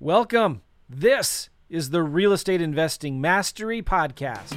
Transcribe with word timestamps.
Welcome. 0.00 0.62
This 0.88 1.50
is 1.68 1.90
the 1.90 2.04
Real 2.04 2.32
Estate 2.32 2.62
Investing 2.62 3.20
Mastery 3.20 3.82
Podcast. 3.82 4.56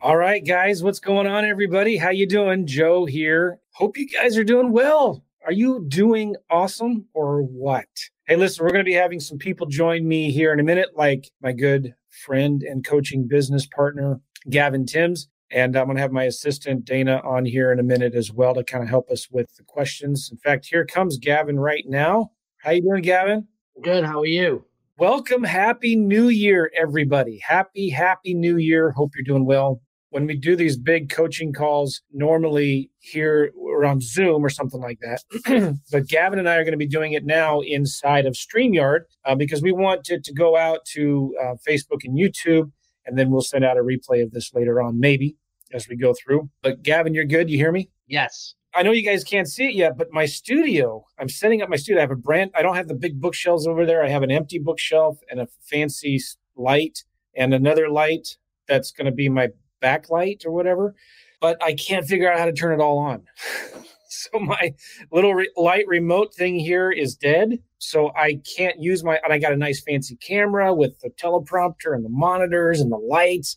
All 0.00 0.16
right, 0.16 0.44
guys, 0.44 0.82
what's 0.82 0.98
going 0.98 1.28
on, 1.28 1.44
everybody? 1.44 1.98
How 1.98 2.10
you 2.10 2.26
doing? 2.26 2.66
Joe 2.66 3.04
here. 3.04 3.60
Hope 3.74 3.96
you 3.96 4.08
guys 4.08 4.36
are 4.36 4.42
doing 4.42 4.72
well. 4.72 5.24
Are 5.46 5.52
you 5.52 5.84
doing 5.86 6.34
awesome 6.50 7.06
or 7.14 7.42
what? 7.42 7.86
Hey, 8.26 8.36
listen, 8.36 8.64
we're 8.64 8.72
going 8.72 8.82
to 8.82 8.90
be 8.90 8.94
having 8.94 9.20
some 9.20 9.36
people 9.36 9.66
join 9.66 10.08
me 10.08 10.30
here 10.30 10.50
in 10.50 10.58
a 10.58 10.62
minute, 10.62 10.96
like 10.96 11.30
my 11.42 11.52
good 11.52 11.94
friend 12.08 12.62
and 12.62 12.82
coaching 12.82 13.28
business 13.28 13.66
partner, 13.66 14.18
Gavin 14.48 14.86
Timms. 14.86 15.28
And 15.50 15.76
I'm 15.76 15.84
going 15.84 15.96
to 15.96 16.00
have 16.00 16.10
my 16.10 16.22
assistant, 16.22 16.86
Dana, 16.86 17.20
on 17.22 17.44
here 17.44 17.70
in 17.70 17.78
a 17.78 17.82
minute 17.82 18.14
as 18.14 18.32
well 18.32 18.54
to 18.54 18.64
kind 18.64 18.82
of 18.82 18.88
help 18.88 19.10
us 19.10 19.28
with 19.30 19.54
the 19.56 19.62
questions. 19.62 20.30
In 20.32 20.38
fact, 20.38 20.64
here 20.64 20.86
comes 20.86 21.18
Gavin 21.18 21.60
right 21.60 21.84
now. 21.86 22.30
How 22.62 22.70
you 22.70 22.80
doing, 22.80 23.02
Gavin? 23.02 23.46
Good. 23.82 24.04
How 24.04 24.20
are 24.20 24.26
you? 24.26 24.64
Welcome. 24.96 25.44
Happy 25.44 25.94
New 25.94 26.28
Year, 26.28 26.72
everybody. 26.74 27.38
Happy, 27.46 27.90
happy 27.90 28.32
New 28.32 28.56
Year. 28.56 28.90
Hope 28.90 29.12
you're 29.14 29.24
doing 29.24 29.44
well 29.44 29.82
when 30.14 30.28
we 30.28 30.36
do 30.36 30.54
these 30.54 30.76
big 30.76 31.10
coaching 31.10 31.52
calls, 31.52 32.00
normally 32.12 32.88
here 33.00 33.52
or 33.58 33.84
on 33.84 34.00
Zoom 34.00 34.46
or 34.46 34.48
something 34.48 34.80
like 34.80 35.00
that. 35.00 35.76
but 35.90 36.06
Gavin 36.06 36.38
and 36.38 36.48
I 36.48 36.54
are 36.54 36.62
going 36.62 36.70
to 36.70 36.78
be 36.78 36.86
doing 36.86 37.14
it 37.14 37.24
now 37.26 37.58
inside 37.62 38.24
of 38.24 38.34
StreamYard 38.34 39.00
uh, 39.24 39.34
because 39.34 39.60
we 39.60 39.72
want 39.72 40.08
it 40.10 40.22
to 40.22 40.32
go 40.32 40.56
out 40.56 40.84
to 40.92 41.34
uh, 41.42 41.54
Facebook 41.68 42.04
and 42.04 42.16
YouTube. 42.16 42.70
And 43.04 43.18
then 43.18 43.32
we'll 43.32 43.42
send 43.42 43.64
out 43.64 43.76
a 43.76 43.80
replay 43.80 44.22
of 44.22 44.30
this 44.30 44.54
later 44.54 44.80
on, 44.80 45.00
maybe 45.00 45.36
as 45.72 45.88
we 45.88 45.96
go 45.96 46.14
through. 46.14 46.48
But 46.62 46.84
Gavin, 46.84 47.12
you're 47.12 47.24
good. 47.24 47.50
You 47.50 47.58
hear 47.58 47.72
me? 47.72 47.90
Yes. 48.06 48.54
I 48.72 48.84
know 48.84 48.92
you 48.92 49.04
guys 49.04 49.24
can't 49.24 49.48
see 49.48 49.66
it 49.66 49.74
yet, 49.74 49.98
but 49.98 50.12
my 50.12 50.26
studio, 50.26 51.04
I'm 51.18 51.28
setting 51.28 51.60
up 51.60 51.68
my 51.68 51.76
studio. 51.76 51.98
I 51.98 52.02
have 52.02 52.12
a 52.12 52.16
brand, 52.16 52.52
I 52.54 52.62
don't 52.62 52.76
have 52.76 52.86
the 52.86 52.94
big 52.94 53.20
bookshelves 53.20 53.66
over 53.66 53.84
there. 53.84 54.04
I 54.04 54.10
have 54.10 54.22
an 54.22 54.30
empty 54.30 54.60
bookshelf 54.60 55.18
and 55.28 55.40
a 55.40 55.48
fancy 55.68 56.20
light 56.54 57.02
and 57.34 57.52
another 57.52 57.88
light 57.88 58.36
that's 58.68 58.92
going 58.92 59.06
to 59.06 59.12
be 59.12 59.28
my 59.28 59.48
backlight 59.84 60.46
or 60.46 60.50
whatever, 60.50 60.94
but 61.40 61.62
I 61.62 61.74
can't 61.74 62.06
figure 62.06 62.30
out 62.32 62.38
how 62.38 62.46
to 62.46 62.52
turn 62.52 62.78
it 62.78 62.82
all 62.82 62.98
on. 62.98 63.22
so 64.08 64.38
my 64.38 64.74
little 65.12 65.34
re- 65.34 65.50
light 65.56 65.86
remote 65.86 66.34
thing 66.34 66.58
here 66.58 66.90
is 66.90 67.14
dead. 67.14 67.58
So 67.78 68.12
I 68.16 68.40
can't 68.56 68.80
use 68.80 69.04
my, 69.04 69.20
and 69.22 69.32
I 69.32 69.38
got 69.38 69.52
a 69.52 69.56
nice 69.56 69.82
fancy 69.82 70.16
camera 70.16 70.72
with 70.74 70.98
the 71.00 71.10
teleprompter 71.10 71.94
and 71.94 72.04
the 72.04 72.10
monitors 72.10 72.80
and 72.80 72.90
the 72.90 72.96
lights. 72.98 73.56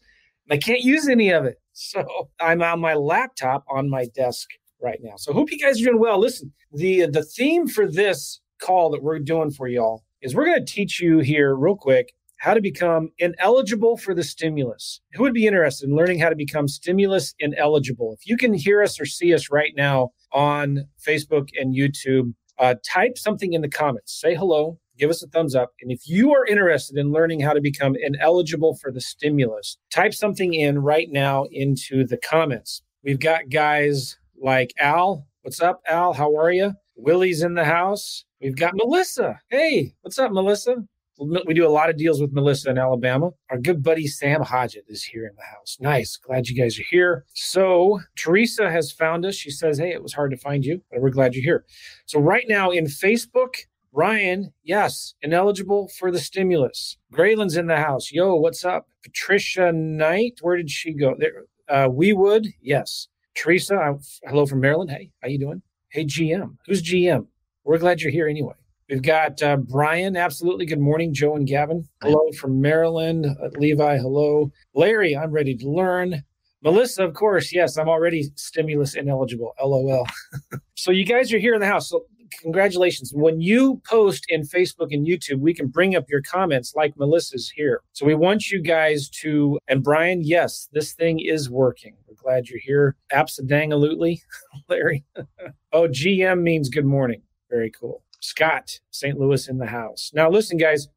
And 0.50 0.58
I 0.58 0.60
can't 0.60 0.82
use 0.82 1.08
any 1.08 1.30
of 1.30 1.46
it. 1.46 1.58
So 1.80 2.30
I'm 2.40 2.64
on 2.64 2.80
my 2.80 2.96
laptop 2.96 3.64
on 3.70 3.88
my 3.88 4.08
desk 4.16 4.50
right 4.82 4.98
now. 5.04 5.14
So 5.16 5.32
hope 5.32 5.52
you 5.52 5.60
guys 5.60 5.80
are 5.80 5.86
doing 5.86 6.00
well. 6.00 6.20
Listen, 6.20 6.52
the 6.74 7.06
the 7.06 7.24
theme 7.24 7.68
for 7.68 7.86
this 7.86 8.42
call 8.60 8.90
that 8.90 9.04
we're 9.04 9.20
doing 9.20 9.52
for 9.52 9.68
y'all 9.68 10.04
is 10.24 10.34
we're 10.34 10.46
going 10.46 10.66
to 10.66 10.74
teach 10.74 11.00
you 11.00 11.20
here 11.20 11.56
real 11.56 11.76
quick 11.76 12.14
how 12.38 12.54
to 12.54 12.62
become 12.62 13.10
ineligible 13.18 13.98
for 13.98 14.14
the 14.14 14.24
stimulus. 14.24 15.02
Who 15.14 15.24
would 15.24 15.34
be 15.34 15.48
interested 15.48 15.90
in 15.90 15.96
learning 15.96 16.20
how 16.20 16.30
to 16.30 16.36
become 16.36 16.68
stimulus 16.68 17.34
ineligible? 17.40 18.14
If 18.14 18.28
you 18.28 18.38
can 18.38 18.54
hear 18.54 18.82
us 18.82 19.00
or 19.00 19.06
see 19.06 19.34
us 19.34 19.50
right 19.52 19.74
now 19.76 20.12
on 20.32 20.88
Facebook 21.06 21.50
and 21.60 21.76
YouTube, 21.76 22.34
uh, 22.60 22.76
type 22.86 23.18
something 23.18 23.54
in 23.54 23.62
the 23.62 23.70
comments. 23.70 24.20
Say 24.20 24.36
hello, 24.36 24.80
give 24.98 25.10
us 25.10 25.24
a 25.24 25.28
thumbs 25.28 25.56
up. 25.56 25.74
And 25.82 25.92
if 25.92 26.08
you 26.08 26.34
are 26.34 26.46
interested 26.46 26.98
in 26.98 27.12
learning 27.12 27.40
how 27.40 27.54
to 27.54 27.62
become 27.62 27.96
ineligible 27.96 28.76
for 28.76 28.92
the 28.92 29.02
stimulus, 29.02 29.78
type 29.92 30.14
something 30.14 30.54
in 30.54 30.80
right 30.80 31.10
now 31.12 31.46
into 31.52 32.06
the 32.06 32.18
comments. 32.18 32.82
We've 33.04 33.20
got 33.20 33.50
guys 33.50 34.18
like 34.42 34.74
Al. 34.80 35.28
What's 35.42 35.62
up, 35.62 35.82
Al? 35.88 36.14
How 36.14 36.36
are 36.36 36.52
you? 36.52 36.74
Willie's 36.96 37.44
in 37.44 37.54
the 37.54 37.66
house. 37.66 38.26
We've 38.42 38.56
got 38.56 38.76
Melissa. 38.76 39.40
Hey, 39.50 39.94
what's 40.02 40.20
up, 40.20 40.32
Melissa? 40.32 40.78
We 41.20 41.54
do 41.54 41.68
a 41.68 41.70
lot 41.70 41.90
of 41.90 41.98
deals 41.98 42.22
with 42.22 42.32
Melissa 42.34 42.70
in 42.70 42.78
Alabama. 42.78 43.32
Our 43.50 43.58
good 43.58 43.84
buddy 43.84 44.08
Sam 44.08 44.42
Hodgett 44.42 44.86
is 44.88 45.04
here 45.04 45.26
in 45.26 45.36
the 45.36 45.44
house. 45.44 45.78
Nice. 45.80 46.18
Glad 46.18 46.48
you 46.48 46.56
guys 46.56 46.80
are 46.80 46.86
here. 46.90 47.26
So, 47.34 48.02
Teresa 48.16 48.70
has 48.70 48.92
found 48.92 49.26
us. 49.26 49.36
She 49.36 49.50
says, 49.50 49.78
Hey, 49.78 49.92
it 49.92 50.04
was 50.04 50.14
hard 50.14 50.32
to 50.32 50.38
find 50.38 50.64
you, 50.66 50.82
but 50.92 51.02
we're 51.02 51.10
glad 51.10 51.34
you're 51.34 51.44
here. 51.44 51.66
So, 52.06 52.20
right 52.20 52.46
now 52.48 52.72
in 52.72 52.86
Facebook, 52.86 53.56
Ryan, 53.92 54.54
yes, 54.64 55.16
ineligible 55.22 55.88
for 55.88 56.12
the 56.12 56.20
stimulus. 56.20 56.98
Grayland's 57.12 57.58
in 57.58 57.68
the 57.68 57.78
house. 57.78 58.12
Yo, 58.12 58.36
what's 58.36 58.64
up? 58.64 58.88
Patricia 59.04 59.72
Knight, 59.72 60.40
where 60.42 60.58
did 60.58 60.70
she 60.70 60.94
go? 60.94 61.16
There, 61.18 61.46
uh, 61.68 61.90
we 61.90 62.14
would, 62.14 62.48
yes. 62.62 63.08
Teresa, 63.36 63.76
I'm, 63.76 64.00
hello 64.24 64.46
from 64.46 64.60
Maryland. 64.60 64.92
Hey, 64.92 65.12
how 65.22 65.30
you 65.30 65.40
doing? 65.40 65.62
Hey, 65.90 66.06
GM. 66.06 66.58
Who's 66.68 66.84
GM? 66.84 67.28
We're 67.64 67.78
glad 67.78 68.02
you're 68.02 68.12
here 68.12 68.28
anyway. 68.28 68.54
We've 68.90 69.02
got 69.02 69.42
uh, 69.44 69.58
Brian. 69.58 70.16
Absolutely. 70.16 70.66
Good 70.66 70.80
morning, 70.80 71.14
Joe 71.14 71.36
and 71.36 71.46
Gavin. 71.46 71.88
Hello 72.02 72.32
from 72.40 72.62
Maryland. 72.62 73.26
Uh, 73.26 73.50
Levi. 73.58 73.98
Hello. 73.98 74.50
Larry. 74.74 75.16
I'm 75.16 75.32
ready 75.32 75.56
to 75.58 75.70
learn. 75.70 76.24
Melissa, 76.64 77.04
of 77.04 77.14
course. 77.14 77.54
Yes, 77.54 77.78
I'm 77.78 77.90
already 77.90 78.32
stimulus 78.36 78.96
ineligible. 78.96 79.54
LOL. 79.62 80.08
so 80.76 80.92
you 80.92 81.06
guys 81.06 81.34
are 81.34 81.38
here 81.38 81.54
in 81.54 81.60
the 81.60 81.68
house. 81.68 81.90
So 81.90 82.06
congratulations. 82.42 83.12
When 83.14 83.42
you 83.42 83.82
post 83.86 84.26
in 84.30 84.44
Facebook 84.44 84.88
and 84.92 85.06
YouTube, 85.06 85.40
we 85.40 85.54
can 85.54 85.68
bring 85.68 85.96
up 85.96 86.06
your 86.10 86.22
comments 86.22 86.74
like 86.74 86.98
Melissa's 86.98 87.50
here. 87.50 87.82
So 87.92 88.06
we 88.06 88.16
want 88.16 88.50
you 88.50 88.62
guys 88.62 89.10
to, 89.22 89.60
and 89.68 89.84
Brian, 89.84 90.24
yes, 90.24 90.70
this 90.72 90.94
thing 90.94 91.20
is 91.20 91.50
working. 91.50 91.96
We're 92.08 92.16
glad 92.16 92.48
you're 92.48 92.60
here. 92.60 92.96
Absolutely, 93.12 94.22
Larry. 94.70 95.04
oh, 95.74 95.90
GM 95.90 96.42
means 96.42 96.70
good 96.70 96.86
morning. 96.86 97.22
Very 97.50 97.72
cool. 97.72 98.02
Scott, 98.20 98.80
St. 98.92 99.20
Louis 99.20 99.48
in 99.48 99.58
the 99.58 99.68
house. 99.68 100.12
Now, 100.14 100.30
listen, 100.30 100.58
guys. 100.58 100.88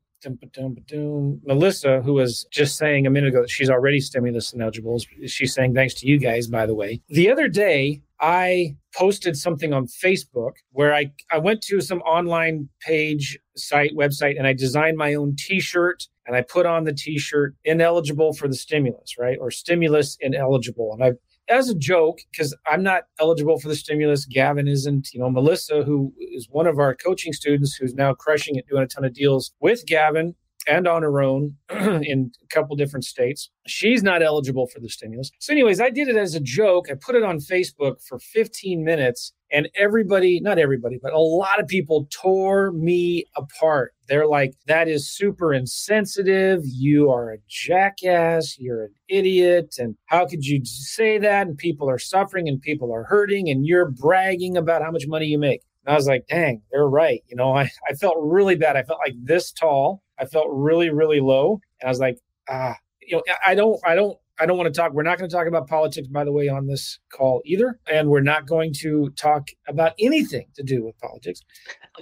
Melissa, 1.47 2.03
who 2.03 2.13
was 2.13 2.47
just 2.51 2.77
saying 2.77 3.07
a 3.07 3.11
minute 3.11 3.29
ago 3.29 3.41
that 3.41 3.49
she's 3.49 3.71
already 3.71 4.01
stimulus 4.01 4.53
ineligible, 4.53 5.01
she's 5.27 5.55
saying 5.55 5.73
thanks 5.73 5.95
to 5.95 6.07
you 6.07 6.19
guys, 6.19 6.47
by 6.47 6.67
the 6.67 6.75
way. 6.75 7.01
The 7.09 7.31
other 7.31 7.49
day, 7.49 8.03
I 8.21 8.77
posted 8.95 9.37
something 9.37 9.73
on 9.73 9.87
Facebook 9.87 10.53
where 10.73 10.93
I, 10.95 11.13
I 11.33 11.39
went 11.39 11.63
to 11.63 11.81
some 11.81 12.01
online 12.03 12.69
page, 12.81 13.39
site, 13.57 13.93
website, 13.97 14.37
and 14.37 14.47
I 14.47 14.53
designed 14.53 14.99
my 14.99 15.15
own 15.15 15.37
t 15.37 15.59
shirt 15.59 16.07
and 16.27 16.37
I 16.37 16.43
put 16.43 16.67
on 16.67 16.85
the 16.85 16.93
t 16.93 17.19
shirt 17.19 17.55
ineligible 17.65 18.35
for 18.35 18.47
the 18.47 18.55
stimulus, 18.55 19.17
right? 19.19 19.39
Or 19.41 19.51
stimulus 19.51 20.19
ineligible. 20.21 20.93
And 20.93 21.03
I 21.03 21.13
as 21.51 21.69
a 21.69 21.75
joke, 21.75 22.21
because 22.31 22.57
I'm 22.67 22.83
not 22.83 23.05
eligible 23.19 23.59
for 23.59 23.69
the 23.69 23.77
stimulus, 23.77 24.25
Gavin 24.25 24.69
isn't. 24.69 25.13
You 25.13 25.21
know, 25.21 25.31
Melissa, 25.31 25.83
who 25.83 26.15
is 26.19 26.49
one 26.51 26.67
of 26.67 26.79
our 26.79 26.95
coaching 26.95 27.33
students, 27.33 27.75
who's 27.75 27.95
now 27.95 28.15
crushing 28.15 28.57
it, 28.57 28.67
doing 28.69 28.83
a 28.83 28.87
ton 28.87 29.05
of 29.05 29.13
deals 29.13 29.53
with 29.61 29.85
Gavin 29.87 30.35
and 30.67 30.87
on 30.87 31.03
her 31.03 31.21
own 31.21 31.57
in 31.71 32.33
a 32.43 32.47
couple 32.55 32.77
different 32.77 33.05
states. 33.05 33.51
She's 33.67 34.03
not 34.03 34.23
eligible 34.23 34.67
for 34.67 34.81
the 34.81 34.89
stimulus. 34.89 35.31
So, 35.39 35.53
anyways, 35.53 35.81
I 35.81 35.91
did 35.91 36.09
it 36.09 36.17
as 36.17 36.35
a 36.35 36.41
joke. 36.41 36.87
I 36.91 36.95
put 36.95 37.17
it 37.17 37.23
on 37.23 37.39
Facebook 37.39 38.03
for 38.07 38.19
15 38.19 38.85
minutes, 38.85 39.33
and 39.53 39.69
everybody, 39.75 40.41
not 40.41 40.59
everybody, 40.59 40.99
but 41.03 41.13
a 41.13 41.19
lot 41.19 41.61
of 41.61 41.67
people 41.67 42.07
tore 42.11 42.73
me 42.73 43.25
apart. 43.37 43.93
They're 44.09 44.27
like, 44.27 44.55
that 44.67 44.89
is 44.89 45.09
super 45.09 45.53
insensitive. 45.53 46.63
You 46.65 47.11
are 47.11 47.33
a 47.33 47.39
jackass. 47.49 48.57
You're 48.59 48.85
an 48.85 48.95
idiot. 49.09 49.77
And 49.79 49.97
how 50.07 50.27
could 50.27 50.45
you 50.45 50.65
say 50.65 51.19
that? 51.19 51.47
And 51.47 51.57
people 51.59 51.89
are 51.89 51.99
suffering 51.99 52.49
and 52.49 52.61
people 52.61 52.93
are 52.93 53.05
hurting, 53.05 53.49
and 53.49 53.67
you're 53.67 53.91
bragging 53.91 54.57
about 54.57 54.83
how 54.83 54.91
much 54.91 55.07
money 55.07 55.27
you 55.27 55.39
make. 55.39 55.63
And 55.87 55.93
I 55.95 55.97
was 55.97 56.07
like, 56.07 56.27
dang, 56.29 56.63
they're 56.71 56.89
right. 56.89 57.23
You 57.29 57.37
know, 57.37 57.55
I, 57.55 57.71
I 57.89 57.95
felt 57.95 58.17
really 58.21 58.57
bad. 58.57 58.77
I 58.77 58.83
felt 58.83 59.01
like 59.05 59.15
this 59.23 59.53
tall. 59.53 60.03
I 60.19 60.27
felt 60.27 60.49
really, 60.51 60.91
really 60.91 61.21
low. 61.21 61.61
And 61.81 61.89
I 61.89 61.91
was 61.91 62.01
like, 62.01 62.19
ah, 62.49 62.77
you 63.01 63.17
know, 63.17 63.23
I 63.47 63.55
don't, 63.55 63.81
I 63.87 63.95
don't, 63.95 64.19
I 64.41 64.47
don't 64.47 64.57
want 64.57 64.73
to 64.73 64.81
talk. 64.81 64.93
We're 64.93 65.03
not 65.03 65.19
going 65.19 65.29
to 65.29 65.37
talk 65.37 65.47
about 65.47 65.69
politics, 65.69 66.09
by 66.09 66.25
the 66.25 66.33
way, 66.33 66.49
on 66.49 66.67
this 66.67 66.99
call 67.13 67.43
either. 67.45 67.79
And 67.91 68.09
we're 68.09 68.23
not 68.23 68.47
going 68.47 68.73
to 68.81 69.11
talk 69.11 69.49
about 69.69 69.93
anything 69.99 70.47
to 70.55 70.63
do 70.63 70.83
with 70.85 70.99
politics. 70.99 71.43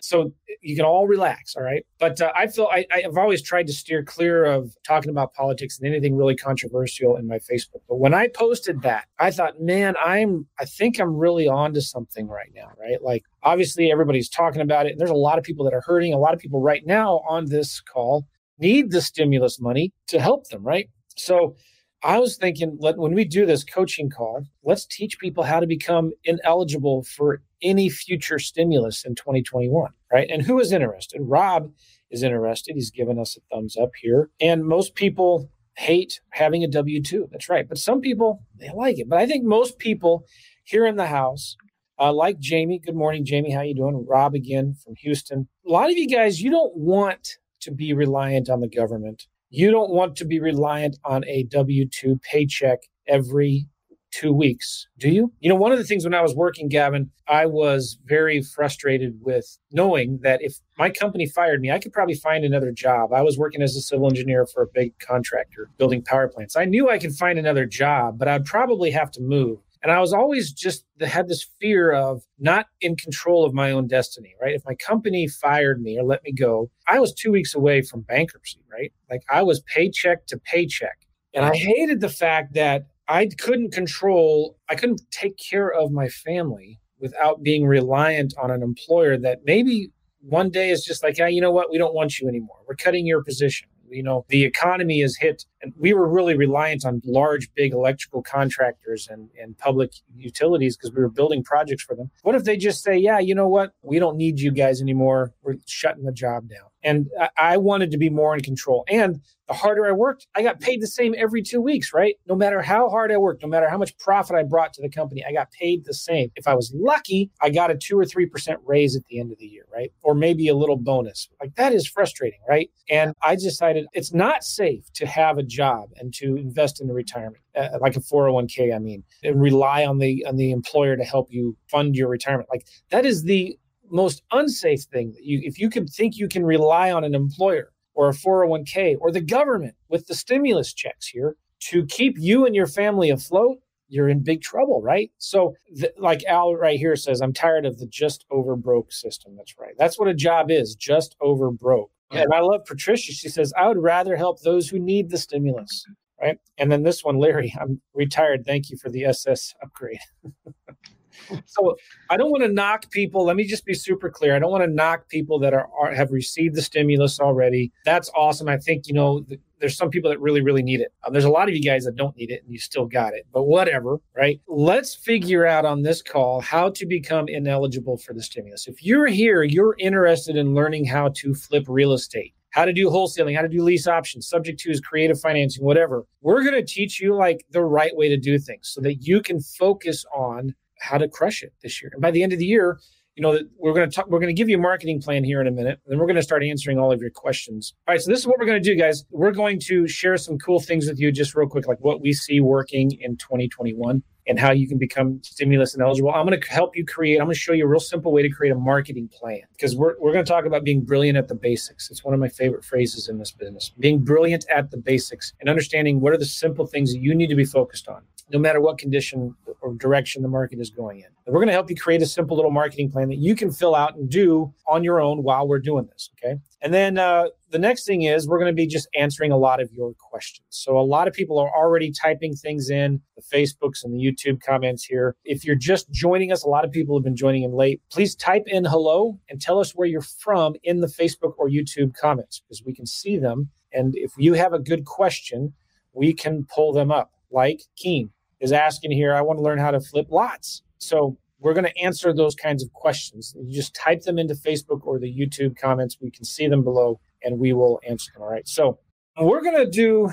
So 0.00 0.32
you 0.62 0.76
can 0.76 0.84
all 0.84 1.08
relax. 1.08 1.56
All 1.56 1.64
right. 1.64 1.84
But 1.98 2.20
uh, 2.20 2.32
I 2.36 2.46
feel 2.46 2.68
I, 2.70 2.86
I've 2.92 3.16
always 3.16 3.42
tried 3.42 3.66
to 3.66 3.72
steer 3.72 4.04
clear 4.04 4.44
of 4.44 4.72
talking 4.86 5.10
about 5.10 5.34
politics 5.34 5.78
and 5.78 5.88
anything 5.88 6.14
really 6.14 6.36
controversial 6.36 7.16
in 7.16 7.26
my 7.26 7.38
Facebook. 7.38 7.82
But 7.88 7.96
when 7.96 8.14
I 8.14 8.28
posted 8.28 8.82
that, 8.82 9.06
I 9.18 9.32
thought, 9.32 9.60
man, 9.60 9.94
I'm, 10.04 10.46
I 10.60 10.64
think 10.64 11.00
I'm 11.00 11.16
really 11.16 11.48
on 11.48 11.74
to 11.74 11.80
something 11.80 12.28
right 12.28 12.50
now. 12.54 12.70
Right. 12.78 13.02
Like 13.02 13.24
obviously 13.42 13.90
everybody's 13.90 14.28
talking 14.28 14.62
about 14.62 14.86
it. 14.86 14.92
And 14.92 15.00
there's 15.00 15.10
a 15.10 15.14
lot 15.14 15.38
of 15.38 15.44
people 15.44 15.64
that 15.64 15.74
are 15.74 15.82
hurting. 15.84 16.14
A 16.14 16.18
lot 16.18 16.34
of 16.34 16.40
people 16.40 16.60
right 16.60 16.82
now 16.86 17.20
on 17.28 17.46
this 17.46 17.80
call 17.80 18.26
need 18.60 18.90
the 18.92 19.00
stimulus 19.00 19.60
money 19.60 19.92
to 20.06 20.20
help 20.20 20.48
them. 20.48 20.62
Right. 20.62 20.88
So, 21.16 21.56
I 22.02 22.18
was 22.20 22.36
thinking, 22.36 22.76
let, 22.80 22.96
when 22.96 23.14
we 23.14 23.24
do 23.24 23.44
this 23.44 23.64
coaching 23.64 24.08
call, 24.08 24.44
let's 24.62 24.86
teach 24.86 25.18
people 25.18 25.44
how 25.44 25.58
to 25.60 25.66
become 25.66 26.12
ineligible 26.24 27.02
for 27.04 27.42
any 27.60 27.88
future 27.88 28.38
stimulus 28.38 29.04
in 29.04 29.14
2021. 29.16 29.90
right? 30.12 30.28
And 30.30 30.42
who 30.42 30.60
is 30.60 30.72
interested? 30.72 31.20
Rob 31.22 31.72
is 32.10 32.22
interested. 32.22 32.74
He's 32.74 32.90
given 32.90 33.18
us 33.18 33.36
a 33.36 33.40
thumbs 33.54 33.76
up 33.76 33.90
here. 34.00 34.30
And 34.40 34.64
most 34.64 34.94
people 34.94 35.50
hate 35.76 36.20
having 36.30 36.62
a 36.64 36.68
W 36.68 37.02
2. 37.02 37.28
That's 37.32 37.48
right. 37.48 37.68
But 37.68 37.78
some 37.78 38.00
people, 38.00 38.44
they 38.56 38.70
like 38.74 38.98
it. 38.98 39.08
But 39.08 39.18
I 39.18 39.26
think 39.26 39.44
most 39.44 39.78
people 39.78 40.24
here 40.64 40.86
in 40.86 40.96
the 40.96 41.06
house, 41.06 41.56
uh, 42.00 42.12
like 42.12 42.38
Jamie, 42.38 42.78
good 42.78 42.94
morning, 42.94 43.24
Jamie. 43.24 43.50
How 43.50 43.62
you 43.62 43.74
doing? 43.74 44.06
Rob 44.08 44.34
again 44.34 44.74
from 44.84 44.94
Houston. 44.96 45.48
A 45.66 45.70
lot 45.70 45.90
of 45.90 45.96
you 45.96 46.08
guys, 46.08 46.40
you 46.40 46.50
don't 46.50 46.76
want 46.76 47.38
to 47.60 47.72
be 47.72 47.92
reliant 47.92 48.48
on 48.48 48.60
the 48.60 48.68
government. 48.68 49.26
You 49.50 49.70
don't 49.70 49.90
want 49.90 50.16
to 50.16 50.24
be 50.24 50.40
reliant 50.40 50.98
on 51.04 51.24
a 51.26 51.44
W 51.44 51.88
2 51.88 52.20
paycheck 52.22 52.80
every 53.06 53.66
two 54.10 54.32
weeks, 54.32 54.86
do 54.98 55.08
you? 55.08 55.32
You 55.40 55.48
know, 55.48 55.54
one 55.54 55.72
of 55.72 55.78
the 55.78 55.84
things 55.84 56.04
when 56.04 56.14
I 56.14 56.22
was 56.22 56.34
working, 56.34 56.68
Gavin, 56.68 57.10
I 57.26 57.46
was 57.46 57.98
very 58.06 58.42
frustrated 58.42 59.18
with 59.20 59.58
knowing 59.72 60.20
that 60.22 60.42
if 60.42 60.54
my 60.78 60.90
company 60.90 61.26
fired 61.26 61.60
me, 61.60 61.70
I 61.70 61.78
could 61.78 61.92
probably 61.92 62.14
find 62.14 62.44
another 62.44 62.72
job. 62.72 63.12
I 63.12 63.22
was 63.22 63.38
working 63.38 63.62
as 63.62 63.76
a 63.76 63.80
civil 63.80 64.06
engineer 64.06 64.46
for 64.46 64.62
a 64.62 64.66
big 64.72 64.98
contractor 64.98 65.70
building 65.78 66.02
power 66.02 66.28
plants. 66.28 66.56
I 66.56 66.64
knew 66.64 66.88
I 66.88 66.98
could 66.98 67.14
find 67.14 67.38
another 67.38 67.66
job, 67.66 68.18
but 68.18 68.28
I'd 68.28 68.44
probably 68.44 68.90
have 68.90 69.10
to 69.12 69.20
move. 69.20 69.58
And 69.82 69.92
I 69.92 70.00
was 70.00 70.12
always 70.12 70.52
just 70.52 70.84
had 71.00 71.28
this 71.28 71.46
fear 71.60 71.92
of 71.92 72.22
not 72.38 72.66
in 72.80 72.96
control 72.96 73.44
of 73.44 73.54
my 73.54 73.70
own 73.70 73.86
destiny, 73.86 74.34
right? 74.40 74.54
If 74.54 74.64
my 74.66 74.74
company 74.74 75.28
fired 75.28 75.80
me 75.80 75.98
or 75.98 76.04
let 76.04 76.22
me 76.24 76.32
go, 76.32 76.70
I 76.86 76.98
was 76.98 77.14
two 77.14 77.30
weeks 77.30 77.54
away 77.54 77.82
from 77.82 78.00
bankruptcy, 78.00 78.60
right? 78.72 78.92
Like 79.10 79.22
I 79.30 79.42
was 79.42 79.60
paycheck 79.60 80.26
to 80.26 80.38
paycheck. 80.38 80.98
And 81.34 81.44
I 81.44 81.54
hated 81.54 82.00
the 82.00 82.08
fact 82.08 82.54
that 82.54 82.86
I 83.06 83.28
couldn't 83.38 83.72
control, 83.72 84.56
I 84.68 84.74
couldn't 84.74 85.02
take 85.10 85.38
care 85.38 85.72
of 85.72 85.92
my 85.92 86.08
family 86.08 86.80
without 86.98 87.42
being 87.42 87.66
reliant 87.66 88.34
on 88.40 88.50
an 88.50 88.62
employer 88.62 89.16
that 89.18 89.40
maybe 89.44 89.90
one 90.20 90.50
day 90.50 90.70
is 90.70 90.84
just 90.84 91.02
like, 91.02 91.18
yeah, 91.18 91.28
you 91.28 91.40
know 91.40 91.52
what? 91.52 91.70
We 91.70 91.78
don't 91.78 91.94
want 91.94 92.18
you 92.18 92.28
anymore. 92.28 92.56
We're 92.66 92.74
cutting 92.74 93.06
your 93.06 93.22
position. 93.22 93.68
You 93.90 94.02
know, 94.02 94.26
the 94.28 94.44
economy 94.44 95.00
is 95.00 95.16
hit, 95.16 95.44
and 95.60 95.72
we 95.76 95.92
were 95.92 96.08
really 96.08 96.36
reliant 96.36 96.84
on 96.84 97.02
large, 97.04 97.52
big 97.54 97.72
electrical 97.72 98.22
contractors 98.22 99.08
and, 99.10 99.28
and 99.40 99.58
public 99.58 99.92
utilities 100.14 100.76
because 100.76 100.94
we 100.94 101.02
were 101.02 101.08
building 101.08 101.42
projects 101.42 101.82
for 101.82 101.94
them. 101.94 102.10
What 102.22 102.34
if 102.34 102.44
they 102.44 102.56
just 102.56 102.82
say, 102.82 102.96
yeah, 102.96 103.18
you 103.18 103.34
know 103.34 103.48
what? 103.48 103.72
We 103.82 103.98
don't 103.98 104.16
need 104.16 104.40
you 104.40 104.50
guys 104.50 104.80
anymore. 104.80 105.32
We're 105.42 105.56
shutting 105.66 106.04
the 106.04 106.12
job 106.12 106.48
down. 106.48 106.68
And 106.82 107.08
I, 107.20 107.28
I 107.38 107.56
wanted 107.56 107.90
to 107.90 107.98
be 107.98 108.08
more 108.08 108.34
in 108.34 108.40
control. 108.40 108.84
And 108.88 109.20
the 109.48 109.54
harder 109.54 109.86
I 109.86 109.92
worked, 109.92 110.26
I 110.36 110.42
got 110.42 110.60
paid 110.60 110.82
the 110.82 110.86
same 110.86 111.14
every 111.16 111.42
two 111.42 111.60
weeks, 111.60 111.92
right? 111.92 112.16
No 112.26 112.36
matter 112.36 112.60
how 112.60 112.88
hard 112.90 113.10
I 113.10 113.16
worked, 113.16 113.42
no 113.42 113.48
matter 113.48 113.68
how 113.68 113.78
much 113.78 113.96
profit 113.98 114.36
I 114.36 114.42
brought 114.42 114.74
to 114.74 114.82
the 114.82 114.90
company, 114.90 115.24
I 115.26 115.32
got 115.32 115.50
paid 115.50 115.84
the 115.86 115.94
same. 115.94 116.30
If 116.36 116.46
I 116.46 116.54
was 116.54 116.72
lucky, 116.74 117.30
I 117.40 117.50
got 117.50 117.70
a 117.70 117.76
two 117.76 117.98
or 117.98 118.04
3% 118.04 118.28
raise 118.64 118.94
at 118.94 119.04
the 119.06 119.18
end 119.18 119.32
of 119.32 119.38
the 119.38 119.46
year, 119.46 119.64
right? 119.72 119.90
Or 120.02 120.14
maybe 120.14 120.48
a 120.48 120.54
little 120.54 120.76
bonus. 120.76 121.28
Like 121.40 121.54
that 121.56 121.72
is 121.72 121.88
frustrating, 121.88 122.40
right? 122.48 122.70
And 122.90 123.14
I 123.22 123.36
decided 123.36 123.86
it's 123.92 124.12
not 124.12 124.44
safe 124.44 124.84
to 124.94 125.06
have 125.06 125.38
a 125.38 125.42
job 125.48 125.90
and 125.96 126.14
to 126.14 126.36
invest 126.36 126.80
in 126.80 126.90
a 126.90 126.92
retirement, 126.92 127.42
uh, 127.56 127.68
like 127.80 127.96
a 127.96 128.00
401k, 128.00 128.74
I 128.74 128.78
mean, 128.78 129.04
and 129.22 129.40
rely 129.40 129.84
on 129.84 129.98
the, 129.98 130.24
on 130.28 130.36
the 130.36 130.52
employer 130.52 130.96
to 130.96 131.04
help 131.04 131.28
you 131.30 131.56
fund 131.70 131.96
your 131.96 132.08
retirement. 132.08 132.48
Like 132.52 132.66
that 132.90 133.06
is 133.06 133.24
the 133.24 133.58
most 133.90 134.22
unsafe 134.32 134.82
thing 134.82 135.12
that 135.12 135.24
you, 135.24 135.40
if 135.42 135.58
you 135.58 135.70
can 135.70 135.86
think 135.86 136.16
you 136.16 136.28
can 136.28 136.44
rely 136.44 136.92
on 136.92 137.04
an 137.04 137.14
employer 137.14 137.72
or 137.94 138.08
a 138.08 138.12
401k 138.12 138.96
or 139.00 139.10
the 139.10 139.20
government 139.20 139.74
with 139.88 140.06
the 140.06 140.14
stimulus 140.14 140.72
checks 140.72 141.08
here 141.08 141.36
to 141.60 141.84
keep 141.86 142.16
you 142.18 142.46
and 142.46 142.54
your 142.54 142.66
family 142.66 143.10
afloat, 143.10 143.58
you're 143.88 144.08
in 144.08 144.22
big 144.22 144.42
trouble, 144.42 144.82
right? 144.82 145.10
So, 145.18 145.54
th- 145.74 145.92
like 145.98 146.22
Al 146.24 146.54
right 146.54 146.78
here 146.78 146.94
says, 146.94 147.20
I'm 147.20 147.32
tired 147.32 147.66
of 147.66 147.78
the 147.78 147.86
just 147.86 148.24
over 148.30 148.54
broke 148.54 148.92
system. 148.92 149.34
That's 149.36 149.58
right. 149.58 149.74
That's 149.78 149.98
what 149.98 150.08
a 150.08 150.14
job 150.14 150.50
is 150.50 150.74
just 150.74 151.16
over 151.20 151.50
broke. 151.50 151.90
And 152.10 152.32
I 152.32 152.40
love 152.40 152.64
Patricia. 152.64 153.12
She 153.12 153.28
says, 153.28 153.52
I 153.56 153.68
would 153.68 153.78
rather 153.78 154.16
help 154.16 154.40
those 154.40 154.68
who 154.68 154.78
need 154.78 155.10
the 155.10 155.18
stimulus, 155.18 155.84
right? 156.20 156.38
And 156.56 156.72
then 156.72 156.82
this 156.82 157.04
one, 157.04 157.18
Larry, 157.18 157.54
I'm 157.60 157.80
retired. 157.94 158.44
Thank 158.46 158.70
you 158.70 158.78
for 158.78 158.88
the 158.88 159.04
SS 159.04 159.54
upgrade. 159.62 160.00
so 161.44 161.76
I 162.10 162.16
don't 162.16 162.30
want 162.30 162.44
to 162.44 162.48
knock 162.48 162.90
people. 162.90 163.24
Let 163.24 163.36
me 163.36 163.44
just 163.44 163.66
be 163.66 163.74
super 163.74 164.08
clear. 164.08 164.34
I 164.34 164.38
don't 164.38 164.50
want 164.50 164.64
to 164.64 164.70
knock 164.70 165.08
people 165.08 165.38
that 165.40 165.52
are, 165.52 165.68
are 165.78 165.92
have 165.94 166.10
received 166.10 166.54
the 166.54 166.62
stimulus 166.62 167.20
already. 167.20 167.72
That's 167.84 168.10
awesome. 168.16 168.48
I 168.48 168.56
think 168.56 168.86
you 168.86 168.94
know 168.94 169.20
the, 169.20 169.38
there's 169.60 169.76
some 169.76 169.90
people 169.90 170.10
that 170.10 170.20
really 170.20 170.40
really 170.40 170.62
need 170.62 170.80
it. 170.80 170.92
Um, 171.06 171.12
there's 171.12 171.24
a 171.24 171.30
lot 171.30 171.48
of 171.48 171.54
you 171.54 171.62
guys 171.62 171.84
that 171.84 171.96
don't 171.96 172.16
need 172.16 172.30
it 172.30 172.42
and 172.42 172.52
you 172.52 172.58
still 172.58 172.86
got 172.86 173.14
it. 173.14 173.26
But 173.32 173.44
whatever, 173.44 174.00
right? 174.16 174.40
Let's 174.46 174.94
figure 174.94 175.46
out 175.46 175.64
on 175.64 175.82
this 175.82 176.02
call 176.02 176.40
how 176.40 176.70
to 176.70 176.86
become 176.86 177.28
ineligible 177.28 177.98
for 177.98 178.14
the 178.14 178.22
stimulus. 178.22 178.68
If 178.68 178.84
you're 178.84 179.06
here, 179.06 179.42
you're 179.42 179.76
interested 179.78 180.36
in 180.36 180.54
learning 180.54 180.86
how 180.86 181.10
to 181.16 181.34
flip 181.34 181.64
real 181.68 181.92
estate 181.92 182.34
how 182.50 182.64
to 182.64 182.72
do 182.72 182.88
wholesaling, 182.88 183.36
how 183.36 183.42
to 183.42 183.48
do 183.48 183.62
lease 183.62 183.86
options, 183.86 184.28
subject 184.28 184.58
to 184.60 184.70
is 184.70 184.80
creative 184.80 185.20
financing, 185.20 185.64
whatever. 185.64 186.04
We're 186.22 186.42
going 186.42 186.54
to 186.54 186.64
teach 186.64 187.00
you 187.00 187.14
like 187.14 187.44
the 187.50 187.62
right 187.62 187.94
way 187.94 188.08
to 188.08 188.16
do 188.16 188.38
things 188.38 188.68
so 188.68 188.80
that 188.80 188.96
you 188.96 189.20
can 189.20 189.40
focus 189.40 190.04
on 190.14 190.54
how 190.80 190.98
to 190.98 191.08
crush 191.08 191.42
it 191.42 191.52
this 191.62 191.82
year. 191.82 191.90
And 191.92 192.02
by 192.02 192.10
the 192.10 192.22
end 192.22 192.32
of 192.32 192.38
the 192.38 192.46
year, 192.46 192.78
you 193.18 193.22
know, 193.22 193.32
that 193.32 193.48
we're 193.58 193.72
going 193.74 193.90
to 193.90 193.94
talk, 193.94 194.08
we're 194.08 194.20
going 194.20 194.34
to 194.34 194.40
give 194.40 194.48
you 194.48 194.56
a 194.56 194.60
marketing 194.60 195.02
plan 195.02 195.24
here 195.24 195.40
in 195.40 195.48
a 195.48 195.50
minute, 195.50 195.80
and 195.84 195.92
then 195.92 195.98
we're 195.98 196.06
going 196.06 196.14
to 196.14 196.22
start 196.22 196.44
answering 196.44 196.78
all 196.78 196.92
of 196.92 197.00
your 197.00 197.10
questions. 197.10 197.74
All 197.88 197.92
right. 197.92 198.00
So 198.00 198.12
this 198.12 198.20
is 198.20 198.28
what 198.28 198.38
we're 198.38 198.46
going 198.46 198.62
to 198.62 198.74
do, 198.74 198.80
guys. 198.80 199.04
We're 199.10 199.32
going 199.32 199.58
to 199.66 199.88
share 199.88 200.16
some 200.16 200.38
cool 200.38 200.60
things 200.60 200.86
with 200.86 201.00
you 201.00 201.10
just 201.10 201.34
real 201.34 201.48
quick, 201.48 201.66
like 201.66 201.80
what 201.80 202.00
we 202.00 202.12
see 202.12 202.38
working 202.38 202.92
in 203.00 203.16
2021 203.16 204.04
and 204.28 204.38
how 204.38 204.52
you 204.52 204.68
can 204.68 204.78
become 204.78 205.20
stimulus 205.24 205.76
eligible. 205.76 206.12
I'm 206.12 206.26
going 206.26 206.40
to 206.40 206.48
help 206.48 206.76
you 206.76 206.84
create, 206.84 207.18
I'm 207.18 207.26
going 207.26 207.34
to 207.34 207.40
show 207.40 207.54
you 207.54 207.64
a 207.64 207.68
real 207.68 207.80
simple 207.80 208.12
way 208.12 208.22
to 208.22 208.28
create 208.28 208.52
a 208.52 208.56
marketing 208.56 209.08
plan 209.08 209.40
because 209.50 209.74
we're, 209.74 209.98
we're 209.98 210.12
going 210.12 210.24
to 210.24 210.30
talk 210.30 210.44
about 210.44 210.62
being 210.62 210.84
brilliant 210.84 211.18
at 211.18 211.26
the 211.26 211.34
basics. 211.34 211.90
It's 211.90 212.04
one 212.04 212.14
of 212.14 212.20
my 212.20 212.28
favorite 212.28 212.64
phrases 212.64 213.08
in 213.08 213.18
this 213.18 213.32
business 213.32 213.72
being 213.80 214.04
brilliant 214.04 214.44
at 214.48 214.70
the 214.70 214.76
basics 214.76 215.32
and 215.40 215.48
understanding 215.48 216.00
what 216.00 216.12
are 216.12 216.18
the 216.18 216.24
simple 216.24 216.66
things 216.66 216.92
that 216.92 217.00
you 217.00 217.16
need 217.16 217.30
to 217.30 217.34
be 217.34 217.46
focused 217.46 217.88
on 217.88 218.02
no 218.32 218.38
matter 218.38 218.60
what 218.60 218.78
condition 218.78 219.34
or 219.60 219.74
direction 219.74 220.22
the 220.22 220.28
market 220.28 220.60
is 220.60 220.70
going 220.70 220.98
in. 221.00 221.06
We're 221.26 221.40
going 221.40 221.48
to 221.48 221.52
help 221.52 221.68
you 221.68 221.76
create 221.76 222.00
a 222.00 222.06
simple 222.06 222.36
little 222.36 222.50
marketing 222.50 222.90
plan 222.90 223.08
that 223.08 223.16
you 223.16 223.34
can 223.34 223.50
fill 223.50 223.74
out 223.74 223.96
and 223.96 224.08
do 224.08 224.52
on 224.66 224.82
your 224.82 225.00
own 225.00 225.22
while 225.22 225.46
we're 225.46 225.58
doing 225.58 225.86
this. 225.92 226.10
Okay. 226.18 226.38
And 226.62 226.72
then 226.72 226.98
uh, 226.98 227.26
the 227.50 227.58
next 227.58 227.84
thing 227.84 228.02
is 228.02 228.26
we're 228.26 228.38
going 228.38 228.50
to 228.50 228.56
be 228.56 228.66
just 228.66 228.88
answering 228.96 229.30
a 229.30 229.36
lot 229.36 229.60
of 229.60 229.70
your 229.72 229.92
questions. 229.98 230.46
So 230.50 230.78
a 230.78 230.80
lot 230.80 231.06
of 231.06 231.14
people 231.14 231.38
are 231.38 231.50
already 231.54 231.92
typing 231.92 232.34
things 232.34 232.70
in 232.70 233.00
the 233.16 233.22
Facebooks 233.22 233.84
and 233.84 233.92
the 233.92 233.98
YouTube 233.98 234.40
comments 234.40 234.84
here. 234.84 235.16
If 235.24 235.44
you're 235.44 235.56
just 235.56 235.90
joining 235.90 236.32
us, 236.32 236.44
a 236.44 236.48
lot 236.48 236.64
of 236.64 236.72
people 236.72 236.96
have 236.96 237.04
been 237.04 237.16
joining 237.16 237.42
in 237.42 237.52
late. 237.52 237.80
Please 237.90 238.14
type 238.14 238.44
in 238.46 238.64
hello 238.64 239.18
and 239.28 239.40
tell 239.40 239.58
us 239.60 239.72
where 239.72 239.86
you're 239.86 240.00
from 240.00 240.54
in 240.62 240.80
the 240.80 240.86
Facebook 240.86 241.34
or 241.38 241.48
YouTube 241.48 241.94
comments 241.94 242.40
because 242.40 242.62
we 242.64 242.74
can 242.74 242.86
see 242.86 243.18
them. 243.18 243.50
And 243.72 243.94
if 243.96 244.12
you 244.16 244.34
have 244.34 244.52
a 244.52 244.58
good 244.58 244.84
question, 244.84 245.52
we 245.92 246.12
can 246.14 246.46
pull 246.54 246.72
them 246.72 246.90
up. 246.90 247.12
Like 247.30 247.60
Keen, 247.76 248.10
is 248.40 248.52
asking 248.52 248.92
here, 248.92 249.14
I 249.14 249.20
want 249.20 249.38
to 249.38 249.42
learn 249.42 249.58
how 249.58 249.70
to 249.70 249.80
flip 249.80 250.06
lots. 250.10 250.62
So 250.78 251.16
we're 251.40 251.54
going 251.54 251.66
to 251.66 251.78
answer 251.78 252.12
those 252.12 252.34
kinds 252.34 252.62
of 252.62 252.72
questions. 252.72 253.34
You 253.40 253.54
just 253.54 253.74
type 253.74 254.02
them 254.02 254.18
into 254.18 254.34
Facebook 254.34 254.80
or 254.84 254.98
the 254.98 255.12
YouTube 255.12 255.56
comments. 255.56 255.98
We 256.00 256.10
can 256.10 256.24
see 256.24 256.48
them 256.48 256.62
below 256.64 257.00
and 257.22 257.38
we 257.38 257.52
will 257.52 257.80
answer 257.88 258.12
them. 258.12 258.22
All 258.22 258.30
right. 258.30 258.46
So 258.46 258.78
we're 259.20 259.42
going 259.42 259.56
to 259.56 259.70
do, 259.70 260.08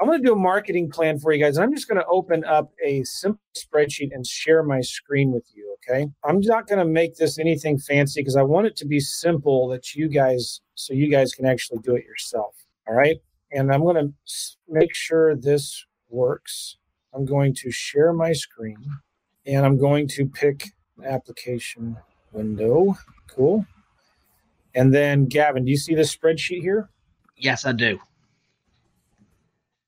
I'm 0.00 0.06
going 0.06 0.20
to 0.20 0.26
do 0.26 0.32
a 0.32 0.38
marketing 0.38 0.90
plan 0.90 1.18
for 1.18 1.32
you 1.32 1.42
guys. 1.42 1.56
And 1.56 1.64
I'm 1.64 1.74
just 1.74 1.88
going 1.88 2.00
to 2.00 2.06
open 2.06 2.44
up 2.44 2.70
a 2.84 3.02
simple 3.04 3.40
spreadsheet 3.56 4.10
and 4.12 4.26
share 4.26 4.62
my 4.62 4.80
screen 4.80 5.32
with 5.32 5.48
you. 5.54 5.76
Okay. 5.88 6.06
I'm 6.24 6.40
not 6.40 6.66
going 6.66 6.80
to 6.80 6.84
make 6.84 7.16
this 7.16 7.38
anything 7.38 7.78
fancy 7.78 8.20
because 8.20 8.36
I 8.36 8.42
want 8.42 8.66
it 8.66 8.76
to 8.76 8.86
be 8.86 9.00
simple 9.00 9.68
that 9.68 9.94
you 9.94 10.08
guys, 10.08 10.60
so 10.74 10.92
you 10.92 11.10
guys 11.10 11.32
can 11.32 11.46
actually 11.46 11.78
do 11.82 11.94
it 11.94 12.04
yourself. 12.04 12.54
All 12.86 12.94
right. 12.94 13.16
And 13.50 13.72
I'm 13.72 13.82
going 13.82 13.96
to 13.96 14.12
make 14.68 14.94
sure 14.94 15.34
this 15.34 15.86
works. 16.08 16.76
I'm 17.14 17.24
going 17.24 17.54
to 17.54 17.70
share 17.70 18.12
my 18.12 18.32
screen 18.32 18.76
and 19.46 19.64
I'm 19.64 19.78
going 19.78 20.08
to 20.08 20.26
pick 20.26 20.70
application 21.04 21.96
window. 22.32 22.96
Cool. 23.28 23.66
And 24.74 24.94
then, 24.94 25.26
Gavin, 25.26 25.64
do 25.64 25.70
you 25.70 25.76
see 25.76 25.94
this 25.94 26.14
spreadsheet 26.14 26.60
here? 26.60 26.90
Yes, 27.36 27.64
I 27.64 27.72
do. 27.72 27.98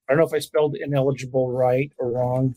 I 0.09 0.13
don't 0.13 0.19
know 0.19 0.27
if 0.27 0.35
I 0.35 0.39
spelled 0.41 0.77
ineligible 0.77 1.53
right 1.53 1.93
or 1.99 2.11
wrong. 2.11 2.57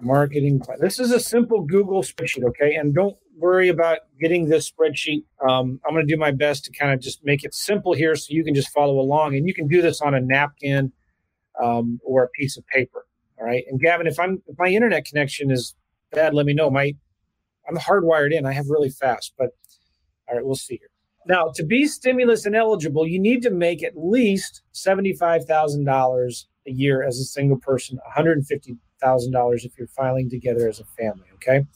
Marketing 0.00 0.60
plan. 0.60 0.78
This 0.80 0.98
is 0.98 1.10
a 1.12 1.20
simple 1.20 1.62
Google 1.62 2.02
spreadsheet, 2.02 2.44
okay? 2.44 2.74
And 2.74 2.94
don't 2.94 3.16
worry 3.36 3.68
about 3.68 4.00
getting 4.20 4.48
this 4.48 4.70
spreadsheet. 4.70 5.24
Um, 5.48 5.80
I'm 5.86 5.94
going 5.94 6.06
to 6.06 6.12
do 6.12 6.18
my 6.18 6.32
best 6.32 6.64
to 6.64 6.72
kind 6.72 6.92
of 6.92 7.00
just 7.00 7.24
make 7.24 7.44
it 7.44 7.54
simple 7.54 7.94
here 7.94 8.14
so 8.16 8.26
you 8.30 8.44
can 8.44 8.54
just 8.54 8.70
follow 8.70 8.98
along. 8.98 9.36
And 9.36 9.46
you 9.46 9.54
can 9.54 9.68
do 9.68 9.80
this 9.80 10.00
on 10.00 10.14
a 10.14 10.20
napkin 10.20 10.92
um, 11.62 12.00
or 12.04 12.24
a 12.24 12.28
piece 12.28 12.56
of 12.56 12.66
paper. 12.66 13.05
All 13.38 13.46
right. 13.46 13.64
And 13.68 13.80
Gavin, 13.80 14.06
if 14.06 14.18
I'm 14.18 14.42
if 14.46 14.58
my 14.58 14.68
internet 14.68 15.04
connection 15.04 15.50
is 15.50 15.74
bad, 16.12 16.34
let 16.34 16.46
me 16.46 16.54
know. 16.54 16.70
My 16.70 16.94
I'm 17.68 17.76
hardwired 17.76 18.32
in. 18.32 18.46
I 18.46 18.52
have 18.52 18.68
really 18.68 18.90
fast, 18.90 19.34
but 19.36 19.50
all 20.28 20.36
right, 20.36 20.44
we'll 20.44 20.54
see 20.54 20.76
here. 20.76 20.88
Now, 21.28 21.50
to 21.56 21.64
be 21.64 21.86
stimulus 21.86 22.46
ineligible, 22.46 23.06
you 23.06 23.18
need 23.18 23.42
to 23.42 23.50
make 23.50 23.82
at 23.82 23.96
least 23.96 24.62
seventy-five 24.72 25.44
thousand 25.44 25.84
dollars 25.84 26.46
a 26.66 26.70
year 26.70 27.02
as 27.02 27.18
a 27.18 27.24
single 27.24 27.58
person, 27.58 27.96
one 27.96 28.12
hundred 28.14 28.38
and 28.38 28.46
fifty 28.46 28.76
thousand 29.00 29.32
dollars 29.32 29.64
if 29.64 29.72
you're 29.76 29.88
filing 29.88 30.30
together 30.30 30.68
as 30.68 30.80
a 30.80 30.84
family. 30.84 31.26
Okay. 31.34 31.66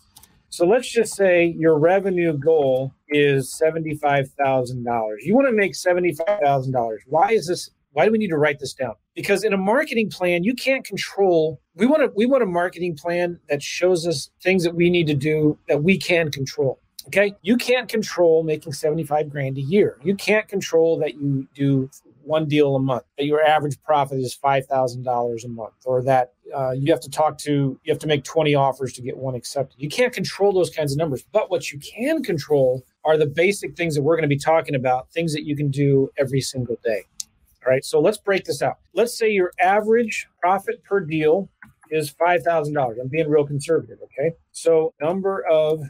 So 0.53 0.67
let's 0.67 0.91
just 0.91 1.15
say 1.15 1.47
your 1.47 1.79
revenue 1.79 2.37
goal 2.37 2.93
is 3.09 3.57
$75,000. 3.63 5.17
You 5.21 5.37
want 5.37 5.47
to 5.47 5.53
make 5.53 5.75
$75,000. 5.75 6.97
Why 7.07 7.31
is 7.31 7.47
this? 7.47 7.71
Why 7.93 8.05
do 8.05 8.13
we 8.13 8.19
need 8.19 8.29
to 8.29 8.39
write 8.39 8.59
this 8.59 8.73
down? 8.73 8.95
Because 9.15 9.43
in 9.43 9.53
a 9.53 9.57
marketing 9.57 10.11
plan, 10.11 10.45
you 10.45 10.55
can't 10.55 10.85
control. 10.85 11.61
We 11.75 11.87
want 11.87 12.03
to 12.03 12.13
we 12.15 12.27
want 12.27 12.43
a 12.43 12.47
marketing 12.47 12.97
plan 12.97 13.39
that 13.49 13.63
shows 13.63 14.07
us 14.07 14.31
things 14.43 14.63
that 14.65 14.75
we 14.75 14.91
need 14.91 15.07
to 15.09 15.15
do 15.15 15.59
that 15.69 15.83
we 15.83 15.99
can 15.99 16.31
control. 16.31 16.79
Okay. 17.07 17.35
You 17.43 17.57
can't 17.57 17.89
control 17.89 18.43
making 18.43 18.73
75 18.73 19.31
grand 19.31 19.59
a 19.59 19.63
year. 19.63 19.99
You 20.03 20.15
can't 20.15 20.47
control 20.47 20.99
that 20.99 21.15
you 21.15 21.49
do 21.55 21.91
one 22.23 22.47
deal 22.47 22.77
a 22.77 22.79
month, 22.79 23.05
that 23.19 23.25
your 23.25 23.43
average 23.43 23.83
profit 23.83 24.19
is 24.19 24.39
$5,000 24.43 25.45
a 25.45 25.49
month, 25.49 25.73
or 25.85 26.03
that 26.03 26.35
uh, 26.55 26.73
you 26.73 26.93
have 26.93 27.01
to 27.01 27.11
talk 27.11 27.39
to, 27.39 27.81
you 27.83 27.93
have 27.93 27.99
to 27.99 28.07
make 28.07 28.23
20 28.25 28.55
offers 28.55 28.93
to 28.93 29.03
get 29.03 29.17
one 29.17 29.35
accepted. 29.35 29.81
You 29.81 29.89
can't 29.89 30.13
control 30.13 30.53
those 30.53 30.71
kinds 30.71 30.93
of 30.93 30.99
numbers. 30.99 31.25
But 31.33 31.51
what 31.51 31.73
you 31.73 31.81
can 31.81 32.23
control 32.23 32.85
are 33.05 33.17
the 33.17 33.27
basic 33.27 33.77
things 33.77 33.95
that 33.95 34.03
we're 34.03 34.17
going 34.17 34.29
to 34.29 34.35
be 34.35 34.39
talking 34.39 34.75
about, 34.75 35.11
things 35.11 35.33
that 35.33 35.45
you 35.45 35.57
can 35.57 35.71
do 35.71 36.11
every 36.19 36.41
single 36.41 36.77
day. 36.85 37.05
All 37.65 37.71
right. 37.71 37.85
So 37.85 38.01
let's 38.01 38.19
break 38.19 38.45
this 38.45 38.63
out. 38.63 38.79
Let's 38.95 39.17
say 39.17 39.31
your 39.31 39.53
average 39.61 40.27
profit 40.41 40.83
per 40.85 41.01
deal 41.01 41.49
is 41.91 42.13
$5,000. 42.13 43.01
I'm 43.01 43.09
being 43.09 43.29
real 43.29 43.47
conservative. 43.47 43.99
Okay. 44.05 44.35
So 44.53 44.95
number 45.01 45.45
of 45.51 45.83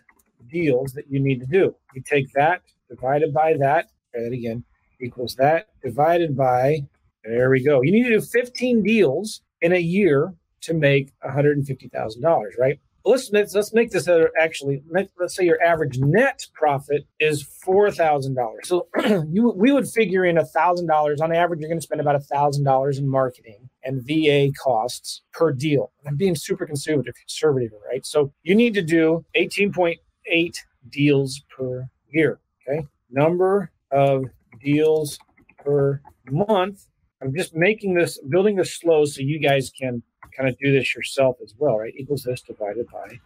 deals 0.50 0.92
that 0.94 1.04
you 1.08 1.20
need 1.20 1.40
to 1.40 1.46
do. 1.46 1.74
You 1.94 2.02
take 2.02 2.32
that 2.32 2.62
divided 2.88 3.32
by 3.32 3.54
that. 3.58 3.90
Try 4.12 4.22
that 4.22 4.32
again 4.32 4.64
equals 5.00 5.34
that 5.36 5.68
divided 5.82 6.36
by, 6.36 6.80
there 7.24 7.50
we 7.50 7.64
go. 7.64 7.82
You 7.82 7.92
need 7.92 8.04
to 8.04 8.10
do 8.10 8.20
15 8.20 8.82
deals 8.82 9.42
in 9.62 9.72
a 9.72 9.78
year 9.78 10.34
to 10.62 10.74
make 10.74 11.12
$150,000, 11.24 12.44
right? 12.58 12.78
Let's 13.04 13.30
let's 13.32 13.72
make 13.72 13.90
this 13.90 14.08
actually 14.40 14.82
let's 14.90 15.34
say 15.34 15.44
your 15.44 15.62
average 15.62 15.98
net 15.98 16.46
profit 16.54 17.06
is 17.18 17.42
four 17.42 17.90
thousand 17.90 18.34
dollars. 18.34 18.68
So 18.68 18.88
you 19.30 19.52
we 19.56 19.72
would 19.72 19.88
figure 19.88 20.24
in 20.24 20.38
a 20.38 20.44
thousand 20.44 20.86
dollars 20.86 21.20
on 21.20 21.32
average. 21.32 21.60
You're 21.60 21.68
going 21.68 21.78
to 21.80 21.84
spend 21.84 22.00
about 22.00 22.16
a 22.16 22.20
thousand 22.20 22.64
dollars 22.64 22.98
in 22.98 23.08
marketing 23.08 23.68
and 23.84 24.02
VA 24.06 24.52
costs 24.62 25.22
per 25.32 25.52
deal. 25.52 25.92
I'm 26.06 26.16
being 26.16 26.34
super 26.34 26.66
conservative, 26.66 27.14
conservative, 27.14 27.72
right? 27.88 28.04
So 28.04 28.32
you 28.42 28.54
need 28.54 28.74
to 28.74 28.82
do 28.82 29.24
eighteen 29.34 29.72
point 29.72 29.98
eight 30.26 30.64
deals 30.90 31.42
per 31.56 31.88
year. 32.08 32.40
Okay, 32.68 32.86
number 33.10 33.70
of 33.90 34.24
deals 34.62 35.18
per 35.58 36.00
month. 36.30 36.86
I'm 37.22 37.34
just 37.34 37.54
making 37.54 37.94
this, 37.94 38.18
building 38.30 38.56
this 38.56 38.74
slow 38.78 39.04
so 39.04 39.20
you 39.20 39.38
guys 39.38 39.70
can 39.78 40.02
kind 40.40 40.52
of 40.52 40.58
do 40.58 40.72
this 40.72 40.94
yourself 40.94 41.36
as 41.42 41.54
well, 41.58 41.78
right? 41.78 41.92
Equals 41.96 42.22
this 42.24 42.40
divided 42.40 42.86
by. 42.90 43.20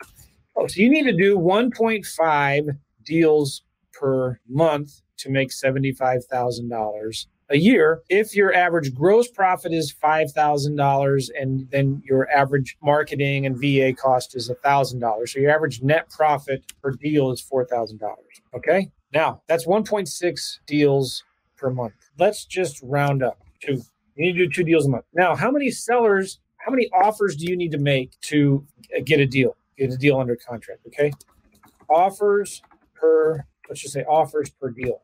Oh, 0.56 0.66
so 0.66 0.80
you 0.80 0.90
need 0.90 1.04
to 1.04 1.16
do 1.16 1.38
1.5 1.38 2.78
deals 3.04 3.62
per 3.92 4.40
month 4.48 5.00
to 5.18 5.30
make 5.30 5.50
$75,000 5.50 7.26
a 7.50 7.56
year. 7.56 8.02
If 8.08 8.34
your 8.34 8.54
average 8.54 8.94
gross 8.94 9.28
profit 9.28 9.72
is 9.72 9.94
$5,000 10.02 11.30
and 11.40 11.70
then 11.70 12.02
your 12.04 12.28
average 12.30 12.76
marketing 12.82 13.46
and 13.46 13.56
VA 13.56 13.92
cost 13.92 14.34
is 14.34 14.50
$1,000. 14.50 15.28
So 15.28 15.38
your 15.38 15.54
average 15.54 15.82
net 15.82 16.10
profit 16.10 16.64
per 16.82 16.92
deal 16.92 17.30
is 17.30 17.42
$4,000. 17.42 18.00
Okay. 18.56 18.90
Now, 19.12 19.42
that's 19.46 19.66
1.6 19.66 20.58
deals 20.66 21.22
per 21.56 21.70
month. 21.70 21.94
Let's 22.18 22.44
just 22.44 22.80
round 22.82 23.22
up 23.22 23.38
to 23.62 23.80
You 24.16 24.26
need 24.26 24.32
to 24.38 24.46
do 24.46 24.50
two 24.50 24.64
deals 24.64 24.86
a 24.86 24.88
month. 24.88 25.04
Now, 25.12 25.34
how 25.34 25.50
many 25.50 25.70
sellers, 25.70 26.40
how 26.64 26.70
many 26.70 26.88
offers 26.92 27.36
do 27.36 27.44
you 27.46 27.56
need 27.56 27.72
to 27.72 27.78
make 27.78 28.18
to 28.22 28.66
uh, 28.96 29.02
get 29.04 29.20
a 29.20 29.26
deal, 29.26 29.56
get 29.76 29.92
a 29.92 29.96
deal 29.96 30.18
under 30.18 30.36
contract? 30.36 30.80
Okay. 30.86 31.12
Offers 31.90 32.62
per, 32.94 33.44
let's 33.68 33.82
just 33.82 33.92
say 33.92 34.02
offers 34.04 34.50
per 34.50 34.70
deal. 34.70 35.02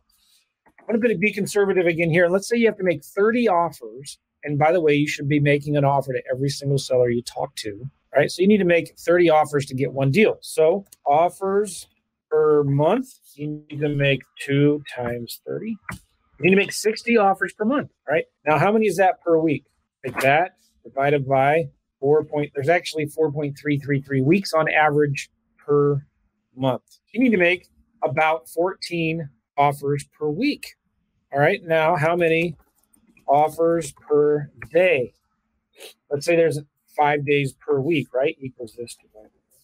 I'm 0.88 0.98
going 0.98 1.14
to 1.14 1.18
be 1.18 1.32
conservative 1.32 1.86
again 1.86 2.10
here. 2.10 2.28
Let's 2.28 2.48
say 2.48 2.56
you 2.56 2.66
have 2.66 2.78
to 2.78 2.84
make 2.84 3.04
30 3.04 3.48
offers. 3.48 4.18
And 4.42 4.58
by 4.58 4.72
the 4.72 4.80
way, 4.80 4.94
you 4.94 5.06
should 5.06 5.28
be 5.28 5.38
making 5.38 5.76
an 5.76 5.84
offer 5.84 6.12
to 6.12 6.22
every 6.32 6.48
single 6.48 6.78
seller 6.78 7.10
you 7.10 7.22
talk 7.22 7.54
to, 7.56 7.84
right? 8.16 8.30
So 8.30 8.40
you 8.40 8.48
need 8.48 8.58
to 8.58 8.64
make 8.64 8.98
30 8.98 9.28
offers 9.28 9.66
to 9.66 9.74
get 9.74 9.92
one 9.92 10.10
deal. 10.10 10.38
So 10.40 10.86
offers 11.06 11.88
per 12.30 12.64
month, 12.64 13.08
you 13.34 13.62
need 13.70 13.80
to 13.80 13.88
make 13.90 14.22
two 14.40 14.82
times 14.96 15.40
30. 15.46 15.66
You 15.66 15.76
need 16.40 16.50
to 16.50 16.56
make 16.56 16.72
60 16.72 17.18
offers 17.18 17.52
per 17.52 17.66
month, 17.66 17.90
right? 18.08 18.24
Now, 18.46 18.58
how 18.58 18.72
many 18.72 18.86
is 18.86 18.96
that 18.96 19.20
per 19.20 19.38
week? 19.38 19.66
Like 20.04 20.18
that 20.22 20.52
divided 20.84 21.28
by 21.28 21.64
four 21.98 22.24
point, 22.24 22.50
there's 22.54 22.68
actually 22.68 23.06
4.333 23.06 24.24
weeks 24.24 24.52
on 24.52 24.68
average 24.70 25.30
per 25.58 26.04
month. 26.56 26.82
You 27.12 27.20
need 27.20 27.30
to 27.30 27.36
make 27.36 27.68
about 28.02 28.48
14 28.48 29.28
offers 29.56 30.04
per 30.18 30.28
week. 30.28 30.74
All 31.32 31.38
right. 31.38 31.60
Now, 31.64 31.96
how 31.96 32.16
many 32.16 32.56
offers 33.28 33.92
per 33.92 34.50
day? 34.72 35.12
Let's 36.10 36.26
say 36.26 36.36
there's 36.36 36.60
five 36.96 37.24
days 37.24 37.54
per 37.54 37.80
week, 37.80 38.08
right? 38.12 38.36
Equals 38.40 38.74
this 38.76 38.96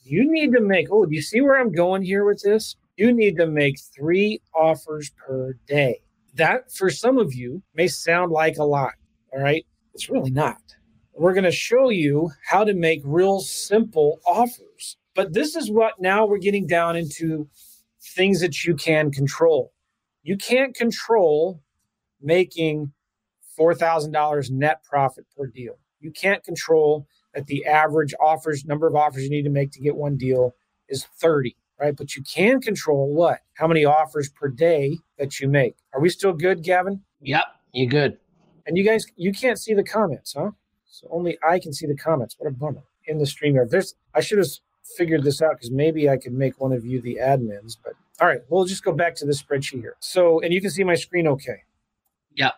you 0.06 0.30
need 0.30 0.52
to 0.52 0.60
make, 0.60 0.86
oh, 0.90 1.04
do 1.04 1.14
you 1.14 1.22
see 1.22 1.40
where 1.40 1.58
I'm 1.58 1.72
going 1.72 2.02
here 2.02 2.24
with 2.24 2.40
this? 2.42 2.76
You 2.96 3.12
need 3.12 3.36
to 3.38 3.46
make 3.46 3.76
three 3.94 4.40
offers 4.54 5.10
per 5.10 5.54
day. 5.66 6.00
That, 6.34 6.72
for 6.72 6.90
some 6.90 7.18
of 7.18 7.34
you, 7.34 7.62
may 7.74 7.88
sound 7.88 8.30
like 8.30 8.56
a 8.58 8.64
lot. 8.64 8.92
All 9.32 9.42
right. 9.42 9.66
It's 9.94 10.08
really 10.08 10.30
not. 10.30 10.60
We're 11.16 11.32
going 11.32 11.44
to 11.44 11.50
show 11.50 11.88
you 11.88 12.30
how 12.48 12.64
to 12.64 12.74
make 12.74 13.00
real 13.04 13.40
simple 13.40 14.20
offers. 14.26 14.96
But 15.14 15.32
this 15.32 15.56
is 15.56 15.70
what 15.70 15.94
now 15.98 16.26
we're 16.26 16.38
getting 16.38 16.66
down 16.66 16.96
into 16.96 17.48
things 18.14 18.40
that 18.40 18.64
you 18.64 18.74
can 18.74 19.10
control. 19.10 19.72
You 20.22 20.36
can't 20.36 20.74
control 20.74 21.62
making 22.20 22.92
$4,000 23.58 24.50
net 24.50 24.82
profit 24.84 25.24
per 25.36 25.46
deal. 25.46 25.78
You 26.00 26.10
can't 26.10 26.44
control 26.44 27.06
that 27.36 27.46
the 27.46 27.64
average 27.66 28.14
offers 28.20 28.64
number 28.64 28.86
of 28.86 28.96
offers 28.96 29.22
you 29.22 29.30
need 29.30 29.42
to 29.44 29.50
make 29.50 29.70
to 29.72 29.80
get 29.80 29.94
one 29.94 30.16
deal 30.16 30.54
is 30.88 31.04
30 31.20 31.54
right 31.78 31.94
but 31.94 32.16
you 32.16 32.22
can 32.22 32.60
control 32.60 33.12
what 33.14 33.40
how 33.54 33.66
many 33.66 33.84
offers 33.84 34.30
per 34.30 34.48
day 34.48 34.96
that 35.18 35.38
you 35.38 35.48
make 35.48 35.74
are 35.92 36.00
we 36.00 36.08
still 36.08 36.32
good 36.32 36.62
gavin 36.62 37.02
yep 37.20 37.44
you're 37.72 37.90
good 37.90 38.16
and 38.66 38.78
you 38.78 38.84
guys 38.84 39.04
you 39.16 39.32
can't 39.32 39.58
see 39.58 39.74
the 39.74 39.84
comments 39.84 40.34
huh 40.36 40.50
so 41.00 41.08
only 41.10 41.38
i 41.48 41.58
can 41.58 41.72
see 41.72 41.86
the 41.86 41.96
comments 41.96 42.36
what 42.38 42.48
a 42.48 42.50
bummer 42.50 42.82
in 43.06 43.18
the 43.18 43.26
stream 43.26 43.54
here 43.54 43.66
there's 43.66 43.94
i 44.14 44.20
should 44.20 44.38
have 44.38 44.48
figured 44.96 45.22
this 45.24 45.42
out 45.42 45.52
because 45.52 45.70
maybe 45.70 46.08
i 46.08 46.16
could 46.16 46.32
make 46.32 46.60
one 46.60 46.72
of 46.72 46.84
you 46.84 47.00
the 47.00 47.18
admins 47.20 47.76
but 47.82 47.94
all 48.20 48.28
right 48.28 48.40
we'll 48.48 48.64
just 48.64 48.84
go 48.84 48.92
back 48.92 49.14
to 49.14 49.26
the 49.26 49.32
spreadsheet 49.32 49.80
here 49.80 49.96
so 50.00 50.40
and 50.40 50.52
you 50.52 50.60
can 50.60 50.70
see 50.70 50.84
my 50.84 50.94
screen 50.94 51.26
okay 51.26 51.62
yep 52.34 52.54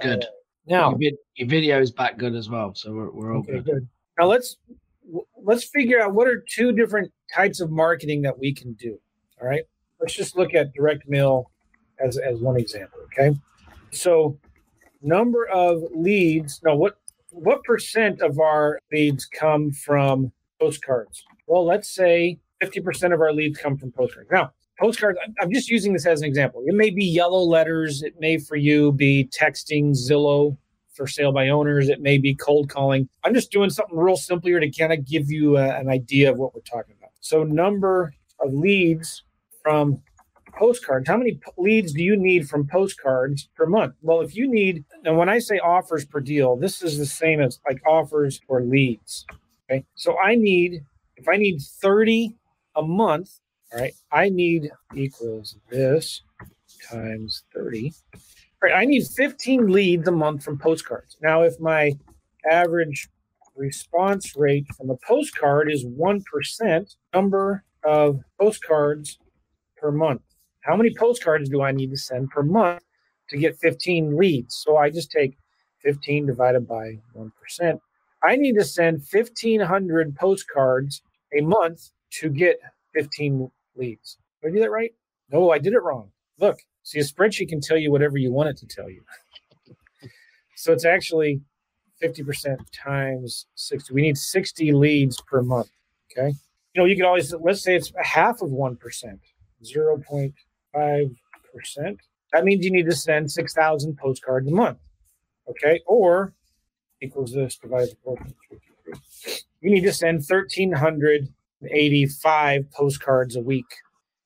good 0.00 0.24
uh, 0.24 0.26
now 0.66 0.90
your, 0.90 0.98
vid- 0.98 1.18
your, 1.36 1.48
video 1.48 1.80
is 1.80 1.90
back 1.90 2.18
good 2.18 2.34
as 2.34 2.50
well 2.50 2.74
so 2.74 2.92
we're, 2.92 3.10
we're 3.10 3.32
all 3.34 3.40
okay, 3.40 3.52
good. 3.52 3.64
good 3.64 3.88
now 4.18 4.26
let's 4.26 4.56
let's 5.42 5.64
figure 5.64 6.00
out 6.00 6.14
what 6.14 6.28
are 6.28 6.44
two 6.48 6.72
different 6.72 7.12
types 7.34 7.60
of 7.60 7.70
marketing 7.70 8.22
that 8.22 8.38
we 8.38 8.52
can 8.52 8.72
do. 8.74 8.98
All 9.40 9.48
right. 9.48 9.62
Let's 10.00 10.14
just 10.14 10.36
look 10.36 10.54
at 10.54 10.72
direct 10.74 11.08
mail 11.08 11.50
as 11.98 12.18
as 12.18 12.38
one 12.40 12.56
example. 12.56 13.00
Okay. 13.04 13.36
So 13.90 14.38
number 15.02 15.46
of 15.48 15.82
leads. 15.94 16.60
Now 16.64 16.76
what 16.76 16.98
what 17.38 17.62
percent 17.64 18.20
of 18.20 18.38
our 18.38 18.80
leads 18.92 19.26
come 19.26 19.70
from 19.72 20.32
postcards? 20.60 21.24
Well, 21.46 21.64
let's 21.64 21.92
say 21.94 22.38
50% 22.62 23.14
of 23.14 23.20
our 23.20 23.32
leads 23.32 23.58
come 23.58 23.76
from 23.76 23.92
postcards. 23.92 24.30
Now, 24.30 24.52
postcards, 24.78 25.18
I'm 25.40 25.52
just 25.52 25.70
using 25.70 25.92
this 25.92 26.06
as 26.06 26.22
an 26.22 26.28
example. 26.28 26.62
It 26.66 26.74
may 26.74 26.90
be 26.90 27.04
yellow 27.04 27.40
letters. 27.40 28.02
It 28.02 28.14
may 28.18 28.38
for 28.38 28.56
you 28.56 28.92
be 28.92 29.28
texting, 29.38 29.90
Zillow, 29.90 30.56
for 30.94 31.06
sale 31.06 31.32
by 31.32 31.48
owners. 31.48 31.88
It 31.88 32.00
may 32.00 32.18
be 32.18 32.34
cold 32.34 32.68
calling. 32.68 33.08
I'm 33.24 33.34
just 33.34 33.52
doing 33.52 33.70
something 33.70 33.96
real 33.96 34.16
simple 34.16 34.48
here 34.48 34.60
to 34.60 34.70
kind 34.70 34.92
of 34.92 35.06
give 35.06 35.30
you 35.30 35.56
a, 35.56 35.68
an 35.78 35.88
idea 35.88 36.30
of 36.30 36.38
what 36.38 36.54
we're 36.54 36.60
talking 36.60 36.94
about. 36.98 37.10
So, 37.20 37.44
number 37.44 38.12
of 38.40 38.52
leads 38.52 39.22
from 39.62 40.02
postcards. 40.52 41.08
How 41.08 41.16
many 41.16 41.40
leads 41.56 41.92
do 41.92 42.02
you 42.02 42.16
need 42.16 42.48
from 42.48 42.66
postcards 42.66 43.48
per 43.56 43.66
month? 43.66 43.94
Well, 44.02 44.20
if 44.20 44.34
you 44.34 44.50
need, 44.50 44.84
and 45.04 45.16
when 45.16 45.28
I 45.28 45.38
say 45.38 45.58
offers 45.58 46.04
per 46.04 46.20
deal, 46.20 46.56
this 46.56 46.82
is 46.82 46.98
the 46.98 47.06
same 47.06 47.40
as 47.40 47.60
like 47.68 47.80
offers 47.86 48.40
or 48.48 48.62
leads. 48.62 49.26
Okay. 49.70 49.84
So 49.94 50.18
I 50.18 50.34
need, 50.34 50.82
if 51.16 51.28
I 51.28 51.36
need 51.36 51.60
30 51.60 52.34
a 52.76 52.82
month, 52.82 53.30
all 53.72 53.80
right, 53.80 53.92
I 54.10 54.28
need 54.30 54.70
equals 54.94 55.56
this 55.70 56.22
times 56.90 57.44
30 57.54 57.92
right, 58.62 58.72
I 58.74 58.84
need 58.84 59.06
15 59.06 59.70
leads 59.70 60.08
a 60.08 60.12
month 60.12 60.44
from 60.44 60.58
postcards. 60.58 61.16
Now, 61.22 61.42
if 61.42 61.58
my 61.60 61.92
average 62.50 63.08
response 63.56 64.36
rate 64.36 64.66
from 64.76 64.90
a 64.90 64.96
postcard 64.96 65.70
is 65.70 65.84
1%, 65.84 66.96
number 67.14 67.64
of 67.84 68.20
postcards 68.40 69.18
per 69.76 69.90
month. 69.90 70.22
How 70.68 70.76
many 70.76 70.94
postcards 70.94 71.48
do 71.48 71.62
I 71.62 71.72
need 71.72 71.90
to 71.92 71.96
send 71.96 72.28
per 72.28 72.42
month 72.42 72.82
to 73.30 73.38
get 73.38 73.56
15 73.56 74.18
leads? 74.18 74.62
So 74.62 74.76
I 74.76 74.90
just 74.90 75.10
take 75.10 75.38
15 75.78 76.26
divided 76.26 76.68
by 76.68 76.98
1%. 77.16 77.80
I 78.22 78.36
need 78.36 78.54
to 78.58 78.64
send 78.64 79.02
1,500 79.10 80.14
postcards 80.14 81.00
a 81.34 81.40
month 81.40 81.88
to 82.20 82.28
get 82.28 82.60
15 82.92 83.50
leads. 83.76 84.18
Did 84.42 84.48
I 84.48 84.52
do 84.52 84.60
that 84.60 84.70
right? 84.70 84.92
No, 85.32 85.50
I 85.50 85.58
did 85.58 85.72
it 85.72 85.82
wrong. 85.82 86.10
Look, 86.38 86.58
see, 86.82 86.98
a 86.98 87.02
spreadsheet 87.02 87.48
can 87.48 87.62
tell 87.62 87.78
you 87.78 87.90
whatever 87.90 88.18
you 88.18 88.30
want 88.30 88.50
it 88.50 88.58
to 88.58 88.66
tell 88.66 88.90
you. 88.90 89.00
so 90.54 90.74
it's 90.74 90.84
actually 90.84 91.40
50% 92.02 92.58
times 92.74 93.46
60. 93.54 93.94
We 93.94 94.02
need 94.02 94.18
60 94.18 94.72
leads 94.72 95.18
per 95.22 95.40
month. 95.40 95.70
Okay. 96.12 96.34
You 96.74 96.82
know, 96.82 96.84
you 96.84 96.94
could 96.94 97.06
always, 97.06 97.32
let's 97.40 97.62
say 97.62 97.74
it's 97.74 97.90
half 98.02 98.42
of 98.42 98.50
1%, 98.50 98.76
0.5%. 99.64 100.32
That 102.32 102.44
means 102.44 102.64
you 102.64 102.70
need 102.70 102.86
to 102.86 102.94
send 102.94 103.30
6,000 103.30 103.96
postcards 103.96 104.48
a 104.48 104.50
month. 104.50 104.78
Okay. 105.48 105.80
Or 105.86 106.34
equals 107.00 107.32
this 107.32 107.56
divided 107.56 107.96
by 108.04 108.12
4.323. 108.12 109.44
You 109.60 109.70
need 109.70 109.82
to 109.82 109.92
send 109.92 110.24
1,385 110.28 112.70
postcards 112.72 113.36
a 113.36 113.40
week. 113.40 113.66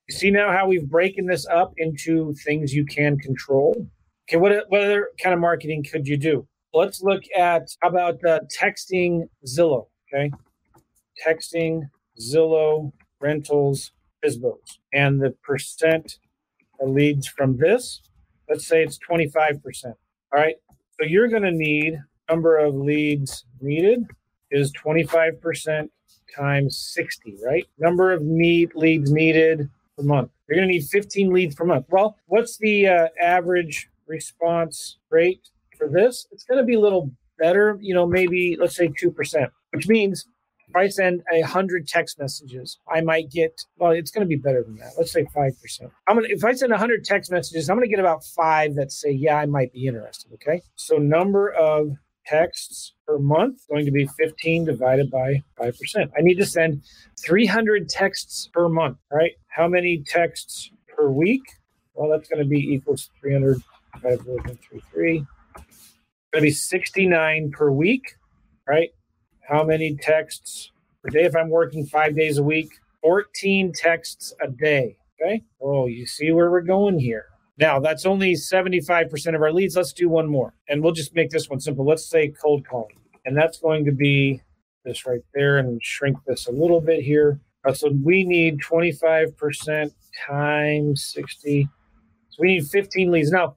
You 0.07 0.15
see 0.15 0.31
now 0.31 0.51
how 0.51 0.67
we've 0.67 0.89
broken 0.89 1.27
this 1.27 1.45
up 1.47 1.73
into 1.77 2.33
things 2.45 2.73
you 2.73 2.85
can 2.85 3.17
control? 3.17 3.87
Okay, 4.29 4.37
what, 4.37 4.53
what 4.69 4.81
other 4.81 5.09
kind 5.21 5.33
of 5.33 5.39
marketing 5.39 5.85
could 5.89 6.07
you 6.07 6.17
do? 6.17 6.47
Let's 6.73 7.01
look 7.01 7.23
at 7.37 7.67
how 7.81 7.89
about 7.89 8.23
uh, 8.25 8.39
texting 8.61 9.29
Zillow. 9.45 9.87
Okay, 10.13 10.31
texting 11.25 11.89
Zillow 12.19 12.91
rentals 13.19 13.91
FSBOs 14.23 14.77
and 14.93 15.21
the 15.21 15.31
percent 15.43 16.17
of 16.79 16.89
leads 16.89 17.27
from 17.27 17.57
this. 17.57 18.01
Let's 18.49 18.67
say 18.67 18.83
it's 18.83 18.99
25%. 19.09 19.85
All 19.85 19.95
right. 20.33 20.55
So 20.99 21.07
you're 21.07 21.27
going 21.27 21.43
to 21.43 21.51
need 21.51 21.99
number 22.29 22.57
of 22.57 22.75
leads 22.75 23.45
needed 23.61 24.05
is 24.51 24.71
25% 24.73 25.89
times 26.35 26.77
60, 26.93 27.37
right? 27.45 27.65
Number 27.77 28.11
of 28.11 28.21
need 28.21 28.75
leads 28.75 29.11
needed 29.11 29.69
per 29.97 30.03
month. 30.03 30.31
You're 30.47 30.57
going 30.57 30.67
to 30.67 30.73
need 30.73 30.85
15 30.85 31.31
leads 31.33 31.55
per 31.55 31.65
month. 31.65 31.85
Well, 31.89 32.17
what's 32.27 32.57
the 32.57 32.87
uh, 32.87 33.07
average 33.21 33.89
response 34.07 34.97
rate 35.09 35.49
for 35.77 35.87
this? 35.87 36.27
It's 36.31 36.43
going 36.43 36.59
to 36.59 36.65
be 36.65 36.75
a 36.75 36.79
little 36.79 37.11
better, 37.39 37.77
you 37.81 37.93
know, 37.93 38.05
maybe 38.05 38.57
let's 38.59 38.75
say 38.75 38.89
2%, 38.89 39.49
which 39.71 39.87
means 39.87 40.25
I 40.75 40.87
send 40.89 41.21
a 41.33 41.41
hundred 41.41 41.87
text 41.87 42.19
messages, 42.19 42.79
I 42.91 43.01
might 43.01 43.29
get 43.29 43.61
well. 43.77 43.91
It's 43.91 44.11
going 44.11 44.25
to 44.25 44.29
be 44.29 44.35
better 44.35 44.63
than 44.63 44.75
that. 44.77 44.93
Let's 44.97 45.11
say 45.11 45.25
five 45.33 45.59
percent. 45.61 45.91
I'm 46.07 46.15
gonna 46.17 46.27
if 46.29 46.43
I 46.43 46.53
send 46.53 46.73
hundred 46.73 47.03
text 47.03 47.31
messages, 47.31 47.69
I'm 47.69 47.77
going 47.77 47.87
to 47.87 47.95
get 47.95 47.99
about 47.99 48.23
five 48.23 48.75
that 48.75 48.91
say, 48.91 49.11
"Yeah, 49.11 49.37
I 49.37 49.45
might 49.45 49.71
be 49.73 49.87
interested." 49.87 50.33
Okay, 50.33 50.61
so 50.75 50.97
number 50.97 51.51
of 51.51 51.91
texts 52.25 52.93
per 53.05 53.19
month 53.19 53.59
going 53.69 53.85
to 53.85 53.91
be 53.91 54.07
15 54.17 54.65
divided 54.65 55.11
by 55.11 55.43
5%. 55.59 55.73
I 56.17 56.21
need 56.21 56.35
to 56.35 56.45
send 56.45 56.83
300 57.25 57.89
texts 57.89 58.49
per 58.53 58.69
month, 58.69 58.97
right? 59.11 59.33
How 59.47 59.67
many 59.67 60.03
texts 60.07 60.71
per 60.87 61.09
week? 61.09 61.43
Well, 61.93 62.09
that's 62.09 62.29
going 62.29 62.41
to 62.43 62.49
be 62.49 62.59
equals 62.59 63.09
300 63.21 63.61
divided 63.95 64.19
by 64.19 64.53
33. 64.71 65.17
Going 65.17 65.25
to 66.33 66.41
be 66.41 66.51
69 66.51 67.51
per 67.51 67.71
week, 67.71 68.15
right? 68.67 68.89
How 69.47 69.63
many 69.63 69.95
texts 69.95 70.71
per 71.03 71.09
day 71.09 71.25
if 71.25 71.35
I'm 71.35 71.49
working 71.49 71.85
five 71.85 72.15
days 72.15 72.37
a 72.37 72.43
week? 72.43 72.79
14 73.01 73.73
texts 73.73 74.33
a 74.41 74.47
day. 74.47 74.97
Okay. 75.21 75.43
Oh, 75.61 75.87
you 75.87 76.05
see 76.05 76.31
where 76.31 76.49
we're 76.49 76.61
going 76.61 76.99
here. 76.99 77.25
Now, 77.57 77.79
that's 77.79 78.05
only 78.05 78.33
75% 78.33 79.35
of 79.35 79.41
our 79.41 79.51
leads. 79.51 79.75
Let's 79.75 79.93
do 79.93 80.09
one 80.09 80.27
more. 80.27 80.53
And 80.69 80.81
we'll 80.81 80.93
just 80.93 81.13
make 81.13 81.29
this 81.29 81.49
one 81.49 81.59
simple. 81.59 81.85
Let's 81.85 82.05
say 82.09 82.29
cold 82.29 82.65
calling. 82.65 82.97
And 83.25 83.37
that's 83.37 83.59
going 83.59 83.85
to 83.85 83.91
be 83.91 84.41
this 84.85 85.05
right 85.05 85.21
there 85.33 85.57
and 85.57 85.83
shrink 85.83 86.17
this 86.25 86.47
a 86.47 86.51
little 86.51 86.81
bit 86.81 87.03
here. 87.03 87.39
Uh, 87.65 87.73
so 87.73 87.89
we 88.03 88.23
need 88.23 88.59
25% 88.59 89.91
times 90.27 91.05
60. 91.13 91.69
So 92.29 92.37
we 92.39 92.47
need 92.47 92.67
15 92.67 93.11
leads. 93.11 93.31
Now, 93.31 93.55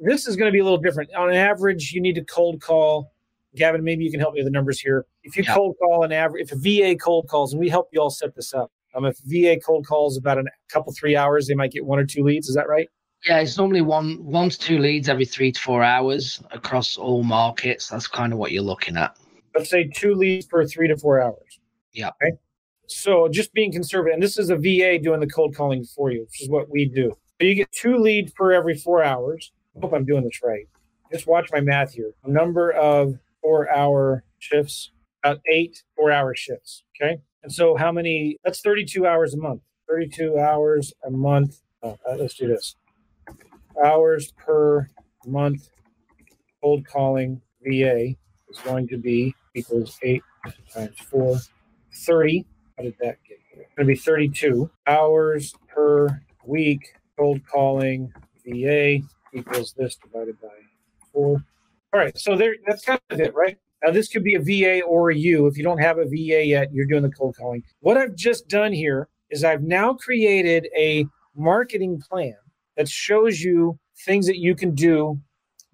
this 0.00 0.26
is 0.26 0.36
going 0.36 0.48
to 0.48 0.52
be 0.52 0.60
a 0.60 0.64
little 0.64 0.78
different. 0.78 1.12
On 1.14 1.32
average, 1.32 1.92
you 1.92 2.00
need 2.00 2.14
to 2.14 2.24
cold 2.24 2.60
call. 2.60 3.12
Gavin, 3.54 3.84
maybe 3.84 4.04
you 4.04 4.10
can 4.10 4.20
help 4.20 4.34
me 4.34 4.40
with 4.40 4.46
the 4.46 4.50
numbers 4.50 4.80
here. 4.80 5.04
If 5.22 5.36
you 5.36 5.44
yeah. 5.46 5.54
cold 5.54 5.76
call 5.78 6.04
an 6.04 6.12
average, 6.12 6.50
if 6.50 6.52
a 6.52 6.56
VA 6.56 6.96
cold 6.96 7.28
calls, 7.28 7.52
and 7.52 7.60
we 7.60 7.68
help 7.68 7.88
you 7.92 8.00
all 8.00 8.10
set 8.10 8.34
this 8.34 8.54
up. 8.54 8.70
Um, 8.94 9.04
if 9.06 9.18
VA 9.24 9.58
cold 9.58 9.86
calls 9.86 10.16
about 10.16 10.38
a 10.38 10.44
couple 10.70 10.92
three 10.92 11.16
hours, 11.16 11.46
they 11.46 11.54
might 11.54 11.72
get 11.72 11.84
one 11.84 11.98
or 11.98 12.04
two 12.04 12.22
leads. 12.22 12.48
Is 12.48 12.54
that 12.54 12.68
right? 12.68 12.88
Yeah, 13.26 13.38
it's 13.38 13.56
normally 13.56 13.82
one 13.82 14.22
one 14.24 14.50
to 14.50 14.58
two 14.58 14.78
leads 14.78 15.08
every 15.08 15.24
three 15.24 15.52
to 15.52 15.60
four 15.60 15.82
hours 15.82 16.42
across 16.50 16.96
all 16.96 17.22
markets. 17.22 17.88
That's 17.88 18.06
kind 18.06 18.32
of 18.32 18.38
what 18.38 18.52
you're 18.52 18.62
looking 18.62 18.96
at. 18.96 19.16
Let's 19.54 19.70
say 19.70 19.84
two 19.84 20.14
leads 20.14 20.46
per 20.46 20.66
three 20.66 20.88
to 20.88 20.96
four 20.96 21.20
hours. 21.20 21.60
Yeah. 21.92 22.08
Okay. 22.08 22.36
So 22.88 23.28
just 23.28 23.52
being 23.54 23.72
conservative, 23.72 24.14
and 24.14 24.22
this 24.22 24.38
is 24.38 24.50
a 24.50 24.56
VA 24.56 24.98
doing 24.98 25.20
the 25.20 25.28
cold 25.28 25.54
calling 25.54 25.84
for 25.84 26.10
you, 26.10 26.22
which 26.22 26.42
is 26.42 26.48
what 26.48 26.68
we 26.68 26.86
do. 26.86 27.12
So 27.40 27.46
you 27.46 27.54
get 27.54 27.70
two 27.72 27.96
leads 27.96 28.32
per 28.32 28.52
every 28.52 28.76
four 28.76 29.02
hours. 29.02 29.52
I 29.76 29.80
hope 29.80 29.94
I'm 29.94 30.04
doing 30.04 30.24
this 30.24 30.40
right. 30.42 30.66
Just 31.12 31.26
watch 31.26 31.48
my 31.52 31.60
math 31.60 31.92
here. 31.92 32.12
Number 32.26 32.72
of 32.72 33.18
four 33.42 33.70
hour 33.74 34.24
shifts, 34.38 34.92
about 35.24 35.40
eight 35.52 35.82
four 35.96 36.12
hour 36.12 36.34
shifts. 36.36 36.84
Okay. 37.00 37.20
And 37.42 37.52
so 37.52 37.76
how 37.76 37.92
many? 37.92 38.38
That's 38.44 38.62
32 38.62 39.06
hours 39.06 39.34
a 39.34 39.38
month. 39.38 39.62
32 39.88 40.38
hours 40.38 40.94
a 41.04 41.10
month. 41.10 41.60
Oh, 41.82 41.98
uh, 42.08 42.16
let's 42.16 42.34
do 42.36 42.48
this 42.48 42.76
hours 43.84 44.32
per 44.32 44.88
month 45.26 45.68
cold 46.62 46.86
calling 46.86 47.40
VA 47.62 48.10
is 48.50 48.58
going 48.64 48.88
to 48.88 48.98
be 48.98 49.34
equals 49.54 49.98
8 50.02 50.22
times 50.72 50.98
4, 51.10 51.38
30. 51.94 52.46
How 52.76 52.84
did 52.84 52.94
that 53.00 53.18
get 53.28 53.38
here? 53.52 53.62
It's 53.64 53.74
going 53.76 53.88
to 53.88 53.94
be 53.94 53.98
32 53.98 54.70
hours 54.86 55.54
per 55.68 56.20
week 56.46 56.80
cold 57.18 57.40
calling 57.46 58.12
VA 58.46 58.98
equals 59.34 59.74
this 59.76 59.96
divided 59.96 60.40
by 60.40 60.48
4. 61.12 61.44
All 61.92 62.00
right, 62.00 62.16
so 62.16 62.36
there 62.36 62.56
that's 62.66 62.84
kind 62.84 63.00
of 63.10 63.20
it, 63.20 63.34
right? 63.34 63.58
Now, 63.84 63.90
this 63.90 64.08
could 64.08 64.24
be 64.24 64.34
a 64.34 64.40
VA 64.40 64.82
or 64.84 65.10
a 65.10 65.16
U. 65.16 65.46
If 65.46 65.58
you 65.58 65.64
don't 65.64 65.78
have 65.78 65.98
a 65.98 66.04
VA 66.04 66.44
yet, 66.44 66.72
you're 66.72 66.86
doing 66.86 67.02
the 67.02 67.10
cold 67.10 67.36
calling. 67.36 67.62
What 67.80 67.96
I've 67.96 68.14
just 68.14 68.48
done 68.48 68.72
here 68.72 69.08
is 69.30 69.44
I've 69.44 69.62
now 69.62 69.94
created 69.94 70.68
a 70.76 71.04
marketing 71.36 72.00
plan 72.00 72.36
that 72.76 72.88
shows 72.88 73.40
you 73.40 73.78
things 74.06 74.26
that 74.26 74.38
you 74.38 74.54
can 74.54 74.74
do 74.74 75.20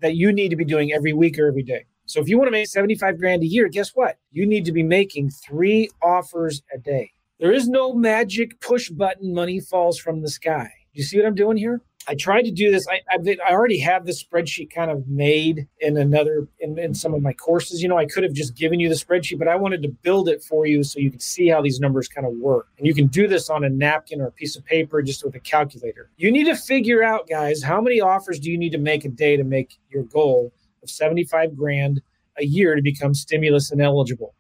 that 0.01 0.17
you 0.17 0.33
need 0.33 0.49
to 0.49 0.57
be 0.57 0.65
doing 0.65 0.93
every 0.93 1.13
week 1.13 1.39
or 1.39 1.47
every 1.47 1.63
day. 1.63 1.85
So 2.07 2.21
if 2.21 2.29
you 2.29 2.39
want 2.39 2.49
to 2.49 2.53
make 2.53 2.69
75 2.69 3.19
grand 3.19 3.43
a 3.43 3.47
year, 3.47 3.69
guess 3.69 3.91
what? 3.91 4.17
You 4.33 4.47
need 4.47 4.65
to 4.65 4.73
be 4.73 4.83
making 4.83 5.31
three 5.31 5.91
offers 6.03 6.63
a 6.75 6.79
day. 6.79 7.13
There 7.39 7.53
is 7.53 7.69
no 7.69 7.93
magic 7.93 8.59
push 8.61 8.89
button 8.89 9.35
money 9.35 9.61
falls 9.61 9.99
from 9.99 10.23
the 10.23 10.31
sky. 10.31 10.71
You 10.95 11.03
see 11.03 11.19
what 11.19 11.27
I'm 11.27 11.35
doing 11.35 11.57
here? 11.57 11.83
I 12.09 12.15
tried 12.15 12.43
to 12.43 12.51
do 12.51 12.71
this. 12.71 12.89
I, 12.89 13.03
I, 13.11 13.37
I 13.47 13.53
already 13.53 13.79
have 13.81 14.07
this 14.07 14.25
spreadsheet 14.25 14.73
kind 14.75 14.91
of 14.91 15.07
made 15.09 15.69
in 15.81 15.99
another 15.99 16.49
in, 16.59 16.79
in 16.79 16.95
some 16.95 17.13
of 17.13 17.21
my 17.21 17.35
courses. 17.35 17.83
You 17.83 17.89
know, 17.91 17.99
I 17.99 18.07
could 18.07 18.23
have 18.23 18.33
just 18.33 18.57
given 18.57 18.81
you 18.81 18.89
the 18.89 18.95
spreadsheet, 18.95 19.39
but 19.39 19.47
I 19.47 19.57
wanted 19.57 19.83
to 19.83 19.91
build 19.91 20.27
it 20.31 20.43
for 20.43 20.65
you 20.65 20.83
so 20.83 21.01
you 21.01 21.11
could 21.11 21.21
see 21.21 21.49
how 21.49 21.61
these 21.61 21.81
numbers 21.81 22.09
kind 22.09 22.27
of 22.27 22.33
work. 22.33 22.69
And 22.79 22.87
you 22.87 22.95
can 22.95 23.09
do 23.09 23.29
this 23.29 23.51
on 23.51 23.63
a 23.63 23.69
napkin 23.69 24.23
or 24.23 24.29
a 24.29 24.33
piece 24.33 24.57
of 24.57 24.65
paper, 24.65 25.03
just 25.03 25.23
with 25.23 25.35
a 25.35 25.41
calculator. 25.41 26.09
You 26.17 26.33
need 26.33 26.45
to 26.45 26.57
figure 26.57 27.03
out, 27.03 27.29
guys, 27.29 27.63
how 27.63 27.83
many 27.83 28.01
offers 28.01 28.41
do 28.41 28.51
you 28.51 28.57
need 28.57 28.73
to 28.73 28.79
make 28.79 29.05
a 29.05 29.11
day 29.11 29.37
to 29.37 29.45
make 29.45 29.79
your 29.91 30.05
goal 30.05 30.51
of 30.83 30.89
75 30.89 31.55
grand 31.59 32.01
a 32.39 32.45
year 32.47 32.75
to 32.75 32.81
become 32.81 33.13
stimulus 33.13 33.71
ineligible? 33.71 34.35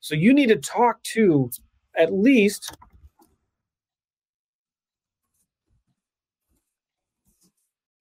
So 0.00 0.14
you 0.14 0.34
need 0.34 0.50
to 0.50 0.56
talk 0.56 1.02
to 1.14 1.50
at 1.96 2.12
least 2.12 2.76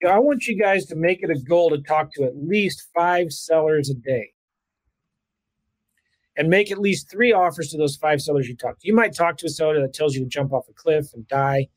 I 0.09 0.19
want 0.19 0.47
you 0.47 0.59
guys 0.59 0.85
to 0.87 0.95
make 0.95 1.23
it 1.23 1.29
a 1.29 1.39
goal 1.39 1.69
to 1.69 1.79
talk 1.79 2.13
to 2.13 2.23
at 2.23 2.35
least 2.35 2.87
five 2.95 3.31
sellers 3.31 3.89
a 3.89 3.93
day 3.93 4.31
and 6.35 6.49
make 6.49 6.71
at 6.71 6.79
least 6.79 7.09
three 7.11 7.31
offers 7.31 7.69
to 7.69 7.77
those 7.77 7.95
five 7.95 8.21
sellers 8.21 8.47
you 8.47 8.55
talk 8.55 8.79
to. 8.79 8.87
You 8.87 8.95
might 8.95 9.15
talk 9.15 9.37
to 9.37 9.45
a 9.45 9.49
seller 9.49 9.79
that 9.81 9.93
tells 9.93 10.15
you 10.15 10.23
to 10.23 10.29
jump 10.29 10.51
off 10.51 10.67
a 10.69 10.73
cliff 10.73 11.13
and 11.13 11.27
die 11.27 11.67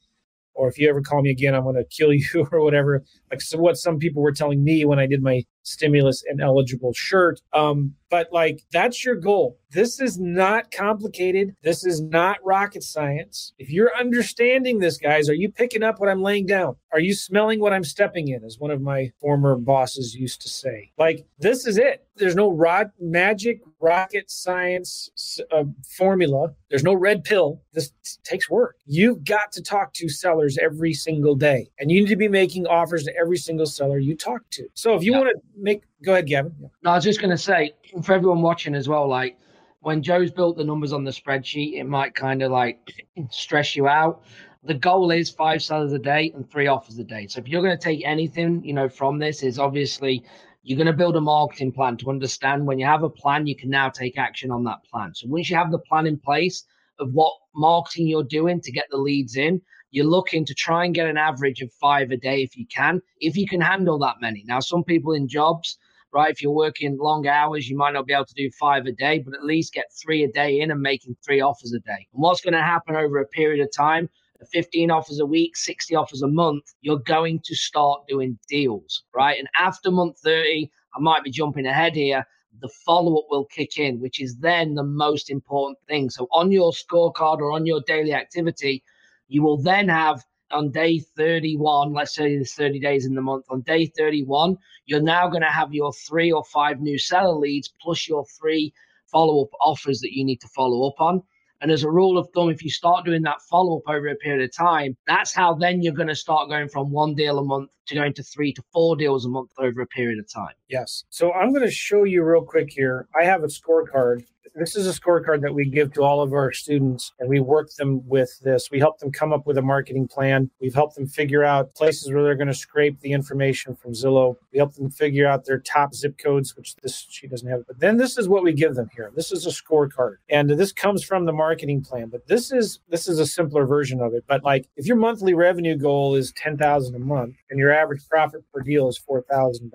or 0.57 0.69
if 0.69 0.79
you 0.79 0.89
ever 0.89 1.03
call 1.03 1.23
me 1.23 1.31
again, 1.31 1.55
I'm 1.55 1.63
going 1.63 1.77
to 1.77 1.85
kill 1.85 2.13
you 2.13 2.49
or 2.51 2.63
whatever. 2.63 3.05
Like 3.31 3.41
so 3.41 3.59
what 3.59 3.77
some 3.77 3.99
people 3.99 4.23
were 4.23 4.33
telling 4.33 4.65
me 4.65 4.85
when 4.85 4.99
I 4.99 5.07
did 5.07 5.23
my 5.23 5.45
stimulus 5.67 6.23
and 6.27 6.41
eligible 6.41 6.93
shirt. 6.93 7.41
Um, 7.53 7.95
but 8.09 8.29
like 8.33 8.63
that's 8.73 9.05
your 9.05 9.17
goal. 9.17 9.59
This 9.73 10.01
is 10.01 10.19
not 10.19 10.71
complicated. 10.71 11.55
This 11.63 11.85
is 11.85 12.01
not 12.01 12.39
rocket 12.45 12.83
science. 12.83 13.53
If 13.59 13.71
you're 13.71 13.91
understanding 13.99 14.79
this, 14.79 14.97
guys, 14.97 15.29
are 15.29 15.35
you 15.35 15.51
picking 15.51 15.83
up 15.83 15.99
what 15.99 16.09
I'm 16.09 16.23
laying 16.23 16.47
down? 16.47 16.77
Are 16.93 17.01
you 17.01 17.15
smelling 17.15 17.61
what 17.61 17.73
I'm 17.73 17.85
stepping 17.85 18.29
in? 18.29 18.45
As 18.45 18.59
one 18.59 18.71
of 18.71 18.81
my 18.81 19.11
former 19.21 19.57
bosses 19.57 20.15
used 20.15 20.41
to 20.43 20.49
say. 20.49 20.93
Like 20.99 21.27
this 21.39 21.67
is 21.67 21.79
it. 21.79 22.07
There's 22.17 22.37
no 22.37 22.51
rod 22.51 22.91
magic 22.99 23.61
rocket 23.81 24.31
science 24.31 25.39
uh, 25.53 25.65
formula. 25.97 26.55
There's 26.71 26.85
no 26.85 26.95
red 26.95 27.25
pill. 27.25 27.61
This 27.73 27.93
takes 28.25 28.49
work. 28.49 28.77
You've 28.87 29.25
got 29.25 29.53
to 29.53 29.63
talk 29.63 29.93
to 29.95 30.09
sellers 30.09 30.57
every 30.59 30.95
single 30.95 31.35
day, 31.35 31.69
and 31.79 31.91
you 31.91 32.01
need 32.01 32.09
to 32.09 32.17
be 32.17 32.29
making 32.29 32.67
offers 32.67 33.05
to 33.05 33.13
every 33.21 33.37
single 33.37 33.67
seller 33.67 33.99
you 33.99 34.17
talk 34.17 34.43
to. 34.53 34.67
So 34.75 34.95
if 34.95 35.03
you 35.03 35.13
yeah. 35.13 35.19
want 35.19 35.31
to 35.35 35.56
make, 35.57 35.83
go 36.05 36.13
ahead, 36.13 36.27
Gavin. 36.27 36.55
No, 36.83 36.91
I 36.91 36.95
was 36.97 37.05
just 37.05 37.21
going 37.21 37.31
to 37.31 37.39
say 37.39 37.73
for 38.03 38.13
everyone 38.13 38.43
watching 38.43 38.75
as 38.75 38.89
well, 38.89 39.09
like 39.09 39.39
when 39.81 40.03
Joe's 40.03 40.31
built 40.31 40.57
the 40.57 40.65
numbers 40.65 40.93
on 40.93 41.05
the 41.05 41.11
spreadsheet, 41.11 41.75
it 41.75 41.85
might 41.85 42.15
kind 42.15 42.43
of 42.43 42.53
like 42.53 42.79
stress 43.31 43.77
you 43.77 43.89
out. 43.89 44.25
The 44.65 44.75
goal 44.75 45.11
is 45.11 45.31
five 45.31 45.63
sellers 45.63 45.93
a 45.93 45.99
day 45.99 46.33
and 46.35 46.49
three 46.51 46.67
offers 46.67 46.99
a 46.99 47.05
day. 47.05 47.27
So 47.29 47.41
if 47.41 47.49
you're 47.49 47.63
going 47.63 47.77
to 47.77 47.83
take 47.83 48.05
anything, 48.05 48.65
you 48.65 48.73
know, 48.73 48.89
from 48.89 49.19
this, 49.19 49.43
is 49.43 49.59
obviously 49.59 50.25
you're 50.65 50.77
going 50.77 50.89
to 50.89 50.93
build 50.93 51.17
a 51.17 51.21
marketing 51.21 51.71
plan 51.73 51.97
to 51.99 52.11
understand 52.11 52.67
when 52.67 52.79
you 52.79 52.87
have 52.87 53.05
a 53.05 53.09
plan, 53.11 53.47
you 53.47 53.55
can 53.55 53.71
now 53.71 53.89
take 53.89 54.19
action 54.19 54.51
on 54.51 54.65
that 54.65 54.83
plan. 54.85 55.15
So 55.15 55.29
once 55.29 55.49
you 55.49 55.57
have 55.57 55.71
the 55.71 55.79
plan 55.79 56.07
in 56.07 56.19
place 56.19 56.65
of 56.99 57.13
what 57.13 57.33
marketing 57.55 58.09
you're 58.09 58.25
doing 58.25 58.61
to 58.63 58.73
get 58.73 58.87
the 58.91 58.97
leads 58.97 59.37
in, 59.37 59.61
you're 59.91 60.07
looking 60.07 60.45
to 60.47 60.55
try 60.55 60.85
and 60.85 60.95
get 60.95 61.09
an 61.09 61.17
average 61.17 61.61
of 61.63 61.73
five 61.73 62.11
a 62.11 62.17
day 62.17 62.43
if 62.43 62.57
you 62.57 62.67
can, 62.67 63.01
if 63.21 63.37
you 63.37 63.47
can 63.47 63.61
handle 63.61 63.99
that 63.99 64.17
many. 64.21 64.45
Now, 64.47 64.61
some 64.61 64.85
people 64.85 65.13
in 65.13 65.29
jobs, 65.29 65.79
right? 66.13 66.31
If 66.31 66.43
you're 66.43 66.53
working 66.53 66.97
long 66.99 67.27
hours, 67.27 67.69
you 67.69 67.77
might 67.77 67.93
not 67.93 68.07
be 68.07 68.13
able 68.13 68.27
to 68.27 68.35
do 68.35 68.51
five 68.59 68.87
a 68.87 68.93
day, 68.93 69.19
but 69.19 69.35
at 69.35 69.45
least 69.45 69.73
get 69.73 69.87
three 70.03 70.25
a 70.25 70.29
day 70.29 70.61
in 70.61 70.71
and 70.71 70.81
making 70.81 71.17
three 71.25 71.41
offers 71.41 71.73
a 71.73 71.81
day. 71.81 72.07
And 72.13 72.23
what's 72.23 72.41
going 72.41 72.55
to 72.55 72.63
happen 72.63 72.97
over 72.97 73.19
a 73.19 73.27
period 73.27 73.63
of 73.63 73.71
time? 73.77 74.09
15 74.53 74.91
offers 74.91 75.19
a 75.19 75.27
week, 75.27 75.57
60 75.57 75.95
offers 75.95 76.23
a 76.23 76.29
month, 76.29 76.65
you're 76.81 76.99
going 76.99 77.41
to 77.45 77.55
start 77.55 78.03
doing 78.09 78.39
deals, 78.49 79.05
right? 79.15 79.39
And 79.39 79.49
after 79.59 79.91
month 79.91 80.19
30, 80.23 80.71
I 80.95 81.01
might 81.01 81.25
be 81.25 81.31
jumping 81.31 81.67
ahead 81.67 81.95
here. 81.95 82.25
The 82.61 82.71
follow 82.85 83.19
up 83.19 83.27
will 83.31 83.45
kick 83.47 83.79
in, 83.79 84.01
which 84.01 84.21
is 84.21 84.39
then 84.39 84.75
the 84.75 84.85
most 84.85 85.31
important 85.31 85.79
thing. 85.89 86.09
So, 86.11 86.27
on 86.33 86.51
your 86.53 86.73
scorecard 86.73 87.39
or 87.39 87.53
on 87.53 87.67
your 87.67 87.83
daily 87.87 88.15
activity, 88.15 88.83
you 89.29 89.43
will 89.43 89.61
then 89.61 89.89
have 89.89 90.25
on 90.51 90.71
day 90.71 91.01
31, 91.17 91.93
let's 91.93 92.15
say 92.15 92.37
there's 92.37 92.55
30 92.55 92.81
days 92.81 93.07
in 93.07 93.15
the 93.15 93.23
month, 93.23 93.47
on 93.51 93.63
day 93.63 93.87
31, 93.99 94.57
you're 94.87 95.03
now 95.03 95.29
going 95.29 95.43
to 95.43 95.49
have 95.49 95.73
your 95.73 95.93
three 95.93 96.31
or 96.31 96.45
five 96.45 96.81
new 96.81 96.99
seller 96.99 97.37
leads 97.37 97.73
plus 97.81 98.09
your 98.09 98.25
three 98.41 98.73
follow 99.11 99.43
up 99.43 99.51
offers 99.61 100.01
that 100.01 100.13
you 100.13 100.25
need 100.25 100.41
to 100.41 100.49
follow 100.49 100.89
up 100.89 101.01
on. 101.01 101.23
And 101.61 101.71
as 101.71 101.83
a 101.83 101.91
rule 101.91 102.19
of 102.19 102.29
thumb, 102.35 102.51
if 102.51 102.63
you 102.63 102.71
start 102.71 103.07
doing 103.07 103.23
that 103.23 103.41
follow 103.51 103.79
up 103.79 103.89
over 103.89 104.09
a 104.09 104.15
period 104.17 104.45
of 104.45 104.55
time, 104.55 104.97
that's 105.07 105.33
how 105.33 105.55
then 105.55 105.83
you're 105.83 105.95
going 105.95 106.09
to 106.09 106.15
start 106.15 106.51
going 106.51 106.69
from 106.69 106.91
one 106.91 107.15
deal 107.15 107.39
a 107.39 107.45
month 107.45 107.71
to 107.87 107.95
going 107.95 108.13
to 108.15 108.23
three 108.23 108.53
to 108.53 108.63
four 108.73 108.95
deals 108.95 109.25
a 109.25 109.29
month 109.29 109.51
over 109.59 109.81
a 109.81 109.87
period 109.87 110.19
of 110.19 110.31
time. 110.31 110.55
Yes. 110.69 111.05
So 111.09 111.33
I'm 111.33 111.51
going 111.51 111.65
to 111.65 111.71
show 111.71 112.05
you 112.05 112.23
real 112.25 112.45
quick 112.45 112.69
here. 112.71 113.09
I 113.19 113.25
have 113.25 113.43
a 113.43 113.47
scorecard 113.47 114.25
this 114.57 114.75
is 114.75 114.87
a 114.87 114.99
scorecard 114.99 115.43
that 115.43 115.55
we 115.55 115.67
give 115.67 115.93
to 115.93 116.03
all 116.03 116.23
of 116.23 116.33
our 116.33 116.53
students 116.53 117.13
and 117.21 117.29
we 117.29 117.41
work 117.41 117.71
them 117.75 118.07
with 118.09 118.41
this. 118.41 118.71
We 118.71 118.79
help 118.79 118.99
them 118.99 119.13
come 119.13 119.33
up 119.33 119.47
with 119.47 119.59
a 119.59 119.63
marketing 119.63 120.09
plan. 120.09 120.51
We've 120.61 120.75
helped 120.75 120.97
them 120.97 121.07
figure 121.07 121.45
out 121.45 121.75
places 121.75 122.13
where 122.13 122.23
they're 122.23 122.35
going 122.35 122.47
to 122.49 122.55
scrape 122.55 123.01
the 123.01 123.13
information 123.13 123.77
from 123.77 123.93
Zillow. 123.93 124.37
We 124.53 124.59
help 124.59 124.75
them 124.75 124.91
figure 124.91 125.27
out 125.27 125.45
their 125.45 125.59
top 125.59 125.95
zip 125.95 126.17
codes, 126.19 126.57
which 126.57 126.75
this 126.77 127.07
she 127.09 127.27
doesn't 127.27 127.49
have. 127.49 127.67
But 127.67 127.81
then 127.81 127.99
this 127.99 128.17
is 128.17 128.29
what 128.29 128.43
we 128.43 128.53
give 128.53 128.75
them 128.75 128.89
here. 128.95 129.13
This 129.15 129.31
is 129.31 129.47
a 129.47 129.51
scorecard. 129.51 130.17
And 130.31 130.49
this 130.51 130.73
comes 130.73 131.05
from 131.05 131.27
the 131.27 131.33
marketing 131.33 131.83
plan, 131.83 132.09
but 132.09 132.27
this 132.27 132.51
is 132.51 132.81
this 132.89 133.09
is 133.09 133.19
a 133.19 133.27
simpler 133.27 133.67
version 133.67 134.01
of 134.01 134.15
it. 134.15 134.25
But 134.27 134.43
like 134.43 134.69
if 134.77 134.87
your 134.87 134.97
monthly 134.97 135.35
revenue 135.35 135.77
goal 135.77 136.15
is 136.15 136.33
10,000 136.33 136.95
a 136.95 136.99
month 136.99 137.37
and 137.51 137.59
your 137.59 137.73
average 137.73 138.09
profit 138.09 138.43
per 138.53 138.61
deal 138.61 138.89
is 138.89 138.99
$4,000 138.99 139.71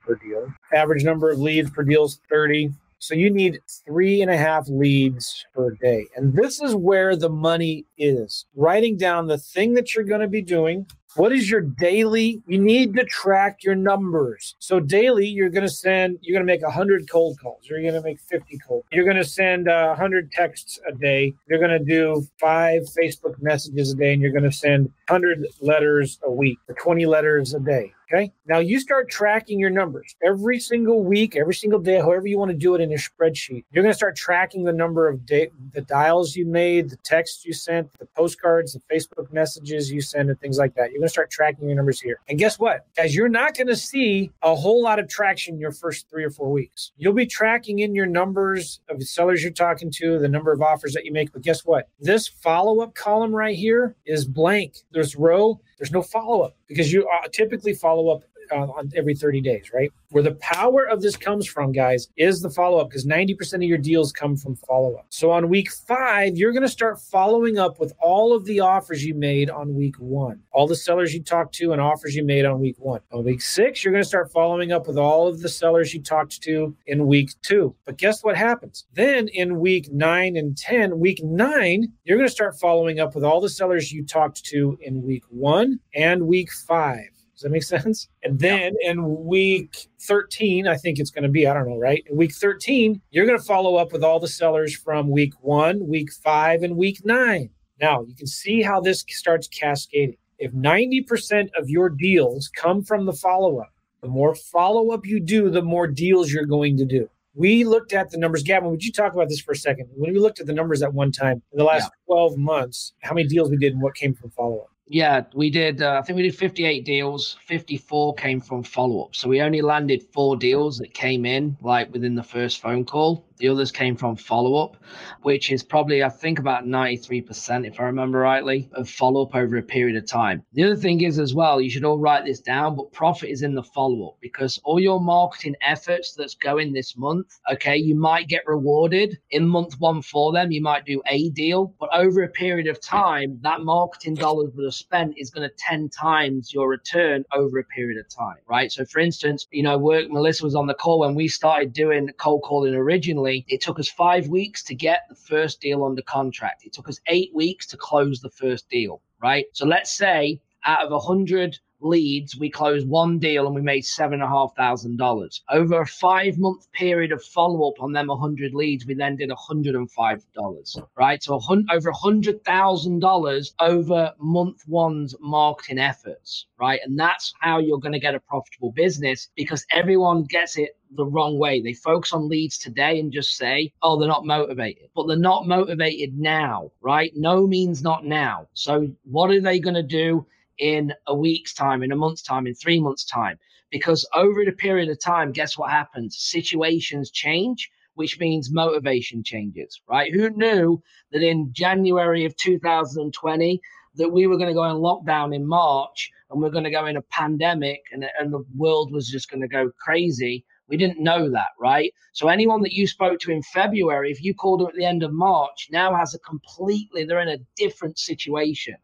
per 0.00 0.14
deal, 0.14 0.52
average 0.72 1.04
number 1.04 1.30
of 1.30 1.38
leads 1.38 1.70
per 1.70 1.82
deal 1.82 2.04
is 2.04 2.20
30, 2.30 2.72
so 2.98 3.14
you 3.14 3.30
need 3.30 3.60
three 3.86 4.22
and 4.22 4.30
a 4.30 4.36
half 4.36 4.68
leads 4.68 5.44
per 5.54 5.70
day. 5.72 6.06
And 6.16 6.34
this 6.34 6.60
is 6.60 6.74
where 6.74 7.14
the 7.16 7.28
money 7.28 7.84
is 7.98 8.46
writing 8.54 8.96
down 8.96 9.26
the 9.26 9.38
thing 9.38 9.74
that 9.74 9.94
you're 9.94 10.04
going 10.04 10.22
to 10.22 10.28
be 10.28 10.42
doing. 10.42 10.86
What 11.16 11.32
is 11.32 11.50
your 11.50 11.62
daily? 11.62 12.42
You 12.46 12.58
need 12.58 12.94
to 12.96 13.04
track 13.04 13.64
your 13.64 13.74
numbers. 13.74 14.54
So 14.58 14.80
daily, 14.80 15.26
you're 15.26 15.48
going 15.48 15.64
to 15.64 15.72
send, 15.72 16.18
you're 16.20 16.34
going 16.34 16.46
to 16.46 16.52
make 16.52 16.62
100 16.62 17.08
cold 17.08 17.38
calls. 17.40 17.60
You're 17.64 17.80
going 17.80 17.94
to 17.94 18.02
make 18.02 18.20
50 18.20 18.58
cold. 18.58 18.84
You're 18.92 19.04
going 19.04 19.16
to 19.16 19.24
send 19.24 19.66
uh, 19.66 19.86
100 19.88 20.30
texts 20.30 20.78
a 20.86 20.92
day. 20.94 21.34
You're 21.48 21.58
going 21.58 21.70
to 21.70 21.78
do 21.78 22.26
five 22.38 22.82
Facebook 22.82 23.40
messages 23.40 23.92
a 23.92 23.96
day, 23.96 24.12
and 24.12 24.20
you're 24.20 24.32
going 24.32 24.44
to 24.44 24.52
send 24.52 24.92
100 25.08 25.46
letters 25.60 26.18
a 26.24 26.30
week, 26.30 26.58
or 26.68 26.74
20 26.74 27.06
letters 27.06 27.54
a 27.54 27.60
day. 27.60 27.92
Okay. 28.12 28.32
Now 28.46 28.58
you 28.58 28.78
start 28.78 29.10
tracking 29.10 29.58
your 29.58 29.70
numbers 29.70 30.14
every 30.24 30.60
single 30.60 31.02
week, 31.02 31.34
every 31.34 31.54
single 31.54 31.80
day, 31.80 31.96
however 31.96 32.28
you 32.28 32.38
want 32.38 32.52
to 32.52 32.56
do 32.56 32.76
it 32.76 32.80
in 32.80 32.88
your 32.88 33.00
spreadsheet. 33.00 33.64
You're 33.72 33.82
going 33.82 33.92
to 33.92 33.96
start 33.96 34.14
tracking 34.14 34.62
the 34.62 34.72
number 34.72 35.08
of 35.08 35.26
da- 35.26 35.50
the 35.72 35.80
dials 35.80 36.36
you 36.36 36.46
made, 36.46 36.90
the 36.90 36.98
texts 36.98 37.44
you 37.44 37.52
sent, 37.52 37.92
the 37.98 38.06
postcards, 38.16 38.74
the 38.74 38.80
Facebook 38.92 39.32
messages 39.32 39.90
you 39.90 40.00
send, 40.00 40.30
and 40.30 40.40
things 40.40 40.56
like 40.56 40.76
that. 40.76 40.92
You're 40.92 41.00
going 41.00 41.08
to 41.08 41.12
start 41.12 41.32
tracking 41.32 41.66
your 41.68 41.76
numbers 41.76 42.00
here. 42.00 42.20
And 42.28 42.38
guess 42.38 42.60
what? 42.60 42.86
As 42.96 43.16
you're 43.16 43.28
not 43.28 43.56
going 43.56 43.66
to 43.66 43.76
see 43.76 44.30
a 44.42 44.54
whole 44.54 44.82
lot 44.82 45.00
of 45.00 45.08
traction 45.08 45.58
your 45.58 45.72
first 45.72 46.08
three 46.08 46.22
or 46.22 46.30
four 46.30 46.50
weeks, 46.52 46.92
you'll 46.96 47.12
be 47.12 47.26
tracking 47.26 47.80
in 47.80 47.96
your 47.96 48.06
numbers 48.06 48.78
of 48.88 49.00
the 49.00 49.04
sellers 49.04 49.42
you're 49.42 49.50
talking 49.50 49.90
to, 49.96 50.20
the 50.20 50.28
number 50.28 50.52
of 50.52 50.62
offers 50.62 50.92
that 50.92 51.04
you 51.04 51.12
make. 51.12 51.32
But 51.32 51.42
guess 51.42 51.64
what? 51.64 51.88
This 51.98 52.28
follow 52.28 52.82
up 52.82 52.94
column 52.94 53.34
right 53.34 53.56
here 53.56 53.96
is 54.06 54.26
blank. 54.26 54.76
There's 54.96 55.14
row 55.14 55.60
there's 55.76 55.92
no 55.92 56.00
follow 56.00 56.40
up 56.40 56.56
because 56.68 56.90
you 56.90 57.06
uh, 57.06 57.28
typically 57.30 57.74
follow 57.74 58.08
up 58.08 58.24
uh, 58.50 58.56
on 58.56 58.90
every 58.94 59.14
30 59.14 59.40
days, 59.40 59.70
right? 59.72 59.90
Where 60.10 60.22
the 60.22 60.34
power 60.36 60.84
of 60.84 61.02
this 61.02 61.16
comes 61.16 61.46
from, 61.46 61.72
guys, 61.72 62.08
is 62.16 62.40
the 62.40 62.50
follow 62.50 62.78
up 62.78 62.88
because 62.88 63.06
90% 63.06 63.54
of 63.54 63.62
your 63.62 63.78
deals 63.78 64.12
come 64.12 64.36
from 64.36 64.56
follow 64.56 64.94
up. 64.96 65.06
So 65.10 65.30
on 65.30 65.48
week 65.48 65.70
five, 65.70 66.36
you're 66.36 66.52
going 66.52 66.62
to 66.62 66.68
start 66.68 67.00
following 67.00 67.58
up 67.58 67.80
with 67.80 67.92
all 68.00 68.34
of 68.34 68.44
the 68.44 68.60
offers 68.60 69.04
you 69.04 69.14
made 69.14 69.50
on 69.50 69.74
week 69.74 69.96
one, 69.98 70.40
all 70.52 70.66
the 70.66 70.76
sellers 70.76 71.14
you 71.14 71.22
talked 71.22 71.54
to 71.56 71.72
and 71.72 71.80
offers 71.80 72.14
you 72.14 72.24
made 72.24 72.44
on 72.44 72.60
week 72.60 72.76
one. 72.78 73.00
On 73.12 73.24
week 73.24 73.40
six, 73.40 73.84
you're 73.84 73.92
going 73.92 74.02
to 74.02 74.08
start 74.08 74.30
following 74.32 74.72
up 74.72 74.86
with 74.86 74.98
all 74.98 75.26
of 75.26 75.40
the 75.40 75.48
sellers 75.48 75.92
you 75.92 76.02
talked 76.02 76.40
to 76.42 76.76
in 76.86 77.06
week 77.06 77.30
two. 77.42 77.74
But 77.84 77.98
guess 77.98 78.22
what 78.22 78.36
happens? 78.36 78.86
Then 78.94 79.28
in 79.28 79.60
week 79.60 79.90
nine 79.92 80.36
and 80.36 80.56
10, 80.56 80.98
week 80.98 81.22
nine, 81.22 81.92
you're 82.04 82.18
going 82.18 82.28
to 82.28 82.34
start 82.34 82.58
following 82.58 83.00
up 83.00 83.14
with 83.14 83.24
all 83.24 83.40
the 83.40 83.48
sellers 83.48 83.92
you 83.92 84.04
talked 84.04 84.44
to 84.44 84.78
in 84.80 85.02
week 85.02 85.24
one 85.28 85.80
and 85.94 86.26
week 86.26 86.52
five. 86.52 87.15
Does 87.36 87.42
that 87.42 87.50
make 87.50 87.64
sense? 87.64 88.08
And 88.22 88.38
then 88.38 88.72
yeah. 88.80 88.92
in 88.92 89.26
week 89.26 89.88
13, 90.00 90.66
I 90.66 90.76
think 90.76 90.98
it's 90.98 91.10
going 91.10 91.22
to 91.24 91.28
be, 91.28 91.46
I 91.46 91.52
don't 91.52 91.68
know, 91.68 91.76
right? 91.76 92.02
In 92.08 92.16
week 92.16 92.32
13, 92.32 93.00
you're 93.10 93.26
going 93.26 93.38
to 93.38 93.44
follow 93.44 93.76
up 93.76 93.92
with 93.92 94.02
all 94.02 94.18
the 94.18 94.26
sellers 94.26 94.74
from 94.74 95.10
week 95.10 95.34
one, 95.42 95.86
week 95.86 96.10
five, 96.12 96.62
and 96.62 96.76
week 96.76 97.04
nine. 97.04 97.50
Now, 97.78 98.04
you 98.04 98.14
can 98.14 98.26
see 98.26 98.62
how 98.62 98.80
this 98.80 99.04
starts 99.08 99.48
cascading. 99.48 100.16
If 100.38 100.52
90% 100.52 101.50
of 101.58 101.68
your 101.68 101.90
deals 101.90 102.48
come 102.56 102.82
from 102.82 103.04
the 103.04 103.12
follow 103.12 103.58
up, 103.58 103.72
the 104.00 104.08
more 104.08 104.34
follow 104.34 104.92
up 104.92 105.04
you 105.04 105.20
do, 105.20 105.50
the 105.50 105.62
more 105.62 105.86
deals 105.86 106.32
you're 106.32 106.46
going 106.46 106.78
to 106.78 106.86
do. 106.86 107.08
We 107.34 107.64
looked 107.64 107.92
at 107.92 108.10
the 108.10 108.16
numbers. 108.16 108.42
Gavin, 108.42 108.70
would 108.70 108.82
you 108.82 108.92
talk 108.92 109.12
about 109.12 109.28
this 109.28 109.40
for 109.40 109.52
a 109.52 109.56
second? 109.56 109.90
When 109.94 110.10
we 110.10 110.18
looked 110.18 110.40
at 110.40 110.46
the 110.46 110.54
numbers 110.54 110.82
at 110.82 110.94
one 110.94 111.12
time 111.12 111.42
in 111.52 111.58
the 111.58 111.64
last 111.64 111.82
yeah. 111.82 112.14
12 112.14 112.38
months, 112.38 112.94
how 113.00 113.14
many 113.14 113.28
deals 113.28 113.50
we 113.50 113.58
did 113.58 113.74
and 113.74 113.82
what 113.82 113.94
came 113.94 114.14
from 114.14 114.30
follow 114.30 114.60
up? 114.60 114.70
Yeah, 114.88 115.24
we 115.34 115.50
did. 115.50 115.82
Uh, 115.82 115.98
I 116.00 116.02
think 116.02 116.16
we 116.16 116.22
did 116.22 116.36
58 116.36 116.84
deals. 116.84 117.36
54 117.46 118.14
came 118.14 118.40
from 118.40 118.62
follow 118.62 119.02
up. 119.04 119.16
So 119.16 119.28
we 119.28 119.40
only 119.40 119.60
landed 119.60 120.04
four 120.12 120.36
deals 120.36 120.78
that 120.78 120.94
came 120.94 121.26
in 121.26 121.56
like 121.60 121.92
within 121.92 122.14
the 122.14 122.22
first 122.22 122.60
phone 122.60 122.84
call. 122.84 123.24
The 123.38 123.48
others 123.48 123.70
came 123.70 123.96
from 123.96 124.16
follow 124.16 124.56
up, 124.56 124.76
which 125.22 125.50
is 125.50 125.62
probably, 125.62 126.02
I 126.02 126.08
think, 126.08 126.38
about 126.38 126.64
93%, 126.64 127.66
if 127.66 127.78
I 127.78 127.84
remember 127.84 128.18
rightly, 128.20 128.68
of 128.72 128.88
follow 128.88 129.22
up 129.22 129.34
over 129.34 129.56
a 129.56 129.62
period 129.62 129.96
of 129.96 130.06
time. 130.06 130.42
The 130.54 130.64
other 130.64 130.76
thing 130.76 131.02
is, 131.02 131.18
as 131.18 131.34
well, 131.34 131.60
you 131.60 131.68
should 131.68 131.84
all 131.84 131.98
write 131.98 132.24
this 132.24 132.40
down, 132.40 132.76
but 132.76 132.92
profit 132.92 133.28
is 133.28 133.42
in 133.42 133.54
the 133.54 133.62
follow 133.62 134.08
up 134.08 134.16
because 134.20 134.58
all 134.64 134.80
your 134.80 135.00
marketing 135.00 135.54
efforts 135.60 136.14
that's 136.14 136.34
going 136.34 136.72
this 136.72 136.96
month, 136.96 137.26
okay, 137.52 137.76
you 137.76 137.94
might 137.94 138.28
get 138.28 138.46
rewarded 138.46 139.18
in 139.30 139.46
month 139.46 139.74
one 139.78 140.00
for 140.00 140.32
them. 140.32 140.50
You 140.50 140.62
might 140.62 140.86
do 140.86 141.02
a 141.06 141.28
deal, 141.30 141.74
but 141.78 141.90
over 141.94 142.22
a 142.22 142.28
period 142.28 142.68
of 142.68 142.80
time, 142.80 143.38
that 143.42 143.60
marketing 143.60 144.14
dollars 144.14 144.52
that 144.54 144.64
are 144.64 144.70
spent 144.70 145.14
is 145.18 145.30
going 145.30 145.48
to 145.48 145.54
10 145.58 145.90
times 145.90 146.52
your 146.54 146.68
return 146.68 147.24
over 147.34 147.58
a 147.58 147.64
period 147.64 147.98
of 147.98 148.08
time, 148.08 148.36
right? 148.48 148.72
So, 148.72 148.84
for 148.86 149.00
instance, 149.00 149.46
you 149.50 149.62
know, 149.62 149.76
work, 149.76 150.10
Melissa 150.10 150.44
was 150.44 150.54
on 150.54 150.66
the 150.66 150.74
call 150.74 151.00
when 151.00 151.14
we 151.14 151.28
started 151.28 151.72
doing 151.72 152.08
cold 152.18 152.42
calling 152.42 152.74
originally 152.74 153.25
it 153.26 153.60
took 153.60 153.78
us 153.78 153.88
five 153.88 154.28
weeks 154.28 154.62
to 154.64 154.74
get 154.74 155.06
the 155.08 155.14
first 155.14 155.60
deal 155.60 155.84
under 155.84 156.02
contract. 156.02 156.64
It 156.64 156.72
took 156.72 156.88
us 156.88 157.00
eight 157.08 157.30
weeks 157.34 157.66
to 157.68 157.76
close 157.76 158.20
the 158.20 158.30
first 158.30 158.68
deal, 158.68 159.02
right? 159.22 159.46
So 159.52 159.66
let's 159.66 159.96
say 159.96 160.40
out 160.64 160.84
of 160.84 160.92
a 160.92 160.98
hundred 160.98 161.58
leads, 161.86 162.36
we 162.38 162.50
closed 162.50 162.88
one 162.88 163.18
deal 163.18 163.46
and 163.46 163.54
we 163.54 163.62
made 163.62 163.84
seven 163.84 164.14
and 164.14 164.22
a 164.22 164.28
half 164.28 164.54
thousand 164.56 164.96
dollars. 164.96 165.42
Over 165.50 165.80
a 165.80 165.86
five 165.86 166.38
month 166.38 166.70
period 166.72 167.12
of 167.12 167.22
follow 167.22 167.68
up 167.68 167.80
on 167.80 167.92
them 167.92 168.08
100 168.08 168.54
leads, 168.54 168.86
we 168.86 168.94
then 168.94 169.16
did 169.16 169.30
$105, 169.30 170.82
right? 170.96 171.22
So 171.22 171.40
over 171.70 171.88
a 171.88 171.94
hundred 171.96 172.44
thousand 172.44 173.00
dollars 173.00 173.54
over 173.60 174.12
month 174.18 174.62
one's 174.66 175.14
marketing 175.20 175.78
efforts, 175.78 176.46
right? 176.58 176.80
And 176.84 176.98
that's 176.98 177.32
how 177.40 177.58
you're 177.58 177.78
going 177.78 177.92
to 177.92 178.00
get 178.00 178.14
a 178.14 178.20
profitable 178.20 178.72
business 178.72 179.28
because 179.36 179.64
everyone 179.72 180.24
gets 180.24 180.56
it 180.56 180.76
the 180.92 181.04
wrong 181.06 181.38
way. 181.38 181.60
They 181.60 181.74
focus 181.74 182.12
on 182.12 182.28
leads 182.28 182.58
today 182.58 183.00
and 183.00 183.12
just 183.12 183.36
say, 183.36 183.72
oh, 183.82 183.98
they're 183.98 184.08
not 184.08 184.24
motivated, 184.24 184.88
but 184.94 185.06
they're 185.06 185.16
not 185.16 185.46
motivated 185.46 186.16
now, 186.18 186.70
right? 186.80 187.12
No 187.16 187.46
means 187.46 187.82
not 187.82 188.04
now. 188.04 188.48
So 188.54 188.88
what 189.04 189.30
are 189.30 189.40
they 189.40 189.58
going 189.58 189.74
to 189.74 189.82
do? 189.82 190.26
In 190.58 190.92
a 191.06 191.14
week's 191.14 191.54
time, 191.54 191.82
in 191.82 191.92
a 191.92 191.96
month's 191.96 192.22
time, 192.22 192.46
in 192.46 192.54
three 192.54 192.80
months' 192.80 193.04
time. 193.04 193.38
Because 193.70 194.08
over 194.14 194.44
the 194.44 194.52
period 194.52 194.88
of 194.88 195.00
time, 195.00 195.32
guess 195.32 195.58
what 195.58 195.70
happens? 195.70 196.16
Situations 196.18 197.10
change, 197.10 197.70
which 197.94 198.20
means 198.20 198.52
motivation 198.52 199.24
changes, 199.24 199.80
right? 199.88 200.12
Who 200.12 200.30
knew 200.30 200.82
that 201.12 201.22
in 201.22 201.52
January 201.52 202.24
of 202.24 202.36
2020 202.36 203.60
that 203.96 204.12
we 204.12 204.26
were 204.26 204.36
going 204.36 204.48
to 204.48 204.54
go 204.54 204.64
in 204.64 204.76
lockdown 204.76 205.34
in 205.34 205.46
March 205.46 206.10
and 206.30 206.40
we're 206.40 206.50
going 206.50 206.64
to 206.64 206.70
go 206.70 206.86
in 206.86 206.96
a 206.96 207.02
pandemic 207.02 207.80
and, 207.92 208.06
and 208.20 208.32
the 208.32 208.44
world 208.54 208.92
was 208.92 209.08
just 209.08 209.30
going 209.30 209.40
to 209.40 209.48
go 209.48 209.70
crazy? 209.80 210.44
We 210.68 210.76
didn't 210.76 211.00
know 211.02 211.30
that, 211.30 211.50
right? 211.60 211.92
So 212.12 212.28
anyone 212.28 212.62
that 212.62 212.72
you 212.72 212.86
spoke 212.86 213.18
to 213.20 213.30
in 213.30 213.42
February, 213.42 214.10
if 214.10 214.22
you 214.22 214.34
called 214.34 214.60
them 214.60 214.68
at 214.68 214.74
the 214.74 214.84
end 214.84 215.02
of 215.02 215.12
March, 215.12 215.68
now 215.70 215.94
has 215.94 216.14
a 216.14 216.18
completely, 216.20 217.04
they're 217.04 217.20
in 217.20 217.28
a 217.28 217.44
different 217.56 217.98
situation. 217.98 218.76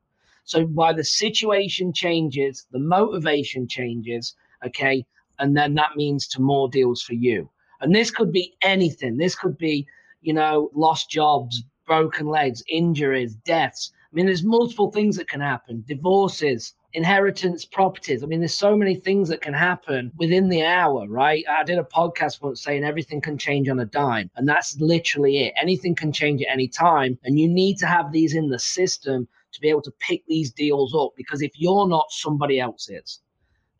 So 0.45 0.65
while 0.65 0.95
the 0.95 1.05
situation 1.05 1.93
changes, 1.93 2.67
the 2.73 2.79
motivation 2.79 3.69
changes, 3.69 4.35
okay, 4.67 5.05
and 5.39 5.57
then 5.57 5.75
that 5.75 5.97
means 5.97 6.27
to 6.29 6.43
more 6.43 6.69
deals 6.69 7.03
for 7.03 7.15
you. 7.15 7.49
And 7.81 7.95
this 7.95 8.11
could 8.11 8.33
be 8.33 8.55
anything. 8.63 9.17
This 9.17 9.35
could 9.35 9.59
be, 9.59 9.87
you 10.21 10.33
know, 10.33 10.71
lost 10.75 11.11
jobs, 11.11 11.65
broken 11.87 12.27
legs, 12.27 12.63
injuries, 12.69 13.35
deaths. 13.45 13.93
I 14.13 14.15
mean, 14.15 14.27
there's 14.27 14.45
multiple 14.45 14.91
things 14.91 15.17
that 15.17 15.29
can 15.29 15.41
happen. 15.41 15.85
Divorces, 15.89 16.75
inheritance 16.93 17.65
properties. 17.65 18.23
I 18.23 18.27
mean, 18.27 18.41
there's 18.41 18.55
so 18.55 18.77
many 18.77 18.95
things 18.95 19.29
that 19.31 19.41
can 19.41 19.55
happen 19.55 20.13
within 20.17 20.49
the 20.49 20.65
hour, 20.65 21.09
right? 21.09 21.45
I 21.49 21.65
did 21.65 21.79
a 21.79 21.85
podcast 21.85 22.43
once 22.43 22.63
saying 22.63 22.85
everything 22.85 23.21
can 23.21 23.39
change 23.39 23.69
on 23.69 23.81
a 23.81 23.87
dime, 23.87 24.31
and 24.37 24.49
that's 24.49 24.79
literally 24.81 25.39
it. 25.47 25.55
Anything 25.61 25.95
can 25.95 26.13
change 26.13 26.43
at 26.43 26.53
any 26.53 26.69
time, 26.69 27.19
and 27.25 27.39
you 27.39 27.49
need 27.49 27.79
to 27.79 27.87
have 27.87 28.13
these 28.13 28.35
in 28.35 28.49
the 28.49 28.59
system 28.59 29.27
to 29.53 29.61
be 29.61 29.69
able 29.69 29.83
to 29.83 29.93
pick 30.01 30.23
these 30.27 30.51
deals 30.53 30.95
up 30.95 31.12
because 31.17 31.43
if 31.43 31.53
you're 31.55 31.88
not, 31.88 32.07
somebody 32.11 32.61
else 32.61 32.88
is. 32.88 33.21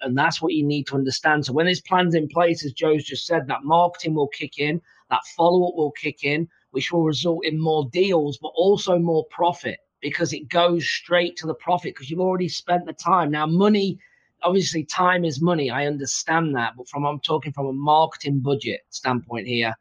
And 0.00 0.16
that's 0.18 0.42
what 0.42 0.52
you 0.52 0.64
need 0.64 0.87
to 0.88 0.96
understand. 0.96 1.46
So 1.46 1.52
when 1.52 1.66
there's 1.66 1.80
plans 1.80 2.14
in 2.14 2.28
place, 2.28 2.64
as 2.64 2.72
Joe's 2.72 3.04
just 3.04 3.26
said, 3.26 3.46
that 3.46 3.64
marketing 3.64 4.14
will 4.14 4.28
kick 4.28 4.58
in, 4.58 4.80
that 5.11 5.20
follow 5.37 5.68
up 5.68 5.74
will 5.76 5.92
kick 5.92 6.24
in, 6.24 6.48
which 6.72 6.92
will 6.92 7.04
result 7.04 7.44
in 7.44 7.61
more 7.61 7.88
deals, 7.92 8.38
but 8.38 8.52
also 8.54 8.98
more 8.98 9.24
profit 9.30 9.78
because 10.00 10.32
it 10.32 10.48
goes 10.48 10.85
straight 10.88 11.37
to 11.37 11.46
the 11.46 11.54
profit 11.54 11.94
because 11.94 12.11
you've 12.11 12.20
already 12.20 12.48
spent 12.48 12.85
the 12.85 12.92
time. 12.92 13.30
Now, 13.30 13.46
money, 13.46 13.98
obviously, 14.42 14.85
time 14.85 15.24
is 15.24 15.40
money. 15.40 15.70
I 15.70 15.87
understand 15.87 16.54
that. 16.56 16.74
But 16.76 16.88
from 16.88 17.06
I'm 17.06 17.20
talking 17.20 17.52
from 17.52 17.66
a 17.66 17.72
marketing 17.72 18.40
budget 18.40 18.80
standpoint 18.90 19.46
here, 19.46 19.74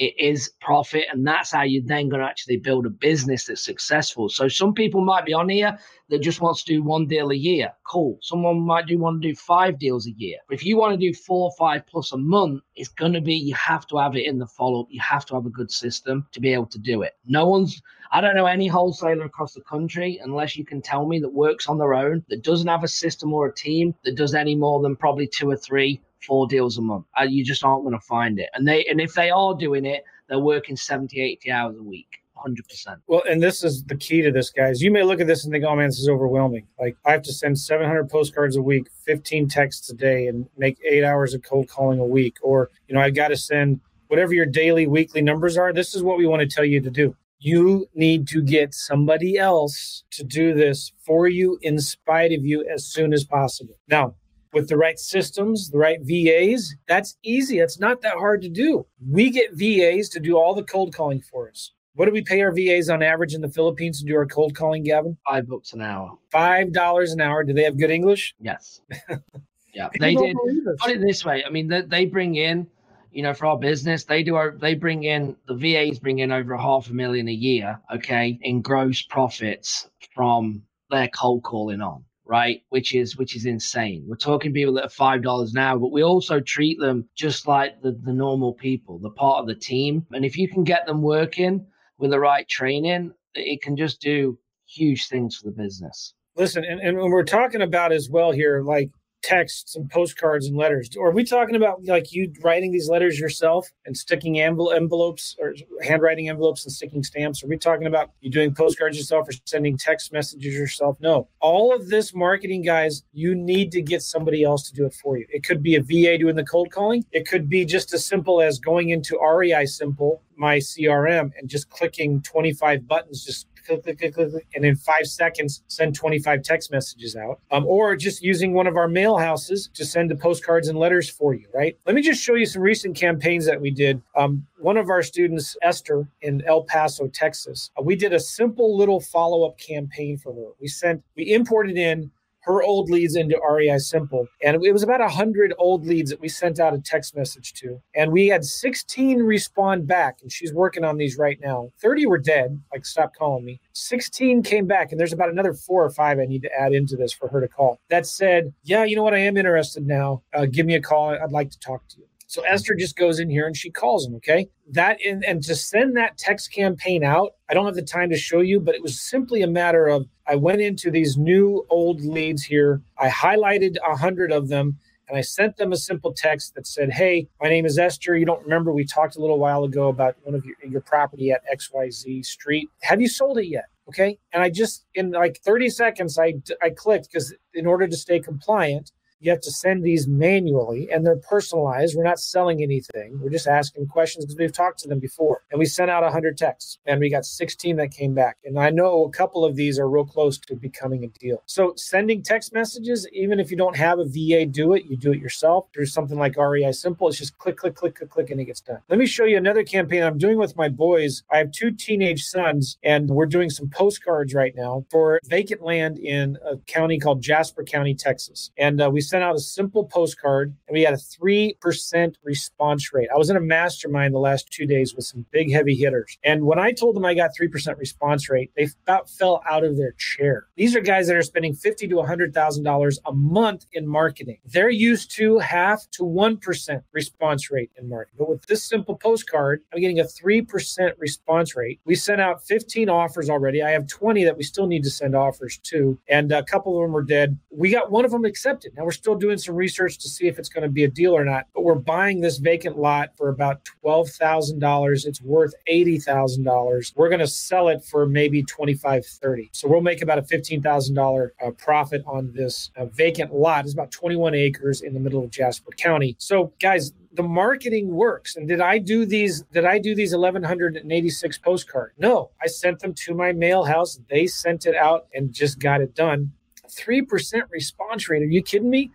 it 0.00 0.14
is 0.18 0.52
profit 0.62 1.04
and 1.12 1.26
that's 1.26 1.52
how 1.52 1.62
you're 1.62 1.82
then 1.84 2.08
going 2.08 2.22
to 2.22 2.26
actually 2.26 2.56
build 2.56 2.86
a 2.86 2.90
business 2.90 3.44
that's 3.44 3.62
successful. 3.62 4.30
So 4.30 4.48
some 4.48 4.72
people 4.72 5.02
might 5.02 5.26
be 5.26 5.34
on 5.34 5.50
here 5.50 5.78
that 6.08 6.22
just 6.22 6.40
wants 6.40 6.64
to 6.64 6.72
do 6.72 6.82
one 6.82 7.06
deal 7.06 7.30
a 7.30 7.34
year. 7.34 7.70
Cool. 7.86 8.18
Someone 8.22 8.60
might 8.62 8.86
do 8.86 8.96
want 8.96 9.20
to 9.20 9.28
do 9.28 9.34
five 9.36 9.78
deals 9.78 10.06
a 10.06 10.12
year. 10.12 10.38
But 10.48 10.54
if 10.54 10.64
you 10.64 10.78
want 10.78 10.98
to 10.98 11.06
do 11.06 11.12
four 11.12 11.50
or 11.50 11.52
five 11.58 11.86
plus 11.86 12.12
a 12.12 12.16
month 12.16 12.62
it's 12.74 12.88
going 12.88 13.12
to 13.12 13.20
be 13.20 13.34
you 13.34 13.54
have 13.54 13.86
to 13.88 13.98
have 13.98 14.16
it 14.16 14.26
in 14.26 14.38
the 14.38 14.46
follow-up. 14.46 14.86
You 14.88 15.02
have 15.02 15.26
to 15.26 15.34
have 15.34 15.44
a 15.44 15.50
good 15.50 15.70
system 15.70 16.26
to 16.32 16.40
be 16.40 16.54
able 16.54 16.66
to 16.68 16.78
do 16.78 17.02
it. 17.02 17.16
No 17.26 17.46
one's 17.46 17.82
i 18.12 18.20
don't 18.20 18.34
know 18.34 18.46
any 18.46 18.66
wholesaler 18.66 19.24
across 19.24 19.52
the 19.52 19.60
country 19.60 20.18
unless 20.24 20.56
you 20.56 20.64
can 20.64 20.82
tell 20.82 21.06
me 21.06 21.20
that 21.20 21.32
works 21.32 21.68
on 21.68 21.78
their 21.78 21.94
own 21.94 22.24
that 22.28 22.42
doesn't 22.42 22.66
have 22.66 22.82
a 22.82 22.88
system 22.88 23.32
or 23.32 23.46
a 23.46 23.54
team 23.54 23.94
that 24.02 24.16
does 24.16 24.34
any 24.34 24.56
more 24.56 24.82
than 24.82 24.96
probably 24.96 25.28
two 25.28 25.48
or 25.48 25.56
three 25.56 26.00
four 26.26 26.46
deals 26.46 26.78
a 26.78 26.82
month. 26.82 27.06
Uh, 27.18 27.24
you 27.24 27.44
just 27.44 27.64
aren't 27.64 27.84
going 27.84 27.98
to 27.98 28.06
find 28.06 28.38
it. 28.38 28.48
And 28.54 28.66
they 28.66 28.84
and 28.86 29.00
if 29.00 29.14
they 29.14 29.30
are 29.30 29.54
doing 29.54 29.84
it, 29.84 30.04
they're 30.28 30.38
working 30.38 30.76
70, 30.76 31.20
80 31.20 31.50
hours 31.50 31.76
a 31.78 31.82
week. 31.82 32.20
100%. 32.46 32.96
Well, 33.06 33.22
and 33.28 33.42
this 33.42 33.62
is 33.62 33.84
the 33.84 33.96
key 33.96 34.22
to 34.22 34.30
this, 34.30 34.50
guys. 34.50 34.80
You 34.80 34.90
may 34.90 35.02
look 35.02 35.20
at 35.20 35.26
this 35.26 35.44
and 35.44 35.52
think, 35.52 35.64
oh 35.64 35.76
man, 35.76 35.88
this 35.88 35.98
is 35.98 36.08
overwhelming. 36.08 36.66
Like, 36.78 36.96
I 37.04 37.12
have 37.12 37.22
to 37.22 37.32
send 37.32 37.58
700 37.58 38.08
postcards 38.08 38.56
a 38.56 38.62
week, 38.62 38.86
15 39.04 39.48
texts 39.48 39.90
a 39.90 39.94
day, 39.94 40.26
and 40.26 40.48
make 40.56 40.78
eight 40.88 41.04
hours 41.04 41.34
of 41.34 41.42
cold 41.42 41.68
calling 41.68 41.98
a 41.98 42.06
week. 42.06 42.36
Or, 42.42 42.70
you 42.88 42.94
know, 42.94 43.00
I've 43.00 43.14
got 43.14 43.28
to 43.28 43.36
send 43.36 43.80
whatever 44.08 44.34
your 44.34 44.46
daily, 44.46 44.86
weekly 44.86 45.22
numbers 45.22 45.56
are. 45.56 45.72
This 45.72 45.94
is 45.94 46.02
what 46.02 46.18
we 46.18 46.26
want 46.26 46.40
to 46.40 46.48
tell 46.48 46.64
you 46.64 46.80
to 46.80 46.90
do. 46.90 47.14
You 47.38 47.86
need 47.94 48.28
to 48.28 48.42
get 48.42 48.74
somebody 48.74 49.38
else 49.38 50.04
to 50.12 50.24
do 50.24 50.52
this 50.52 50.92
for 51.06 51.26
you 51.26 51.58
in 51.62 51.78
spite 51.78 52.32
of 52.32 52.44
you 52.44 52.66
as 52.68 52.84
soon 52.84 53.14
as 53.14 53.24
possible. 53.24 53.78
Now, 53.88 54.14
with 54.52 54.68
the 54.68 54.76
right 54.76 54.98
systems, 54.98 55.70
the 55.70 55.78
right 55.78 56.00
VAs, 56.02 56.74
that's 56.88 57.16
easy. 57.24 57.60
It's 57.60 57.80
not 57.80 58.02
that 58.02 58.14
hard 58.14 58.42
to 58.42 58.48
do. 58.48 58.86
We 59.08 59.30
get 59.30 59.54
VAs 59.54 60.08
to 60.10 60.20
do 60.20 60.38
all 60.38 60.54
the 60.54 60.64
cold 60.64 60.94
calling 60.94 61.22
for 61.22 61.50
us. 61.50 61.72
What 61.94 62.06
do 62.06 62.12
we 62.12 62.22
pay 62.22 62.42
our 62.42 62.52
VAs 62.52 62.90
on 62.90 63.02
average 63.02 63.34
in 63.34 63.40
the 63.42 63.50
Philippines 63.50 64.00
to 64.00 64.06
do 64.06 64.16
our 64.16 64.26
cold 64.26 64.54
calling, 64.54 64.84
Gavin? 64.84 65.16
Five 65.28 65.48
bucks 65.48 65.72
an 65.74 65.82
hour. 65.82 66.18
Five 66.32 66.72
dollars 66.72 67.12
an 67.12 67.20
hour. 67.20 67.44
Do 67.44 67.52
they 67.52 67.64
have 67.64 67.78
good 67.78 67.90
English? 67.90 68.34
Yes. 68.40 68.80
yeah, 69.74 69.88
they 69.98 70.14
did. 70.14 70.36
Put 70.78 70.92
it 70.92 71.02
this 71.02 71.24
way. 71.24 71.44
I 71.46 71.50
mean, 71.50 71.68
they, 71.68 71.82
they 71.82 72.06
bring 72.06 72.36
in, 72.36 72.68
you 73.12 73.22
know, 73.22 73.34
for 73.34 73.46
our 73.46 73.58
business, 73.58 74.04
they 74.04 74.22
do. 74.22 74.36
Our, 74.36 74.52
they 74.56 74.74
bring 74.74 75.04
in 75.04 75.36
the 75.48 75.54
VAs 75.56 75.98
bring 76.00 76.20
in 76.20 76.32
over 76.32 76.54
a 76.54 76.62
half 76.62 76.90
a 76.90 76.94
million 76.94 77.28
a 77.28 77.32
year. 77.32 77.80
Okay, 77.94 78.38
in 78.42 78.62
gross 78.62 79.02
profits 79.02 79.90
from 80.14 80.62
their 80.90 81.08
cold 81.08 81.42
calling 81.44 81.82
on 81.82 82.04
right? 82.30 82.62
Which 82.68 82.94
is 82.94 83.16
which 83.16 83.34
is 83.34 83.44
insane. 83.44 84.04
We're 84.06 84.14
talking 84.14 84.52
people 84.52 84.74
that 84.74 84.84
are 84.84 84.88
five 84.88 85.20
dollars 85.20 85.54
hour, 85.56 85.78
but 85.80 85.90
we 85.90 86.04
also 86.04 86.38
treat 86.38 86.78
them 86.78 87.08
just 87.16 87.48
like 87.48 87.82
the, 87.82 87.98
the 88.04 88.12
normal 88.12 88.54
people, 88.54 89.00
the 89.00 89.10
part 89.10 89.40
of 89.40 89.48
the 89.48 89.54
team. 89.56 90.06
And 90.12 90.24
if 90.24 90.38
you 90.38 90.48
can 90.48 90.62
get 90.62 90.86
them 90.86 91.02
working 91.02 91.66
with 91.98 92.12
the 92.12 92.20
right 92.20 92.48
training, 92.48 93.12
it 93.34 93.60
can 93.62 93.76
just 93.76 94.00
do 94.00 94.38
huge 94.68 95.08
things 95.08 95.36
for 95.36 95.50
the 95.50 95.56
business. 95.56 96.14
Listen, 96.36 96.64
and, 96.64 96.80
and 96.80 96.96
we're 96.96 97.24
talking 97.24 97.62
about 97.62 97.90
as 97.92 98.08
well 98.08 98.30
here, 98.30 98.62
like 98.62 98.90
texts 99.22 99.76
and 99.76 99.90
postcards 99.90 100.46
and 100.46 100.56
letters? 100.56 100.90
Or 100.96 101.08
are 101.08 101.12
we 101.12 101.24
talking 101.24 101.56
about 101.56 101.84
like 101.84 102.12
you 102.12 102.32
writing 102.42 102.72
these 102.72 102.88
letters 102.88 103.18
yourself 103.18 103.68
and 103.86 103.96
sticking 103.96 104.40
envelopes 104.40 105.36
or 105.38 105.54
handwriting 105.82 106.28
envelopes 106.28 106.64
and 106.64 106.72
sticking 106.72 107.02
stamps? 107.02 107.42
Are 107.42 107.48
we 107.48 107.56
talking 107.56 107.86
about 107.86 108.10
you 108.20 108.30
doing 108.30 108.54
postcards 108.54 108.96
yourself 108.96 109.28
or 109.28 109.32
sending 109.44 109.76
text 109.76 110.12
messages 110.12 110.54
yourself? 110.54 110.96
No. 111.00 111.28
All 111.40 111.74
of 111.74 111.88
this 111.88 112.14
marketing, 112.14 112.62
guys, 112.62 113.02
you 113.12 113.34
need 113.34 113.72
to 113.72 113.82
get 113.82 114.02
somebody 114.02 114.44
else 114.44 114.68
to 114.70 114.74
do 114.74 114.86
it 114.86 114.94
for 114.94 115.18
you. 115.18 115.26
It 115.30 115.44
could 115.44 115.62
be 115.62 115.76
a 115.76 115.82
VA 115.82 116.18
doing 116.18 116.36
the 116.36 116.44
cold 116.44 116.70
calling. 116.70 117.04
It 117.12 117.26
could 117.28 117.48
be 117.48 117.64
just 117.64 117.92
as 117.92 118.04
simple 118.04 118.40
as 118.40 118.58
going 118.58 118.90
into 118.90 119.16
REISimpli, 119.16 120.18
my 120.36 120.56
CRM, 120.56 121.30
and 121.38 121.48
just 121.48 121.68
clicking 121.68 122.22
25 122.22 122.88
buttons, 122.88 123.24
just 123.24 123.49
click, 123.78 123.98
click, 123.98 124.14
click, 124.14 124.30
click, 124.30 124.46
and 124.54 124.64
in 124.64 124.76
five 124.76 125.06
seconds 125.06 125.62
send 125.68 125.94
25 125.94 126.42
text 126.42 126.70
messages 126.70 127.16
out. 127.16 127.40
Um, 127.50 127.66
or 127.66 127.96
just 127.96 128.22
using 128.22 128.52
one 128.52 128.66
of 128.66 128.76
our 128.76 128.88
mail 128.88 129.16
houses 129.18 129.70
to 129.74 129.84
send 129.84 130.10
the 130.10 130.16
postcards 130.16 130.68
and 130.68 130.78
letters 130.78 131.08
for 131.08 131.34
you, 131.34 131.46
right? 131.54 131.76
Let 131.86 131.94
me 131.94 132.02
just 132.02 132.22
show 132.22 132.34
you 132.34 132.46
some 132.46 132.62
recent 132.62 132.96
campaigns 132.96 133.46
that 133.46 133.60
we 133.60 133.70
did. 133.70 134.02
Um, 134.16 134.46
one 134.58 134.76
of 134.76 134.90
our 134.90 135.02
students, 135.02 135.56
Esther, 135.62 136.08
in 136.22 136.42
El 136.46 136.64
Paso, 136.64 137.06
Texas, 137.08 137.70
uh, 137.78 137.82
we 137.82 137.96
did 137.96 138.12
a 138.12 138.20
simple 138.20 138.76
little 138.76 139.00
follow 139.00 139.46
up 139.46 139.58
campaign 139.58 140.18
for 140.18 140.34
her. 140.34 140.52
We 140.60 140.68
sent, 140.68 141.02
we 141.16 141.32
imported 141.32 141.76
in 141.76 142.10
her 142.42 142.62
old 142.62 142.90
leads 142.90 143.16
into 143.16 143.38
REISimpli. 143.38 144.26
And 144.42 144.64
it 144.64 144.72
was 144.72 144.82
about 144.82 145.00
100 145.00 145.54
old 145.58 145.86
leads 145.86 146.10
that 146.10 146.20
we 146.20 146.28
sent 146.28 146.58
out 146.58 146.74
a 146.74 146.80
text 146.80 147.16
message 147.16 147.52
to. 147.54 147.80
And 147.94 148.12
we 148.12 148.28
had 148.28 148.44
16 148.44 149.18
respond 149.18 149.86
back, 149.86 150.18
and 150.22 150.32
she's 150.32 150.52
working 150.52 150.84
on 150.84 150.96
these 150.96 151.18
right 151.18 151.38
now. 151.42 151.70
30 151.80 152.06
were 152.06 152.18
dead, 152.18 152.60
like, 152.72 152.86
stop 152.86 153.14
calling 153.14 153.44
me. 153.44 153.60
16 153.74 154.42
came 154.42 154.66
back, 154.66 154.90
and 154.90 155.00
there's 155.00 155.12
about 155.12 155.30
another 155.30 155.54
four 155.54 155.84
or 155.84 155.90
five 155.90 156.18
I 156.18 156.26
need 156.26 156.42
to 156.42 156.52
add 156.58 156.72
into 156.72 156.96
this 156.96 157.12
for 157.12 157.28
her 157.28 157.40
to 157.40 157.48
call. 157.48 157.78
That 157.88 158.06
said, 158.06 158.52
yeah, 158.64 158.84
you 158.84 158.96
know 158.96 159.02
what? 159.02 159.14
I 159.14 159.18
am 159.18 159.36
interested 159.36 159.86
now. 159.86 160.22
Uh, 160.32 160.46
give 160.46 160.66
me 160.66 160.74
a 160.74 160.82
call. 160.82 161.10
I'd 161.10 161.32
like 161.32 161.50
to 161.50 161.58
talk 161.58 161.86
to 161.88 161.98
you. 161.98 162.06
So 162.30 162.42
Esther 162.42 162.76
just 162.76 162.94
goes 162.94 163.18
in 163.18 163.28
here 163.28 163.44
and 163.44 163.56
she 163.56 163.70
calls 163.72 164.06
him. 164.06 164.14
Okay. 164.14 164.48
That 164.70 165.00
in, 165.04 165.24
and 165.26 165.42
to 165.42 165.56
send 165.56 165.96
that 165.96 166.16
text 166.16 166.52
campaign 166.52 167.02
out, 167.02 167.32
I 167.48 167.54
don't 167.54 167.66
have 167.66 167.74
the 167.74 167.82
time 167.82 168.08
to 168.10 168.16
show 168.16 168.38
you, 168.38 168.60
but 168.60 168.76
it 168.76 168.82
was 168.82 169.00
simply 169.00 169.42
a 169.42 169.48
matter 169.48 169.88
of 169.88 170.06
I 170.28 170.36
went 170.36 170.60
into 170.60 170.92
these 170.92 171.16
new 171.16 171.66
old 171.70 172.02
leads 172.02 172.44
here. 172.44 172.82
I 172.96 173.08
highlighted 173.08 173.78
a 173.84 173.96
hundred 173.96 174.30
of 174.30 174.46
them 174.46 174.78
and 175.08 175.18
I 175.18 175.22
sent 175.22 175.56
them 175.56 175.72
a 175.72 175.76
simple 175.76 176.12
text 176.12 176.54
that 176.54 176.68
said, 176.68 176.92
Hey, 176.92 177.26
my 177.42 177.48
name 177.48 177.66
is 177.66 177.80
Esther. 177.80 178.16
You 178.16 178.26
don't 178.26 178.44
remember 178.44 178.72
we 178.72 178.84
talked 178.84 179.16
a 179.16 179.20
little 179.20 179.40
while 179.40 179.64
ago 179.64 179.88
about 179.88 180.14
one 180.22 180.36
of 180.36 180.44
your, 180.44 180.54
your 180.62 180.82
property 180.82 181.32
at 181.32 181.42
XYZ 181.52 182.24
Street. 182.24 182.68
Have 182.82 183.00
you 183.00 183.08
sold 183.08 183.38
it 183.38 183.46
yet? 183.46 183.64
Okay. 183.88 184.20
And 184.32 184.40
I 184.40 184.50
just, 184.50 184.86
in 184.94 185.10
like 185.10 185.40
30 185.44 185.68
seconds, 185.68 186.16
I, 186.16 186.34
I 186.62 186.70
clicked 186.70 187.08
because 187.12 187.34
in 187.54 187.66
order 187.66 187.88
to 187.88 187.96
stay 187.96 188.20
compliant, 188.20 188.92
you 189.20 189.30
have 189.30 189.40
to 189.40 189.50
send 189.50 189.84
these 189.84 190.08
manually 190.08 190.88
and 190.90 191.06
they're 191.06 191.16
personalized. 191.16 191.94
We're 191.96 192.04
not 192.04 192.18
selling 192.18 192.62
anything. 192.62 193.20
We're 193.20 193.30
just 193.30 193.46
asking 193.46 193.86
questions 193.88 194.24
because 194.24 194.38
we've 194.38 194.52
talked 194.52 194.80
to 194.80 194.88
them 194.88 194.98
before. 194.98 195.42
And 195.50 195.58
we 195.58 195.66
sent 195.66 195.90
out 195.90 196.02
100 196.02 196.36
texts 196.38 196.78
and 196.86 197.00
we 197.00 197.10
got 197.10 197.24
16 197.24 197.76
that 197.76 197.90
came 197.90 198.14
back. 198.14 198.38
And 198.44 198.58
I 198.58 198.70
know 198.70 199.04
a 199.04 199.10
couple 199.10 199.44
of 199.44 199.56
these 199.56 199.78
are 199.78 199.88
real 199.88 200.06
close 200.06 200.38
to 200.38 200.56
becoming 200.56 201.04
a 201.04 201.08
deal. 201.08 201.42
So 201.46 201.74
sending 201.76 202.22
text 202.22 202.54
messages, 202.54 203.06
even 203.12 203.38
if 203.38 203.50
you 203.50 203.56
don't 203.56 203.76
have 203.76 203.98
a 203.98 204.04
VA 204.04 204.46
do 204.46 204.72
it, 204.72 204.84
you 204.86 204.96
do 204.96 205.12
it 205.12 205.20
yourself 205.20 205.68
through 205.74 205.86
something 205.86 206.18
like 206.18 206.34
REISimpli. 206.34 207.08
It's 207.08 207.18
just 207.18 207.36
click, 207.38 207.58
click, 207.58 207.74
click, 207.74 207.96
click, 207.96 208.10
click, 208.10 208.30
and 208.30 208.40
it 208.40 208.46
gets 208.46 208.62
done. 208.62 208.78
Let 208.88 208.98
me 208.98 209.06
show 209.06 209.24
you 209.24 209.36
another 209.36 209.64
campaign 209.64 210.02
I'm 210.02 210.18
doing 210.18 210.38
with 210.38 210.56
my 210.56 210.68
boys. 210.68 211.22
I 211.30 211.38
have 211.38 211.52
two 211.52 211.70
teenage 211.70 212.22
sons 212.22 212.78
and 212.82 213.10
we're 213.10 213.26
doing 213.26 213.50
some 213.50 213.68
postcards 213.68 214.32
right 214.34 214.54
now 214.56 214.86
for 214.90 215.20
vacant 215.24 215.62
land 215.62 215.98
in 215.98 216.38
a 216.44 216.56
county 216.66 216.98
called 216.98 217.20
Jasper 217.20 217.64
County, 217.64 217.94
Texas. 217.94 218.50
And 218.56 218.80
uh, 218.80 218.90
we 218.90 219.00
sent 219.10 219.24
out 219.24 219.34
a 219.34 219.40
simple 219.40 219.84
postcard 219.84 220.54
and 220.68 220.74
we 220.74 220.82
had 220.82 220.94
a 220.94 220.96
3% 220.96 222.14
response 222.22 222.92
rate. 222.92 223.08
I 223.12 223.18
was 223.18 223.28
in 223.28 223.36
a 223.36 223.40
mastermind 223.40 224.14
the 224.14 224.18
last 224.18 224.50
two 224.50 224.66
days 224.66 224.94
with 224.94 225.04
some 225.04 225.26
big 225.32 225.50
heavy 225.50 225.74
hitters. 225.74 226.16
And 226.22 226.44
when 226.44 226.58
I 226.58 226.70
told 226.70 226.94
them 226.94 227.04
I 227.04 227.14
got 227.14 227.30
3% 227.38 227.76
response 227.78 228.30
rate, 228.30 228.52
they 228.56 228.68
about 228.84 229.10
fell 229.10 229.42
out 229.50 229.64
of 229.64 229.76
their 229.76 229.92
chair. 229.98 230.46
These 230.56 230.76
are 230.76 230.80
guys 230.80 231.08
that 231.08 231.16
are 231.16 231.22
spending 231.22 231.54
50 231.54 231.88
to 231.88 231.96
$100,000 231.96 232.98
a 233.04 233.12
month 233.12 233.66
in 233.72 233.86
marketing. 233.86 234.38
They're 234.44 234.70
used 234.70 235.10
to 235.16 235.38
half 235.38 235.90
to 235.92 236.04
1% 236.04 236.82
response 236.92 237.50
rate 237.50 237.70
in 237.76 237.88
marketing. 237.88 238.16
But 238.18 238.28
with 238.28 238.46
this 238.46 238.62
simple 238.62 238.96
postcard, 238.96 239.62
I'm 239.72 239.80
getting 239.80 240.00
a 240.00 240.04
3% 240.04 240.92
response 240.98 241.56
rate. 241.56 241.80
We 241.84 241.96
sent 241.96 242.20
out 242.20 242.44
15 242.44 242.88
offers 242.88 243.28
already. 243.28 243.62
I 243.62 243.70
have 243.70 243.88
20 243.88 244.24
that 244.24 244.36
we 244.36 244.44
still 244.44 244.66
need 244.66 244.84
to 244.84 244.90
send 244.90 245.16
offers 245.16 245.58
to, 245.64 245.98
and 246.08 246.30
a 246.30 246.44
couple 246.44 246.80
of 246.80 246.86
them 246.86 246.96
are 246.96 247.02
dead. 247.02 247.38
We 247.50 247.70
got 247.70 247.90
one 247.90 248.04
of 248.04 248.12
them 248.12 248.24
accepted. 248.24 248.72
Now 248.76 248.84
we're 248.84 248.92
still 249.00 249.14
doing 249.14 249.38
some 249.38 249.54
research 249.54 249.96
to 249.98 250.08
see 250.08 250.26
if 250.28 250.38
it's 250.38 250.50
going 250.50 250.62
to 250.62 250.68
be 250.68 250.84
a 250.84 250.88
deal 250.88 251.16
or 251.16 251.24
not, 251.24 251.46
but 251.54 251.62
we're 251.62 251.74
buying 251.74 252.20
this 252.20 252.36
vacant 252.36 252.78
lot 252.78 253.16
for 253.16 253.30
about 253.30 253.66
$12,000. 253.84 255.06
It's 255.06 255.22
worth 255.22 255.54
$80,000. 255.70 256.92
We're 256.96 257.08
going 257.08 257.20
to 257.20 257.26
sell 257.26 257.68
it 257.68 257.82
for 257.82 258.06
maybe 258.06 258.42
25, 258.42 259.06
30. 259.06 259.50
So 259.52 259.68
we'll 259.68 259.80
make 259.80 260.02
about 260.02 260.18
a 260.18 260.22
$15,000 260.22 261.30
uh, 261.44 261.50
profit 261.52 262.02
on 262.06 262.32
this 262.34 262.70
uh, 262.76 262.84
vacant 262.86 263.34
lot. 263.34 263.64
It's 263.64 263.72
about 263.72 263.90
21 263.90 264.34
acres 264.34 264.82
in 264.82 264.92
the 264.92 265.00
middle 265.00 265.24
of 265.24 265.30
Jasper 265.30 265.70
County. 265.76 266.14
So 266.18 266.52
guys, 266.60 266.92
the 267.12 267.22
marketing 267.22 267.88
works. 267.88 268.36
And 268.36 268.46
did 268.46 268.60
I 268.60 268.78
do 268.78 269.04
these? 269.04 269.42
Did 269.52 269.64
I 269.64 269.78
do 269.78 269.94
these 269.94 270.14
1186 270.14 271.38
postcards? 271.38 271.94
No, 271.98 272.30
I 272.40 272.46
sent 272.46 272.80
them 272.80 272.94
to 272.94 273.14
my 273.14 273.32
mail 273.32 273.64
house. 273.64 273.98
They 274.08 274.26
sent 274.26 274.66
it 274.66 274.76
out 274.76 275.06
and 275.14 275.32
just 275.32 275.58
got 275.58 275.80
it 275.80 275.94
done. 275.94 276.32
3% 276.80 277.42
response 277.50 278.08
rate. 278.08 278.22
Are 278.22 278.26
you 278.26 278.42
kidding 278.42 278.70
me? 278.70 278.90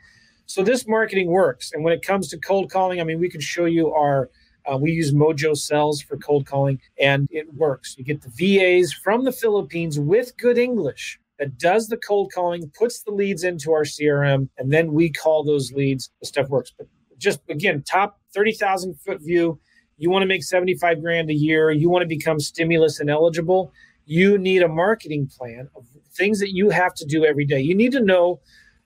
So 0.45 0.63
this 0.63 0.87
marketing 0.87 1.27
works. 1.27 1.71
And 1.73 1.83
when 1.83 1.93
it 1.93 2.01
comes 2.01 2.27
to 2.29 2.37
cold 2.37 2.71
calling, 2.71 3.01
I 3.01 3.03
mean, 3.03 3.19
we 3.19 3.29
can 3.29 3.41
show 3.41 3.65
you 3.65 3.91
our 3.91 4.29
uh, 4.65 4.77
we 4.77 4.91
use 4.91 5.13
Mojo 5.13 5.55
Cells 5.55 6.01
for 6.01 6.17
cold 6.17 6.45
calling, 6.45 6.81
and 6.99 7.27
it 7.31 7.53
works. 7.53 7.95
You 7.97 8.03
get 8.03 8.21
the 8.21 8.29
VAs 8.29 8.91
from 8.93 9.23
the 9.23 9.31
Philippines 9.31 9.99
with 9.99 10.35
good 10.37 10.57
English 10.57 11.19
that 11.37 11.57
does 11.57 11.87
the 11.87 11.97
cold 11.97 12.31
calling, 12.33 12.71
puts 12.77 13.03
the 13.03 13.11
leads 13.11 13.43
into 13.43 13.71
our 13.73 13.83
CRM, 13.83 14.49
and 14.57 14.71
then 14.71 14.93
we 14.93 15.11
call 15.11 15.43
those 15.43 15.71
leads. 15.73 16.09
The 16.21 16.27
stuff 16.27 16.49
works. 16.49 16.71
But 16.75 16.87
just 17.17 17.41
again, 17.49 17.83
top 17.83 18.19
30,000 18.33 18.95
foot 18.95 19.21
view. 19.21 19.59
You 19.97 20.09
want 20.09 20.23
to 20.23 20.27
make 20.27 20.43
75 20.43 21.01
grand 21.01 21.29
a 21.29 21.33
year. 21.33 21.71
You 21.71 21.89
want 21.89 22.01
to 22.01 22.07
become 22.07 22.39
stimulus 22.39 22.99
and 22.99 23.09
eligible. 23.09 23.71
You 24.05 24.37
need 24.37 24.61
a 24.61 24.67
marketing 24.67 25.27
plan 25.27 25.69
of 25.75 25.85
things 26.15 26.39
that 26.39 26.53
you 26.53 26.69
have 26.69 26.93
to 26.95 27.05
do 27.05 27.25
every 27.25 27.45
day. 27.45 27.59
You 27.59 27.75
need 27.75 27.91
to 27.93 27.99
know, 27.99 28.39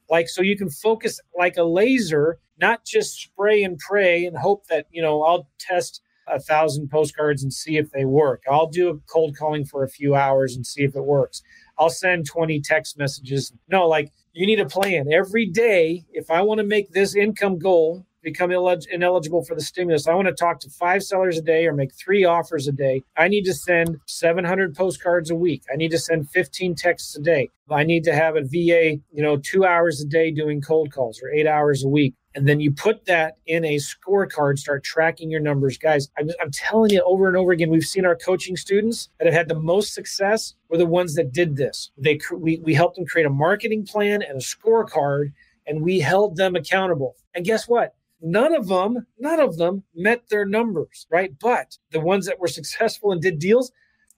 like, 0.09 0.29
so 0.29 0.41
you 0.41 0.57
can 0.57 0.69
focus 0.69 1.19
like 1.37 1.57
a 1.57 1.63
laser, 1.63 2.39
not 2.59 2.85
just 2.85 3.21
spray 3.21 3.63
and 3.63 3.77
pray 3.77 4.25
and 4.25 4.37
hope 4.37 4.67
that, 4.67 4.87
you 4.91 5.01
know, 5.01 5.23
I'll 5.23 5.49
test 5.59 6.01
a 6.27 6.39
thousand 6.39 6.89
postcards 6.89 7.43
and 7.43 7.51
see 7.51 7.77
if 7.77 7.91
they 7.91 8.05
work. 8.05 8.43
I'll 8.49 8.67
do 8.67 8.89
a 8.89 8.97
cold 9.11 9.35
calling 9.37 9.65
for 9.65 9.83
a 9.83 9.89
few 9.89 10.15
hours 10.15 10.55
and 10.55 10.65
see 10.65 10.83
if 10.83 10.95
it 10.95 11.03
works. 11.03 11.41
I'll 11.77 11.89
send 11.89 12.25
20 12.25 12.61
text 12.61 12.97
messages. 12.97 13.51
No, 13.67 13.87
like 13.87 14.11
you 14.33 14.45
need 14.45 14.59
a 14.59 14.65
plan 14.65 15.11
every 15.11 15.45
day. 15.45 16.05
If 16.11 16.29
I 16.29 16.41
want 16.41 16.59
to 16.59 16.65
make 16.65 16.91
this 16.91 17.15
income 17.15 17.57
goal 17.57 18.05
become 18.21 18.51
ineligible 18.51 19.43
for 19.43 19.55
the 19.55 19.61
stimulus. 19.61 20.07
I 20.07 20.13
want 20.13 20.27
to 20.27 20.33
talk 20.33 20.59
to 20.61 20.69
five 20.69 21.03
sellers 21.03 21.37
a 21.37 21.41
day 21.41 21.65
or 21.65 21.73
make 21.73 21.93
three 21.93 22.25
offers 22.25 22.67
a 22.67 22.71
day. 22.71 23.03
I 23.17 23.27
need 23.27 23.43
to 23.45 23.53
send 23.53 23.97
700 24.07 24.75
postcards 24.75 25.29
a 25.31 25.35
week. 25.35 25.63
I 25.71 25.75
need 25.75 25.91
to 25.91 25.99
send 25.99 26.29
15 26.29 26.75
texts 26.75 27.15
a 27.15 27.21
day. 27.21 27.49
I 27.69 27.83
need 27.83 28.03
to 28.05 28.13
have 28.13 28.35
a 28.35 28.41
VA, 28.41 28.97
you 29.11 29.23
know, 29.23 29.37
two 29.37 29.65
hours 29.65 30.01
a 30.01 30.05
day 30.05 30.31
doing 30.31 30.61
cold 30.61 30.91
calls 30.91 31.21
or 31.21 31.29
eight 31.29 31.47
hours 31.47 31.83
a 31.83 31.87
week. 31.87 32.15
And 32.35 32.47
then 32.47 32.59
you 32.59 32.71
put 32.71 33.05
that 33.05 33.37
in 33.47 33.65
a 33.65 33.77
scorecard, 33.77 34.59
start 34.59 34.83
tracking 34.83 35.31
your 35.31 35.39
numbers. 35.39 35.77
Guys, 35.77 36.09
I'm, 36.17 36.29
I'm 36.39 36.51
telling 36.51 36.91
you 36.91 37.01
over 37.01 37.27
and 37.27 37.35
over 37.35 37.51
again, 37.51 37.69
we've 37.69 37.83
seen 37.83 38.05
our 38.05 38.15
coaching 38.15 38.55
students 38.55 39.09
that 39.17 39.25
have 39.25 39.33
had 39.33 39.47
the 39.47 39.59
most 39.59 39.93
success 39.93 40.53
were 40.69 40.77
the 40.77 40.85
ones 40.85 41.15
that 41.15 41.33
did 41.33 41.55
this. 41.55 41.91
They, 41.97 42.19
we, 42.31 42.59
we 42.63 42.73
helped 42.73 42.97
them 42.97 43.05
create 43.05 43.25
a 43.25 43.31
marketing 43.31 43.85
plan 43.85 44.21
and 44.21 44.37
a 44.37 44.43
scorecard, 44.43 45.33
and 45.65 45.81
we 45.81 45.99
held 45.99 46.35
them 46.35 46.55
accountable. 46.55 47.15
And 47.33 47.45
guess 47.45 47.67
what? 47.67 47.95
None 48.21 48.53
of 48.53 48.67
them, 48.67 49.07
none 49.17 49.39
of 49.39 49.57
them 49.57 49.83
met 49.95 50.29
their 50.29 50.45
numbers, 50.45 51.07
right? 51.09 51.31
But 51.39 51.77
the 51.91 52.01
ones 52.01 52.25
that 52.25 52.39
were 52.39 52.47
successful 52.47 53.11
and 53.11 53.21
did 53.21 53.39
deals 53.39 53.71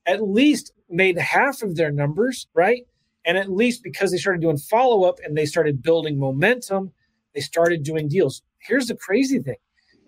at 0.05 0.23
least 0.23 0.71
made 0.89 1.17
half 1.17 1.61
of 1.61 1.75
their 1.75 1.91
numbers, 1.91 2.47
right? 2.53 2.83
And 3.25 3.37
at 3.37 3.51
least 3.51 3.83
because 3.83 4.11
they 4.11 4.17
started 4.17 4.41
doing 4.41 4.57
follow 4.57 5.03
up 5.03 5.19
and 5.23 5.37
they 5.37 5.45
started 5.45 5.83
building 5.83 6.19
momentum, 6.19 6.91
they 7.35 7.41
started 7.41 7.83
doing 7.83 8.07
deals. 8.07 8.41
Here's 8.59 8.87
the 8.87 8.95
crazy 8.95 9.39
thing 9.39 9.57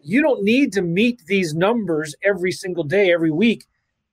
you 0.06 0.22
don't 0.22 0.44
need 0.44 0.74
to 0.74 0.82
meet 0.82 1.22
these 1.28 1.54
numbers 1.54 2.14
every 2.24 2.52
single 2.52 2.84
day, 2.84 3.14
every 3.14 3.32
week 3.32 3.66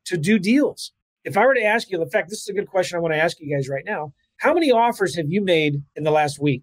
to 0.04 0.16
do 0.16 0.38
deals. 0.38 0.92
If 1.24 1.36
I 1.36 1.44
were 1.44 1.54
to 1.54 1.64
ask 1.64 1.90
you, 1.90 2.00
in 2.00 2.08
fact, 2.10 2.30
this 2.30 2.40
is 2.40 2.48
a 2.48 2.52
good 2.52 2.68
question 2.68 2.96
I 2.96 3.00
want 3.00 3.14
to 3.14 3.20
ask 3.20 3.40
you 3.40 3.54
guys 3.54 3.68
right 3.68 3.84
now. 3.84 4.12
How 4.38 4.54
many 4.54 4.70
offers 4.70 5.16
have 5.16 5.28
you 5.28 5.42
made 5.42 5.82
in 5.96 6.04
the 6.04 6.10
last 6.10 6.38
week? 6.40 6.62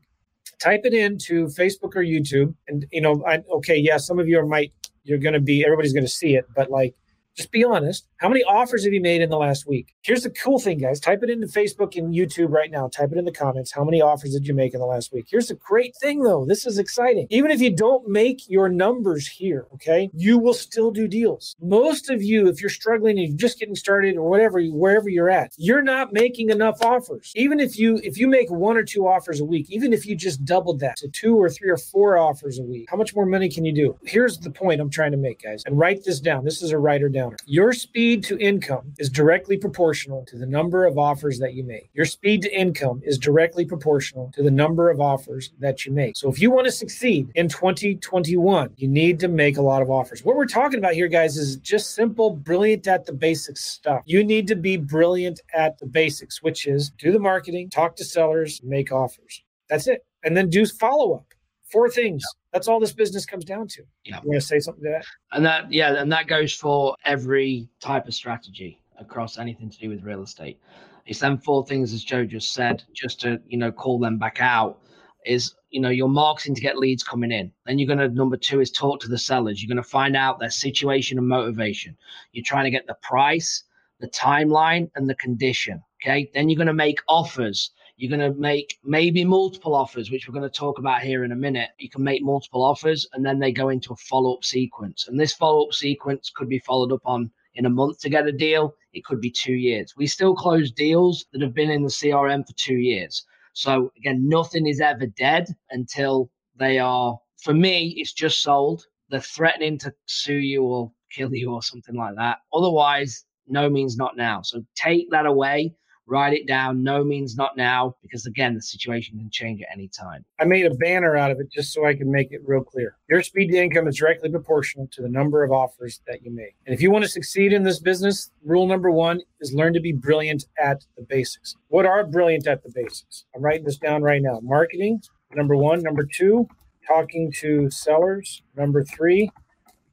Type 0.59 0.81
it 0.83 0.93
into 0.93 1.47
Facebook 1.47 1.95
or 1.95 2.03
YouTube. 2.03 2.53
And, 2.67 2.85
you 2.91 3.01
know, 3.01 3.23
I, 3.27 3.43
okay, 3.55 3.77
yeah, 3.77 3.97
some 3.97 4.19
of 4.19 4.27
you 4.27 4.45
might, 4.45 4.71
you're 5.03 5.17
going 5.17 5.33
to 5.33 5.39
be, 5.39 5.63
everybody's 5.65 5.93
going 5.93 6.05
to 6.05 6.11
see 6.11 6.35
it, 6.35 6.45
but 6.55 6.69
like, 6.69 6.95
just 7.35 7.51
be 7.51 7.63
honest. 7.63 8.07
How 8.19 8.29
many 8.29 8.43
offers 8.43 8.83
have 8.83 8.93
you 8.93 9.01
made 9.01 9.21
in 9.21 9.29
the 9.29 9.37
last 9.37 9.67
week? 9.67 9.93
Here's 10.01 10.23
the 10.23 10.31
cool 10.31 10.57
thing, 10.57 10.79
guys. 10.79 10.99
Type 10.99 11.21
it 11.21 11.29
into 11.29 11.45
Facebook 11.45 11.95
and 11.95 12.13
YouTube 12.13 12.49
right 12.49 12.71
now. 12.71 12.87
Type 12.87 13.11
it 13.11 13.17
in 13.17 13.25
the 13.25 13.31
comments. 13.31 13.71
How 13.71 13.83
many 13.83 14.01
offers 14.01 14.33
did 14.33 14.47
you 14.47 14.55
make 14.55 14.73
in 14.73 14.79
the 14.79 14.87
last 14.87 15.13
week? 15.13 15.27
Here's 15.29 15.49
the 15.49 15.55
great 15.55 15.95
thing, 16.01 16.23
though. 16.23 16.43
This 16.43 16.65
is 16.65 16.79
exciting. 16.79 17.27
Even 17.29 17.51
if 17.51 17.61
you 17.61 17.69
don't 17.69 18.07
make 18.07 18.49
your 18.49 18.69
numbers 18.69 19.27
here, 19.27 19.67
okay, 19.75 20.09
you 20.13 20.39
will 20.39 20.55
still 20.55 20.89
do 20.89 21.07
deals. 21.07 21.55
Most 21.61 22.09
of 22.09 22.23
you, 22.23 22.47
if 22.47 22.59
you're 22.59 22.71
struggling 22.71 23.19
and 23.19 23.27
you're 23.27 23.37
just 23.37 23.59
getting 23.59 23.75
started 23.75 24.17
or 24.17 24.27
whatever, 24.27 24.61
wherever 24.63 25.09
you're 25.09 25.29
at, 25.29 25.51
you're 25.55 25.83
not 25.83 26.11
making 26.11 26.49
enough 26.49 26.81
offers. 26.83 27.31
Even 27.35 27.59
if 27.59 27.77
you 27.77 28.01
if 28.03 28.17
you 28.17 28.27
make 28.27 28.49
one 28.49 28.77
or 28.77 28.83
two 28.83 29.07
offers 29.07 29.39
a 29.41 29.45
week, 29.45 29.67
even 29.69 29.93
if 29.93 30.07
you 30.07 30.15
just 30.15 30.43
doubled 30.43 30.79
that 30.79 30.97
to 30.97 31.07
two 31.07 31.35
or 31.35 31.51
three 31.51 31.69
or 31.69 31.77
four 31.77 32.17
offers 32.17 32.57
a 32.57 32.63
week, 32.63 32.87
how 32.89 32.97
much 32.97 33.13
more 33.13 33.27
money 33.27 33.47
can 33.47 33.63
you 33.63 33.73
do? 33.73 33.95
Here's 34.05 34.39
the 34.39 34.49
point 34.49 34.81
I'm 34.81 34.89
trying 34.89 35.11
to 35.11 35.17
make, 35.17 35.43
guys. 35.43 35.61
And 35.67 35.77
write 35.77 36.03
this 36.03 36.19
down. 36.19 36.43
This 36.43 36.63
is 36.63 36.71
a 36.71 36.79
writer 36.79 37.09
down 37.09 37.27
counter. 37.29 37.43
Your 37.45 37.73
speed 37.73 38.06
to 38.15 38.37
income 38.39 38.93
is 38.97 39.09
directly 39.09 39.57
proportional 39.57 40.25
to 40.25 40.37
the 40.37 40.45
number 40.45 40.85
of 40.85 40.97
offers 40.97 41.39
that 41.39 41.53
you 41.53 41.63
make. 41.63 41.89
Your 41.93 42.05
speed 42.05 42.41
to 42.43 42.57
income 42.57 43.01
is 43.03 43.17
directly 43.17 43.65
proportional 43.65 44.31
to 44.33 44.41
the 44.41 44.51
number 44.51 44.89
of 44.89 45.01
offers 45.01 45.51
that 45.59 45.85
you 45.85 45.91
make. 45.91 46.15
So 46.15 46.29
if 46.29 46.39
you 46.39 46.49
want 46.49 46.65
to 46.65 46.71
succeed 46.71 47.29
in 47.35 47.49
2021, 47.49 48.73
you 48.77 48.87
need 48.87 49.19
to 49.19 49.27
make 49.27 49.57
a 49.57 49.61
lot 49.61 49.81
of 49.81 49.89
offers. 49.89 50.23
What 50.23 50.37
we're 50.37 50.45
talking 50.45 50.79
about 50.79 50.93
here, 50.93 51.07
guys, 51.07 51.37
is 51.37 51.57
just 51.57 51.95
simple, 51.95 52.29
brilliant 52.29 52.87
at 52.87 53.05
the 53.05 53.13
basics 53.13 53.65
stuff. 53.65 54.03
You 54.05 54.23
need 54.23 54.47
to 54.47 54.55
be 54.55 54.77
brilliant 54.77 55.41
at 55.53 55.77
the 55.79 55.85
basics, 55.85 56.41
which 56.41 56.67
is 56.67 56.89
do 56.91 57.11
the 57.11 57.19
marketing, 57.19 57.69
talk 57.69 57.95
to 57.97 58.05
sellers, 58.05 58.61
make 58.63 58.91
offers. 58.91 59.43
That's 59.69 59.87
it. 59.87 60.05
And 60.23 60.37
then 60.37 60.49
do 60.49 60.65
follow 60.65 61.13
up. 61.15 61.33
Four 61.71 61.89
things. 61.89 62.23
That's 62.57 62.67
all 62.67 62.79
this 62.79 62.91
business 62.91 63.23
comes 63.23 63.45
down 63.45 63.67
to. 63.67 63.83
Yeah. 64.03 64.19
You 64.23 64.29
want 64.29 64.41
to 64.41 64.47
say 64.47 64.57
something 64.57 64.83
to 64.83 64.89
that? 64.89 65.05
And 65.31 65.45
that, 65.45 65.71
yeah, 65.71 65.93
and 65.93 66.11
that 66.11 66.25
goes 66.25 66.51
for 66.51 66.95
every 67.05 67.69
type 67.79 68.07
of 68.07 68.15
strategy 68.15 68.81
across 68.99 69.37
anything 69.37 69.69
to 69.69 69.77
do 69.77 69.89
with 69.89 70.01
real 70.03 70.23
estate. 70.23 70.59
It's 71.05 71.19
them 71.19 71.37
four 71.37 71.63
things, 71.67 71.93
as 71.93 72.03
Joe 72.03 72.25
just 72.25 72.53
said, 72.53 72.83
just 72.95 73.21
to, 73.21 73.39
you 73.47 73.59
know, 73.59 73.71
call 73.71 73.99
them 73.99 74.17
back 74.17 74.39
out 74.41 74.79
is, 75.23 75.53
you 75.69 75.79
know, 75.79 75.89
your 75.89 76.09
marketing 76.09 76.55
to 76.55 76.61
get 76.61 76.79
leads 76.79 77.03
coming 77.03 77.31
in. 77.31 77.51
Then 77.67 77.77
you're 77.77 77.95
going 77.95 77.99
to, 77.99 78.09
number 78.09 78.37
two 78.37 78.59
is 78.59 78.71
talk 78.71 78.99
to 79.01 79.07
the 79.07 79.19
sellers. 79.19 79.61
You're 79.61 79.71
going 79.73 79.83
to 79.83 79.87
find 79.87 80.15
out 80.15 80.39
their 80.39 80.49
situation 80.49 81.19
and 81.19 81.27
motivation. 81.27 81.95
You're 82.31 82.43
trying 82.43 82.63
to 82.63 82.71
get 82.71 82.87
the 82.87 82.97
price, 83.03 83.65
the 83.99 84.09
timeline, 84.09 84.89
and 84.95 85.07
the 85.07 85.15
condition. 85.15 85.79
Okay. 86.03 86.31
Then 86.33 86.49
you're 86.49 86.57
going 86.57 86.65
to 86.65 86.73
make 86.73 87.01
offers 87.07 87.69
you're 87.97 88.15
going 88.15 88.31
to 88.31 88.39
make 88.39 88.77
maybe 88.83 89.25
multiple 89.25 89.73
offers, 89.73 90.11
which 90.11 90.27
we're 90.27 90.39
going 90.39 90.49
to 90.49 90.55
talk 90.55 90.77
about 90.77 91.01
here 91.01 91.23
in 91.23 91.31
a 91.31 91.35
minute. 91.35 91.69
You 91.79 91.89
can 91.89 92.03
make 92.03 92.23
multiple 92.23 92.63
offers 92.63 93.07
and 93.13 93.25
then 93.25 93.39
they 93.39 93.51
go 93.51 93.69
into 93.69 93.91
a 93.91 93.97
follow 93.97 94.35
up 94.35 94.43
sequence. 94.45 95.07
And 95.07 95.19
this 95.19 95.33
follow 95.33 95.65
up 95.65 95.73
sequence 95.73 96.31
could 96.33 96.47
be 96.47 96.59
followed 96.59 96.91
up 96.91 97.01
on 97.05 97.31
in 97.55 97.65
a 97.65 97.71
month 97.71 97.99
to 98.01 98.09
get 98.09 98.27
a 98.27 98.31
deal. 98.31 98.75
It 98.93 99.03
could 99.03 99.19
be 99.19 99.31
two 99.31 99.55
years. 99.55 99.95
We 99.97 100.05
still 100.05 100.35
close 100.35 100.71
deals 100.71 101.25
that 101.33 101.41
have 101.41 101.55
been 101.55 101.71
in 101.71 101.81
the 101.81 101.89
CRM 101.89 102.45
for 102.45 102.53
two 102.55 102.75
years. 102.77 103.25
So 103.53 103.91
again, 103.97 104.29
nothing 104.29 104.67
is 104.67 104.79
ever 104.79 105.07
dead 105.07 105.47
until 105.71 106.29
they 106.55 106.77
are, 106.77 107.17
for 107.41 107.55
me, 107.55 107.95
it's 107.97 108.13
just 108.13 108.43
sold. 108.43 108.85
They're 109.09 109.21
threatening 109.21 109.79
to 109.79 109.93
sue 110.05 110.35
you 110.35 110.63
or 110.63 110.91
kill 111.11 111.33
you 111.33 111.51
or 111.51 111.63
something 111.63 111.95
like 111.95 112.15
that. 112.15 112.37
Otherwise, 112.53 113.25
no 113.47 113.71
means 113.71 113.97
not 113.97 114.15
now. 114.15 114.43
So 114.43 114.63
take 114.75 115.09
that 115.09 115.25
away 115.25 115.73
write 116.07 116.33
it 116.33 116.47
down. 116.47 116.81
No 116.81 117.03
means 117.03 117.35
not 117.35 117.57
now, 117.57 117.95
because 118.01 118.25
again, 118.25 118.55
the 118.55 118.61
situation 118.61 119.19
can 119.19 119.29
change 119.29 119.61
at 119.61 119.67
any 119.71 119.89
time. 119.89 120.25
I 120.39 120.45
made 120.45 120.65
a 120.65 120.73
banner 120.73 121.15
out 121.15 121.31
of 121.31 121.39
it 121.39 121.51
just 121.51 121.73
so 121.73 121.85
I 121.85 121.93
can 121.93 122.09
make 122.09 122.31
it 122.31 122.41
real 122.45 122.63
clear. 122.63 122.97
Your 123.09 123.21
speed 123.21 123.51
to 123.51 123.57
income 123.57 123.87
is 123.87 123.97
directly 123.97 124.29
proportional 124.29 124.87
to 124.93 125.01
the 125.01 125.09
number 125.09 125.43
of 125.43 125.51
offers 125.51 126.01
that 126.07 126.23
you 126.23 126.31
make. 126.31 126.55
And 126.65 126.73
if 126.73 126.81
you 126.81 126.89
want 126.89 127.03
to 127.03 127.09
succeed 127.09 127.53
in 127.53 127.63
this 127.63 127.79
business, 127.79 128.31
rule 128.43 128.65
number 128.65 128.89
one 128.89 129.19
is 129.41 129.53
learn 129.53 129.73
to 129.73 129.81
be 129.81 129.91
brilliant 129.91 130.45
at 130.57 130.83
the 130.95 131.03
basics. 131.03 131.55
What 131.67 131.85
are 131.85 132.05
brilliant 132.05 132.47
at 132.47 132.63
the 132.63 132.71
basics? 132.73 133.25
I'm 133.35 133.41
writing 133.41 133.65
this 133.65 133.77
down 133.77 134.01
right 134.01 134.21
now 134.21 134.39
marketing, 134.41 135.01
number 135.35 135.55
one. 135.55 135.81
Number 135.81 136.03
two, 136.03 136.47
talking 136.87 137.31
to 137.39 137.69
sellers. 137.69 138.41
Number 138.55 138.83
three, 138.83 139.29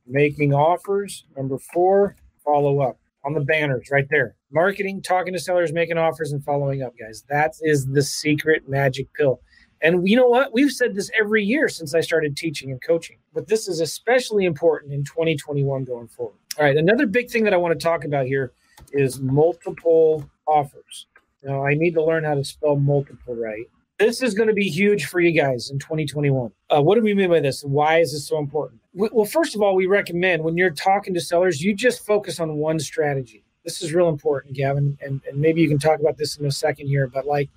making 0.07 0.55
offers. 0.55 1.25
Number 1.37 1.59
four, 1.59 2.17
follow 2.45 2.81
up 2.81 2.99
on 3.25 3.35
the 3.35 3.41
banners 3.41 3.89
right 3.91 4.07
there. 4.11 4.37
Marketing, 4.53 5.01
talking 5.03 5.33
to 5.33 5.39
sellers, 5.39 5.73
making 5.73 5.99
offers, 5.99 6.33
and 6.33 6.45
following 6.45 6.83
up, 6.83 6.95
guys. 6.99 7.25
That 7.29 7.55
is 7.63 7.87
the 7.87 8.03
secret 8.03 8.69
magic 8.69 9.13
pill. 9.15 9.41
And 9.81 10.09
you 10.09 10.17
know 10.17 10.29
what? 10.29 10.53
We've 10.53 10.71
said 10.71 10.95
this 10.95 11.11
every 11.19 11.45
year 11.45 11.69
since 11.69 11.95
I 11.95 12.01
started 12.01 12.37
teaching 12.37 12.71
and 12.71 12.81
coaching, 12.81 13.19
but 13.35 13.49
this 13.49 13.69
is 13.69 13.81
especially 13.81 14.45
important 14.45 14.93
in 14.93 15.05
2021 15.05 15.85
going 15.85 16.09
forward. 16.09 16.37
All 16.59 16.65
right, 16.65 16.77
another 16.77 17.07
big 17.07 17.31
thing 17.31 17.45
that 17.45 17.53
I 17.53 17.59
want 17.59 17.79
to 17.79 17.83
talk 17.83 18.05
about 18.05 18.27
here 18.27 18.53
is 18.93 19.21
multiple 19.21 20.29
offers. 20.47 21.07
Now, 21.43 21.67
I 21.67 21.75
need 21.75 21.95
to 21.95 22.03
learn 22.03 22.25
how 22.25 22.35
to 22.35 22.45
spell 22.45 22.77
multiple 22.77 23.35
right. 23.35 23.67
This 23.99 24.23
is 24.23 24.35
going 24.35 24.49
to 24.49 24.55
be 24.55 24.69
huge 24.69 25.05
for 25.05 25.21
you 25.21 25.33
guys 25.33 25.71
in 25.71 25.79
2021. 25.79 26.51
Uh, 26.71 26.83
what 26.83 26.95
do 26.95 27.03
we 27.03 27.15
mean 27.15 27.29
by 27.29 27.41
this? 27.41 27.63
Why 27.63 27.99
is 27.99 28.13
this 28.13 28.27
so 28.27 28.39
important? 28.39 28.81
Well, 28.95 29.25
first 29.25 29.57
of 29.57 29.61
all, 29.61 29.75
we 29.75 29.87
recommend 29.87 30.45
when 30.45 30.57
you're 30.57 30.71
talking 30.71 31.15
to 31.15 31.21
sellers, 31.21 31.61
you 31.61 31.75
just 31.75 32.07
focus 32.07 32.39
on 32.39 32.55
one 32.55 32.79
strategy. 32.79 33.43
This 33.65 33.83
is 33.83 33.93
real 33.93 34.09
important, 34.09 34.55
Gavin, 34.55 34.97
and, 35.03 35.21
and 35.29 35.41
maybe 35.41 35.61
you 35.61 35.69
can 35.69 35.79
talk 35.79 35.99
about 35.99 36.17
this 36.17 36.37
in 36.37 36.47
a 36.47 36.53
second 36.53 36.87
here. 36.87 37.09
But 37.09 37.27
like, 37.27 37.51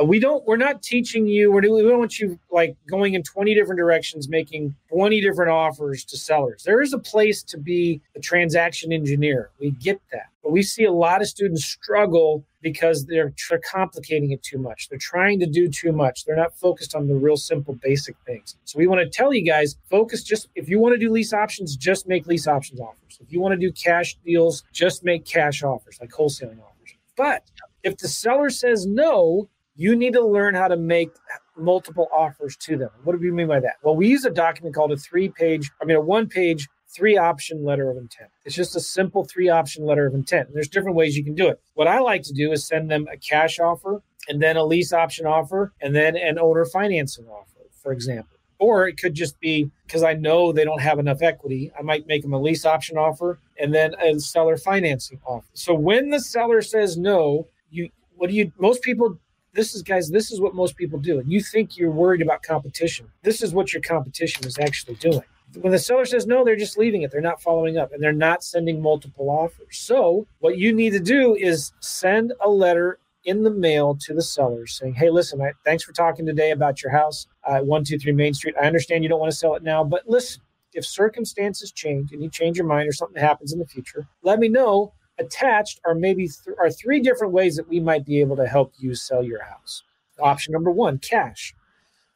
uh, 0.00 0.04
we 0.04 0.20
don't, 0.20 0.46
we're 0.46 0.56
not 0.56 0.82
teaching 0.82 1.26
you. 1.26 1.50
We're, 1.50 1.62
we 1.62 1.82
don't 1.82 1.98
want 1.98 2.20
you 2.20 2.38
like 2.52 2.76
going 2.88 3.14
in 3.14 3.24
20 3.24 3.52
different 3.54 3.78
directions, 3.78 4.28
making 4.28 4.76
20 4.90 5.20
different 5.20 5.50
offers 5.50 6.04
to 6.04 6.16
sellers. 6.16 6.62
There 6.62 6.80
is 6.80 6.92
a 6.92 6.98
place 6.98 7.42
to 7.44 7.58
be 7.58 8.00
a 8.14 8.20
transaction 8.20 8.92
engineer. 8.92 9.50
We 9.58 9.70
get 9.72 10.00
that, 10.12 10.26
but 10.42 10.52
we 10.52 10.62
see 10.62 10.84
a 10.84 10.92
lot 10.92 11.20
of 11.20 11.26
students 11.26 11.64
struggle 11.64 12.44
because 12.66 13.06
they're, 13.06 13.32
they're 13.48 13.60
complicating 13.60 14.32
it 14.32 14.42
too 14.42 14.58
much. 14.58 14.88
They're 14.88 14.98
trying 14.98 15.38
to 15.38 15.46
do 15.46 15.68
too 15.68 15.92
much. 15.92 16.24
They're 16.24 16.34
not 16.34 16.58
focused 16.58 16.96
on 16.96 17.06
the 17.06 17.14
real 17.14 17.36
simple 17.36 17.78
basic 17.80 18.16
things. 18.26 18.56
So 18.64 18.76
we 18.76 18.88
want 18.88 19.00
to 19.00 19.08
tell 19.08 19.32
you 19.32 19.44
guys 19.44 19.76
focus 19.88 20.24
just 20.24 20.48
if 20.56 20.68
you 20.68 20.80
want 20.80 20.92
to 20.92 20.98
do 20.98 21.12
lease 21.12 21.32
options, 21.32 21.76
just 21.76 22.08
make 22.08 22.26
lease 22.26 22.48
options 22.48 22.80
offers. 22.80 23.20
If 23.20 23.30
you 23.30 23.40
want 23.40 23.52
to 23.52 23.56
do 23.56 23.70
cash 23.70 24.16
deals, 24.24 24.64
just 24.72 25.04
make 25.04 25.24
cash 25.24 25.62
offers 25.62 25.98
like 26.00 26.10
wholesaling 26.10 26.58
offers. 26.58 26.96
But 27.16 27.44
if 27.84 27.98
the 27.98 28.08
seller 28.08 28.50
says 28.50 28.84
no, 28.84 29.48
you 29.76 29.94
need 29.94 30.14
to 30.14 30.26
learn 30.26 30.56
how 30.56 30.66
to 30.66 30.76
make 30.76 31.10
multiple 31.56 32.08
offers 32.12 32.56
to 32.62 32.76
them. 32.76 32.90
What 33.04 33.12
do 33.12 33.18
we 33.20 33.30
mean 33.30 33.46
by 33.46 33.60
that? 33.60 33.76
Well, 33.84 33.94
we 33.94 34.08
use 34.08 34.24
a 34.24 34.30
document 34.30 34.74
called 34.74 34.90
a 34.90 34.96
three 34.96 35.28
page, 35.28 35.70
I 35.80 35.84
mean, 35.84 35.96
a 35.96 36.00
one 36.00 36.28
page 36.28 36.66
three 36.96 37.18
option 37.18 37.64
letter 37.64 37.90
of 37.90 37.98
intent. 37.98 38.30
It's 38.44 38.54
just 38.54 38.74
a 38.74 38.80
simple 38.80 39.24
three 39.24 39.48
option 39.48 39.84
letter 39.84 40.06
of 40.06 40.14
intent. 40.14 40.48
And 40.48 40.56
there's 40.56 40.68
different 40.68 40.96
ways 40.96 41.16
you 41.16 41.24
can 41.24 41.34
do 41.34 41.48
it. 41.48 41.60
What 41.74 41.88
I 41.88 42.00
like 42.00 42.22
to 42.22 42.32
do 42.32 42.52
is 42.52 42.66
send 42.66 42.90
them 42.90 43.06
a 43.12 43.16
cash 43.18 43.58
offer 43.60 44.02
and 44.28 44.42
then 44.42 44.56
a 44.56 44.64
lease 44.64 44.92
option 44.92 45.26
offer 45.26 45.72
and 45.80 45.94
then 45.94 46.16
an 46.16 46.38
owner 46.38 46.64
financing 46.64 47.26
offer, 47.26 47.68
for 47.82 47.92
example. 47.92 48.36
Or 48.58 48.88
it 48.88 48.96
could 48.98 49.12
just 49.12 49.38
be 49.38 49.70
because 49.86 50.02
I 50.02 50.14
know 50.14 50.50
they 50.50 50.64
don't 50.64 50.80
have 50.80 50.98
enough 50.98 51.20
equity. 51.20 51.70
I 51.78 51.82
might 51.82 52.06
make 52.06 52.22
them 52.22 52.32
a 52.32 52.40
lease 52.40 52.64
option 52.64 52.96
offer 52.96 53.38
and 53.60 53.74
then 53.74 53.94
a 54.02 54.18
seller 54.18 54.56
financing 54.56 55.20
offer. 55.26 55.46
So 55.52 55.74
when 55.74 56.08
the 56.08 56.20
seller 56.20 56.62
says 56.62 56.96
no, 56.96 57.48
you 57.70 57.90
what 58.16 58.30
do 58.30 58.36
you 58.36 58.50
most 58.58 58.82
people 58.82 59.18
this 59.52 59.74
is 59.74 59.82
guys 59.82 60.10
this 60.10 60.30
is 60.30 60.40
what 60.40 60.54
most 60.54 60.76
people 60.76 60.98
do 60.98 61.18
and 61.18 61.30
you 61.30 61.40
think 61.40 61.76
you're 61.76 61.90
worried 61.90 62.22
about 62.22 62.42
competition 62.42 63.10
this 63.22 63.42
is 63.42 63.52
what 63.52 63.72
your 63.72 63.82
competition 63.82 64.46
is 64.46 64.58
actually 64.58 64.94
doing 64.94 65.22
when 65.60 65.72
the 65.72 65.78
seller 65.78 66.04
says 66.04 66.26
no, 66.26 66.44
they're 66.44 66.56
just 66.56 66.78
leaving 66.78 67.02
it. 67.02 67.10
They're 67.10 67.20
not 67.20 67.42
following 67.42 67.78
up 67.78 67.92
and 67.92 68.02
they're 68.02 68.12
not 68.12 68.44
sending 68.44 68.80
multiple 68.80 69.30
offers. 69.30 69.78
So, 69.78 70.26
what 70.40 70.58
you 70.58 70.72
need 70.72 70.90
to 70.90 71.00
do 71.00 71.34
is 71.34 71.72
send 71.80 72.32
a 72.40 72.48
letter 72.48 72.98
in 73.24 73.42
the 73.42 73.50
mail 73.50 73.96
to 74.02 74.14
the 74.14 74.22
seller 74.22 74.66
saying, 74.66 74.94
Hey, 74.94 75.10
listen, 75.10 75.40
I, 75.40 75.52
thanks 75.64 75.82
for 75.82 75.92
talking 75.92 76.24
today 76.24 76.52
about 76.52 76.82
your 76.82 76.92
house 76.92 77.26
at 77.46 77.60
uh, 77.60 77.64
123 77.64 78.12
Main 78.12 78.34
Street. 78.34 78.54
I 78.60 78.66
understand 78.66 79.02
you 79.02 79.08
don't 79.10 79.20
want 79.20 79.32
to 79.32 79.36
sell 79.36 79.54
it 79.54 79.62
now, 79.62 79.84
but 79.84 80.08
listen, 80.08 80.42
if 80.72 80.86
circumstances 80.86 81.72
change 81.72 82.12
and 82.12 82.22
you 82.22 82.30
change 82.30 82.56
your 82.56 82.66
mind 82.66 82.88
or 82.88 82.92
something 82.92 83.20
happens 83.20 83.52
in 83.52 83.58
the 83.58 83.66
future, 83.66 84.06
let 84.22 84.38
me 84.38 84.48
know. 84.48 84.92
Attached 85.18 85.80
are 85.86 85.94
maybe 85.94 86.28
th- 86.28 86.56
are 86.60 86.70
three 86.70 87.00
different 87.00 87.32
ways 87.32 87.56
that 87.56 87.68
we 87.68 87.80
might 87.80 88.04
be 88.04 88.20
able 88.20 88.36
to 88.36 88.46
help 88.46 88.74
you 88.78 88.94
sell 88.94 89.22
your 89.22 89.42
house. 89.42 89.82
Option 90.20 90.52
number 90.52 90.70
one, 90.70 90.98
cash. 90.98 91.54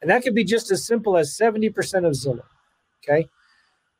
And 0.01 0.09
that 0.09 0.23
could 0.23 0.35
be 0.35 0.43
just 0.43 0.71
as 0.71 0.85
simple 0.85 1.17
as 1.17 1.35
70% 1.35 1.69
of 2.05 2.13
Zillow. 2.13 2.43
Okay. 3.03 3.27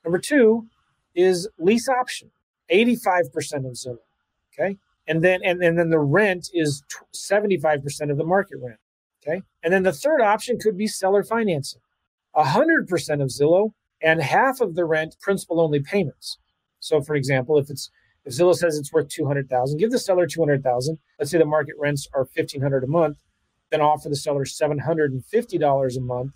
Number 0.04 0.20
two 0.20 0.68
is 1.16 1.47
lease 1.60 1.89
option, 1.89 2.32
85% 2.72 3.30
of 3.66 3.74
Zillow. 3.74 3.97
Okay. 4.54 4.78
And 5.08 5.24
then, 5.24 5.41
and, 5.43 5.62
and 5.64 5.78
then 5.78 5.89
the 5.89 5.99
rent 5.99 6.49
is 6.54 6.84
75% 7.14 8.12
of 8.12 8.18
the 8.18 8.24
market 8.24 8.58
rent. 8.62 8.80
Okay. 9.22 9.41
And 9.64 9.74
then 9.74 9.84
the 9.84 9.93
third 9.93 10.22
option 10.22 10.58
could 10.60 10.78
be 10.78 10.88
seller 10.88 11.24
financing, 11.24 11.82
100% 12.36 12.88
of 13.22 13.30
Zillow 13.30 13.74
and 14.02 14.22
half 14.22 14.62
of 14.62 14.76
the 14.76 14.86
rent 14.86 15.16
principal 15.22 15.60
only 15.62 15.80
payments. 15.80 16.38
So 16.80 17.02
for 17.02 17.16
example, 17.16 17.58
if 17.58 17.70
it's, 17.70 17.91
if 18.26 18.34
Zillow 18.34 18.56
says 18.56 18.78
it's 18.78 18.91
worth 18.91 19.10
200,000, 19.10 19.78
give 19.78 19.91
the 19.91 19.99
seller 19.99 20.26
200,000. 20.26 20.97
Let's 21.20 21.32
say 21.32 21.38
the 21.38 21.45
market 21.45 21.76
rents 21.80 22.08
are 22.14 22.22
1500 22.22 22.84
a 22.84 22.88
month, 22.88 23.18
then 23.70 23.82
offer 23.82 24.10
the 24.10 24.16
seller 24.16 24.45
$750 24.45 25.97
a 25.97 26.02
month 26.02 26.32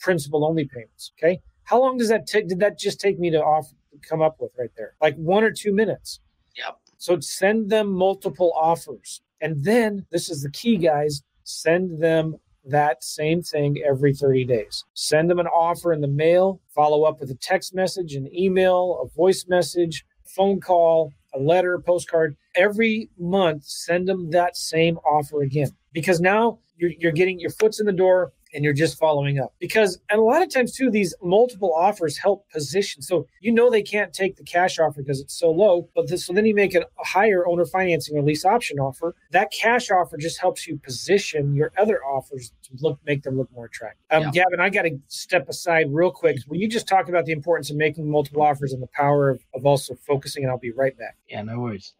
principal 0.00 0.44
only 0.44 0.64
payments. 0.64 1.12
Okay. 1.18 1.40
How 1.68 1.78
long 1.78 1.98
does 1.98 2.08
that 2.08 2.26
take? 2.26 2.48
Did 2.48 2.60
that 2.60 2.78
just 2.78 2.98
take 2.98 3.18
me 3.18 3.28
to 3.30 3.44
off 3.44 3.66
come 4.08 4.22
up 4.22 4.36
with 4.40 4.54
right 4.58 4.70
there? 4.78 4.94
Like 5.02 5.16
one 5.16 5.44
or 5.44 5.50
two 5.50 5.74
minutes. 5.74 6.18
Yep. 6.56 6.78
So 6.96 7.20
send 7.20 7.68
them 7.68 7.92
multiple 7.92 8.54
offers. 8.56 9.20
And 9.42 9.62
then 9.62 10.06
this 10.10 10.30
is 10.30 10.42
the 10.42 10.50
key, 10.50 10.78
guys. 10.78 11.22
Send 11.44 12.02
them 12.02 12.36
that 12.64 13.04
same 13.04 13.42
thing 13.42 13.82
every 13.86 14.14
30 14.14 14.46
days. 14.46 14.86
Send 14.94 15.28
them 15.28 15.38
an 15.38 15.46
offer 15.46 15.92
in 15.92 16.00
the 16.00 16.08
mail, 16.08 16.62
follow 16.74 17.04
up 17.04 17.20
with 17.20 17.30
a 17.30 17.34
text 17.34 17.74
message, 17.74 18.14
an 18.14 18.34
email, 18.34 18.98
a 19.04 19.14
voice 19.14 19.44
message, 19.46 20.06
phone 20.24 20.60
call, 20.60 21.12
a 21.34 21.38
letter, 21.38 21.74
a 21.74 21.82
postcard. 21.82 22.34
Every 22.56 23.10
month, 23.18 23.64
send 23.64 24.08
them 24.08 24.30
that 24.30 24.56
same 24.56 24.96
offer 24.98 25.42
again. 25.42 25.68
Because 25.92 26.18
now 26.18 26.60
you're, 26.78 26.92
you're 26.98 27.12
getting 27.12 27.38
your 27.38 27.50
foot's 27.50 27.78
in 27.78 27.84
the 27.84 27.92
door 27.92 28.32
and 28.54 28.64
you're 28.64 28.72
just 28.72 28.98
following 28.98 29.38
up. 29.38 29.54
Because 29.58 29.98
and 30.10 30.20
a 30.20 30.22
lot 30.22 30.42
of 30.42 30.52
times 30.52 30.72
too 30.72 30.90
these 30.90 31.14
multiple 31.22 31.72
offers 31.74 32.16
help 32.16 32.48
position. 32.50 33.02
So 33.02 33.26
you 33.40 33.52
know 33.52 33.70
they 33.70 33.82
can't 33.82 34.12
take 34.12 34.36
the 34.36 34.44
cash 34.44 34.78
offer 34.78 35.02
because 35.02 35.20
it's 35.20 35.34
so 35.34 35.50
low 35.50 35.88
but 35.94 36.08
this, 36.08 36.26
so 36.26 36.32
then 36.32 36.46
you 36.46 36.54
make 36.54 36.74
a 36.74 36.84
higher 36.98 37.46
owner 37.46 37.64
financing 37.64 38.16
or 38.16 38.22
lease 38.22 38.44
option 38.44 38.78
offer. 38.78 39.14
That 39.30 39.50
cash 39.52 39.90
offer 39.90 40.16
just 40.16 40.40
helps 40.40 40.66
you 40.66 40.78
position 40.78 41.54
your 41.54 41.72
other 41.78 42.02
offers 42.04 42.52
to 42.64 42.70
look 42.80 42.98
make 43.04 43.22
them 43.22 43.36
look 43.36 43.50
more 43.52 43.66
attractive. 43.66 44.04
Um, 44.10 44.22
yeah. 44.24 44.30
gavin 44.42 44.60
i 44.60 44.68
got 44.68 44.82
to 44.82 44.98
step 45.08 45.48
aside 45.48 45.86
real 45.90 46.10
quick. 46.10 46.38
Will 46.48 46.56
you 46.56 46.68
just 46.68 46.88
talk 46.88 47.08
about 47.08 47.26
the 47.26 47.32
importance 47.32 47.70
of 47.70 47.76
making 47.76 48.10
multiple 48.10 48.42
offers 48.42 48.72
and 48.72 48.82
the 48.82 48.88
power 48.88 49.30
of, 49.30 49.44
of 49.54 49.66
also 49.66 49.94
focusing 49.94 50.44
and 50.44 50.50
i'll 50.50 50.58
be 50.58 50.72
right 50.72 50.96
back. 50.98 51.16
Yeah 51.28 51.42
no 51.42 51.60
worries 51.60 51.94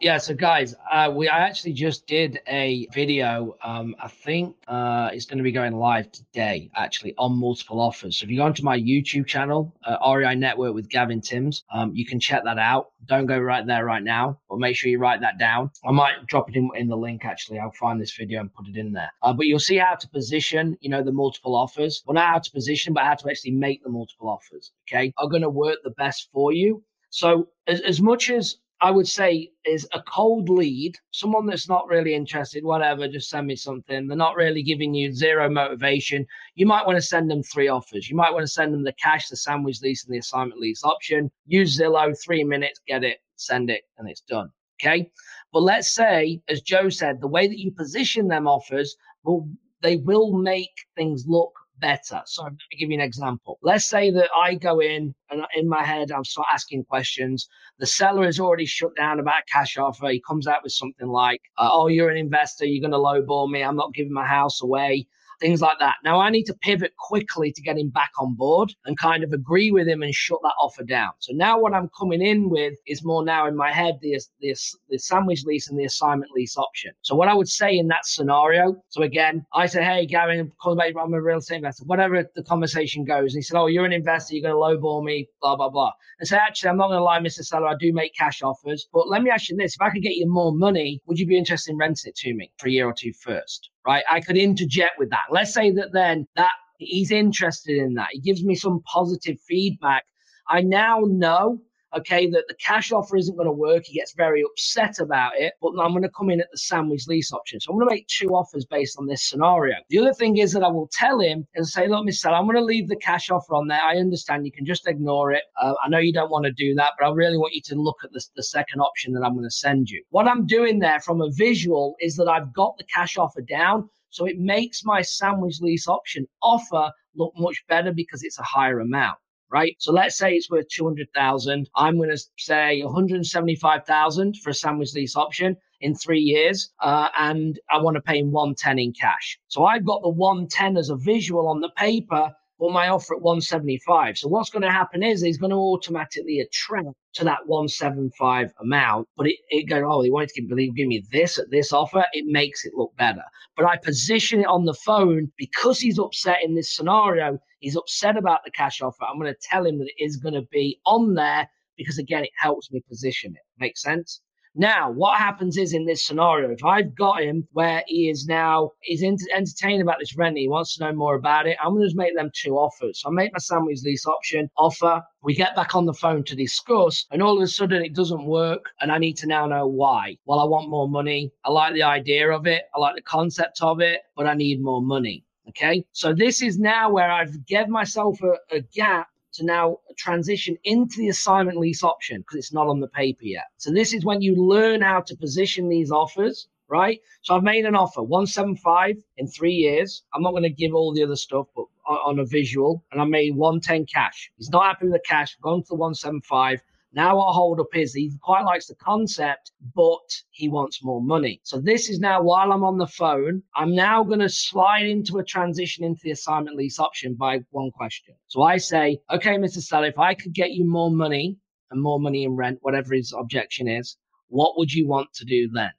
yeah, 0.00 0.18
so 0.18 0.34
guys, 0.34 0.74
uh, 0.90 1.12
we 1.14 1.28
I 1.28 1.40
actually 1.40 1.72
just 1.72 2.06
did 2.06 2.40
a 2.46 2.86
video. 2.92 3.56
Um, 3.62 3.96
I 4.00 4.08
think 4.08 4.56
uh, 4.66 5.10
it's 5.12 5.26
going 5.26 5.38
to 5.38 5.44
be 5.44 5.52
going 5.52 5.74
live 5.74 6.10
today, 6.12 6.70
actually, 6.74 7.14
on 7.18 7.32
multiple 7.38 7.80
offers. 7.80 8.18
So 8.18 8.24
if 8.24 8.30
you 8.30 8.38
go 8.38 8.44
onto 8.44 8.62
my 8.62 8.78
YouTube 8.78 9.26
channel, 9.26 9.74
uh, 9.84 9.96
REI 10.14 10.34
Network 10.34 10.74
with 10.74 10.88
Gavin 10.88 11.20
Timms, 11.20 11.64
um, 11.72 11.94
you 11.94 12.06
can 12.06 12.20
check 12.20 12.44
that 12.44 12.58
out. 12.58 12.90
Don't 13.06 13.26
go 13.26 13.38
right 13.38 13.66
there 13.66 13.84
right 13.84 14.02
now, 14.02 14.38
but 14.48 14.58
make 14.58 14.76
sure 14.76 14.90
you 14.90 14.98
write 14.98 15.20
that 15.20 15.38
down. 15.38 15.70
I 15.84 15.92
might 15.92 16.26
drop 16.26 16.48
it 16.48 16.56
in, 16.56 16.70
in 16.74 16.88
the 16.88 16.96
link. 16.96 17.24
Actually, 17.24 17.58
I'll 17.58 17.72
find 17.72 18.00
this 18.00 18.14
video 18.16 18.40
and 18.40 18.52
put 18.52 18.68
it 18.68 18.76
in 18.76 18.92
there. 18.92 19.10
Uh, 19.22 19.32
but 19.32 19.46
you'll 19.46 19.58
see 19.58 19.76
how 19.76 19.94
to 19.94 20.08
position, 20.08 20.76
you 20.80 20.90
know, 20.90 21.02
the 21.02 21.12
multiple 21.12 21.54
offers. 21.54 22.02
Well, 22.06 22.14
not 22.14 22.26
how 22.26 22.38
to 22.38 22.50
position, 22.50 22.92
but 22.92 23.04
how 23.04 23.14
to 23.14 23.30
actually 23.30 23.52
make 23.52 23.82
the 23.82 23.90
multiple 23.90 24.28
offers. 24.28 24.72
Okay, 24.88 25.12
are 25.18 25.28
going 25.28 25.42
to 25.42 25.50
work 25.50 25.78
the 25.82 25.90
best 25.90 26.28
for 26.32 26.52
you. 26.52 26.82
So 27.10 27.48
as, 27.66 27.80
as 27.80 28.00
much 28.00 28.30
as 28.30 28.56
I 28.80 28.92
would 28.92 29.08
say 29.08 29.50
is 29.64 29.88
a 29.92 30.02
cold 30.02 30.48
lead, 30.48 30.96
someone 31.10 31.46
that's 31.46 31.68
not 31.68 31.88
really 31.88 32.14
interested, 32.14 32.64
whatever, 32.64 33.08
just 33.08 33.28
send 33.28 33.48
me 33.48 33.56
something. 33.56 34.06
They're 34.06 34.16
not 34.16 34.36
really 34.36 34.62
giving 34.62 34.94
you 34.94 35.12
zero 35.12 35.50
motivation. 35.50 36.26
You 36.54 36.66
might 36.66 36.86
want 36.86 36.96
to 36.96 37.02
send 37.02 37.28
them 37.28 37.42
three 37.42 37.68
offers. 37.68 38.08
You 38.08 38.16
might 38.16 38.32
want 38.32 38.44
to 38.44 38.52
send 38.52 38.72
them 38.72 38.84
the 38.84 38.92
cash, 38.92 39.28
the 39.28 39.36
sandwich 39.36 39.80
lease, 39.82 40.04
and 40.04 40.14
the 40.14 40.18
assignment 40.18 40.60
lease 40.60 40.84
option. 40.84 41.30
Use 41.46 41.76
Zillow, 41.78 42.16
three 42.24 42.44
minutes, 42.44 42.80
get 42.86 43.02
it, 43.02 43.18
send 43.34 43.68
it, 43.68 43.82
and 43.98 44.08
it's 44.08 44.20
done. 44.22 44.50
Okay. 44.80 45.10
But 45.52 45.62
let's 45.62 45.90
say, 45.90 46.40
as 46.48 46.60
Joe 46.62 46.88
said, 46.88 47.20
the 47.20 47.26
way 47.26 47.48
that 47.48 47.58
you 47.58 47.72
position 47.72 48.28
them 48.28 48.46
offers 48.46 48.96
will 49.24 49.48
they 49.82 49.96
will 49.96 50.32
make 50.32 50.86
things 50.96 51.24
look 51.26 51.52
better. 51.80 52.22
So 52.26 52.44
let 52.44 52.52
me 52.52 52.78
give 52.78 52.90
you 52.90 52.96
an 52.98 53.04
example. 53.04 53.58
Let's 53.62 53.88
say 53.88 54.10
that 54.10 54.30
I 54.36 54.54
go 54.54 54.80
in 54.80 55.14
and 55.30 55.42
in 55.54 55.68
my 55.68 55.84
head, 55.84 56.10
I'm 56.10 56.24
start 56.24 56.48
asking 56.52 56.84
questions. 56.84 57.48
The 57.78 57.86
seller 57.86 58.26
is 58.26 58.40
already 58.40 58.66
shut 58.66 58.96
down 58.96 59.20
about 59.20 59.42
cash 59.52 59.76
offer. 59.76 60.08
He 60.08 60.22
comes 60.26 60.46
out 60.46 60.62
with 60.62 60.72
something 60.72 61.08
like, 61.08 61.40
"Oh, 61.58 61.88
you're 61.88 62.10
an 62.10 62.16
investor. 62.16 62.64
You're 62.64 62.88
going 62.88 62.92
to 62.92 62.98
lowball 62.98 63.50
me. 63.50 63.62
I'm 63.62 63.76
not 63.76 63.94
giving 63.94 64.12
my 64.12 64.26
house 64.26 64.62
away." 64.62 65.06
Things 65.40 65.60
like 65.60 65.78
that. 65.78 65.96
Now 66.04 66.20
I 66.20 66.30
need 66.30 66.44
to 66.44 66.54
pivot 66.54 66.92
quickly 66.98 67.52
to 67.52 67.62
get 67.62 67.78
him 67.78 67.90
back 67.90 68.10
on 68.18 68.34
board 68.34 68.72
and 68.84 68.98
kind 68.98 69.24
of 69.24 69.32
agree 69.32 69.70
with 69.70 69.88
him 69.88 70.02
and 70.02 70.14
shut 70.14 70.38
that 70.42 70.54
offer 70.60 70.84
down. 70.84 71.12
So 71.18 71.32
now 71.34 71.58
what 71.58 71.74
I'm 71.74 71.90
coming 71.98 72.22
in 72.22 72.50
with 72.50 72.74
is 72.86 73.04
more 73.04 73.24
now 73.24 73.46
in 73.46 73.56
my 73.56 73.72
head 73.72 73.98
the, 74.00 74.20
the, 74.40 74.56
the 74.88 74.98
sandwich 74.98 75.44
lease 75.44 75.68
and 75.68 75.78
the 75.78 75.84
assignment 75.84 76.32
lease 76.32 76.56
option. 76.56 76.92
So 77.02 77.14
what 77.14 77.28
I 77.28 77.34
would 77.34 77.48
say 77.48 77.76
in 77.76 77.88
that 77.88 78.06
scenario, 78.06 78.76
so 78.88 79.02
again, 79.02 79.44
I 79.52 79.66
say, 79.66 79.84
hey, 79.84 80.06
Gary, 80.06 80.42
because 80.42 80.78
I'm 80.78 81.14
a 81.14 81.22
real 81.22 81.38
estate 81.38 81.56
investor, 81.56 81.84
whatever 81.84 82.24
the 82.34 82.42
conversation 82.42 83.04
goes. 83.04 83.34
And 83.34 83.38
he 83.38 83.42
said, 83.42 83.58
oh, 83.58 83.66
you're 83.66 83.84
an 83.84 83.92
investor, 83.92 84.34
you're 84.34 84.50
going 84.50 84.54
to 84.54 84.82
lowball 84.82 85.04
me, 85.04 85.28
blah, 85.40 85.56
blah, 85.56 85.68
blah. 85.68 85.92
And 86.18 86.28
say, 86.28 86.36
actually, 86.36 86.70
I'm 86.70 86.76
not 86.76 86.88
going 86.88 86.98
to 86.98 87.04
lie, 87.04 87.20
Mr. 87.20 87.44
Seller, 87.44 87.68
I 87.68 87.74
do 87.78 87.92
make 87.92 88.14
cash 88.14 88.42
offers, 88.42 88.88
but 88.92 89.08
let 89.08 89.22
me 89.22 89.30
ask 89.30 89.48
you 89.48 89.56
this. 89.56 89.74
If 89.74 89.82
I 89.82 89.90
could 89.90 90.02
get 90.02 90.16
you 90.16 90.28
more 90.28 90.52
money, 90.52 91.00
would 91.06 91.18
you 91.18 91.26
be 91.26 91.38
interested 91.38 91.72
in 91.72 91.78
renting 91.78 92.10
it 92.10 92.16
to 92.16 92.34
me 92.34 92.50
for 92.58 92.68
a 92.68 92.72
year 92.72 92.86
or 92.86 92.94
two 92.94 93.12
first? 93.12 93.70
Right? 93.88 94.04
I 94.10 94.20
could 94.20 94.36
interject 94.36 94.98
with 94.98 95.08
that. 95.10 95.24
Let's 95.30 95.54
say 95.54 95.72
that 95.72 95.92
then 95.94 96.28
that 96.36 96.52
he's 96.78 97.10
interested 97.10 97.78
in 97.78 97.94
that. 97.94 98.08
He 98.12 98.20
gives 98.20 98.44
me 98.44 98.54
some 98.54 98.82
positive 98.82 99.38
feedback. 99.48 100.04
I 100.46 100.60
now 100.60 101.04
know 101.06 101.58
okay, 101.96 102.28
that 102.30 102.44
the 102.48 102.54
cash 102.64 102.92
offer 102.92 103.16
isn't 103.16 103.36
going 103.36 103.46
to 103.48 103.52
work. 103.52 103.84
He 103.86 103.94
gets 103.98 104.14
very 104.14 104.42
upset 104.44 104.98
about 105.00 105.32
it, 105.36 105.54
but 105.62 105.70
I'm 105.80 105.92
going 105.92 106.02
to 106.02 106.10
come 106.10 106.30
in 106.30 106.40
at 106.40 106.50
the 106.52 106.58
sandwich 106.58 107.06
lease 107.08 107.32
option. 107.32 107.60
So 107.60 107.72
I'm 107.72 107.78
going 107.78 107.88
to 107.88 107.94
make 107.94 108.08
two 108.08 108.28
offers 108.30 108.66
based 108.66 108.98
on 108.98 109.06
this 109.06 109.28
scenario. 109.28 109.76
The 109.90 109.98
other 110.00 110.14
thing 110.14 110.38
is 110.38 110.52
that 110.52 110.62
I 110.64 110.68
will 110.68 110.90
tell 110.92 111.20
him 111.20 111.46
and 111.54 111.66
say, 111.66 111.88
look, 111.88 112.06
Mr. 112.06 112.32
I'm 112.32 112.46
going 112.46 112.56
to 112.56 112.64
leave 112.64 112.88
the 112.88 112.96
cash 112.96 113.30
offer 113.30 113.54
on 113.54 113.68
there. 113.68 113.80
I 113.82 113.96
understand 113.96 114.46
you 114.46 114.52
can 114.52 114.66
just 114.66 114.88
ignore 114.88 115.32
it. 115.32 115.44
Uh, 115.60 115.74
I 115.84 115.88
know 115.88 115.98
you 115.98 116.12
don't 116.12 116.30
want 116.30 116.46
to 116.46 116.52
do 116.52 116.74
that, 116.76 116.92
but 116.98 117.06
I 117.06 117.12
really 117.12 117.38
want 117.38 117.54
you 117.54 117.62
to 117.66 117.76
look 117.76 117.98
at 118.04 118.12
the, 118.12 118.24
the 118.36 118.44
second 118.44 118.80
option 118.80 119.12
that 119.14 119.22
I'm 119.24 119.34
going 119.34 119.44
to 119.48 119.50
send 119.50 119.90
you. 119.90 120.02
What 120.10 120.28
I'm 120.28 120.46
doing 120.46 120.80
there 120.80 121.00
from 121.00 121.22
a 121.22 121.30
visual 121.32 121.96
is 122.00 122.16
that 122.16 122.28
I've 122.28 122.52
got 122.54 122.76
the 122.78 122.84
cash 122.94 123.18
offer 123.18 123.42
down. 123.42 123.88
So 124.10 124.26
it 124.26 124.38
makes 124.38 124.84
my 124.84 125.02
sandwich 125.02 125.58
lease 125.60 125.88
option 125.88 126.26
offer 126.42 126.90
look 127.16 127.32
much 127.36 127.64
better 127.68 127.92
because 127.92 128.24
it's 128.24 128.38
a 128.38 128.42
higher 128.44 128.80
amount 128.80 129.18
right? 129.50 129.76
So 129.78 129.92
let's 129.92 130.16
say 130.16 130.34
it's 130.34 130.50
worth 130.50 130.68
200,000. 130.68 131.68
I'm 131.76 131.96
going 131.96 132.10
to 132.10 132.22
say 132.38 132.82
175,000 132.82 134.36
for 134.42 134.50
a 134.50 134.54
sandwich 134.54 134.94
lease 134.94 135.16
option 135.16 135.56
in 135.80 135.94
three 135.94 136.20
years. 136.20 136.70
Uh, 136.80 137.08
and 137.18 137.58
I 137.70 137.78
want 137.80 137.96
to 137.96 138.00
pay 138.00 138.18
him 138.18 138.32
110 138.32 138.78
in 138.78 138.92
cash. 138.92 139.38
So 139.48 139.64
I've 139.64 139.84
got 139.84 140.02
the 140.02 140.08
110 140.08 140.76
as 140.76 140.90
a 140.90 140.96
visual 140.96 141.48
on 141.48 141.60
the 141.60 141.70
paper 141.76 142.32
well, 142.58 142.70
my 142.70 142.88
offer 142.88 143.14
at 143.14 143.22
175. 143.22 144.18
So 144.18 144.28
what's 144.28 144.50
going 144.50 144.62
to 144.62 144.70
happen 144.70 145.02
is 145.02 145.22
he's 145.22 145.38
going 145.38 145.50
to 145.50 145.56
automatically 145.56 146.40
attract 146.40 146.88
to 147.14 147.24
that 147.24 147.46
175 147.46 148.52
amount, 148.60 149.08
but 149.16 149.28
it, 149.28 149.36
it 149.50 149.68
goes, 149.68 149.84
oh, 149.86 150.02
he 150.02 150.10
wanted 150.10 150.30
to 150.30 150.42
give, 150.42 150.74
give 150.74 150.88
me 150.88 151.04
this 151.12 151.38
at 151.38 151.50
this 151.50 151.72
offer. 151.72 152.04
It 152.12 152.24
makes 152.26 152.64
it 152.64 152.74
look 152.74 152.96
better. 152.96 153.22
But 153.56 153.66
I 153.66 153.76
position 153.76 154.40
it 154.40 154.46
on 154.46 154.64
the 154.64 154.74
phone 154.74 155.30
because 155.36 155.78
he's 155.78 155.98
upset 155.98 156.38
in 156.44 156.54
this 156.56 156.74
scenario. 156.74 157.38
He's 157.60 157.76
upset 157.76 158.16
about 158.16 158.40
the 158.44 158.50
cash 158.50 158.80
offer. 158.80 159.04
I'm 159.04 159.18
going 159.18 159.32
to 159.32 159.40
tell 159.42 159.66
him 159.66 159.78
that 159.78 159.90
it 159.96 160.04
is 160.04 160.16
going 160.16 160.34
to 160.34 160.46
be 160.50 160.80
on 160.86 161.14
there 161.14 161.48
because 161.76 161.98
again, 161.98 162.24
it 162.24 162.30
helps 162.38 162.70
me 162.70 162.82
position 162.88 163.32
it. 163.34 163.42
Makes 163.58 163.82
sense? 163.82 164.20
Now, 164.54 164.90
what 164.90 165.18
happens 165.18 165.56
is 165.56 165.72
in 165.72 165.86
this 165.86 166.04
scenario, 166.04 166.50
if 166.50 166.64
I've 166.64 166.92
got 166.96 167.22
him 167.22 167.46
where 167.52 167.84
he 167.86 168.10
is 168.10 168.26
now, 168.26 168.72
he's 168.80 169.04
entertained 169.04 169.82
about 169.82 169.98
this 170.00 170.16
rent, 170.16 170.36
he 170.36 170.48
wants 170.48 170.76
to 170.76 170.84
know 170.84 170.92
more 170.92 171.14
about 171.14 171.46
it, 171.46 171.56
I'm 171.62 171.74
going 171.74 171.82
to 171.82 171.86
just 171.86 171.96
make 171.96 172.16
them 172.16 172.32
two 172.34 172.56
offers. 172.56 173.00
So 173.00 173.08
I 173.08 173.12
make 173.12 173.32
my 173.32 173.38
sandwich 173.38 173.80
lease 173.84 174.04
option 174.04 174.50
offer. 174.56 175.00
We 175.22 175.34
get 175.34 175.54
back 175.54 175.76
on 175.76 175.86
the 175.86 175.92
phone 175.92 176.24
to 176.24 176.34
discuss, 176.34 177.06
and 177.12 177.22
all 177.22 177.36
of 177.36 177.42
a 177.42 177.46
sudden 177.46 177.84
it 177.84 177.94
doesn't 177.94 178.24
work, 178.24 178.64
and 178.80 178.90
I 178.90 178.98
need 178.98 179.16
to 179.18 179.28
now 179.28 179.46
know 179.46 179.68
why. 179.68 180.16
Well, 180.24 180.40
I 180.40 180.44
want 180.44 180.70
more 180.70 180.88
money. 180.88 181.30
I 181.44 181.50
like 181.50 181.74
the 181.74 181.84
idea 181.84 182.28
of 182.30 182.48
it, 182.48 182.64
I 182.74 182.80
like 182.80 182.96
the 182.96 183.02
concept 183.02 183.58
of 183.62 183.80
it, 183.80 184.00
but 184.16 184.26
I 184.26 184.34
need 184.34 184.60
more 184.60 184.82
money. 184.82 185.24
Okay. 185.48 185.84
So 185.92 186.12
this 186.12 186.42
is 186.42 186.58
now 186.58 186.90
where 186.90 187.10
I've 187.10 187.46
given 187.46 187.70
myself 187.70 188.20
a, 188.22 188.34
a 188.54 188.60
gap 188.60 189.08
to 189.34 189.44
now 189.44 189.78
transition 189.96 190.56
into 190.64 190.98
the 190.98 191.08
assignment 191.08 191.58
lease 191.58 191.82
option 191.82 192.20
because 192.20 192.36
it's 192.36 192.52
not 192.52 192.66
on 192.66 192.80
the 192.80 192.88
paper 192.88 193.24
yet. 193.24 193.46
So 193.56 193.70
this 193.70 193.94
is 193.94 194.04
when 194.04 194.20
you 194.20 194.34
learn 194.34 194.80
how 194.82 195.00
to 195.02 195.16
position 195.16 195.68
these 195.68 195.90
offers, 195.90 196.48
right? 196.68 197.00
So 197.22 197.34
I've 197.34 197.42
made 197.42 197.64
an 197.64 197.74
offer 197.74 198.02
175 198.02 198.96
in 199.16 199.26
three 199.26 199.52
years. 199.52 200.02
I'm 200.12 200.22
not 200.22 200.32
going 200.32 200.42
to 200.42 200.50
give 200.50 200.74
all 200.74 200.92
the 200.92 201.02
other 201.02 201.16
stuff, 201.16 201.46
but 201.54 201.66
on 201.88 202.18
a 202.18 202.24
visual, 202.24 202.84
and 202.92 203.00
I 203.00 203.04
made 203.04 203.34
110 203.34 203.86
cash. 203.86 204.30
He's 204.36 204.50
not 204.50 204.64
happy 204.64 204.86
with 204.86 204.94
the 204.94 205.08
cash, 205.08 205.36
gone 205.40 205.62
to 205.62 205.68
the 205.68 205.74
175. 205.74 206.60
Now 206.92 207.20
our 207.20 207.34
hold 207.34 207.60
up 207.60 207.74
is 207.74 207.92
he 207.92 208.10
quite 208.22 208.44
likes 208.44 208.66
the 208.66 208.74
concept, 208.76 209.52
but 209.74 210.22
he 210.30 210.48
wants 210.48 210.82
more 210.82 211.02
money. 211.02 211.40
So 211.42 211.60
this 211.60 211.90
is 211.90 212.00
now 212.00 212.22
while 212.22 212.50
I'm 212.50 212.64
on 212.64 212.78
the 212.78 212.86
phone, 212.86 213.42
I'm 213.54 213.74
now 213.74 214.02
going 214.02 214.20
to 214.20 214.28
slide 214.28 214.86
into 214.86 215.18
a 215.18 215.24
transition 215.24 215.84
into 215.84 216.00
the 216.02 216.12
assignment 216.12 216.56
lease 216.56 216.78
option 216.78 217.14
by 217.14 217.40
one 217.50 217.70
question. 217.70 218.14
So 218.28 218.42
I 218.42 218.56
say, 218.56 218.98
okay, 219.10 219.36
Mr. 219.36 219.60
Seller, 219.60 219.88
if 219.88 219.98
I 219.98 220.14
could 220.14 220.32
get 220.32 220.52
you 220.52 220.64
more 220.64 220.90
money 220.90 221.36
and 221.70 221.82
more 221.82 222.00
money 222.00 222.24
in 222.24 222.36
rent, 222.36 222.58
whatever 222.62 222.94
his 222.94 223.12
objection 223.12 223.68
is, 223.68 223.98
what 224.28 224.56
would 224.56 224.72
you 224.72 224.88
want 224.88 225.12
to 225.14 225.26
do 225.26 225.48
then? 225.52 225.70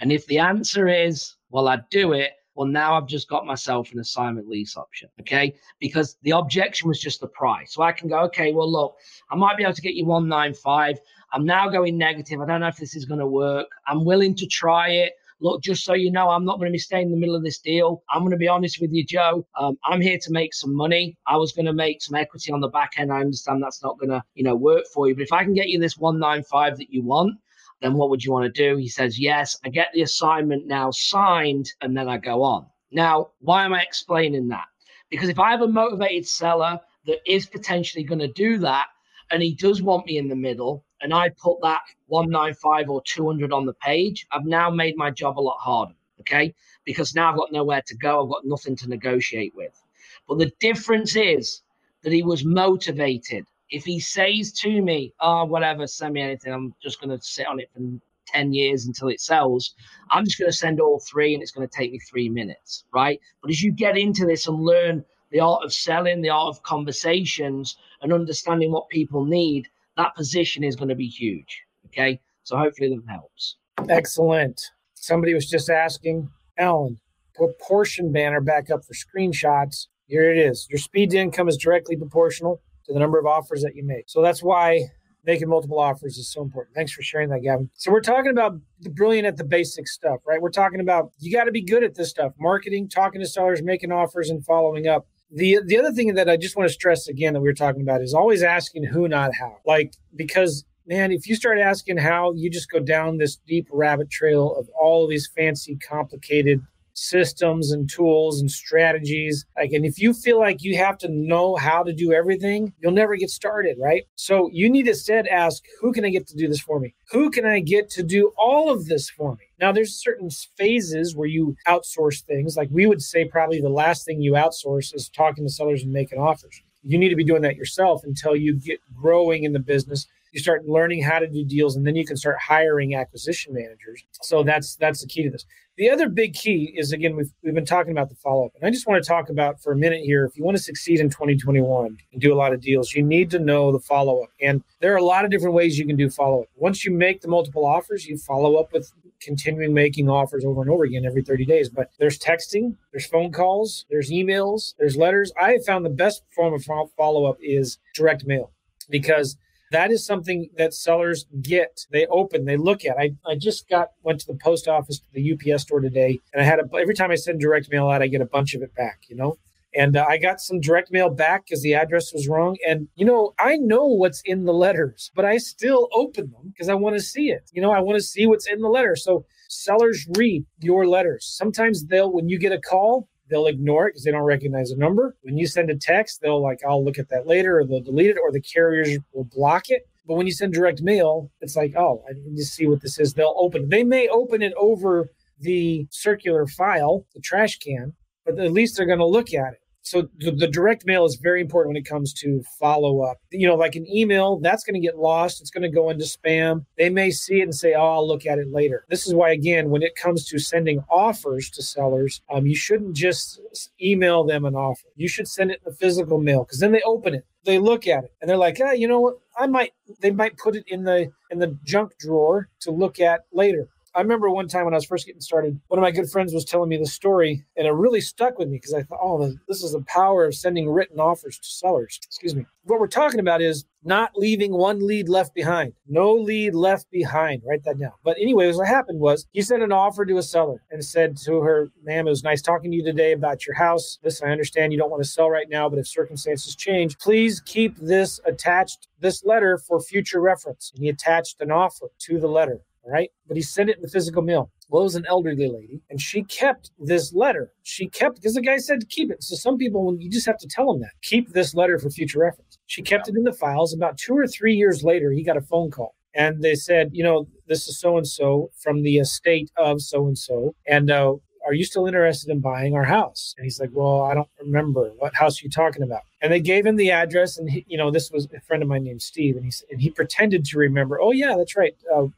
And 0.00 0.12
if 0.12 0.26
the 0.26 0.38
answer 0.38 0.86
is, 0.86 1.34
well, 1.50 1.68
I'd 1.68 1.88
do 1.90 2.12
it, 2.12 2.32
well, 2.58 2.66
now 2.66 2.96
I've 2.96 3.06
just 3.06 3.28
got 3.28 3.46
myself 3.46 3.92
an 3.92 4.00
assignment 4.00 4.48
lease 4.48 4.76
option. 4.76 5.08
Okay. 5.20 5.54
Because 5.78 6.16
the 6.22 6.32
objection 6.32 6.88
was 6.88 7.00
just 7.00 7.20
the 7.20 7.28
price. 7.28 7.72
So 7.72 7.82
I 7.82 7.92
can 7.92 8.08
go, 8.08 8.18
okay, 8.24 8.52
well, 8.52 8.68
look, 8.68 8.96
I 9.30 9.36
might 9.36 9.56
be 9.56 9.62
able 9.62 9.74
to 9.74 9.80
get 9.80 9.94
you 9.94 10.04
195. 10.04 10.98
I'm 11.32 11.44
now 11.44 11.68
going 11.68 11.96
negative. 11.96 12.40
I 12.40 12.46
don't 12.46 12.60
know 12.60 12.66
if 12.66 12.76
this 12.76 12.96
is 12.96 13.04
going 13.04 13.20
to 13.20 13.28
work. 13.28 13.68
I'm 13.86 14.04
willing 14.04 14.34
to 14.34 14.46
try 14.46 14.88
it 14.88 15.12
look, 15.40 15.62
just 15.62 15.84
so 15.84 15.94
you 15.94 16.10
know, 16.10 16.30
I'm 16.30 16.44
not 16.44 16.58
going 16.58 16.66
to 16.66 16.72
be 16.72 16.78
staying 16.78 17.06
in 17.06 17.12
the 17.12 17.16
middle 17.16 17.36
of 17.36 17.44
this 17.44 17.60
deal. 17.60 18.02
I'm 18.10 18.22
going 18.22 18.32
to 18.32 18.36
be 18.36 18.48
honest 18.48 18.80
with 18.80 18.92
you, 18.92 19.04
Joe. 19.04 19.46
Um, 19.56 19.78
I'm 19.84 20.00
here 20.00 20.18
to 20.20 20.32
make 20.32 20.52
some 20.52 20.74
money. 20.74 21.16
I 21.28 21.36
was 21.36 21.52
going 21.52 21.66
to 21.66 21.72
make 21.72 22.02
some 22.02 22.16
equity 22.16 22.50
on 22.50 22.60
the 22.60 22.66
back 22.66 22.94
end. 22.96 23.12
I 23.12 23.20
understand 23.20 23.62
that's 23.62 23.80
not 23.80 24.00
going 24.00 24.10
to, 24.10 24.20
you 24.34 24.42
know, 24.42 24.56
work 24.56 24.86
for 24.92 25.06
you. 25.06 25.14
But 25.14 25.22
if 25.22 25.32
I 25.32 25.44
can 25.44 25.54
get 25.54 25.68
you 25.68 25.78
this 25.78 25.96
195 25.96 26.78
that 26.78 26.90
you 26.90 27.04
want, 27.04 27.38
then 27.80 27.94
what 27.94 28.10
would 28.10 28.24
you 28.24 28.32
want 28.32 28.52
to 28.52 28.62
do? 28.70 28.76
He 28.76 28.88
says, 28.88 29.18
yes, 29.18 29.56
I 29.64 29.68
get 29.68 29.88
the 29.92 30.02
assignment 30.02 30.66
now 30.66 30.90
signed, 30.90 31.72
and 31.80 31.96
then 31.96 32.08
I 32.08 32.18
go 32.18 32.42
on. 32.42 32.66
Now, 32.90 33.30
why 33.40 33.64
am 33.64 33.74
I 33.74 33.82
explaining 33.82 34.48
that? 34.48 34.66
Because 35.10 35.28
if 35.28 35.38
I 35.38 35.50
have 35.50 35.62
a 35.62 35.68
motivated 35.68 36.26
seller 36.26 36.80
that 37.06 37.18
is 37.26 37.46
potentially 37.46 38.04
going 38.04 38.18
to 38.18 38.28
do 38.28 38.58
that, 38.58 38.88
and 39.30 39.42
he 39.42 39.54
does 39.54 39.82
want 39.82 40.06
me 40.06 40.18
in 40.18 40.28
the 40.28 40.36
middle, 40.36 40.84
and 41.00 41.14
I 41.14 41.28
put 41.28 41.60
that 41.62 41.82
195 42.06 42.90
or 42.90 43.02
200 43.02 43.52
on 43.52 43.66
the 43.66 43.74
page, 43.74 44.26
I've 44.32 44.46
now 44.46 44.70
made 44.70 44.96
my 44.96 45.10
job 45.10 45.38
a 45.38 45.40
lot 45.40 45.58
harder. 45.58 45.94
Okay. 46.20 46.54
Because 46.84 47.14
now 47.14 47.30
I've 47.30 47.36
got 47.36 47.52
nowhere 47.52 47.82
to 47.86 47.96
go. 47.96 48.24
I've 48.24 48.30
got 48.30 48.44
nothing 48.44 48.74
to 48.76 48.88
negotiate 48.88 49.54
with. 49.54 49.80
But 50.26 50.38
the 50.38 50.52
difference 50.58 51.14
is 51.14 51.62
that 52.02 52.12
he 52.12 52.22
was 52.22 52.44
motivated 52.44 53.46
if 53.70 53.84
he 53.84 54.00
says 54.00 54.52
to 54.52 54.82
me, 54.82 55.12
oh, 55.20 55.44
whatever, 55.44 55.86
send 55.86 56.14
me 56.14 56.22
anything, 56.22 56.52
I'm 56.52 56.74
just 56.82 57.00
going 57.00 57.16
to 57.16 57.24
sit 57.24 57.46
on 57.46 57.60
it 57.60 57.70
for 57.72 57.80
10 58.28 58.52
years 58.52 58.86
until 58.86 59.08
it 59.08 59.20
sells, 59.20 59.74
I'm 60.10 60.24
just 60.24 60.38
going 60.38 60.50
to 60.50 60.56
send 60.56 60.80
all 60.80 61.00
three 61.00 61.34
and 61.34 61.42
it's 61.42 61.52
going 61.52 61.66
to 61.66 61.74
take 61.74 61.92
me 61.92 61.98
three 61.98 62.28
minutes, 62.28 62.84
right? 62.92 63.20
But 63.42 63.50
as 63.50 63.62
you 63.62 63.72
get 63.72 63.96
into 63.96 64.26
this 64.26 64.46
and 64.46 64.60
learn 64.60 65.04
the 65.30 65.40
art 65.40 65.64
of 65.64 65.72
selling, 65.72 66.22
the 66.22 66.30
art 66.30 66.48
of 66.48 66.62
conversations, 66.62 67.76
and 68.00 68.12
understanding 68.12 68.72
what 68.72 68.88
people 68.88 69.24
need, 69.24 69.68
that 69.96 70.14
position 70.14 70.62
is 70.64 70.76
going 70.76 70.88
to 70.88 70.94
be 70.94 71.08
huge. 71.08 71.62
Okay. 71.86 72.20
So 72.44 72.56
hopefully 72.56 72.88
that 72.90 73.12
helps. 73.12 73.56
Excellent. 73.88 74.60
Somebody 74.94 75.34
was 75.34 75.48
just 75.48 75.70
asking, 75.70 76.30
Alan, 76.58 76.98
proportion 77.34 78.12
banner 78.12 78.40
back 78.40 78.70
up 78.70 78.84
for 78.84 78.94
screenshots. 78.94 79.86
Here 80.06 80.32
it 80.32 80.38
is. 80.38 80.66
Your 80.70 80.78
speed 80.78 81.10
to 81.10 81.18
income 81.18 81.48
is 81.48 81.56
directly 81.56 81.96
proportional 81.96 82.62
to 82.88 82.94
the 82.94 82.98
number 82.98 83.18
of 83.18 83.26
offers 83.26 83.62
that 83.62 83.76
you 83.76 83.84
make. 83.84 84.08
So 84.08 84.22
that's 84.22 84.42
why 84.42 84.88
making 85.24 85.48
multiple 85.48 85.78
offers 85.78 86.16
is 86.16 86.32
so 86.32 86.42
important. 86.42 86.74
Thanks 86.74 86.90
for 86.90 87.02
sharing 87.02 87.28
that, 87.28 87.42
Gavin. 87.42 87.70
So 87.74 87.92
we're 87.92 88.00
talking 88.00 88.30
about 88.30 88.58
the 88.80 88.90
brilliant 88.90 89.26
at 89.26 89.36
the 89.36 89.44
basic 89.44 89.86
stuff, 89.86 90.20
right? 90.26 90.40
We're 90.40 90.50
talking 90.50 90.80
about 90.80 91.12
you 91.18 91.30
got 91.32 91.44
to 91.44 91.52
be 91.52 91.62
good 91.62 91.84
at 91.84 91.94
this 91.94 92.10
stuff: 92.10 92.32
marketing, 92.40 92.88
talking 92.88 93.20
to 93.20 93.26
sellers, 93.26 93.62
making 93.62 93.92
offers, 93.92 94.30
and 94.30 94.44
following 94.44 94.88
up. 94.88 95.06
The 95.30 95.60
the 95.64 95.78
other 95.78 95.92
thing 95.92 96.14
that 96.14 96.28
I 96.28 96.36
just 96.38 96.56
want 96.56 96.68
to 96.68 96.72
stress 96.72 97.06
again 97.06 97.34
that 97.34 97.40
we 97.40 97.48
were 97.48 97.54
talking 97.54 97.82
about 97.82 98.02
is 98.02 98.14
always 98.14 98.42
asking 98.42 98.84
who, 98.84 99.06
not 99.06 99.34
how. 99.34 99.58
Like 99.66 99.92
because 100.16 100.64
man, 100.86 101.12
if 101.12 101.28
you 101.28 101.34
start 101.36 101.58
asking 101.58 101.98
how, 101.98 102.32
you 102.32 102.48
just 102.48 102.70
go 102.70 102.80
down 102.80 103.18
this 103.18 103.36
deep 103.46 103.68
rabbit 103.70 104.10
trail 104.10 104.56
of 104.56 104.70
all 104.80 105.04
of 105.04 105.10
these 105.10 105.28
fancy, 105.36 105.76
complicated 105.76 106.62
systems 106.98 107.72
and 107.72 107.88
tools 107.88 108.40
and 108.40 108.50
strategies. 108.50 109.44
Like, 109.56 109.72
and 109.72 109.84
if 109.84 109.98
you 109.98 110.12
feel 110.12 110.38
like 110.38 110.62
you 110.62 110.76
have 110.76 110.98
to 110.98 111.08
know 111.08 111.56
how 111.56 111.82
to 111.82 111.92
do 111.92 112.12
everything, 112.12 112.72
you'll 112.80 112.92
never 112.92 113.16
get 113.16 113.30
started, 113.30 113.78
right? 113.80 114.02
So 114.16 114.50
you 114.52 114.68
need 114.68 114.84
to 114.84 114.94
instead 114.98 115.28
ask, 115.28 115.62
who 115.80 115.92
can 115.92 116.04
I 116.04 116.10
get 116.10 116.26
to 116.26 116.36
do 116.36 116.48
this 116.48 116.60
for 116.60 116.80
me? 116.80 116.92
Who 117.12 117.30
can 117.30 117.46
I 117.46 117.60
get 117.60 117.88
to 117.90 118.02
do 118.02 118.32
all 118.36 118.70
of 118.70 118.86
this 118.86 119.08
for 119.08 119.36
me? 119.36 119.44
Now, 119.60 119.70
there's 119.70 119.94
certain 119.94 120.28
phases 120.56 121.14
where 121.14 121.28
you 121.28 121.56
outsource 121.66 122.22
things. 122.22 122.56
Like 122.56 122.68
we 122.72 122.86
would 122.86 123.00
say, 123.00 123.24
probably 123.24 123.60
the 123.60 123.68
last 123.68 124.04
thing 124.04 124.20
you 124.20 124.32
outsource 124.32 124.94
is 124.94 125.08
talking 125.08 125.44
to 125.44 125.50
sellers 125.50 125.84
and 125.84 125.92
making 125.92 126.18
offers. 126.18 126.60
You 126.82 126.98
need 126.98 127.10
to 127.10 127.16
be 127.16 127.24
doing 127.24 127.42
that 127.42 127.56
yourself 127.56 128.02
until 128.04 128.34
you 128.34 128.58
get 128.58 128.80
growing 128.94 129.44
in 129.44 129.52
the 129.52 129.60
business 129.60 130.06
you 130.32 130.40
start 130.40 130.66
learning 130.66 131.02
how 131.02 131.18
to 131.18 131.26
do 131.26 131.42
deals 131.42 131.74
and 131.74 131.86
then 131.86 131.96
you 131.96 132.04
can 132.04 132.16
start 132.16 132.36
hiring 132.38 132.94
acquisition 132.94 133.54
managers 133.54 134.04
so 134.20 134.42
that's 134.42 134.76
that's 134.76 135.00
the 135.00 135.06
key 135.06 135.22
to 135.22 135.30
this 135.30 135.46
The 135.78 135.90
other 135.90 136.08
big 136.08 136.34
key 136.34 136.74
is 136.76 136.90
again, 136.90 137.14
we've, 137.14 137.32
we've 137.44 137.54
been 137.54 137.64
talking 137.64 137.92
about 137.92 138.08
the 138.08 138.16
follow 138.16 138.46
up. 138.46 138.52
And 138.56 138.66
I 138.66 138.70
just 138.70 138.88
want 138.88 139.00
to 139.00 139.08
talk 139.08 139.28
about 139.28 139.62
for 139.62 139.72
a 139.72 139.76
minute 139.76 140.00
here 140.00 140.24
if 140.24 140.36
you 140.36 140.42
want 140.42 140.56
to 140.56 140.62
succeed 140.62 140.98
in 140.98 141.08
2021 141.08 141.96
and 142.12 142.20
do 142.20 142.34
a 142.34 142.36
lot 142.36 142.52
of 142.52 142.60
deals, 142.60 142.94
you 142.94 143.02
need 143.04 143.30
to 143.30 143.38
know 143.38 143.70
the 143.70 143.78
follow 143.78 144.24
up. 144.24 144.30
And 144.42 144.64
there 144.80 144.92
are 144.92 144.96
a 144.96 145.04
lot 145.04 145.24
of 145.24 145.30
different 145.30 145.54
ways 145.54 145.78
you 145.78 145.86
can 145.86 145.94
do 145.94 146.10
follow 146.10 146.42
up. 146.42 146.48
Once 146.56 146.84
you 146.84 146.90
make 146.90 147.20
the 147.20 147.28
multiple 147.28 147.64
offers, 147.64 148.06
you 148.06 148.18
follow 148.18 148.56
up 148.56 148.72
with 148.72 148.92
continuing 149.20 149.72
making 149.72 150.10
offers 150.10 150.44
over 150.44 150.62
and 150.62 150.70
over 150.70 150.82
again 150.82 151.06
every 151.06 151.22
30 151.22 151.44
days. 151.44 151.68
But 151.68 151.90
there's 152.00 152.18
texting, 152.18 152.74
there's 152.90 153.06
phone 153.06 153.30
calls, 153.30 153.86
there's 153.88 154.10
emails, 154.10 154.74
there's 154.80 154.96
letters. 154.96 155.30
I 155.40 155.52
have 155.52 155.64
found 155.64 155.84
the 155.84 155.90
best 155.90 156.24
form 156.34 156.54
of 156.54 156.64
follow 156.96 157.24
up 157.26 157.36
is 157.40 157.78
direct 157.94 158.26
mail 158.26 158.50
because 158.90 159.36
that 159.72 159.90
is 159.90 160.04
something 160.04 160.50
that 160.56 160.74
sellers 160.74 161.26
get. 161.42 161.86
They 161.90 162.06
open, 162.06 162.44
they 162.44 162.56
look 162.56 162.84
at. 162.84 162.96
I, 162.98 163.10
I 163.26 163.36
just 163.36 163.68
got 163.68 163.88
went 164.02 164.20
to 164.20 164.26
the 164.26 164.38
post 164.42 164.68
office, 164.68 165.00
the 165.12 165.32
UPS 165.32 165.62
store 165.62 165.80
today, 165.80 166.18
and 166.32 166.42
I 166.42 166.44
had 166.44 166.58
a 166.58 166.64
every 166.76 166.94
time 166.94 167.10
I 167.10 167.16
send 167.16 167.40
direct 167.40 167.70
mail 167.70 167.88
out, 167.88 168.02
I 168.02 168.08
get 168.08 168.20
a 168.20 168.26
bunch 168.26 168.54
of 168.54 168.62
it 168.62 168.74
back. 168.74 169.00
You 169.08 169.16
know, 169.16 169.36
and 169.74 169.96
uh, 169.96 170.06
I 170.08 170.18
got 170.18 170.40
some 170.40 170.60
direct 170.60 170.90
mail 170.90 171.10
back 171.10 171.44
because 171.44 171.62
the 171.62 171.74
address 171.74 172.12
was 172.12 172.28
wrong. 172.28 172.56
And, 172.66 172.88
you 172.94 173.04
know, 173.04 173.34
I 173.38 173.56
know 173.56 173.86
what's 173.86 174.22
in 174.24 174.44
the 174.44 174.52
letters, 174.52 175.10
but 175.14 175.24
I 175.24 175.38
still 175.38 175.88
open 175.94 176.30
them 176.30 176.52
because 176.52 176.68
I 176.68 176.74
want 176.74 176.96
to 176.96 177.02
see 177.02 177.30
it. 177.30 177.50
You 177.52 177.62
know, 177.62 177.70
I 177.70 177.80
want 177.80 177.96
to 177.96 178.02
see 178.02 178.26
what's 178.26 178.46
in 178.46 178.60
the 178.60 178.68
letter. 178.68 178.96
So 178.96 179.24
sellers 179.48 180.06
read 180.16 180.44
your 180.60 180.86
letters. 180.86 181.26
Sometimes 181.36 181.86
they'll, 181.86 182.12
when 182.12 182.28
you 182.28 182.38
get 182.38 182.52
a 182.52 182.60
call, 182.60 183.08
they'll 183.28 183.46
ignore 183.46 183.86
it 183.86 183.90
because 183.90 184.04
they 184.04 184.10
don't 184.10 184.22
recognize 184.22 184.70
the 184.70 184.76
number. 184.76 185.16
When 185.22 185.36
you 185.36 185.46
send 185.46 185.70
a 185.70 185.76
text, 185.76 186.20
they'll 186.20 186.42
like, 186.42 186.60
I'll 186.66 186.84
look 186.84 186.98
at 186.98 187.08
that 187.10 187.26
later, 187.26 187.58
or 187.58 187.64
they'll 187.64 187.80
delete 187.80 188.10
it, 188.10 188.18
or 188.22 188.32
the 188.32 188.40
carriers 188.40 188.98
will 189.12 189.24
block 189.24 189.68
it. 189.68 189.88
But 190.06 190.14
when 190.14 190.26
you 190.26 190.32
send 190.32 190.54
direct 190.54 190.80
mail, 190.80 191.30
it's 191.40 191.56
like, 191.56 191.74
oh, 191.76 192.02
I 192.08 192.14
need 192.14 192.36
to 192.36 192.44
see 192.44 192.66
what 192.66 192.80
this 192.80 192.98
is. 192.98 193.14
They'll 193.14 193.34
open 193.36 193.64
it. 193.64 193.70
They 193.70 193.84
may 193.84 194.08
open 194.08 194.42
it 194.42 194.54
over 194.56 195.10
the 195.40 195.86
circular 195.90 196.46
file, 196.46 197.04
the 197.14 197.20
trash 197.20 197.58
can, 197.58 197.94
but 198.24 198.38
at 198.38 198.52
least 198.52 198.76
they're 198.76 198.86
going 198.86 198.98
to 198.98 199.06
look 199.06 199.34
at 199.34 199.52
it. 199.52 199.60
So 199.88 200.08
the, 200.18 200.30
the, 200.30 200.46
direct 200.46 200.84
mail 200.84 201.06
is 201.06 201.16
very 201.16 201.40
important 201.40 201.74
when 201.74 201.80
it 201.80 201.88
comes 201.88 202.12
to 202.14 202.42
follow 202.58 203.00
up. 203.00 203.16
You 203.30 203.48
know, 203.48 203.54
like 203.54 203.74
an 203.74 203.86
email, 203.90 204.38
that's 204.38 204.62
going 204.62 204.74
to 204.74 204.86
get 204.86 204.98
lost. 204.98 205.40
It's 205.40 205.50
going 205.50 205.62
to 205.62 205.74
go 205.74 205.88
into 205.88 206.04
spam. 206.04 206.66
They 206.76 206.90
may 206.90 207.10
see 207.10 207.40
it 207.40 207.44
and 207.44 207.54
say, 207.54 207.74
"Oh, 207.74 207.94
I'll 207.94 208.06
look 208.06 208.26
at 208.26 208.38
it 208.38 208.52
later." 208.52 208.84
This 208.88 209.06
is 209.06 209.14
why, 209.14 209.30
again, 209.30 209.70
when 209.70 209.82
it 209.82 209.94
comes 209.96 210.26
to 210.26 210.38
sending 210.38 210.84
offers 210.90 211.48
to 211.50 211.62
sellers, 211.62 212.20
um, 212.30 212.46
you 212.46 212.54
shouldn't 212.54 212.94
just 212.94 213.40
email 213.80 214.24
them 214.24 214.44
an 214.44 214.54
offer. 214.54 214.88
You 214.96 215.08
should 215.08 215.28
send 215.28 215.50
it 215.50 215.60
in 215.64 215.72
the 215.72 215.76
physical 215.76 216.18
mail 216.20 216.44
because 216.44 216.60
then 216.60 216.72
they 216.72 216.82
open 216.82 217.14
it, 217.14 217.24
they 217.44 217.58
look 217.58 217.86
at 217.86 218.04
it, 218.04 218.12
and 218.20 218.28
they're 218.28 218.36
like, 218.36 218.58
"Ah, 218.62 218.72
you 218.72 218.88
know 218.88 219.00
what? 219.00 219.14
I 219.38 219.46
might." 219.46 219.72
They 220.00 220.10
might 220.10 220.36
put 220.36 220.54
it 220.54 220.64
in 220.68 220.84
the 220.84 221.10
in 221.30 221.38
the 221.38 221.58
junk 221.64 221.92
drawer 221.98 222.48
to 222.60 222.70
look 222.70 223.00
at 223.00 223.22
later. 223.32 223.68
I 223.94 224.00
remember 224.00 224.30
one 224.30 224.48
time 224.48 224.64
when 224.64 224.74
I 224.74 224.76
was 224.76 224.84
first 224.84 225.06
getting 225.06 225.20
started, 225.20 225.60
one 225.68 225.78
of 225.78 225.82
my 225.82 225.90
good 225.90 226.10
friends 226.10 226.32
was 226.32 226.44
telling 226.44 226.68
me 226.68 226.76
the 226.76 226.86
story, 226.86 227.44
and 227.56 227.66
it 227.66 227.72
really 227.72 228.00
stuck 228.00 228.38
with 228.38 228.48
me 228.48 228.56
because 228.58 228.74
I 228.74 228.82
thought, 228.82 228.98
oh, 229.02 229.34
this 229.48 229.62
is 229.62 229.72
the 229.72 229.82
power 229.82 230.24
of 230.24 230.34
sending 230.34 230.68
written 230.68 231.00
offers 231.00 231.38
to 231.38 231.48
sellers. 231.48 231.98
Excuse 232.04 232.34
me. 232.34 232.46
What 232.64 232.80
we're 232.80 232.86
talking 232.86 233.20
about 233.20 233.40
is 233.40 233.64
not 233.82 234.12
leaving 234.14 234.52
one 234.52 234.86
lead 234.86 235.08
left 235.08 235.34
behind. 235.34 235.72
No 235.86 236.12
lead 236.12 236.54
left 236.54 236.90
behind. 236.90 237.42
Write 237.46 237.64
that 237.64 237.78
down. 237.78 237.92
But 238.04 238.18
anyways, 238.18 238.56
what 238.56 238.68
happened 238.68 239.00
was 239.00 239.26
he 239.32 239.40
sent 239.40 239.62
an 239.62 239.72
offer 239.72 240.04
to 240.04 240.18
a 240.18 240.22
seller 240.22 240.62
and 240.70 240.84
said 240.84 241.16
to 241.24 241.40
her, 241.40 241.70
ma'am, 241.82 242.06
it 242.06 242.10
was 242.10 242.22
nice 242.22 242.42
talking 242.42 242.70
to 242.70 242.76
you 242.76 242.84
today 242.84 243.12
about 243.12 243.46
your 243.46 243.54
house. 243.54 243.98
Listen, 244.04 244.28
I 244.28 244.32
understand 244.32 244.72
you 244.72 244.78
don't 244.78 244.90
want 244.90 245.02
to 245.02 245.08
sell 245.08 245.30
right 245.30 245.48
now, 245.48 245.68
but 245.68 245.78
if 245.78 245.86
circumstances 245.86 246.54
change, 246.54 246.98
please 246.98 247.40
keep 247.40 247.76
this 247.78 248.20
attached, 248.26 248.88
this 249.00 249.24
letter 249.24 249.56
for 249.56 249.80
future 249.80 250.20
reference. 250.20 250.70
And 250.74 250.82
he 250.82 250.90
attached 250.90 251.40
an 251.40 251.50
offer 251.50 251.88
to 252.00 252.20
the 252.20 252.28
letter 252.28 252.60
right? 252.88 253.10
But 253.26 253.36
he 253.36 253.42
sent 253.42 253.70
it 253.70 253.76
in 253.76 253.82
the 253.82 253.88
physical 253.88 254.22
mail. 254.22 254.50
Well, 254.68 254.82
it 254.82 254.84
was 254.84 254.96
an 254.96 255.06
elderly 255.06 255.48
lady, 255.48 255.80
and 255.88 256.00
she 256.00 256.22
kept 256.24 256.70
this 256.78 257.14
letter. 257.14 257.52
She 257.62 257.88
kept 257.88 258.16
because 258.16 258.34
the 258.34 258.42
guy 258.42 258.58
said 258.58 258.80
to 258.80 258.86
keep 258.86 259.10
it. 259.10 259.22
So 259.22 259.34
some 259.34 259.56
people, 259.56 259.96
you 259.98 260.10
just 260.10 260.26
have 260.26 260.38
to 260.38 260.48
tell 260.48 260.72
them 260.72 260.82
that 260.82 260.92
keep 261.02 261.30
this 261.32 261.54
letter 261.54 261.78
for 261.78 261.90
future 261.90 262.18
reference. 262.18 262.58
She 262.66 262.82
kept 262.82 263.08
it 263.08 263.16
in 263.16 263.24
the 263.24 263.32
files. 263.32 263.72
About 263.72 263.96
two 263.96 264.16
or 264.16 264.26
three 264.26 264.54
years 264.54 264.82
later, 264.82 265.10
he 265.10 265.22
got 265.22 265.36
a 265.36 265.40
phone 265.40 265.70
call, 265.70 265.94
and 266.14 266.42
they 266.42 266.54
said, 266.54 266.90
you 266.92 267.02
know, 267.02 267.26
this 267.46 267.66
is 267.66 267.80
so 267.80 267.96
and 267.96 268.06
so 268.06 268.50
from 268.58 268.82
the 268.82 268.98
estate 268.98 269.50
of 269.56 269.80
so 269.80 270.06
and 270.06 270.18
so, 270.18 270.54
and 270.66 270.90
uh, 270.90 271.14
are 271.48 271.54
you 271.54 271.64
still 271.64 271.86
interested 271.86 272.30
in 272.30 272.40
buying 272.40 272.74
our 272.74 272.84
house? 272.84 273.34
And 273.38 273.44
he's 273.44 273.58
like, 273.58 273.70
well, 273.72 274.02
I 274.02 274.12
don't 274.12 274.28
remember. 274.38 274.90
What 274.98 275.14
house 275.14 275.40
are 275.40 275.44
you 275.44 275.50
talking 275.50 275.82
about? 275.82 276.02
And 276.20 276.30
they 276.30 276.40
gave 276.40 276.66
him 276.66 276.76
the 276.76 276.90
address. 276.90 277.38
And, 277.38 277.48
he, 277.48 277.64
you 277.68 277.78
know, 277.78 277.90
this 277.90 278.10
was 278.10 278.28
a 278.36 278.40
friend 278.40 278.62
of 278.62 278.68
mine 278.68 278.84
named 278.84 279.00
Steve. 279.00 279.36
And 279.36 279.46
he, 279.46 279.52
and 279.70 279.80
he 279.80 279.90
pretended 279.90 280.44
to 280.44 280.58
remember, 280.58 281.00
oh, 281.00 281.12
yeah, 281.12 281.36
that's 281.38 281.56
right. 281.56 281.74
Uh, 281.94 282.08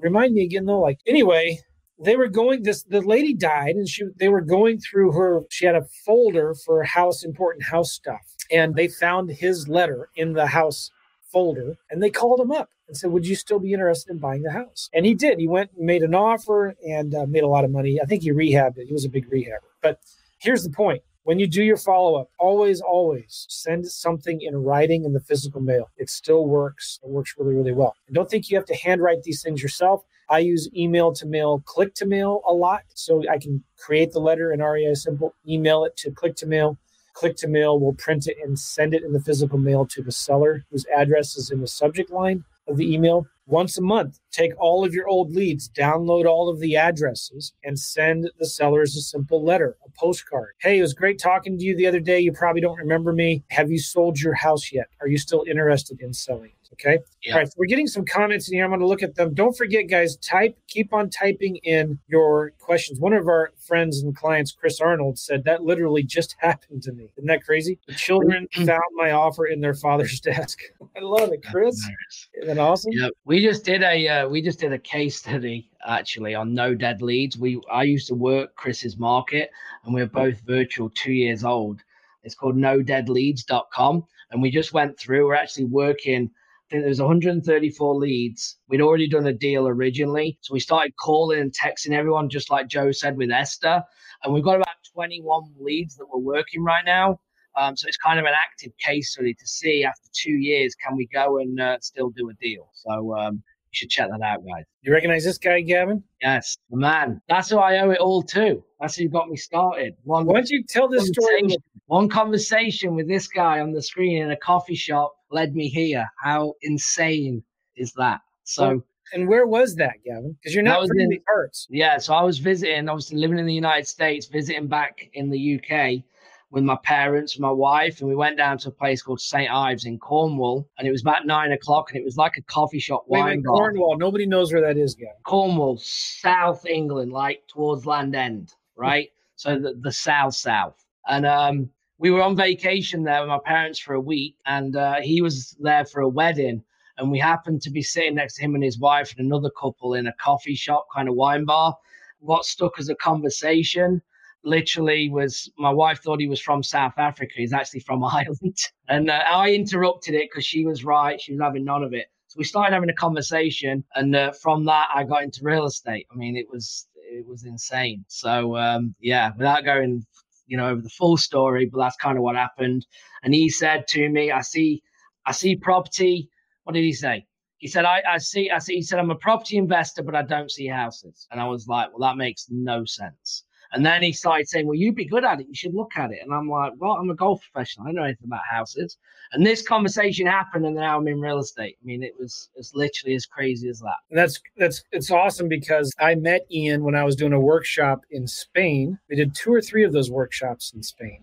remind 0.00 0.34
me 0.34 0.44
again, 0.44 0.66
though. 0.66 0.80
Like, 0.80 0.98
anyway, 1.06 1.58
they 2.02 2.16
were 2.16 2.28
going 2.28 2.62
this 2.62 2.82
the 2.84 3.00
lady 3.00 3.34
died 3.34 3.74
and 3.74 3.88
she 3.88 4.04
they 4.18 4.28
were 4.28 4.40
going 4.40 4.78
through 4.78 5.12
her 5.12 5.42
she 5.50 5.66
had 5.66 5.74
a 5.74 5.84
folder 6.06 6.54
for 6.54 6.82
house 6.82 7.22
important 7.22 7.62
house 7.66 7.92
stuff 7.92 8.22
and 8.50 8.74
they 8.74 8.88
found 8.88 9.30
his 9.30 9.68
letter 9.68 10.08
in 10.16 10.32
the 10.32 10.46
house 10.46 10.90
folder 11.30 11.76
and 11.90 12.02
they 12.02 12.10
called 12.10 12.40
him 12.40 12.50
up 12.50 12.70
and 12.90 12.96
said, 12.96 13.10
Would 13.12 13.26
you 13.26 13.36
still 13.36 13.58
be 13.58 13.72
interested 13.72 14.10
in 14.10 14.18
buying 14.18 14.42
the 14.42 14.52
house? 14.52 14.90
And 14.92 15.06
he 15.06 15.14
did. 15.14 15.38
He 15.38 15.48
went 15.48 15.70
and 15.76 15.86
made 15.86 16.02
an 16.02 16.14
offer 16.14 16.74
and 16.86 17.14
uh, 17.14 17.26
made 17.26 17.44
a 17.44 17.48
lot 17.48 17.64
of 17.64 17.70
money. 17.70 18.00
I 18.02 18.04
think 18.04 18.22
he 18.22 18.32
rehabbed 18.32 18.78
it. 18.78 18.86
He 18.86 18.92
was 18.92 19.04
a 19.04 19.08
big 19.08 19.30
rehabber. 19.30 19.70
But 19.80 20.00
here's 20.40 20.64
the 20.64 20.70
point 20.70 21.02
when 21.24 21.38
you 21.38 21.46
do 21.46 21.62
your 21.62 21.76
follow 21.76 22.16
up, 22.16 22.30
always, 22.38 22.80
always 22.80 23.46
send 23.48 23.86
something 23.86 24.40
in 24.40 24.56
writing 24.56 25.04
in 25.04 25.12
the 25.12 25.20
physical 25.20 25.60
mail. 25.60 25.90
It 25.96 26.08
still 26.08 26.46
works. 26.46 26.98
It 27.02 27.10
works 27.10 27.34
really, 27.38 27.54
really 27.54 27.72
well. 27.72 27.94
And 28.06 28.14
don't 28.14 28.30
think 28.30 28.50
you 28.50 28.56
have 28.56 28.66
to 28.66 28.74
handwrite 28.74 29.22
these 29.22 29.42
things 29.42 29.62
yourself. 29.62 30.02
I 30.28 30.38
use 30.38 30.70
email 30.74 31.12
to 31.14 31.26
mail, 31.26 31.62
click 31.66 31.94
to 31.96 32.06
mail 32.06 32.42
a 32.46 32.52
lot. 32.52 32.82
So 32.94 33.22
I 33.28 33.38
can 33.38 33.64
create 33.76 34.12
the 34.12 34.20
letter 34.20 34.52
in 34.52 34.60
REISimpli, 34.60 35.30
email 35.46 35.84
it 35.84 35.96
to 35.98 36.10
click 36.10 36.36
to 36.36 36.46
mail. 36.46 36.78
Click 37.12 37.36
to 37.38 37.48
mail 37.48 37.78
will 37.78 37.92
print 37.92 38.28
it 38.28 38.36
and 38.42 38.58
send 38.58 38.94
it 38.94 39.02
in 39.02 39.12
the 39.12 39.20
physical 39.20 39.58
mail 39.58 39.84
to 39.84 40.02
the 40.02 40.12
seller 40.12 40.64
whose 40.70 40.86
address 40.96 41.36
is 41.36 41.50
in 41.50 41.60
the 41.60 41.66
subject 41.66 42.10
line 42.10 42.44
of 42.68 42.76
the 42.76 42.94
email 42.94 43.26
once 43.50 43.76
a 43.78 43.82
month. 43.82 44.18
Take 44.30 44.52
all 44.58 44.84
of 44.84 44.94
your 44.94 45.08
old 45.08 45.32
leads, 45.32 45.68
download 45.68 46.24
all 46.24 46.48
of 46.48 46.60
the 46.60 46.76
addresses, 46.76 47.52
and 47.64 47.78
send 47.78 48.30
the 48.38 48.46
sellers 48.46 48.96
a 48.96 49.00
simple 49.00 49.44
letter, 49.44 49.76
a 49.84 49.90
postcard. 49.90 50.54
Hey, 50.60 50.78
it 50.78 50.82
was 50.82 50.94
great 50.94 51.18
talking 51.18 51.58
to 51.58 51.64
you 51.64 51.76
the 51.76 51.86
other 51.86 52.00
day. 52.00 52.20
You 52.20 52.32
probably 52.32 52.60
don't 52.60 52.78
remember 52.78 53.12
me. 53.12 53.44
Have 53.50 53.70
you 53.70 53.78
sold 53.78 54.20
your 54.20 54.34
house 54.34 54.72
yet? 54.72 54.86
Are 55.00 55.08
you 55.08 55.18
still 55.18 55.44
interested 55.48 56.00
in 56.00 56.14
selling? 56.14 56.52
Okay. 56.74 56.98
Yeah. 57.22 57.34
All 57.34 57.38
right. 57.40 57.48
So 57.48 57.54
we're 57.58 57.66
getting 57.66 57.86
some 57.86 58.04
comments 58.04 58.48
in 58.48 58.54
here. 58.54 58.64
I'm 58.64 58.70
going 58.70 58.80
to 58.80 58.86
look 58.86 59.02
at 59.02 59.14
them. 59.14 59.34
Don't 59.34 59.56
forget, 59.56 59.88
guys, 59.88 60.16
type, 60.16 60.56
keep 60.68 60.92
on 60.92 61.10
typing 61.10 61.56
in 61.56 61.98
your 62.06 62.52
questions. 62.58 63.00
One 63.00 63.12
of 63.12 63.26
our 63.26 63.52
friends 63.58 64.02
and 64.02 64.16
clients, 64.16 64.52
Chris 64.52 64.80
Arnold, 64.80 65.18
said 65.18 65.44
that 65.44 65.62
literally 65.62 66.02
just 66.02 66.36
happened 66.38 66.82
to 66.84 66.92
me. 66.92 67.10
Isn't 67.16 67.26
that 67.26 67.44
crazy? 67.44 67.78
The 67.86 67.94
children 67.94 68.46
found 68.52 68.80
my 68.94 69.10
offer 69.10 69.46
in 69.46 69.60
their 69.60 69.74
father's 69.74 70.20
desk. 70.20 70.60
I 70.96 71.00
love 71.00 71.32
it, 71.32 71.44
Chris. 71.44 71.76
Nice. 71.86 72.28
Isn't 72.42 72.56
that 72.56 72.62
awesome? 72.62 72.92
Yeah. 72.94 73.08
We 73.24 73.42
just 73.42 73.64
did 73.64 73.82
a 73.82 74.08
uh, 74.08 74.28
we 74.28 74.40
just 74.40 74.60
did 74.60 74.72
a 74.72 74.78
case 74.78 75.16
study 75.16 75.68
actually 75.86 76.34
on 76.34 76.54
no 76.54 76.74
dead 76.74 77.02
leads. 77.02 77.36
We 77.36 77.60
I 77.70 77.82
used 77.82 78.06
to 78.08 78.14
work 78.14 78.54
Chris's 78.54 78.96
market, 78.96 79.50
and 79.84 79.94
we 79.94 80.02
we're 80.02 80.06
both 80.06 80.40
virtual 80.46 80.90
two 80.90 81.12
years 81.12 81.44
old. 81.44 81.80
It's 82.22 82.34
called 82.34 82.56
nodeadleads.com. 82.56 84.04
And 84.30 84.40
we 84.40 84.50
just 84.50 84.72
went 84.72 84.98
through, 84.98 85.26
we're 85.26 85.34
actually 85.34 85.64
working 85.64 86.30
think 86.70 86.82
there 86.82 86.88
was 86.88 87.00
134 87.00 87.94
leads. 87.96 88.58
We'd 88.68 88.80
already 88.80 89.08
done 89.08 89.26
a 89.26 89.32
deal 89.32 89.66
originally. 89.66 90.38
So 90.40 90.54
we 90.54 90.60
started 90.60 90.94
calling 90.96 91.40
and 91.40 91.52
texting 91.52 91.92
everyone, 91.92 92.28
just 92.28 92.50
like 92.50 92.68
Joe 92.68 92.92
said 92.92 93.16
with 93.16 93.30
Esther. 93.30 93.82
And 94.22 94.32
we've 94.32 94.44
got 94.44 94.56
about 94.56 94.76
21 94.94 95.54
leads 95.58 95.96
that 95.96 96.06
we're 96.12 96.20
working 96.20 96.62
right 96.62 96.84
now. 96.84 97.20
Um, 97.56 97.76
so 97.76 97.88
it's 97.88 97.96
kind 97.96 98.20
of 98.20 98.24
an 98.24 98.32
active 98.34 98.72
case 98.78 99.12
study 99.12 99.34
to 99.34 99.46
see 99.46 99.84
after 99.84 100.08
two 100.12 100.32
years, 100.32 100.74
can 100.76 100.96
we 100.96 101.08
go 101.12 101.38
and 101.38 101.60
uh, 101.60 101.78
still 101.80 102.10
do 102.10 102.30
a 102.30 102.34
deal? 102.34 102.70
So 102.72 103.16
um, 103.16 103.34
you 103.34 103.72
should 103.72 103.90
check 103.90 104.08
that 104.08 104.22
out, 104.22 104.44
guys. 104.46 104.64
You 104.82 104.92
recognize 104.92 105.24
this 105.24 105.38
guy, 105.38 105.60
Gavin? 105.62 106.04
Yes, 106.22 106.56
man. 106.70 107.20
That's 107.28 107.50
who 107.50 107.58
I 107.58 107.78
owe 107.80 107.90
it 107.90 107.98
all 107.98 108.22
to. 108.22 108.62
That's 108.80 108.94
who 108.94 109.08
got 109.08 109.28
me 109.28 109.36
started. 109.36 109.94
One, 110.04 110.26
Why 110.26 110.34
don't 110.34 110.50
you 110.50 110.62
tell 110.68 110.88
this 110.88 111.08
story? 111.08 111.56
One 111.86 112.08
conversation 112.08 112.94
with 112.94 113.08
this 113.08 113.26
guy 113.26 113.58
on 113.58 113.72
the 113.72 113.82
screen 113.82 114.22
in 114.22 114.30
a 114.30 114.36
coffee 114.36 114.76
shop 114.76 115.12
led 115.30 115.54
me 115.54 115.68
here. 115.68 116.06
How 116.22 116.54
insane 116.62 117.42
is 117.76 117.92
that? 117.94 118.20
So, 118.44 118.82
and 119.12 119.28
where 119.28 119.46
was 119.46 119.74
that, 119.76 119.94
Gavin? 120.04 120.36
Because 120.40 120.54
you're 120.54 120.64
not 120.64 120.86
from 120.86 120.96
the 120.96 121.20
parts. 121.26 121.66
Yeah, 121.70 121.98
so 121.98 122.14
I 122.14 122.22
was 122.22 122.38
visiting, 122.38 122.88
obviously 122.88 123.18
living 123.18 123.38
in 123.38 123.46
the 123.46 123.54
United 123.54 123.86
States, 123.86 124.26
visiting 124.26 124.68
back 124.68 125.08
in 125.14 125.30
the 125.30 125.56
UK 125.56 126.04
with 126.50 126.64
my 126.64 126.76
parents, 126.82 127.38
my 127.38 127.50
wife, 127.50 128.00
and 128.00 128.08
we 128.08 128.16
went 128.16 128.36
down 128.36 128.58
to 128.58 128.68
a 128.68 128.72
place 128.72 129.02
called 129.02 129.20
St. 129.20 129.50
Ives 129.50 129.84
in 129.84 129.98
Cornwall, 129.98 130.68
and 130.78 130.86
it 130.86 130.90
was 130.90 131.02
about 131.02 131.26
nine 131.26 131.52
o'clock, 131.52 131.90
and 131.90 132.00
it 132.00 132.04
was 132.04 132.16
like 132.16 132.36
a 132.36 132.42
coffee 132.42 132.80
shop 132.80 133.04
wine 133.06 133.24
wait, 133.24 133.36
wait, 133.36 133.44
bar. 133.44 133.56
Cornwall, 133.56 133.96
nobody 133.96 134.26
knows 134.26 134.52
where 134.52 134.62
that 134.62 134.76
is, 134.76 134.94
Gavin. 134.94 135.14
Cornwall, 135.24 135.78
South 135.78 136.66
England, 136.66 137.12
like 137.12 137.42
towards 137.46 137.86
Land 137.86 138.16
End, 138.16 138.52
right? 138.76 139.10
so 139.36 139.58
the, 139.58 139.74
the 139.80 139.92
south 139.92 140.34
south, 140.34 140.84
and 141.08 141.24
um, 141.24 141.70
we 142.00 142.10
were 142.10 142.22
on 142.22 142.34
vacation 142.34 143.04
there 143.04 143.20
with 143.20 143.28
my 143.28 143.38
parents 143.44 143.78
for 143.78 143.92
a 143.92 144.00
week, 144.00 144.34
and 144.46 144.74
uh, 144.74 145.00
he 145.02 145.20
was 145.20 145.54
there 145.60 145.84
for 145.84 146.00
a 146.00 146.08
wedding. 146.08 146.64
And 146.96 147.10
we 147.10 147.18
happened 147.18 147.60
to 147.62 147.70
be 147.70 147.82
sitting 147.82 148.14
next 148.14 148.36
to 148.36 148.42
him 148.42 148.54
and 148.54 148.64
his 148.64 148.78
wife 148.78 149.14
and 149.16 149.26
another 149.26 149.50
couple 149.50 149.94
in 149.94 150.06
a 150.06 150.12
coffee 150.14 150.54
shop, 150.54 150.86
kind 150.94 151.10
of 151.10 151.14
wine 151.14 151.44
bar. 151.44 151.76
what 152.20 152.44
stuck 152.46 152.78
as 152.78 152.88
a 152.88 152.94
conversation 152.94 154.02
literally 154.44 155.10
was 155.10 155.50
my 155.58 155.70
wife 155.70 156.00
thought 156.02 156.20
he 156.20 156.26
was 156.26 156.40
from 156.40 156.62
South 156.62 156.94
Africa. 156.96 157.34
He's 157.36 157.52
actually 157.52 157.80
from 157.80 158.02
Ireland. 158.18 158.56
And 158.88 159.10
uh, 159.10 159.22
I 159.30 159.52
interrupted 159.52 160.14
it 160.14 160.30
because 160.30 160.46
she 160.46 160.64
was 160.64 160.84
right. 160.84 161.20
She 161.20 161.32
was 161.32 161.40
having 161.42 161.64
none 161.64 161.82
of 161.82 161.92
it. 161.92 162.06
So 162.28 162.36
we 162.38 162.44
started 162.44 162.72
having 162.72 162.88
a 162.88 162.94
conversation. 162.94 163.84
And 163.94 164.16
uh, 164.16 164.32
from 164.32 164.64
that, 164.64 164.88
I 164.94 165.04
got 165.04 165.22
into 165.22 165.40
real 165.42 165.66
estate. 165.66 166.06
I 166.10 166.16
mean, 166.16 166.34
it 166.34 166.46
was 166.50 166.86
it 166.94 167.26
was 167.26 167.44
insane. 167.44 168.04
So 168.08 168.56
um, 168.56 168.94
yeah, 169.00 169.32
without 169.36 169.64
going, 169.64 170.06
you 170.50 170.56
know, 170.56 170.68
over 170.68 170.82
the 170.82 170.90
full 170.90 171.16
story, 171.16 171.70
but 171.72 171.78
that's 171.78 171.96
kind 171.96 172.18
of 172.18 172.24
what 172.24 172.34
happened. 172.34 172.84
And 173.22 173.32
he 173.32 173.48
said 173.48 173.86
to 173.90 174.08
me, 174.08 174.32
I 174.32 174.40
see, 174.40 174.82
I 175.24 175.30
see 175.30 175.54
property. 175.54 176.28
What 176.64 176.72
did 176.74 176.82
he 176.82 176.92
say? 176.92 177.24
He 177.58 177.68
said, 177.68 177.84
I, 177.84 178.02
I 178.08 178.18
see, 178.18 178.50
I 178.50 178.58
see, 178.58 178.74
he 178.74 178.82
said, 178.82 178.98
I'm 178.98 179.12
a 179.12 179.14
property 179.14 179.56
investor, 179.58 180.02
but 180.02 180.16
I 180.16 180.22
don't 180.22 180.50
see 180.50 180.66
houses. 180.66 181.28
And 181.30 181.40
I 181.40 181.46
was 181.46 181.68
like, 181.68 181.90
well, 181.90 182.08
that 182.08 182.16
makes 182.16 182.46
no 182.50 182.84
sense. 182.84 183.44
And 183.72 183.86
then 183.86 184.02
he 184.02 184.12
started 184.12 184.48
saying, 184.48 184.66
Well, 184.66 184.76
you'd 184.76 184.94
be 184.96 185.04
good 185.04 185.24
at 185.24 185.40
it. 185.40 185.46
You 185.48 185.54
should 185.54 185.74
look 185.74 185.92
at 185.96 186.10
it. 186.10 186.20
And 186.22 186.34
I'm 186.34 186.48
like, 186.48 186.72
Well, 186.78 186.92
I'm 186.92 187.10
a 187.10 187.14
golf 187.14 187.42
professional. 187.52 187.86
I 187.86 187.92
know 187.92 188.02
anything 188.02 188.26
about 188.26 188.42
houses. 188.50 188.96
And 189.32 189.46
this 189.46 189.62
conversation 189.62 190.26
happened, 190.26 190.66
and 190.66 190.74
now 190.74 190.98
I'm 190.98 191.06
in 191.06 191.20
real 191.20 191.38
estate. 191.38 191.76
I 191.80 191.86
mean, 191.86 192.02
it 192.02 192.14
was 192.18 192.50
it's 192.56 192.74
literally 192.74 193.14
as 193.14 193.26
crazy 193.26 193.68
as 193.68 193.78
that. 193.80 193.96
And 194.10 194.18
that's 194.18 194.40
that's 194.56 194.82
it's 194.90 195.10
awesome 195.10 195.48
because 195.48 195.92
I 196.00 196.16
met 196.16 196.46
Ian 196.50 196.82
when 196.82 196.96
I 196.96 197.04
was 197.04 197.14
doing 197.14 197.32
a 197.32 197.40
workshop 197.40 198.00
in 198.10 198.26
Spain. 198.26 198.98
We 199.08 199.16
did 199.16 199.34
two 199.34 199.52
or 199.52 199.60
three 199.60 199.84
of 199.84 199.92
those 199.92 200.10
workshops 200.10 200.72
in 200.74 200.82
Spain. 200.82 201.22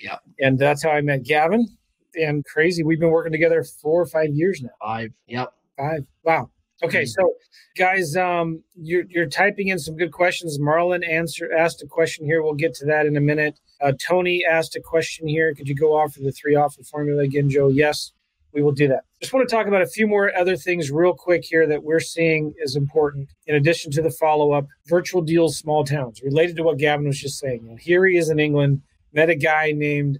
Yeah. 0.00 0.18
And 0.40 0.58
that's 0.58 0.82
how 0.82 0.90
I 0.90 1.00
met 1.00 1.22
Gavin. 1.22 1.66
And 2.14 2.44
crazy, 2.44 2.82
we've 2.82 3.00
been 3.00 3.10
working 3.10 3.32
together 3.32 3.62
four 3.62 4.02
or 4.02 4.06
five 4.06 4.30
years 4.34 4.60
now. 4.60 4.70
Five. 4.82 5.12
Yep. 5.28 5.52
Five. 5.78 6.04
Wow. 6.24 6.50
Okay, 6.82 7.04
so 7.04 7.34
guys, 7.78 8.16
um, 8.16 8.62
you're 8.74 9.04
you're 9.08 9.28
typing 9.28 9.68
in 9.68 9.78
some 9.78 9.96
good 9.96 10.10
questions. 10.10 10.58
Marlon 10.58 11.08
answer 11.08 11.52
asked 11.52 11.80
a 11.82 11.86
question 11.86 12.26
here. 12.26 12.42
We'll 12.42 12.54
get 12.54 12.74
to 12.74 12.86
that 12.86 13.06
in 13.06 13.16
a 13.16 13.20
minute. 13.20 13.58
Uh, 13.80 13.92
Tony 14.04 14.44
asked 14.44 14.74
a 14.74 14.80
question 14.80 15.28
here. 15.28 15.54
Could 15.54 15.68
you 15.68 15.76
go 15.76 15.96
off 15.96 16.16
of 16.16 16.24
the 16.24 16.32
three 16.32 16.56
offer 16.56 16.82
formula 16.82 17.22
again, 17.22 17.48
Joe? 17.48 17.68
Yes, 17.68 18.12
we 18.52 18.62
will 18.62 18.72
do 18.72 18.88
that. 18.88 19.04
Just 19.20 19.32
want 19.32 19.48
to 19.48 19.54
talk 19.54 19.68
about 19.68 19.82
a 19.82 19.86
few 19.86 20.08
more 20.08 20.36
other 20.36 20.56
things 20.56 20.90
real 20.90 21.14
quick 21.14 21.44
here 21.44 21.68
that 21.68 21.84
we're 21.84 22.00
seeing 22.00 22.52
is 22.58 22.74
important. 22.74 23.28
In 23.46 23.54
addition 23.54 23.92
to 23.92 24.02
the 24.02 24.10
follow 24.10 24.50
up, 24.50 24.66
virtual 24.86 25.22
deals, 25.22 25.56
small 25.56 25.84
towns, 25.84 26.20
related 26.22 26.56
to 26.56 26.64
what 26.64 26.78
Gavin 26.78 27.06
was 27.06 27.20
just 27.20 27.38
saying. 27.38 27.60
You 27.62 27.70
know, 27.70 27.76
here 27.76 28.04
he 28.06 28.16
is 28.16 28.28
in 28.28 28.40
England. 28.40 28.82
Met 29.12 29.30
a 29.30 29.36
guy 29.36 29.72
named 29.72 30.18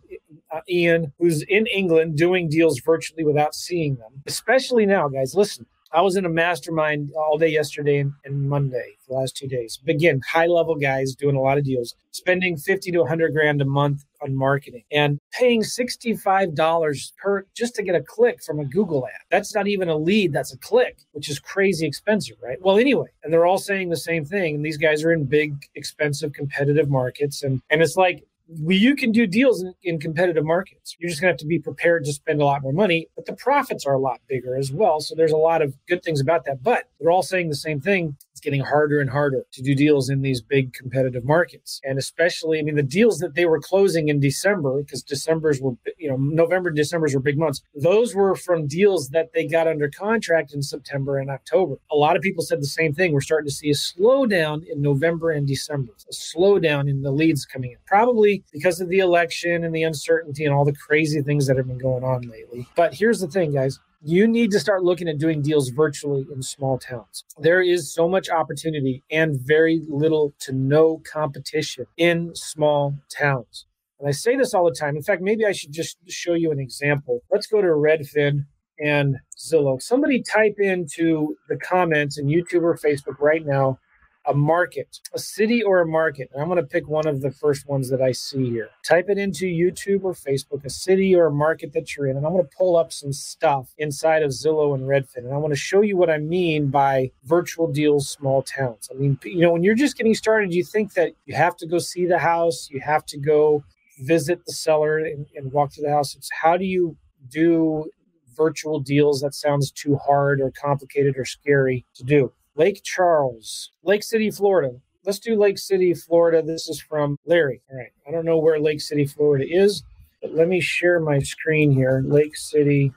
uh, 0.53 0.61
Ian 0.69 1.13
who's 1.19 1.43
in 1.43 1.67
England 1.67 2.17
doing 2.17 2.49
deals 2.49 2.81
virtually 2.81 3.25
without 3.25 3.55
seeing 3.55 3.97
them. 3.97 4.23
Especially 4.27 4.87
now, 4.87 5.09
guys. 5.09 5.35
Listen, 5.35 5.67
I 5.95 6.01
was 6.01 6.17
in 6.17 6.25
a 6.25 6.31
mastermind 6.31 7.11
all 7.15 7.37
day 7.37 7.49
yesterday 7.49 7.99
and, 7.99 8.49
Monday 8.49 8.97
the 9.09 9.15
last 9.15 9.37
two 9.37 9.47
days. 9.47 9.79
Again, 9.87 10.21
high 10.31 10.47
level 10.47 10.75
guys 10.75 11.15
doing 11.15 11.37
a 11.37 11.41
lot 11.41 11.59
of 11.59 11.65
deals, 11.65 11.95
spending 12.13 12.57
50 12.57 12.91
to 12.93 12.99
100 13.01 13.33
grand 13.33 13.61
a 13.61 13.65
month 13.65 14.05
on 14.23 14.35
marketing 14.35 14.85
and 14.91 15.19
paying 15.33 15.63
$65 15.63 17.13
per 17.19 17.45
just 17.55 17.75
to 17.75 17.83
get 17.83 17.95
a 17.95 18.03
click 18.03 18.43
from 18.43 18.59
a 18.59 18.65
Google 18.65 19.07
ad. 19.07 19.21
That's 19.31 19.55
not 19.55 19.69
even 19.69 19.89
a 19.89 19.97
lead, 19.97 20.33
that's 20.33 20.53
a 20.55 20.59
click, 20.59 20.99
which 21.13 21.29
is 21.29 21.39
crazy 21.39 21.87
expensive, 21.87 22.37
right? 22.43 22.59
Well, 22.61 22.79
anyway, 22.79 23.09
and 23.23 23.33
they're 23.33 23.47
all 23.47 23.59
saying 23.59 23.91
the 23.91 23.97
same 23.97 24.25
thing. 24.25 24.57
And 24.57 24.65
these 24.65 24.79
guys 24.79 25.05
are 25.05 25.13
in 25.13 25.25
big, 25.25 25.55
expensive, 25.75 26.33
competitive 26.33 26.89
markets. 26.89 27.43
And, 27.43 27.61
and 27.71 27.83
it's 27.83 27.97
like, 27.97 28.25
you 28.69 28.97
can 28.97 29.13
do 29.13 29.27
deals 29.27 29.63
in, 29.63 29.75
in 29.83 30.01
competitive 30.01 30.45
markets. 30.45 30.97
You're 30.99 31.11
just 31.11 31.21
going 31.21 31.29
to 31.29 31.33
have 31.33 31.41
to 31.41 31.47
be 31.47 31.59
prepared 31.59 32.05
to 32.05 32.13
spend 32.13 32.41
a 32.41 32.45
lot 32.45 32.63
more 32.63 32.73
money, 32.73 33.09
but 33.17 33.27
the 33.27 33.35
profits 33.35 33.87
are 33.87 33.95
a 33.95 33.99
lot 33.99 34.21
bigger 34.29 34.57
as 34.57 34.73
well. 34.73 35.01
So 35.01 35.15
there's 35.15 35.33
a 35.33 35.37
lot 35.37 35.63
of 35.63 35.75
good 35.89 36.03
things 36.03 36.21
about 36.21 36.45
that. 36.47 36.63
But 36.63 36.85
they're 37.01 37.11
all 37.11 37.23
saying 37.23 37.49
the 37.49 37.55
same 37.55 37.81
thing 37.81 38.17
getting 38.43 38.61
harder 38.61 39.01
and 39.01 39.11
harder 39.11 39.45
to 39.53 39.63
do 39.63 39.75
deals 39.75 40.11
in 40.11 40.23
these 40.23 40.41
big 40.41 40.73
competitive 40.75 41.25
markets. 41.25 41.81
And 41.85 41.99
especially, 41.99 42.59
I 42.59 42.63
mean, 42.63 42.75
the 42.75 42.83
deals 42.83 43.19
that 43.19 43.35
they 43.35 43.47
were 43.47 43.61
closing 43.61 44.09
in 44.09 44.21
December, 44.21 44.83
because 44.83 45.03
December's 45.03 45.61
were, 45.61 45.73
you 45.99 46.11
know, 46.11 46.17
November, 46.17 46.71
December's 46.71 47.15
were 47.15 47.21
big 47.21 47.39
months. 47.39 47.63
Those 47.75 48.15
were 48.15 48.35
from 48.35 48.67
deals 48.67 49.09
that 49.11 49.33
they 49.33 49.47
got 49.47 49.69
under 49.69 49.89
contract 49.89 50.53
in 50.53 50.63
September 50.63 51.19
and 51.19 51.31
October. 51.31 51.77
A 51.91 51.97
lot 51.97 52.17
of 52.17 52.23
people 52.23 52.43
said 52.43 52.61
the 52.61 52.67
same 52.67 52.93
thing. 52.93 53.13
We're 53.13 53.21
starting 53.21 53.49
to 53.49 53.55
see 53.55 53.71
a 53.71 53.75
slowdown 53.75 54.67
in 54.67 54.83
November 54.83 55.31
and 55.31 55.47
December, 55.47 55.93
a 56.09 56.13
slowdown 56.13 56.91
in 56.91 57.03
the 57.03 57.13
leads 57.13 57.45
coming 57.45 57.73
in, 57.73 57.79
probably 57.87 58.45
because 58.53 58.81
of 58.81 58.89
the 58.89 58.99
election 58.99 59.65
and 59.65 59.75
the 59.75 59.85
uncertainty 59.85 60.45
and 60.45 60.53
all 60.53 60.65
the 60.65 60.75
crazy 60.75 61.23
things 61.23 61.47
that 61.47 61.57
have 61.57 61.69
been 61.69 61.79
going 61.79 62.05
on 62.05 62.23
lately. 62.23 62.67
But 62.77 62.95
here's 62.95 63.21
the 63.21 63.29
thing, 63.29 63.53
guys 63.53 63.79
you 64.05 64.27
need 64.27 64.51
to 64.51 64.59
start 64.59 64.83
looking 64.83 65.09
at 65.09 65.19
doing 65.19 65.43
deals 65.43 65.69
virtually 65.69 66.27
in 66.33 66.43
small 66.43 66.79
towns. 66.79 67.25
There 67.39 67.63
is 67.63 67.93
so 67.93 68.09
much 68.09 68.29
opportunity 68.29 69.03
and 69.11 69.41
very 69.41 69.83
little 69.89 70.35
to 70.41 70.53
no 70.53 71.01
competition 71.11 71.87
in 71.97 72.33
small 72.35 72.95
towns. 73.09 73.67
And 74.01 74.09
I 74.09 74.13
say 74.13 74.37
this 74.37 74.55
all 74.55 74.65
the 74.65 74.75
time. 74.75 74.97
In 74.97 75.03
fact, 75.03 75.23
maybe 75.23 75.47
I 75.47 75.53
should 75.53 75.73
just 75.73 75.99
show 76.09 76.35
you 76.35 76.51
an 76.51 76.59
example. 76.59 77.21
Let's 77.31 77.47
go 77.47 77.61
to 77.61 77.69
Redfin 77.69 78.47
and 78.81 79.19
Zillow. 79.39 79.81
Somebody 79.81 80.23
type 80.23 80.57
into 80.59 81.37
the 81.49 81.57
comments 81.57 82.19
in 82.19 82.27
YouTube 82.27 82.63
or 82.63 82.77
Facebook 82.77 83.21
right 83.21 83.47
now 83.47 83.79
a 84.25 84.35
market, 84.35 85.01
a 85.13 85.19
city 85.19 85.63
or 85.63 85.81
a 85.81 85.87
market. 85.87 86.31
And 86.33 86.41
I'm 86.41 86.49
going 86.49 86.61
to 86.61 86.67
pick 86.67 86.89
one 86.89 87.07
of 87.07 87.21
the 87.21 87.31
first 87.31 87.69
ones 87.69 87.91
that 87.91 88.01
I 88.01 88.13
see 88.13 88.51
here. 88.51 88.71
Type 88.87 89.07
it 89.09 89.19
into 89.19 89.47
YouTube 89.47 90.05
or 90.05 90.13
Facebook, 90.13 90.65
a 90.65 90.71
city 90.71 91.15
or 91.15 91.27
a 91.27 91.33
market 91.33 91.73
that 91.73 91.97
you're 91.97 92.07
in. 92.07 92.17
And 92.17 92.25
I'm 92.25 92.33
going 92.33 92.45
to 92.45 92.57
pull 92.57 92.77
up 92.77 92.93
some 92.93 93.13
stuff 93.13 93.75
inside 93.79 94.23
of 94.23 94.31
Zillow 94.31 94.75
and 94.75 94.85
Redfin. 94.85 95.25
And 95.25 95.33
I 95.33 95.39
want 95.39 95.53
to 95.53 95.59
show 95.59 95.81
you 95.81 95.97
what 95.97 96.11
I 96.11 96.19
mean 96.19 96.69
by 96.69 97.11
virtual 97.25 97.67
deals, 97.67 98.09
small 98.09 98.43
towns. 98.43 98.89
I 98.91 98.95
mean, 98.95 99.19
you 99.25 99.41
know, 99.41 99.53
when 99.53 99.65
you're 99.65 99.75
just 99.75 99.97
getting 99.97 100.15
started, 100.15 100.55
you 100.55 100.65
think 100.65 100.95
that 100.95 101.13
you 101.27 101.35
have 101.35 101.57
to 101.57 101.67
go 101.67 101.79
see 101.79 102.07
the 102.07 102.19
house, 102.19 102.69
you 102.71 102.81
have 102.81 103.05
to 103.07 103.19
go 103.19 103.65
visit 103.99 104.45
the 104.47 104.53
seller 104.53 104.99
and, 104.99 105.27
and 105.35 105.53
walk 105.53 105.73
through 105.73 105.85
the 105.85 105.93
house. 105.93 106.15
It's 106.15 106.31
how 106.43 106.57
do 106.57 106.65
you 106.65 106.97
do 107.29 107.91
virtual 108.37 108.81
deals 108.81 109.21
that 109.21 109.35
sounds 109.35 109.71
too 109.71 109.97
hard 109.97 110.41
or 110.41 110.51
complicated 110.51 111.17
or 111.17 111.25
scary 111.25 111.85
to 111.95 112.05
do. 112.05 112.33
Lake 112.55 112.83
Charles, 112.85 113.71
Lake 113.83 114.03
City, 114.03 114.31
Florida. 114.31 114.77
Let's 115.05 115.19
do 115.19 115.37
Lake 115.37 115.59
City, 115.59 115.95
Florida. 115.95 116.43
This 116.43 116.69
is 116.69 116.81
from 116.81 117.17
Larry. 117.25 117.63
All 117.71 117.79
right. 117.79 117.93
I 118.07 118.11
don't 118.11 118.27
know 118.27 118.39
where 118.39 118.61
Lake 118.61 118.81
City, 118.81 119.07
Florida 119.07 119.47
is, 119.49 119.83
but 120.21 120.35
let 120.35 120.49
me 120.49 120.61
share 120.61 121.01
my 121.01 121.19
screen 121.19 121.73
here. 121.73 122.03
Lake 122.07 122.37
City, 122.37 122.93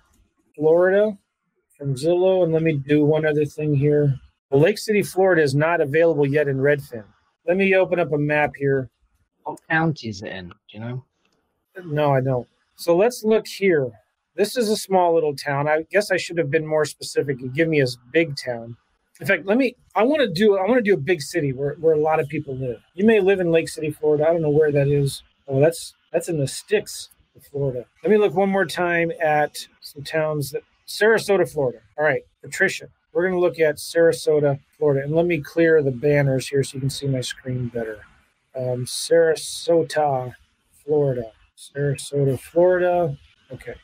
Florida 0.56 1.18
from 1.78 1.96
Zillow. 1.96 2.44
And 2.44 2.54
let 2.54 2.64
me 2.64 2.74
do 2.74 3.06
one 3.06 3.26
other 3.26 3.46
thing 3.46 3.74
here. 3.74 4.20
Well, 4.50 4.62
Lake 4.62 4.78
City, 4.78 5.02
Florida 5.02 5.42
is 5.42 5.56
not 5.56 5.82
available 5.82 6.28
yet 6.28 6.48
in 6.48 6.58
Redfin. 6.58 7.06
Let 7.48 7.58
me 7.58 7.74
open 7.76 8.00
up 8.00 8.12
a 8.12 8.18
map 8.18 8.52
here. 8.56 8.90
What 9.44 9.60
county 9.70 10.10
is 10.10 10.22
it 10.22 10.32
in? 10.32 10.50
Do 10.50 10.54
you 10.72 10.80
know? 10.80 11.06
No, 11.86 12.14
I 12.14 12.22
don't. 12.22 12.48
So 12.76 12.96
let's 12.96 13.24
look 13.24 13.48
here. 13.48 13.90
This 14.36 14.58
is 14.58 14.70
a 14.70 14.76
small 14.76 15.14
little 15.14 15.36
town. 15.36 15.68
I 15.68 15.86
guess 15.90 16.12
I 16.12 16.18
should 16.18 16.38
have 16.38 16.52
been 16.52 16.68
more 16.68 16.86
specific 16.86 17.40
and 17.40 17.54
give 17.54 17.70
me 17.70 17.82
a 17.82 17.86
big 18.12 18.36
town. 18.36 18.76
In 19.22 19.28
fact, 19.28 19.46
let 19.46 19.58
me. 19.58 19.76
I 19.96 20.04
want 20.04 20.22
to 20.22 20.30
do. 20.30 20.58
I 20.58 20.68
want 20.68 20.78
to 20.78 20.82
do 20.90 20.94
a 20.94 20.98
big 20.98 21.22
city 21.22 21.54
where, 21.54 21.76
where 21.76 21.94
a 21.94 22.00
lot 22.00 22.20
of 22.20 22.28
people 22.28 22.56
live. 22.56 22.82
You 22.96 23.06
may 23.06 23.20
live 23.20 23.40
in 23.40 23.52
Lake 23.52 23.70
City, 23.70 23.92
Florida. 23.92 24.26
I 24.28 24.34
don't 24.34 24.42
know 24.42 24.50
where 24.50 24.72
that 24.72 24.88
is. 24.88 25.24
Oh, 25.48 25.60
that's 25.60 25.94
that's 26.12 26.28
in 26.28 26.38
the 26.38 26.48
sticks 26.48 27.10
of 27.36 27.44
Florida. 27.46 27.86
Let 28.04 28.12
me 28.12 28.18
look 28.18 28.34
one 28.34 28.50
more 28.50 28.66
time 28.66 29.12
at 29.22 29.68
some 29.82 30.04
towns 30.04 30.52
that 30.52 30.64
Sarasota, 30.88 31.50
Florida. 31.50 31.80
All 31.98 32.04
right, 32.04 32.24
Patricia. 32.42 32.88
We're 33.14 33.24
going 33.24 33.34
to 33.34 33.40
look 33.40 33.60
at 33.60 33.78
Sarasota, 33.78 34.60
Florida, 34.78 35.06
and 35.06 35.16
let 35.16 35.26
me 35.26 35.40
clear 35.40 35.82
the 35.82 35.92
banners 35.92 36.50
here 36.50 36.64
so 36.64 36.76
you 36.76 36.82
can 36.82 36.90
see 36.90 37.08
my 37.08 37.22
screen 37.22 37.70
better. 37.70 38.02
Um, 38.54 38.86
Sarasota, 38.86 40.34
Florida. 40.84 41.32
Sarasota, 41.58 42.38
Florida. 42.38 43.18
Okay. 43.54 43.76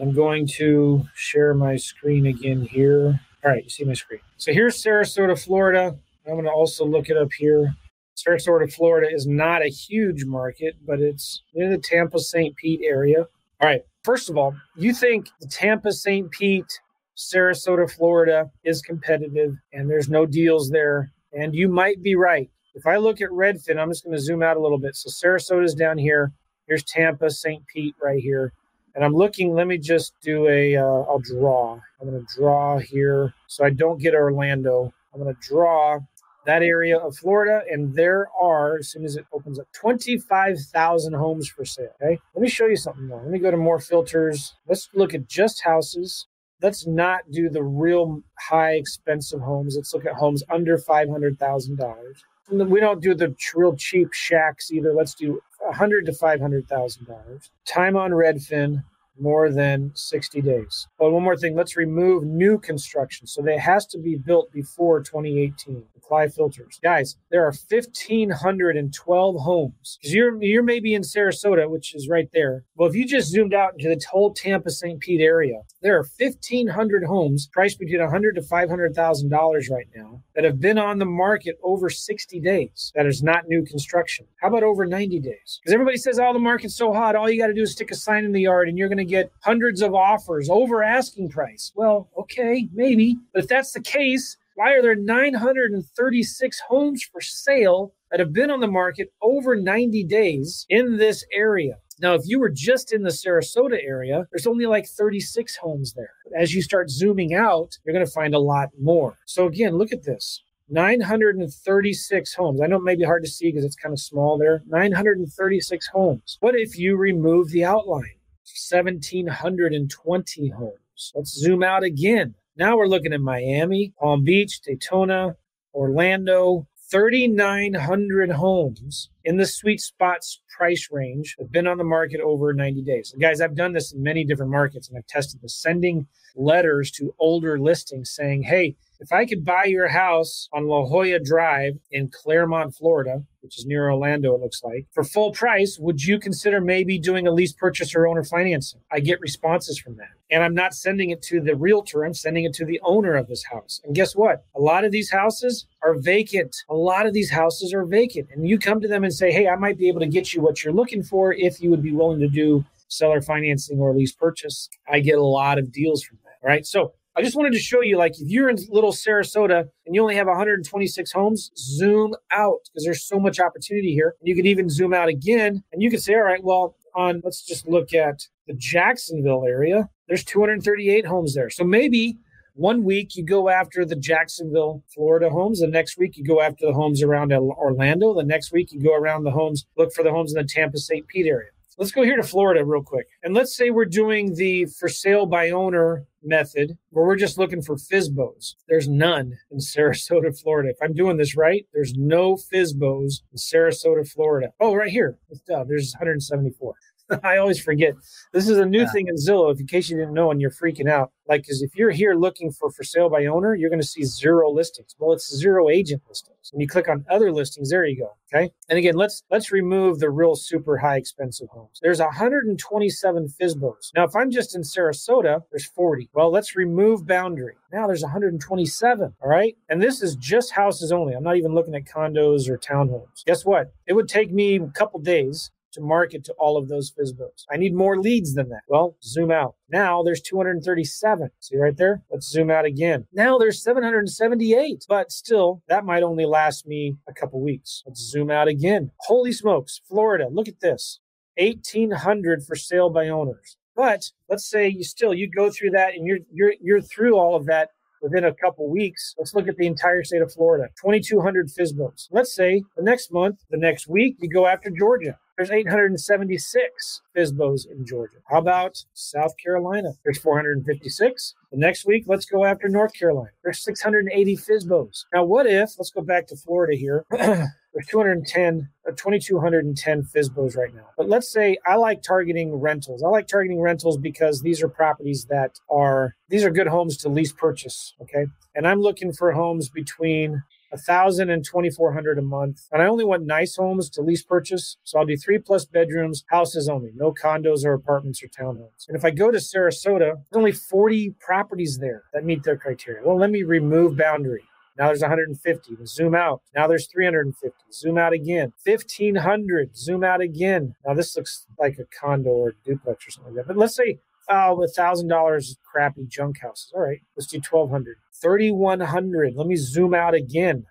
I'm 0.00 0.14
going 0.14 0.46
to 0.54 1.04
share 1.14 1.52
my 1.52 1.76
screen 1.76 2.26
again 2.26 2.62
here. 2.62 3.20
All 3.44 3.50
right, 3.50 3.64
you 3.64 3.70
see 3.70 3.84
my 3.84 3.94
screen. 3.94 4.20
So 4.36 4.52
here's 4.52 4.82
Sarasota, 4.82 5.42
Florida. 5.42 5.96
I'm 6.26 6.34
going 6.34 6.44
to 6.44 6.50
also 6.50 6.84
look 6.84 7.08
it 7.08 7.16
up 7.16 7.32
here. 7.36 7.74
Sarasota, 8.16 8.72
Florida 8.72 9.12
is 9.12 9.26
not 9.26 9.62
a 9.62 9.68
huge 9.68 10.24
market, 10.24 10.76
but 10.86 11.00
it's 11.00 11.42
in 11.54 11.70
the 11.70 11.78
Tampa 11.78 12.20
St. 12.20 12.54
Pete 12.56 12.82
area. 12.84 13.26
All 13.60 13.68
right, 13.68 13.82
first 14.04 14.30
of 14.30 14.36
all, 14.36 14.54
you 14.76 14.94
think 14.94 15.28
the 15.40 15.48
Tampa 15.48 15.92
St. 15.92 16.30
Pete, 16.30 16.80
Sarasota, 17.16 17.90
Florida 17.90 18.50
is 18.64 18.80
competitive 18.80 19.56
and 19.72 19.90
there's 19.90 20.08
no 20.08 20.24
deals 20.24 20.70
there. 20.70 21.10
And 21.32 21.54
you 21.54 21.68
might 21.68 22.02
be 22.02 22.14
right. 22.14 22.48
If 22.74 22.86
I 22.86 22.96
look 22.96 23.20
at 23.20 23.30
Redfin, 23.30 23.78
I'm 23.78 23.90
just 23.90 24.04
going 24.04 24.16
to 24.16 24.22
zoom 24.22 24.42
out 24.42 24.56
a 24.56 24.60
little 24.60 24.78
bit. 24.78 24.94
So 24.94 25.10
Sarasota 25.10 25.64
is 25.64 25.74
down 25.74 25.98
here. 25.98 26.32
Here's 26.68 26.84
Tampa, 26.84 27.30
St. 27.30 27.66
Pete 27.66 27.94
right 28.02 28.20
here. 28.20 28.52
And 28.94 29.04
I'm 29.04 29.14
looking, 29.14 29.54
let 29.54 29.66
me 29.66 29.78
just 29.78 30.12
do 30.22 30.48
a. 30.48 30.76
will 30.76 31.16
uh, 31.16 31.18
draw. 31.24 31.80
I'm 32.00 32.10
going 32.10 32.26
to 32.26 32.34
draw 32.34 32.78
here 32.78 33.32
so 33.46 33.64
I 33.64 33.70
don't 33.70 34.00
get 34.00 34.14
Orlando. 34.14 34.92
I'm 35.14 35.22
going 35.22 35.34
to 35.34 35.40
draw 35.40 36.00
that 36.44 36.62
area 36.62 36.98
of 36.98 37.16
Florida, 37.16 37.62
and 37.70 37.94
there 37.94 38.26
are, 38.40 38.78
as 38.78 38.90
soon 38.90 39.04
as 39.04 39.16
it 39.16 39.26
opens 39.32 39.58
up, 39.58 39.66
25,000 39.74 41.12
homes 41.12 41.48
for 41.48 41.64
sale. 41.64 41.90
Okay. 42.02 42.18
Let 42.34 42.42
me 42.42 42.48
show 42.48 42.66
you 42.66 42.76
something 42.76 43.06
more. 43.06 43.22
Let 43.22 43.30
me 43.30 43.38
go 43.38 43.50
to 43.50 43.56
more 43.56 43.78
filters. 43.78 44.54
Let's 44.66 44.88
look 44.94 45.14
at 45.14 45.28
just 45.28 45.62
houses. 45.62 46.26
Let's 46.60 46.86
not 46.86 47.22
do 47.30 47.48
the 47.48 47.62
real 47.62 48.22
high 48.38 48.74
expensive 48.74 49.40
homes. 49.40 49.74
Let's 49.76 49.94
look 49.94 50.06
at 50.06 50.14
homes 50.14 50.42
under 50.50 50.78
$500,000. 50.78 52.68
we 52.68 52.80
don't 52.80 53.02
do 53.02 53.14
the 53.14 53.34
real 53.54 53.76
cheap 53.76 54.12
shacks 54.12 54.70
either. 54.70 54.92
Let's 54.92 55.14
do 55.14 55.40
a 55.68 55.72
hundred 55.74 56.06
to 56.06 56.12
five 56.12 56.40
hundred 56.40 56.68
thousand 56.68 57.06
dollars. 57.06 57.50
Time 57.66 57.96
on 57.96 58.12
Redfin, 58.12 58.84
more 59.18 59.50
than 59.50 59.92
60 59.94 60.40
days. 60.40 60.88
But 60.98 61.10
one 61.12 61.22
more 61.22 61.36
thing, 61.36 61.54
let's 61.54 61.76
remove 61.76 62.24
new 62.24 62.58
construction. 62.58 63.26
So 63.26 63.42
they 63.42 63.58
has 63.58 63.86
to 63.86 63.98
be 63.98 64.16
built 64.16 64.52
before 64.52 65.00
2018. 65.00 65.84
Apply 65.96 66.28
filters. 66.28 66.80
Guys, 66.82 67.16
there 67.30 67.44
are 67.44 67.52
1,512 67.70 69.36
homes. 69.36 69.98
You're, 70.02 70.42
you're 70.42 70.62
maybe 70.62 70.94
in 70.94 71.02
Sarasota, 71.02 71.70
which 71.70 71.94
is 71.94 72.08
right 72.08 72.28
there. 72.32 72.64
Well, 72.74 72.88
if 72.88 72.94
you 72.94 73.06
just 73.06 73.30
zoomed 73.30 73.54
out 73.54 73.74
into 73.74 73.88
the 73.88 74.04
whole 74.10 74.34
Tampa 74.34 74.70
St. 74.70 75.00
Pete 75.00 75.20
area, 75.20 75.60
there 75.80 75.96
are 75.96 76.04
1,500 76.18 77.04
homes 77.04 77.48
priced 77.52 77.78
between 77.78 78.00
100 78.00 78.34
to 78.34 78.40
$500,000 78.40 79.70
right 79.70 79.86
now 79.94 80.22
that 80.34 80.44
have 80.44 80.60
been 80.60 80.78
on 80.78 80.98
the 80.98 81.04
market 81.04 81.56
over 81.62 81.88
60 81.88 82.40
days. 82.40 82.92
That 82.94 83.06
is 83.06 83.22
not 83.22 83.46
new 83.46 83.64
construction. 83.64 84.26
How 84.40 84.48
about 84.48 84.64
over 84.64 84.84
90 84.84 85.20
days? 85.20 85.60
Because 85.62 85.72
everybody 85.72 85.98
says, 85.98 86.18
oh, 86.18 86.32
the 86.32 86.38
market's 86.38 86.76
so 86.76 86.92
hot. 86.92 87.16
All 87.16 87.30
you 87.30 87.40
got 87.40 87.46
to 87.48 87.54
do 87.54 87.62
is 87.62 87.72
stick 87.72 87.90
a 87.90 87.94
sign 87.94 88.24
in 88.24 88.32
the 88.32 88.42
yard 88.42 88.68
and 88.68 88.76
you're 88.76 88.88
going 88.88 88.98
to 88.98 89.01
get 89.04 89.32
hundreds 89.40 89.82
of 89.82 89.94
offers 89.94 90.48
over 90.50 90.82
asking 90.82 91.30
price. 91.30 91.72
Well, 91.74 92.08
okay, 92.18 92.68
maybe. 92.72 93.16
But 93.32 93.44
if 93.44 93.48
that's 93.48 93.72
the 93.72 93.80
case, 93.80 94.36
why 94.54 94.72
are 94.72 94.82
there 94.82 94.94
936 94.94 96.60
homes 96.68 97.02
for 97.02 97.20
sale 97.20 97.94
that 98.10 98.20
have 98.20 98.32
been 98.32 98.50
on 98.50 98.60
the 98.60 98.66
market 98.66 99.12
over 99.22 99.56
90 99.56 100.04
days 100.04 100.66
in 100.68 100.98
this 100.98 101.24
area? 101.32 101.78
Now, 102.00 102.14
if 102.14 102.22
you 102.24 102.40
were 102.40 102.50
just 102.50 102.92
in 102.92 103.02
the 103.02 103.10
Sarasota 103.10 103.78
area, 103.82 104.26
there's 104.30 104.46
only 104.46 104.66
like 104.66 104.86
36 104.86 105.56
homes 105.56 105.94
there. 105.94 106.14
As 106.36 106.54
you 106.54 106.60
start 106.60 106.90
zooming 106.90 107.34
out, 107.34 107.78
you're 107.84 107.94
going 107.94 108.04
to 108.04 108.10
find 108.10 108.34
a 108.34 108.40
lot 108.40 108.70
more. 108.80 109.18
So, 109.24 109.46
again, 109.46 109.76
look 109.76 109.92
at 109.92 110.02
this 110.02 110.42
936 110.68 112.34
homes. 112.34 112.60
I 112.60 112.66
know 112.66 112.76
it 112.76 112.82
may 112.82 112.96
be 112.96 113.04
hard 113.04 113.22
to 113.24 113.30
see 113.30 113.50
because 113.50 113.64
it's 113.64 113.76
kind 113.76 113.92
of 113.92 114.00
small 114.00 114.38
there. 114.38 114.62
936 114.66 115.86
homes. 115.88 116.38
What 116.40 116.56
if 116.56 116.78
you 116.78 116.96
remove 116.96 117.50
the 117.50 117.64
outline? 117.64 118.16
1,720 118.54 120.48
homes. 120.50 121.12
Let's 121.14 121.30
zoom 121.30 121.62
out 121.62 121.82
again. 121.82 122.34
Now 122.56 122.76
we're 122.76 122.86
looking 122.86 123.12
at 123.12 123.20
Miami, 123.20 123.92
Palm 123.98 124.24
Beach, 124.24 124.60
Daytona, 124.60 125.36
Orlando, 125.74 126.66
3,900 126.90 128.30
homes 128.32 129.08
in 129.24 129.36
the 129.36 129.46
sweet 129.46 129.80
spots 129.80 130.40
price 130.56 130.88
range 130.90 131.36
have 131.38 131.50
been 131.50 131.66
on 131.66 131.78
the 131.78 131.84
market 131.84 132.20
over 132.20 132.52
90 132.52 132.82
days. 132.82 133.12
And 133.12 133.22
guys, 133.22 133.40
I've 133.40 133.56
done 133.56 133.72
this 133.72 133.92
in 133.92 134.02
many 134.02 134.24
different 134.24 134.52
markets 134.52 134.88
and 134.88 134.98
I've 134.98 135.06
tested 135.06 135.40
this, 135.42 135.54
sending 135.54 136.06
letters 136.34 136.90
to 136.92 137.14
older 137.18 137.58
listings 137.58 138.10
saying, 138.10 138.44
hey, 138.44 138.76
if 139.02 139.12
I 139.12 139.26
could 139.26 139.44
buy 139.44 139.64
your 139.64 139.88
house 139.88 140.48
on 140.52 140.68
La 140.68 140.86
Jolla 140.86 141.18
Drive 141.18 141.74
in 141.90 142.08
Clermont, 142.08 142.72
Florida, 142.76 143.24
which 143.40 143.58
is 143.58 143.66
near 143.66 143.90
Orlando, 143.90 144.32
it 144.36 144.40
looks 144.40 144.62
like, 144.62 144.86
for 144.92 145.02
full 145.02 145.32
price, 145.32 145.76
would 145.80 146.04
you 146.04 146.20
consider 146.20 146.60
maybe 146.60 147.00
doing 147.00 147.26
a 147.26 147.32
lease 147.32 147.52
purchase 147.52 147.96
or 147.96 148.06
owner 148.06 148.22
financing? 148.22 148.80
I 148.92 149.00
get 149.00 149.20
responses 149.20 149.76
from 149.76 149.96
that. 149.96 150.10
And 150.30 150.44
I'm 150.44 150.54
not 150.54 150.72
sending 150.72 151.10
it 151.10 151.20
to 151.22 151.40
the 151.40 151.56
realtor, 151.56 152.04
I'm 152.04 152.14
sending 152.14 152.44
it 152.44 152.54
to 152.54 152.64
the 152.64 152.80
owner 152.84 153.16
of 153.16 153.26
this 153.26 153.42
house. 153.50 153.80
And 153.82 153.92
guess 153.92 154.14
what? 154.14 154.44
A 154.54 154.60
lot 154.60 154.84
of 154.84 154.92
these 154.92 155.10
houses 155.10 155.66
are 155.82 155.94
vacant. 155.98 156.54
A 156.70 156.74
lot 156.74 157.04
of 157.04 157.12
these 157.12 157.32
houses 157.32 157.74
are 157.74 157.84
vacant. 157.84 158.28
And 158.32 158.48
you 158.48 158.56
come 158.56 158.80
to 158.80 158.88
them 158.88 159.02
and 159.02 159.11
say, 159.12 159.32
hey, 159.32 159.48
I 159.48 159.56
might 159.56 159.78
be 159.78 159.88
able 159.88 160.00
to 160.00 160.06
get 160.06 160.34
you 160.34 160.40
what 160.40 160.64
you're 160.64 160.72
looking 160.72 161.02
for 161.02 161.32
if 161.32 161.60
you 161.60 161.70
would 161.70 161.82
be 161.82 161.92
willing 161.92 162.20
to 162.20 162.28
do 162.28 162.64
seller 162.88 163.20
financing 163.22 163.78
or 163.78 163.94
lease 163.94 164.12
purchase. 164.12 164.68
I 164.90 165.00
get 165.00 165.18
a 165.18 165.22
lot 165.22 165.58
of 165.58 165.72
deals 165.72 166.02
from 166.02 166.18
that. 166.24 166.46
Right. 166.46 166.66
So 166.66 166.92
I 167.14 167.22
just 167.22 167.36
wanted 167.36 167.52
to 167.52 167.58
show 167.58 167.82
you, 167.82 167.98
like, 167.98 168.12
if 168.18 168.28
you're 168.28 168.48
in 168.48 168.56
little 168.70 168.92
Sarasota 168.92 169.68
and 169.86 169.94
you 169.94 170.00
only 170.00 170.16
have 170.16 170.26
126 170.26 171.12
homes, 171.12 171.50
zoom 171.56 172.14
out 172.32 172.60
because 172.72 172.84
there's 172.84 173.06
so 173.06 173.20
much 173.20 173.38
opportunity 173.38 173.92
here. 173.92 174.14
You 174.22 174.34
could 174.34 174.46
even 174.46 174.68
zoom 174.70 174.94
out 174.94 175.08
again 175.08 175.62
and 175.72 175.82
you 175.82 175.90
could 175.90 176.02
say, 176.02 176.14
all 176.14 176.22
right, 176.22 176.42
well, 176.42 176.76
on 176.94 177.20
let's 177.24 177.42
just 177.44 177.68
look 177.68 177.94
at 177.94 178.28
the 178.46 178.54
Jacksonville 178.54 179.44
area. 179.46 179.88
There's 180.08 180.24
238 180.24 181.06
homes 181.06 181.34
there. 181.34 181.50
So 181.50 181.64
maybe 181.64 182.18
one 182.54 182.84
week 182.84 183.16
you 183.16 183.24
go 183.24 183.48
after 183.48 183.84
the 183.84 183.96
Jacksonville, 183.96 184.82
Florida 184.94 185.30
homes. 185.30 185.60
The 185.60 185.66
next 185.66 185.96
week 185.96 186.16
you 186.16 186.24
go 186.24 186.40
after 186.40 186.66
the 186.66 186.74
homes 186.74 187.02
around 187.02 187.32
Orlando. 187.32 188.14
The 188.14 188.24
next 188.24 188.52
week 188.52 188.72
you 188.72 188.82
go 188.82 188.94
around 188.94 189.24
the 189.24 189.30
homes, 189.30 189.66
look 189.76 189.92
for 189.92 190.02
the 190.04 190.10
homes 190.10 190.34
in 190.34 190.40
the 190.40 190.48
Tampa 190.48 190.78
St. 190.78 191.06
Pete 191.06 191.26
area. 191.26 191.50
Let's 191.78 191.92
go 191.92 192.02
here 192.02 192.16
to 192.16 192.22
Florida 192.22 192.64
real 192.64 192.82
quick. 192.82 193.06
And 193.22 193.32
let's 193.32 193.56
say 193.56 193.70
we're 193.70 193.86
doing 193.86 194.34
the 194.34 194.66
for 194.66 194.88
sale 194.88 195.24
by 195.24 195.50
owner 195.50 196.04
method 196.22 196.76
where 196.90 197.06
we're 197.06 197.16
just 197.16 197.38
looking 197.38 197.62
for 197.62 197.76
FSBOs. 197.76 198.54
There's 198.68 198.88
none 198.88 199.38
in 199.50 199.58
Sarasota, 199.58 200.38
Florida. 200.38 200.68
If 200.68 200.76
I'm 200.82 200.92
doing 200.92 201.16
this 201.16 201.34
right, 201.34 201.66
there's 201.72 201.94
no 201.94 202.34
FSBOs 202.36 203.22
in 203.32 203.38
Sarasota, 203.38 204.06
Florida. 204.08 204.52
Oh, 204.60 204.74
right 204.74 204.90
here. 204.90 205.16
Uh, 205.32 205.64
there's 205.64 205.94
174. 205.94 206.74
I 207.22 207.36
always 207.38 207.60
forget. 207.60 207.94
This 208.32 208.48
is 208.48 208.58
a 208.58 208.66
new 208.66 208.82
yeah. 208.82 208.92
thing 208.92 209.08
in 209.08 209.16
Zillow. 209.16 209.52
If 209.52 209.60
in 209.60 209.66
case 209.66 209.88
you 209.88 209.96
didn't 209.96 210.14
know 210.14 210.30
and 210.30 210.40
you're 210.40 210.50
freaking 210.50 210.88
out, 210.88 211.12
like, 211.28 211.42
because 211.42 211.62
if 211.62 211.76
you're 211.76 211.90
here 211.90 212.14
looking 212.14 212.50
for 212.50 212.70
for 212.70 212.82
sale 212.82 213.08
by 213.08 213.26
owner, 213.26 213.54
you're 213.54 213.70
going 213.70 213.80
to 213.80 213.86
see 213.86 214.04
zero 214.04 214.50
listings. 214.50 214.94
Well, 214.98 215.12
it's 215.12 215.34
zero 215.34 215.68
agent 215.68 216.02
listings. 216.08 216.50
And 216.52 216.60
you 216.60 216.68
click 216.68 216.88
on 216.88 217.04
other 217.08 217.32
listings, 217.32 217.70
there 217.70 217.86
you 217.86 217.98
go. 217.98 218.16
Okay. 218.34 218.52
And 218.68 218.78
again, 218.78 218.96
let's 218.96 219.22
let's 219.30 219.52
remove 219.52 220.00
the 220.00 220.10
real 220.10 220.34
super 220.34 220.78
high 220.78 220.96
expensive 220.96 221.48
homes. 221.48 221.78
There's 221.80 222.00
127 222.00 223.28
FSBOs. 223.40 223.92
Now, 223.94 224.04
if 224.04 224.16
I'm 224.16 224.30
just 224.30 224.54
in 224.54 224.62
Sarasota, 224.62 225.42
there's 225.50 225.66
40. 225.66 226.10
Well, 226.12 226.30
let's 226.30 226.56
remove 226.56 227.06
boundary. 227.06 227.54
Now 227.72 227.86
there's 227.86 228.02
127. 228.02 229.14
All 229.22 229.28
right. 229.28 229.56
And 229.68 229.80
this 229.80 230.02
is 230.02 230.16
just 230.16 230.52
houses 230.52 230.92
only. 230.92 231.14
I'm 231.14 231.22
not 231.22 231.36
even 231.36 231.54
looking 231.54 231.74
at 231.74 231.84
condos 231.84 232.48
or 232.48 232.58
townhomes. 232.58 233.24
Guess 233.26 233.44
what? 233.44 233.72
It 233.86 233.92
would 233.92 234.08
take 234.08 234.32
me 234.32 234.56
a 234.56 234.66
couple 234.68 235.00
days 235.00 235.50
to 235.72 235.80
market 235.80 236.24
to 236.24 236.32
all 236.38 236.56
of 236.56 236.68
those 236.68 236.92
FSBOs. 236.92 237.44
I 237.50 237.56
need 237.56 237.74
more 237.74 238.00
leads 238.00 238.34
than 238.34 238.48
that. 238.50 238.62
Well, 238.68 238.96
zoom 239.02 239.30
out. 239.30 239.54
Now 239.70 240.02
there's 240.02 240.20
237. 240.20 241.30
See 241.40 241.56
right 241.56 241.76
there? 241.76 242.02
Let's 242.10 242.28
zoom 242.28 242.50
out 242.50 242.64
again. 242.64 243.06
Now 243.12 243.38
there's 243.38 243.62
778, 243.62 244.86
but 244.88 245.10
still, 245.10 245.62
that 245.68 245.84
might 245.84 246.02
only 246.02 246.26
last 246.26 246.66
me 246.66 246.96
a 247.08 247.12
couple 247.12 247.40
weeks. 247.42 247.82
Let's 247.86 248.00
zoom 248.00 248.30
out 248.30 248.48
again. 248.48 248.90
Holy 249.00 249.32
smokes, 249.32 249.80
Florida, 249.88 250.28
look 250.30 250.48
at 250.48 250.60
this 250.60 251.00
1800 251.38 252.44
for 252.44 252.54
sale 252.54 252.90
by 252.90 253.08
owners. 253.08 253.56
But 253.74 254.10
let's 254.28 254.48
say 254.48 254.68
you 254.68 254.84
still 254.84 255.14
you 255.14 255.30
go 255.30 255.50
through 255.50 255.70
that 255.70 255.94
and 255.94 256.06
you're 256.06 256.18
you're 256.30 256.54
you're 256.60 256.82
through 256.82 257.16
all 257.16 257.34
of 257.34 257.46
that 257.46 257.70
within 258.02 258.24
a 258.24 258.34
couple 258.34 258.68
weeks. 258.68 259.14
Let's 259.16 259.34
look 259.34 259.48
at 259.48 259.56
the 259.56 259.66
entire 259.66 260.04
state 260.04 260.20
of 260.20 260.32
Florida 260.32 260.68
2,200 260.82 261.48
FSBOs. 261.48 262.08
Let's 262.10 262.34
say 262.34 262.62
the 262.76 262.82
next 262.82 263.12
month, 263.12 263.38
the 263.50 263.56
next 263.56 263.88
week, 263.88 264.16
you 264.20 264.28
go 264.28 264.46
after 264.46 264.70
Georgia. 264.70 265.18
There's 265.42 265.50
876 265.50 267.02
FSBOs 267.16 267.68
in 267.68 267.84
Georgia. 267.84 268.18
How 268.30 268.38
about 268.38 268.84
South 268.94 269.32
Carolina? 269.42 269.94
There's 270.04 270.18
456. 270.18 271.34
The 271.50 271.58
next 271.58 271.84
week, 271.84 272.04
let's 272.06 272.26
go 272.26 272.44
after 272.44 272.68
North 272.68 272.92
Carolina. 272.96 273.30
There's 273.42 273.58
680 273.64 274.36
FSBOs. 274.36 275.06
Now, 275.12 275.24
what 275.24 275.46
if, 275.46 275.70
let's 275.80 275.90
go 275.90 276.00
back 276.00 276.28
to 276.28 276.36
Florida 276.36 276.76
here. 276.76 277.04
There's 277.10 277.86
210, 277.88 278.68
uh, 278.86 278.92
2,210 278.92 280.02
FSBOs 280.02 280.56
right 280.56 280.72
now. 280.72 280.90
But 280.96 281.08
let's 281.08 281.32
say 281.32 281.56
I 281.66 281.74
like 281.74 282.02
targeting 282.02 282.54
rentals. 282.54 283.02
I 283.02 283.08
like 283.08 283.26
targeting 283.26 283.60
rentals 283.60 283.96
because 283.96 284.42
these 284.42 284.62
are 284.62 284.68
properties 284.68 285.26
that 285.28 285.58
are, 285.68 286.14
these 286.28 286.44
are 286.44 286.50
good 286.50 286.68
homes 286.68 286.98
to 286.98 287.08
lease 287.08 287.32
purchase. 287.32 287.94
Okay. 288.00 288.26
And 288.54 288.68
I'm 288.68 288.80
looking 288.80 289.12
for 289.12 289.32
homes 289.32 289.70
between 289.70 290.44
a 290.72 290.78
thousand 290.78 291.30
and 291.30 291.44
twenty 291.44 291.70
four 291.70 291.92
hundred 291.92 292.18
a 292.18 292.22
month. 292.22 292.66
And 292.72 292.82
I 292.82 292.86
only 292.86 293.04
want 293.04 293.24
nice 293.24 293.56
homes 293.56 293.90
to 293.90 294.02
lease 294.02 294.22
purchase. 294.22 294.76
So 294.84 294.98
I'll 294.98 295.06
do 295.06 295.16
three 295.16 295.38
plus 295.38 295.64
bedrooms, 295.64 296.24
houses 296.30 296.68
only, 296.68 296.90
no 296.94 297.12
condos 297.12 297.64
or 297.64 297.74
apartments 297.74 298.22
or 298.22 298.28
townhomes. 298.28 298.88
And 298.88 298.96
if 298.96 299.04
I 299.04 299.10
go 299.10 299.30
to 299.30 299.38
Sarasota, 299.38 299.98
there's 299.98 300.34
only 300.34 300.52
40 300.52 301.14
properties 301.20 301.78
there 301.78 302.04
that 302.12 302.24
meet 302.24 302.42
their 302.42 302.56
criteria. 302.56 303.02
Well, 303.04 303.18
let 303.18 303.30
me 303.30 303.42
remove 303.42 303.96
boundary. 303.96 304.44
Now 304.78 304.86
there's 304.86 305.02
150. 305.02 305.76
Zoom 305.84 306.14
out. 306.14 306.40
Now 306.54 306.66
there's 306.66 306.86
350. 306.86 307.54
Zoom 307.72 307.98
out 307.98 308.14
again. 308.14 308.54
1500. 308.64 309.76
Zoom 309.76 310.02
out 310.02 310.22
again. 310.22 310.74
Now 310.86 310.94
this 310.94 311.14
looks 311.14 311.46
like 311.58 311.78
a 311.78 311.84
condo 311.84 312.30
or 312.30 312.54
duplex 312.64 313.06
or 313.06 313.10
something 313.10 313.34
like 313.34 313.46
that. 313.46 313.52
But 313.52 313.58
let's 313.60 313.76
say 313.76 313.98
oh, 314.28 314.62
a 314.62 314.68
thousand 314.68 315.08
dollars 315.08 315.56
crappy 315.64 316.06
junk 316.06 316.40
houses. 316.40 316.72
All 316.74 316.82
right, 316.82 317.00
let's 317.16 317.26
do 317.26 317.38
1200. 317.38 317.96
3,100. 318.22 319.34
Let 319.34 319.46
me 319.46 319.56
zoom 319.56 319.94
out 319.94 320.14
again. 320.14 320.64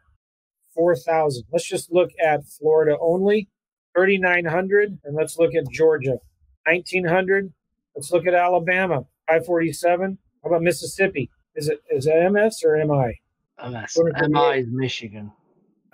4,000. 0.75 1.43
Let's 1.51 1.67
just 1.67 1.91
look 1.91 2.09
at 2.23 2.47
Florida 2.47 2.97
only. 3.01 3.49
3,900. 3.95 4.99
And 5.03 5.15
let's 5.15 5.37
look 5.37 5.53
at 5.55 5.69
Georgia. 5.71 6.17
1,900. 6.65 7.51
Let's 7.95 8.11
look 8.11 8.25
at 8.25 8.33
Alabama. 8.33 9.05
547. 9.27 10.17
How 10.43 10.49
about 10.49 10.61
Mississippi? 10.63 11.29
Is 11.55 11.67
it 11.67 11.79
is 11.91 12.07
it 12.07 12.31
MS 12.31 12.63
or 12.65 12.77
MI? 12.77 13.19
MS. 13.69 13.97
MI 14.29 14.59
is 14.59 14.67
Michigan. 14.69 15.31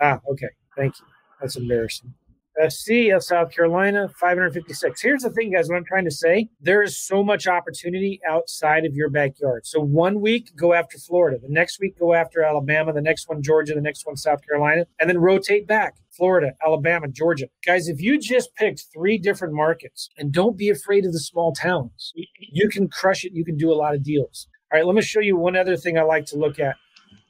Ah, 0.00 0.20
okay. 0.30 0.48
Thank 0.76 0.98
you. 0.98 1.06
That's 1.40 1.56
embarrassing. 1.56 2.14
Uh, 2.60 2.66
FC 2.66 3.14
of 3.14 3.22
South 3.22 3.50
Carolina, 3.50 4.08
556. 4.20 5.00
Here's 5.00 5.22
the 5.22 5.30
thing, 5.30 5.52
guys, 5.52 5.68
what 5.68 5.76
I'm 5.76 5.84
trying 5.84 6.04
to 6.04 6.10
say 6.10 6.48
there 6.60 6.82
is 6.82 6.96
so 7.06 7.22
much 7.22 7.46
opportunity 7.46 8.20
outside 8.28 8.84
of 8.84 8.94
your 8.94 9.10
backyard. 9.10 9.66
So 9.66 9.80
one 9.80 10.20
week, 10.20 10.50
go 10.56 10.72
after 10.72 10.98
Florida. 10.98 11.38
The 11.40 11.48
next 11.52 11.80
week, 11.80 11.98
go 11.98 12.14
after 12.14 12.42
Alabama. 12.42 12.92
The 12.92 13.00
next 13.00 13.28
one, 13.28 13.42
Georgia. 13.42 13.74
The 13.74 13.80
next 13.80 14.06
one, 14.06 14.16
South 14.16 14.40
Carolina. 14.46 14.86
And 15.00 15.08
then 15.08 15.18
rotate 15.18 15.66
back. 15.66 15.96
Florida, 16.16 16.52
Alabama, 16.64 17.06
Georgia. 17.08 17.46
Guys, 17.64 17.86
if 17.88 18.00
you 18.00 18.18
just 18.18 18.54
picked 18.56 18.86
three 18.92 19.18
different 19.18 19.54
markets 19.54 20.08
and 20.18 20.32
don't 20.32 20.56
be 20.56 20.68
afraid 20.68 21.04
of 21.06 21.12
the 21.12 21.20
small 21.20 21.52
towns, 21.52 22.12
you 22.38 22.68
can 22.68 22.88
crush 22.88 23.24
it. 23.24 23.32
You 23.32 23.44
can 23.44 23.56
do 23.56 23.72
a 23.72 23.76
lot 23.76 23.94
of 23.94 24.02
deals. 24.02 24.48
All 24.72 24.78
right, 24.78 24.86
let 24.86 24.94
me 24.94 25.02
show 25.02 25.20
you 25.20 25.36
one 25.36 25.56
other 25.56 25.76
thing 25.76 25.96
I 25.96 26.02
like 26.02 26.26
to 26.26 26.36
look 26.36 26.58
at 26.58 26.76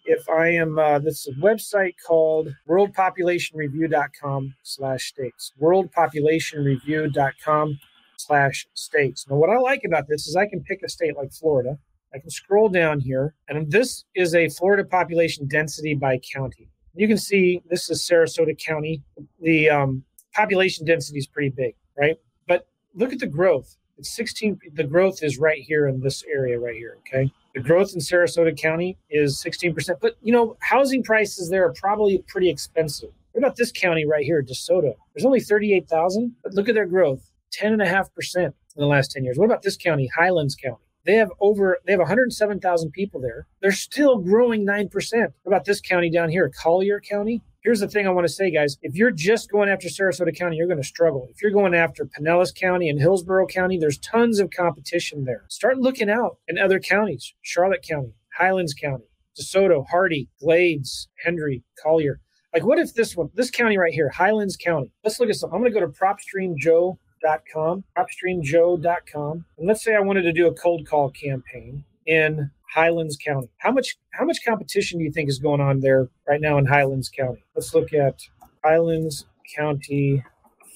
if 0.08 0.28
I 0.28 0.48
am, 0.48 0.78
uh, 0.78 0.98
this 0.98 1.26
is 1.26 1.34
a 1.36 1.40
website 1.40 1.94
called 2.04 2.54
worldpopulationreview.com 2.68 4.54
slash 4.62 5.08
states, 5.08 5.52
worldpopulationreview.com 5.60 7.78
slash 8.16 8.66
states. 8.74 9.26
Now, 9.28 9.36
what 9.36 9.50
I 9.50 9.58
like 9.58 9.84
about 9.84 10.08
this 10.08 10.26
is 10.26 10.34
I 10.34 10.46
can 10.46 10.62
pick 10.62 10.82
a 10.82 10.88
state 10.88 11.16
like 11.16 11.32
Florida. 11.32 11.78
I 12.14 12.18
can 12.18 12.30
scroll 12.30 12.70
down 12.70 13.00
here, 13.00 13.34
and 13.48 13.70
this 13.70 14.04
is 14.14 14.34
a 14.34 14.48
Florida 14.48 14.82
population 14.82 15.46
density 15.46 15.92
by 15.94 16.18
county. 16.18 16.70
You 16.94 17.06
can 17.06 17.18
see 17.18 17.60
this 17.68 17.90
is 17.90 18.00
Sarasota 18.00 18.58
County. 18.58 19.02
The 19.40 19.68
um, 19.68 20.04
population 20.34 20.86
density 20.86 21.18
is 21.18 21.26
pretty 21.26 21.50
big, 21.50 21.74
right? 21.98 22.16
But 22.46 22.66
look 22.94 23.12
at 23.12 23.18
the 23.18 23.26
growth. 23.26 23.76
It's 23.98 24.16
16. 24.16 24.58
The 24.72 24.84
growth 24.84 25.22
is 25.22 25.36
right 25.38 25.60
here 25.60 25.86
in 25.86 26.00
this 26.00 26.24
area 26.24 26.58
right 26.58 26.76
here. 26.76 26.96
Okay. 27.00 27.30
The 27.58 27.64
growth 27.64 27.92
in 27.92 27.98
Sarasota 27.98 28.56
County 28.56 28.96
is 29.10 29.42
16%. 29.44 29.96
But, 30.00 30.14
you 30.22 30.32
know, 30.32 30.56
housing 30.60 31.02
prices 31.02 31.48
there 31.48 31.64
are 31.64 31.72
probably 31.72 32.22
pretty 32.28 32.48
expensive. 32.48 33.10
What 33.32 33.40
about 33.40 33.56
this 33.56 33.72
county 33.72 34.06
right 34.06 34.24
here, 34.24 34.44
DeSoto? 34.44 34.94
There's 35.12 35.24
only 35.24 35.40
38,000, 35.40 36.36
but 36.44 36.54
look 36.54 36.68
at 36.68 36.76
their 36.76 36.86
growth 36.86 37.32
10.5% 37.60 38.36
in 38.36 38.52
the 38.76 38.86
last 38.86 39.10
10 39.10 39.24
years. 39.24 39.38
What 39.38 39.46
about 39.46 39.62
this 39.62 39.76
county, 39.76 40.08
Highlands 40.16 40.54
County? 40.54 40.84
They 41.04 41.14
have 41.14 41.32
over, 41.40 41.78
they 41.84 41.90
have 41.90 41.98
107,000 41.98 42.92
people 42.92 43.20
there. 43.20 43.48
They're 43.60 43.72
still 43.72 44.18
growing 44.18 44.64
9%. 44.64 44.92
What 44.92 45.32
about 45.44 45.64
this 45.64 45.80
county 45.80 46.10
down 46.10 46.30
here, 46.30 46.52
Collier 46.62 47.00
County? 47.00 47.42
Here's 47.68 47.80
the 47.80 47.86
thing 47.86 48.06
I 48.06 48.10
want 48.12 48.26
to 48.26 48.32
say, 48.32 48.50
guys. 48.50 48.78
If 48.80 48.94
you're 48.94 49.10
just 49.10 49.50
going 49.50 49.68
after 49.68 49.88
Sarasota 49.88 50.34
County, 50.34 50.56
you're 50.56 50.66
going 50.66 50.80
to 50.80 50.88
struggle. 50.88 51.28
If 51.28 51.42
you're 51.42 51.50
going 51.50 51.74
after 51.74 52.06
Pinellas 52.06 52.54
County 52.54 52.88
and 52.88 52.98
Hillsborough 52.98 53.46
County, 53.46 53.76
there's 53.76 53.98
tons 53.98 54.38
of 54.40 54.48
competition 54.48 55.24
there. 55.24 55.44
Start 55.50 55.76
looking 55.76 56.08
out 56.08 56.38
in 56.48 56.56
other 56.56 56.80
counties 56.80 57.34
Charlotte 57.42 57.84
County, 57.86 58.14
Highlands 58.38 58.72
County, 58.72 59.04
DeSoto, 59.38 59.84
Hardee, 59.86 60.30
Glades, 60.40 61.08
Hendry, 61.22 61.62
Collier. 61.84 62.20
Like, 62.54 62.64
what 62.64 62.78
if 62.78 62.94
this 62.94 63.14
one, 63.14 63.28
this 63.34 63.50
county 63.50 63.76
right 63.76 63.92
here, 63.92 64.08
Highlands 64.08 64.56
County? 64.56 64.90
Let's 65.04 65.20
look 65.20 65.28
at 65.28 65.36
some. 65.36 65.52
I'm 65.52 65.60
going 65.60 65.70
to 65.70 65.78
go 65.78 65.84
to 65.84 65.92
propstreamjoe.com, 65.92 67.84
propstreamjoe.com. 67.98 69.44
And 69.58 69.68
let's 69.68 69.84
say 69.84 69.94
I 69.94 70.00
wanted 70.00 70.22
to 70.22 70.32
do 70.32 70.46
a 70.46 70.54
cold 70.54 70.88
call 70.88 71.10
campaign 71.10 71.84
in 72.06 72.50
Highlands 72.74 73.16
County. 73.16 73.48
How 73.58 73.72
much 73.72 73.96
how 74.12 74.24
much 74.24 74.44
competition 74.44 74.98
do 74.98 75.04
you 75.04 75.12
think 75.12 75.28
is 75.28 75.38
going 75.38 75.60
on 75.60 75.80
there 75.80 76.08
right 76.26 76.40
now 76.40 76.58
in 76.58 76.66
Highlands 76.66 77.08
County? 77.08 77.42
Let's 77.54 77.74
look 77.74 77.92
at 77.92 78.20
Highlands 78.64 79.26
County, 79.56 80.24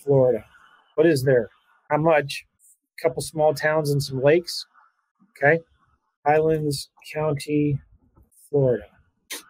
Florida. 0.02 0.44
What 0.94 1.06
is 1.06 1.22
there? 1.22 1.48
How 1.90 1.98
much? 1.98 2.46
A 2.98 3.02
couple 3.02 3.22
small 3.22 3.54
towns 3.54 3.90
and 3.90 4.02
some 4.02 4.22
lakes. 4.22 4.66
Okay. 5.36 5.60
Highlands 6.24 6.90
County, 7.12 7.80
Florida. 8.48 8.84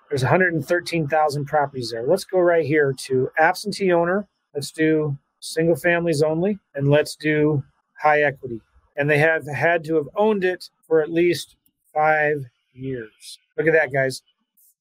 There's 0.08 0.22
113,000 0.22 1.44
properties 1.46 1.90
there. 1.90 2.06
Let's 2.06 2.24
go 2.24 2.38
right 2.38 2.64
here 2.64 2.92
to 3.04 3.30
absentee 3.38 3.92
owner. 3.92 4.28
Let's 4.54 4.70
do 4.70 5.16
single 5.40 5.76
families 5.76 6.22
only 6.22 6.58
and 6.74 6.88
let's 6.88 7.16
do 7.16 7.62
high 7.98 8.22
equity. 8.22 8.60
And 8.96 9.08
they 9.08 9.18
have 9.18 9.46
had 9.46 9.84
to 9.84 9.96
have 9.96 10.08
owned 10.16 10.44
it 10.44 10.68
for 10.86 11.00
at 11.00 11.10
least 11.10 11.56
five 11.94 12.44
years. 12.72 13.38
Look 13.56 13.66
at 13.66 13.72
that, 13.72 13.92
guys. 13.92 14.22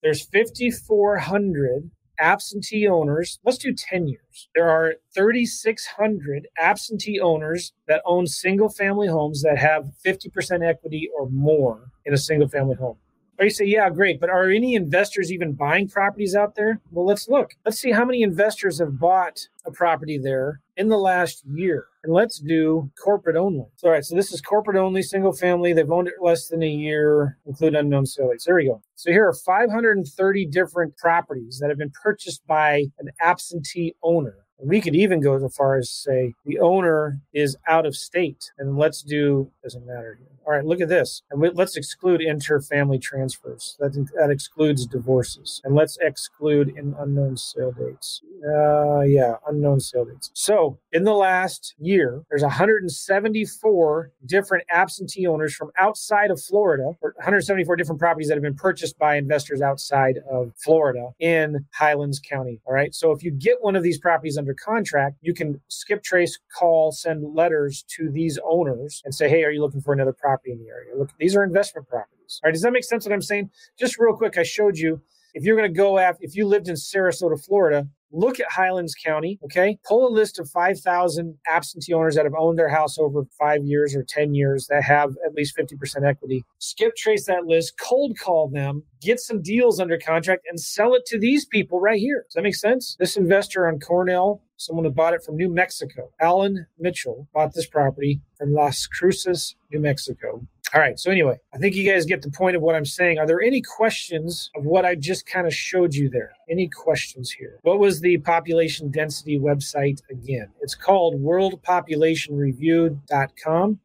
There's 0.02 0.26
5,400 0.26 1.92
absentee 2.20 2.88
owners. 2.88 3.40
Let's 3.44 3.58
do 3.58 3.74
10 3.74 4.08
years. 4.08 4.50
There 4.56 4.70
are 4.70 4.96
3,600 5.14 6.48
absentee 6.60 7.20
owners 7.20 7.74
that 7.88 8.02
own 8.06 8.28
single 8.28 8.70
family 8.70 9.08
homes 9.08 9.42
that 9.42 9.58
have 9.58 9.92
50% 10.06 10.68
equity 10.68 11.10
or 11.18 11.30
more 11.30 11.92
in 12.06 12.14
a 12.14 12.18
single 12.18 12.48
family 12.48 12.76
home. 12.76 12.98
Or 13.40 13.46
you 13.46 13.50
say, 13.50 13.66
yeah, 13.66 13.90
great, 13.90 14.20
but 14.20 14.30
are 14.30 14.50
any 14.50 14.76
investors 14.76 15.32
even 15.32 15.54
buying 15.54 15.88
properties 15.88 16.36
out 16.36 16.56
there? 16.56 16.80
Well, 16.92 17.06
let's 17.06 17.28
look. 17.28 17.56
Let's 17.66 17.80
see 17.80 17.92
how 17.92 18.06
many 18.06 18.22
investors 18.22 18.80
have 18.80 19.00
bought 19.00 19.48
a 19.66 19.72
property 19.72 20.18
there 20.18 20.62
in 20.78 20.90
the 20.90 20.98
last 20.98 21.44
year. 21.46 21.86
And 22.04 22.14
let's 22.14 22.40
do 22.40 22.92
corporate 23.04 23.36
only. 23.36 23.66
So, 23.78 23.88
all 23.88 23.94
right, 23.94 24.04
so 24.04 24.16
this 24.16 24.32
is 24.32 24.42
corporate 24.42 24.78
only, 24.78 25.02
single 25.02 25.34
family. 25.34 25.74
They've 25.74 25.90
owned 25.90 26.08
it 26.08 26.16
less 26.22 26.48
than 26.48 26.64
a 26.64 26.70
year, 26.70 27.38
include 27.46 27.76
unknown 27.76 28.06
sale 28.06 28.30
dates. 28.30 28.46
There 28.46 28.56
we 28.56 28.66
go. 28.66 28.82
So 28.96 29.12
here 29.12 29.28
are 29.28 29.34
530 29.34 30.46
different 30.48 30.98
properties 30.98 31.60
that 31.60 31.70
have 31.70 31.78
been 31.78 31.94
purchased 32.04 32.46
by 32.48 32.86
an 33.00 33.10
absentee 33.22 33.96
owner. 34.04 34.36
We 34.64 34.80
could 34.80 34.96
even 34.96 35.22
go 35.22 35.34
as 35.34 35.56
far 35.56 35.78
as 35.78 35.90
say 35.90 36.36
the 36.46 36.60
owner 36.60 37.20
is 37.34 37.58
out 37.68 37.88
of 37.88 37.96
state, 37.96 38.52
and 38.60 38.78
let's 38.78 39.02
do 39.02 39.50
doesn't 39.64 39.88
matter 39.88 40.20
here. 40.20 40.28
All 40.52 40.58
right, 40.58 40.66
look 40.66 40.82
at 40.82 40.90
this, 40.90 41.24
and 41.32 41.42
we, 41.42 41.50
let's 41.50 41.78
exclude 41.78 42.22
inter-family 42.22 43.00
transfers. 43.00 43.78
That 43.80 43.94
that 44.20 44.30
excludes 44.30 44.86
divorces, 44.86 45.62
and 45.64 45.74
let's 45.74 45.98
exclude 46.02 46.74
in 46.78 46.94
unknown 47.00 47.38
sale 47.38 47.72
dates. 47.72 48.22
Uh, 48.46 49.02
yeah, 49.02 49.36
unknown 49.48 49.80
sale 49.80 50.06
dates. 50.06 50.30
So 50.34 50.78
in 50.92 51.04
the 51.04 51.14
last 51.14 51.74
year, 51.80 52.24
there's 52.30 52.44
174 52.44 54.12
different 54.26 54.66
absentee 54.70 55.26
owners 55.26 55.56
from 55.56 55.72
outside 55.80 56.30
of 56.32 56.42
Florida, 56.42 56.96
or 57.02 57.14
174 57.16 57.76
different 57.78 58.00
properties 58.00 58.28
that 58.28 58.36
have 58.36 58.44
been 58.44 58.56
purchased 58.56 59.00
by 59.00 59.16
investors 59.16 59.62
outside 59.62 60.20
of 60.30 60.52
Florida 60.58 61.12
in 61.20 61.66
Highlands 61.74 62.20
County. 62.20 62.60
All 62.66 62.74
right, 62.74 62.94
so 62.94 63.12
if 63.12 63.24
you 63.24 63.32
get 63.32 63.58
one 63.62 63.76
of 63.76 63.84
these 63.84 64.00
properties 64.00 64.38
under 64.38 64.52
under 64.52 64.56
contract, 64.64 65.18
you 65.22 65.34
can 65.34 65.62
skip 65.68 66.04
trace, 66.04 66.40
call, 66.58 66.92
send 66.92 67.36
letters 67.36 67.84
to 67.96 68.10
these 68.12 68.40
owners 68.44 69.02
and 69.06 69.14
say, 69.14 69.30
hey, 69.30 69.44
are 69.44 69.52
you 69.52 69.62
looking 69.62 69.82
for 69.82 69.94
another 69.94 70.14
property 70.14 70.41
in 70.46 70.60
the 70.60 70.70
area? 70.70 70.96
Look, 70.98 71.12
these 71.20 71.36
are 71.36 71.44
investment 71.44 71.88
properties. 71.88 72.40
All 72.44 72.48
right, 72.48 72.54
does 72.54 72.62
that 72.62 72.72
make 72.72 72.84
sense 72.84 73.06
what 73.06 73.14
I'm 73.14 73.22
saying? 73.22 73.50
Just 73.80 73.98
real 74.00 74.16
quick, 74.16 74.38
I 74.38 74.44
showed 74.44 74.78
you 74.78 75.02
if 75.34 75.44
you're 75.44 75.56
going 75.56 75.72
to 75.72 75.78
go 75.78 75.98
after, 75.98 76.24
if 76.24 76.36
you 76.36 76.46
lived 76.46 76.68
in 76.68 76.76
Sarasota, 76.76 77.44
Florida, 77.44 77.88
look 78.12 78.40
at 78.40 78.52
Highlands 78.52 78.96
County, 78.96 79.40
okay? 79.44 79.78
Pull 79.86 80.08
a 80.08 80.12
list 80.12 80.40
of 80.40 80.50
5,000 80.50 81.38
absentee 81.48 81.94
owners 81.94 82.16
that 82.16 82.26
have 82.26 82.34
owned 82.38 82.60
their 82.60 82.70
house 82.70 82.98
over 82.98 83.26
five 83.40 83.64
years 83.64 83.96
or 83.96 84.04
10 84.04 84.34
years 84.34 84.68
that 84.68 84.84
have 84.84 85.12
at 85.26 85.34
least 85.34 85.58
50% 85.58 86.08
equity. 86.08 86.44
Skip 86.60 86.96
trace 86.96 87.26
that 87.28 87.46
list, 87.46 87.80
cold 87.80 88.18
call 88.18 88.50
them, 88.50 88.84
get 89.02 89.20
some 89.20 89.42
deals 89.42 89.80
under 89.80 89.98
contract, 89.98 90.46
and 90.50 90.60
sell 90.60 90.94
it 90.94 91.06
to 91.08 91.20
these 91.20 91.46
people 91.46 91.80
right 91.80 92.00
here. 92.00 92.26
Does 92.28 92.36
that 92.36 92.44
make 92.44 92.56
sense? 92.56 92.96
This 93.00 93.18
investor 93.18 93.68
on 93.68 93.80
Cornell, 93.80 94.42
someone 94.58 94.86
who 94.86 94.92
bought 94.92 95.14
it 95.14 95.24
from 95.24 95.38
New 95.38 95.50
Mexico, 95.50 96.12
Alan 96.20 96.68
Mitchell, 96.78 97.28
bought 97.34 97.54
this 97.54 97.68
property 97.68 98.22
from 98.38 98.54
Las 98.54 98.88
Cruces, 98.88 99.56
New 99.72 99.80
Mexico. 99.80 100.46
All 100.74 100.80
right. 100.82 100.98
So 101.00 101.12
anyway, 101.12 101.38
I 101.54 101.58
think 101.58 101.76
you 101.76 101.90
guys 101.92 102.06
get 102.06 102.22
the 102.22 102.30
point 102.32 102.56
of 102.56 102.62
what 102.62 102.76
I'm 102.76 102.86
saying. 102.86 103.18
Are 103.20 103.26
there 103.28 103.42
any 103.42 103.62
questions 103.62 104.50
of 104.56 104.64
what 104.66 104.86
I 104.86 104.96
just 104.96 105.26
kind 105.26 105.46
of 105.48 105.54
showed 105.54 105.94
you 105.96 106.10
there? 106.10 106.32
Any 106.50 106.68
questions 106.70 107.32
here? 107.32 107.60
What 107.64 107.80
was 107.80 108.00
the 108.02 108.18
population 108.20 108.90
density 108.92 109.38
website 109.40 110.00
again? 110.12 110.50
It's 110.62 110.76
called 110.76 111.16
worldpopulationreview.com. 111.22 113.80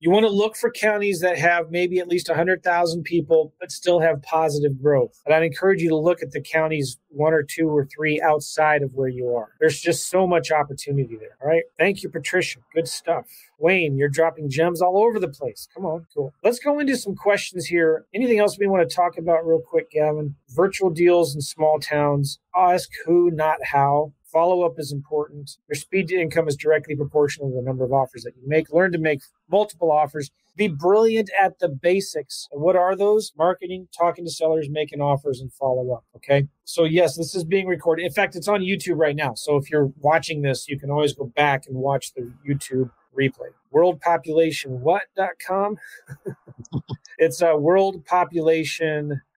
you 0.00 0.10
want 0.10 0.24
to 0.24 0.30
look 0.30 0.56
for 0.56 0.70
counties 0.70 1.20
that 1.20 1.36
have 1.38 1.70
maybe 1.70 1.98
at 1.98 2.08
least 2.08 2.28
100,000 2.28 3.02
people, 3.02 3.52
but 3.58 3.72
still 3.72 4.00
have 4.00 4.22
positive 4.22 4.80
growth. 4.80 5.20
And 5.26 5.34
I'd 5.34 5.42
encourage 5.42 5.82
you 5.82 5.88
to 5.88 5.96
look 5.96 6.22
at 6.22 6.30
the 6.30 6.40
counties 6.40 6.98
one 7.08 7.32
or 7.32 7.42
two 7.42 7.68
or 7.68 7.86
three 7.86 8.20
outside 8.20 8.82
of 8.82 8.94
where 8.94 9.08
you 9.08 9.34
are. 9.34 9.48
There's 9.58 9.80
just 9.80 10.08
so 10.08 10.26
much 10.26 10.52
opportunity 10.52 11.16
there. 11.16 11.36
All 11.42 11.48
right. 11.48 11.64
Thank 11.78 12.02
you, 12.02 12.08
Patricia. 12.08 12.60
Good 12.74 12.86
stuff. 12.86 13.26
Wayne, 13.58 13.96
you're 13.96 14.08
dropping 14.08 14.50
gems 14.50 14.80
all 14.80 14.98
over 14.98 15.18
the 15.18 15.28
place. 15.28 15.66
Come 15.74 15.84
on. 15.84 16.06
Cool. 16.14 16.32
Let's 16.44 16.60
go 16.60 16.78
into 16.78 16.96
some 16.96 17.16
questions 17.16 17.66
here. 17.66 18.04
Anything 18.14 18.38
else 18.38 18.56
we 18.58 18.68
want 18.68 18.88
to 18.88 18.94
talk 18.94 19.18
about 19.18 19.46
real 19.46 19.60
quick, 19.60 19.90
Gavin? 19.90 20.36
Virtual 20.50 20.90
deals 20.90 21.34
in 21.34 21.40
small 21.40 21.80
towns. 21.80 22.38
Ask 22.54 22.90
who, 23.04 23.30
not 23.32 23.58
how. 23.64 24.12
Follow 24.32 24.62
up 24.62 24.78
is 24.78 24.92
important. 24.92 25.56
Your 25.68 25.76
speed 25.76 26.08
to 26.08 26.20
income 26.20 26.48
is 26.48 26.56
directly 26.56 26.94
proportional 26.94 27.48
to 27.50 27.56
the 27.56 27.62
number 27.62 27.84
of 27.84 27.92
offers 27.92 28.22
that 28.24 28.36
you 28.36 28.46
make. 28.46 28.70
Learn 28.72 28.92
to 28.92 28.98
make 28.98 29.20
multiple 29.50 29.90
offers. 29.90 30.30
Be 30.56 30.68
brilliant 30.68 31.30
at 31.40 31.58
the 31.60 31.68
basics. 31.68 32.46
And 32.52 32.60
what 32.60 32.76
are 32.76 32.94
those? 32.94 33.32
Marketing, 33.38 33.88
talking 33.96 34.24
to 34.24 34.30
sellers, 34.30 34.68
making 34.68 35.00
offers, 35.00 35.40
and 35.40 35.50
follow 35.52 35.92
up. 35.92 36.04
Okay. 36.16 36.46
So, 36.64 36.84
yes, 36.84 37.16
this 37.16 37.34
is 37.34 37.44
being 37.44 37.66
recorded. 37.66 38.04
In 38.04 38.12
fact, 38.12 38.36
it's 38.36 38.48
on 38.48 38.60
YouTube 38.60 38.98
right 38.98 39.16
now. 39.16 39.32
So, 39.34 39.56
if 39.56 39.70
you're 39.70 39.90
watching 40.00 40.42
this, 40.42 40.68
you 40.68 40.78
can 40.78 40.90
always 40.90 41.14
go 41.14 41.24
back 41.24 41.66
and 41.66 41.76
watch 41.76 42.12
the 42.14 42.30
YouTube 42.46 42.90
replay. 43.18 43.52
Worldpopulationwhat.com. 43.72 45.78
It's 47.18 47.42
uh, 47.42 47.54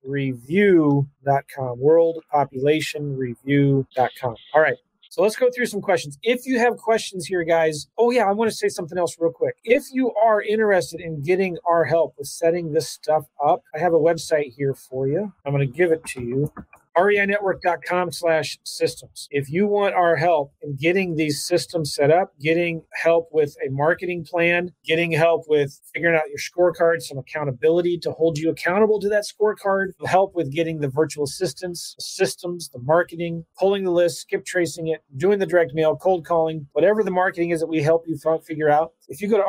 worldpopulationreview.com. 0.08 1.80
Worldpopulationreview.com. 1.80 4.36
All 4.54 4.62
right. 4.62 4.78
So 5.10 5.22
let's 5.22 5.36
go 5.36 5.49
through 5.54 5.66
some 5.66 5.82
questions. 5.82 6.18
If 6.24 6.45
you 6.45 6.58
have 6.60 6.78
questions 6.78 7.26
here, 7.26 7.43
guys, 7.43 7.88
oh, 7.97 8.12
yeah, 8.12 8.30
I 8.30 8.32
want 8.32 8.49
to 8.49 8.56
say 8.56 8.70
something 8.70 8.97
else 8.97 9.18
real 9.20 9.34
quick. 9.34 9.56
If 9.66 9.84
you 9.91 10.14
are 10.14 10.41
interested 10.41 11.02
in 11.02 11.22
getting 11.22 11.58
our 11.70 11.84
help 11.84 12.14
with 12.18 12.28
setting 12.28 12.72
this 12.72 12.88
stuff 12.88 13.26
up, 13.45 13.62
I 13.76 13.80
have 13.80 13.93
a 13.93 13.99
website 13.99 14.54
here 14.56 14.74
for 14.74 15.10
you. 15.10 15.34
I'm 15.45 15.52
going 15.52 15.70
to 15.70 15.78
give 15.78 15.91
it 15.91 16.06
to 16.06 16.22
you 16.22 16.54
reinetwork.com 16.97 18.11
slash 18.11 18.59
systems. 18.63 19.27
If 19.31 19.49
you 19.49 19.67
want 19.67 19.95
our 19.95 20.15
help 20.15 20.53
in 20.61 20.75
getting 20.75 21.15
these 21.15 21.43
systems 21.45 21.93
set 21.93 22.11
up, 22.11 22.33
getting 22.39 22.83
help 23.01 23.29
with 23.31 23.55
a 23.65 23.71
marketing 23.71 24.25
plan, 24.29 24.71
getting 24.83 25.11
help 25.11 25.43
with 25.47 25.79
figuring 25.93 26.15
out 26.15 26.23
your 26.29 26.37
scorecard, 26.37 27.01
some 27.01 27.17
accountability 27.17 27.97
to 27.99 28.11
hold 28.11 28.37
you 28.37 28.49
accountable 28.49 28.99
to 28.99 29.09
that 29.09 29.23
scorecard, 29.23 29.91
help 30.05 30.35
with 30.35 30.51
getting 30.51 30.79
the 30.79 30.89
virtual 30.89 31.23
assistants, 31.23 31.95
systems, 31.99 32.69
the 32.69 32.79
marketing, 32.79 33.45
pulling 33.57 33.83
the 33.83 33.91
list, 33.91 34.21
skip 34.21 34.45
tracing 34.45 34.87
it, 34.87 35.03
doing 35.17 35.39
the 35.39 35.45
direct 35.45 35.73
mail, 35.73 35.95
cold 35.95 36.25
calling, 36.25 36.67
whatever 36.73 37.03
the 37.03 37.11
marketing 37.11 37.51
is 37.51 37.59
that 37.59 37.67
we 37.67 37.81
help 37.81 38.03
you 38.07 38.17
figure 38.45 38.69
out. 38.69 38.93
If 39.07 39.21
you 39.21 39.27
go 39.27 39.37
to 39.37 39.43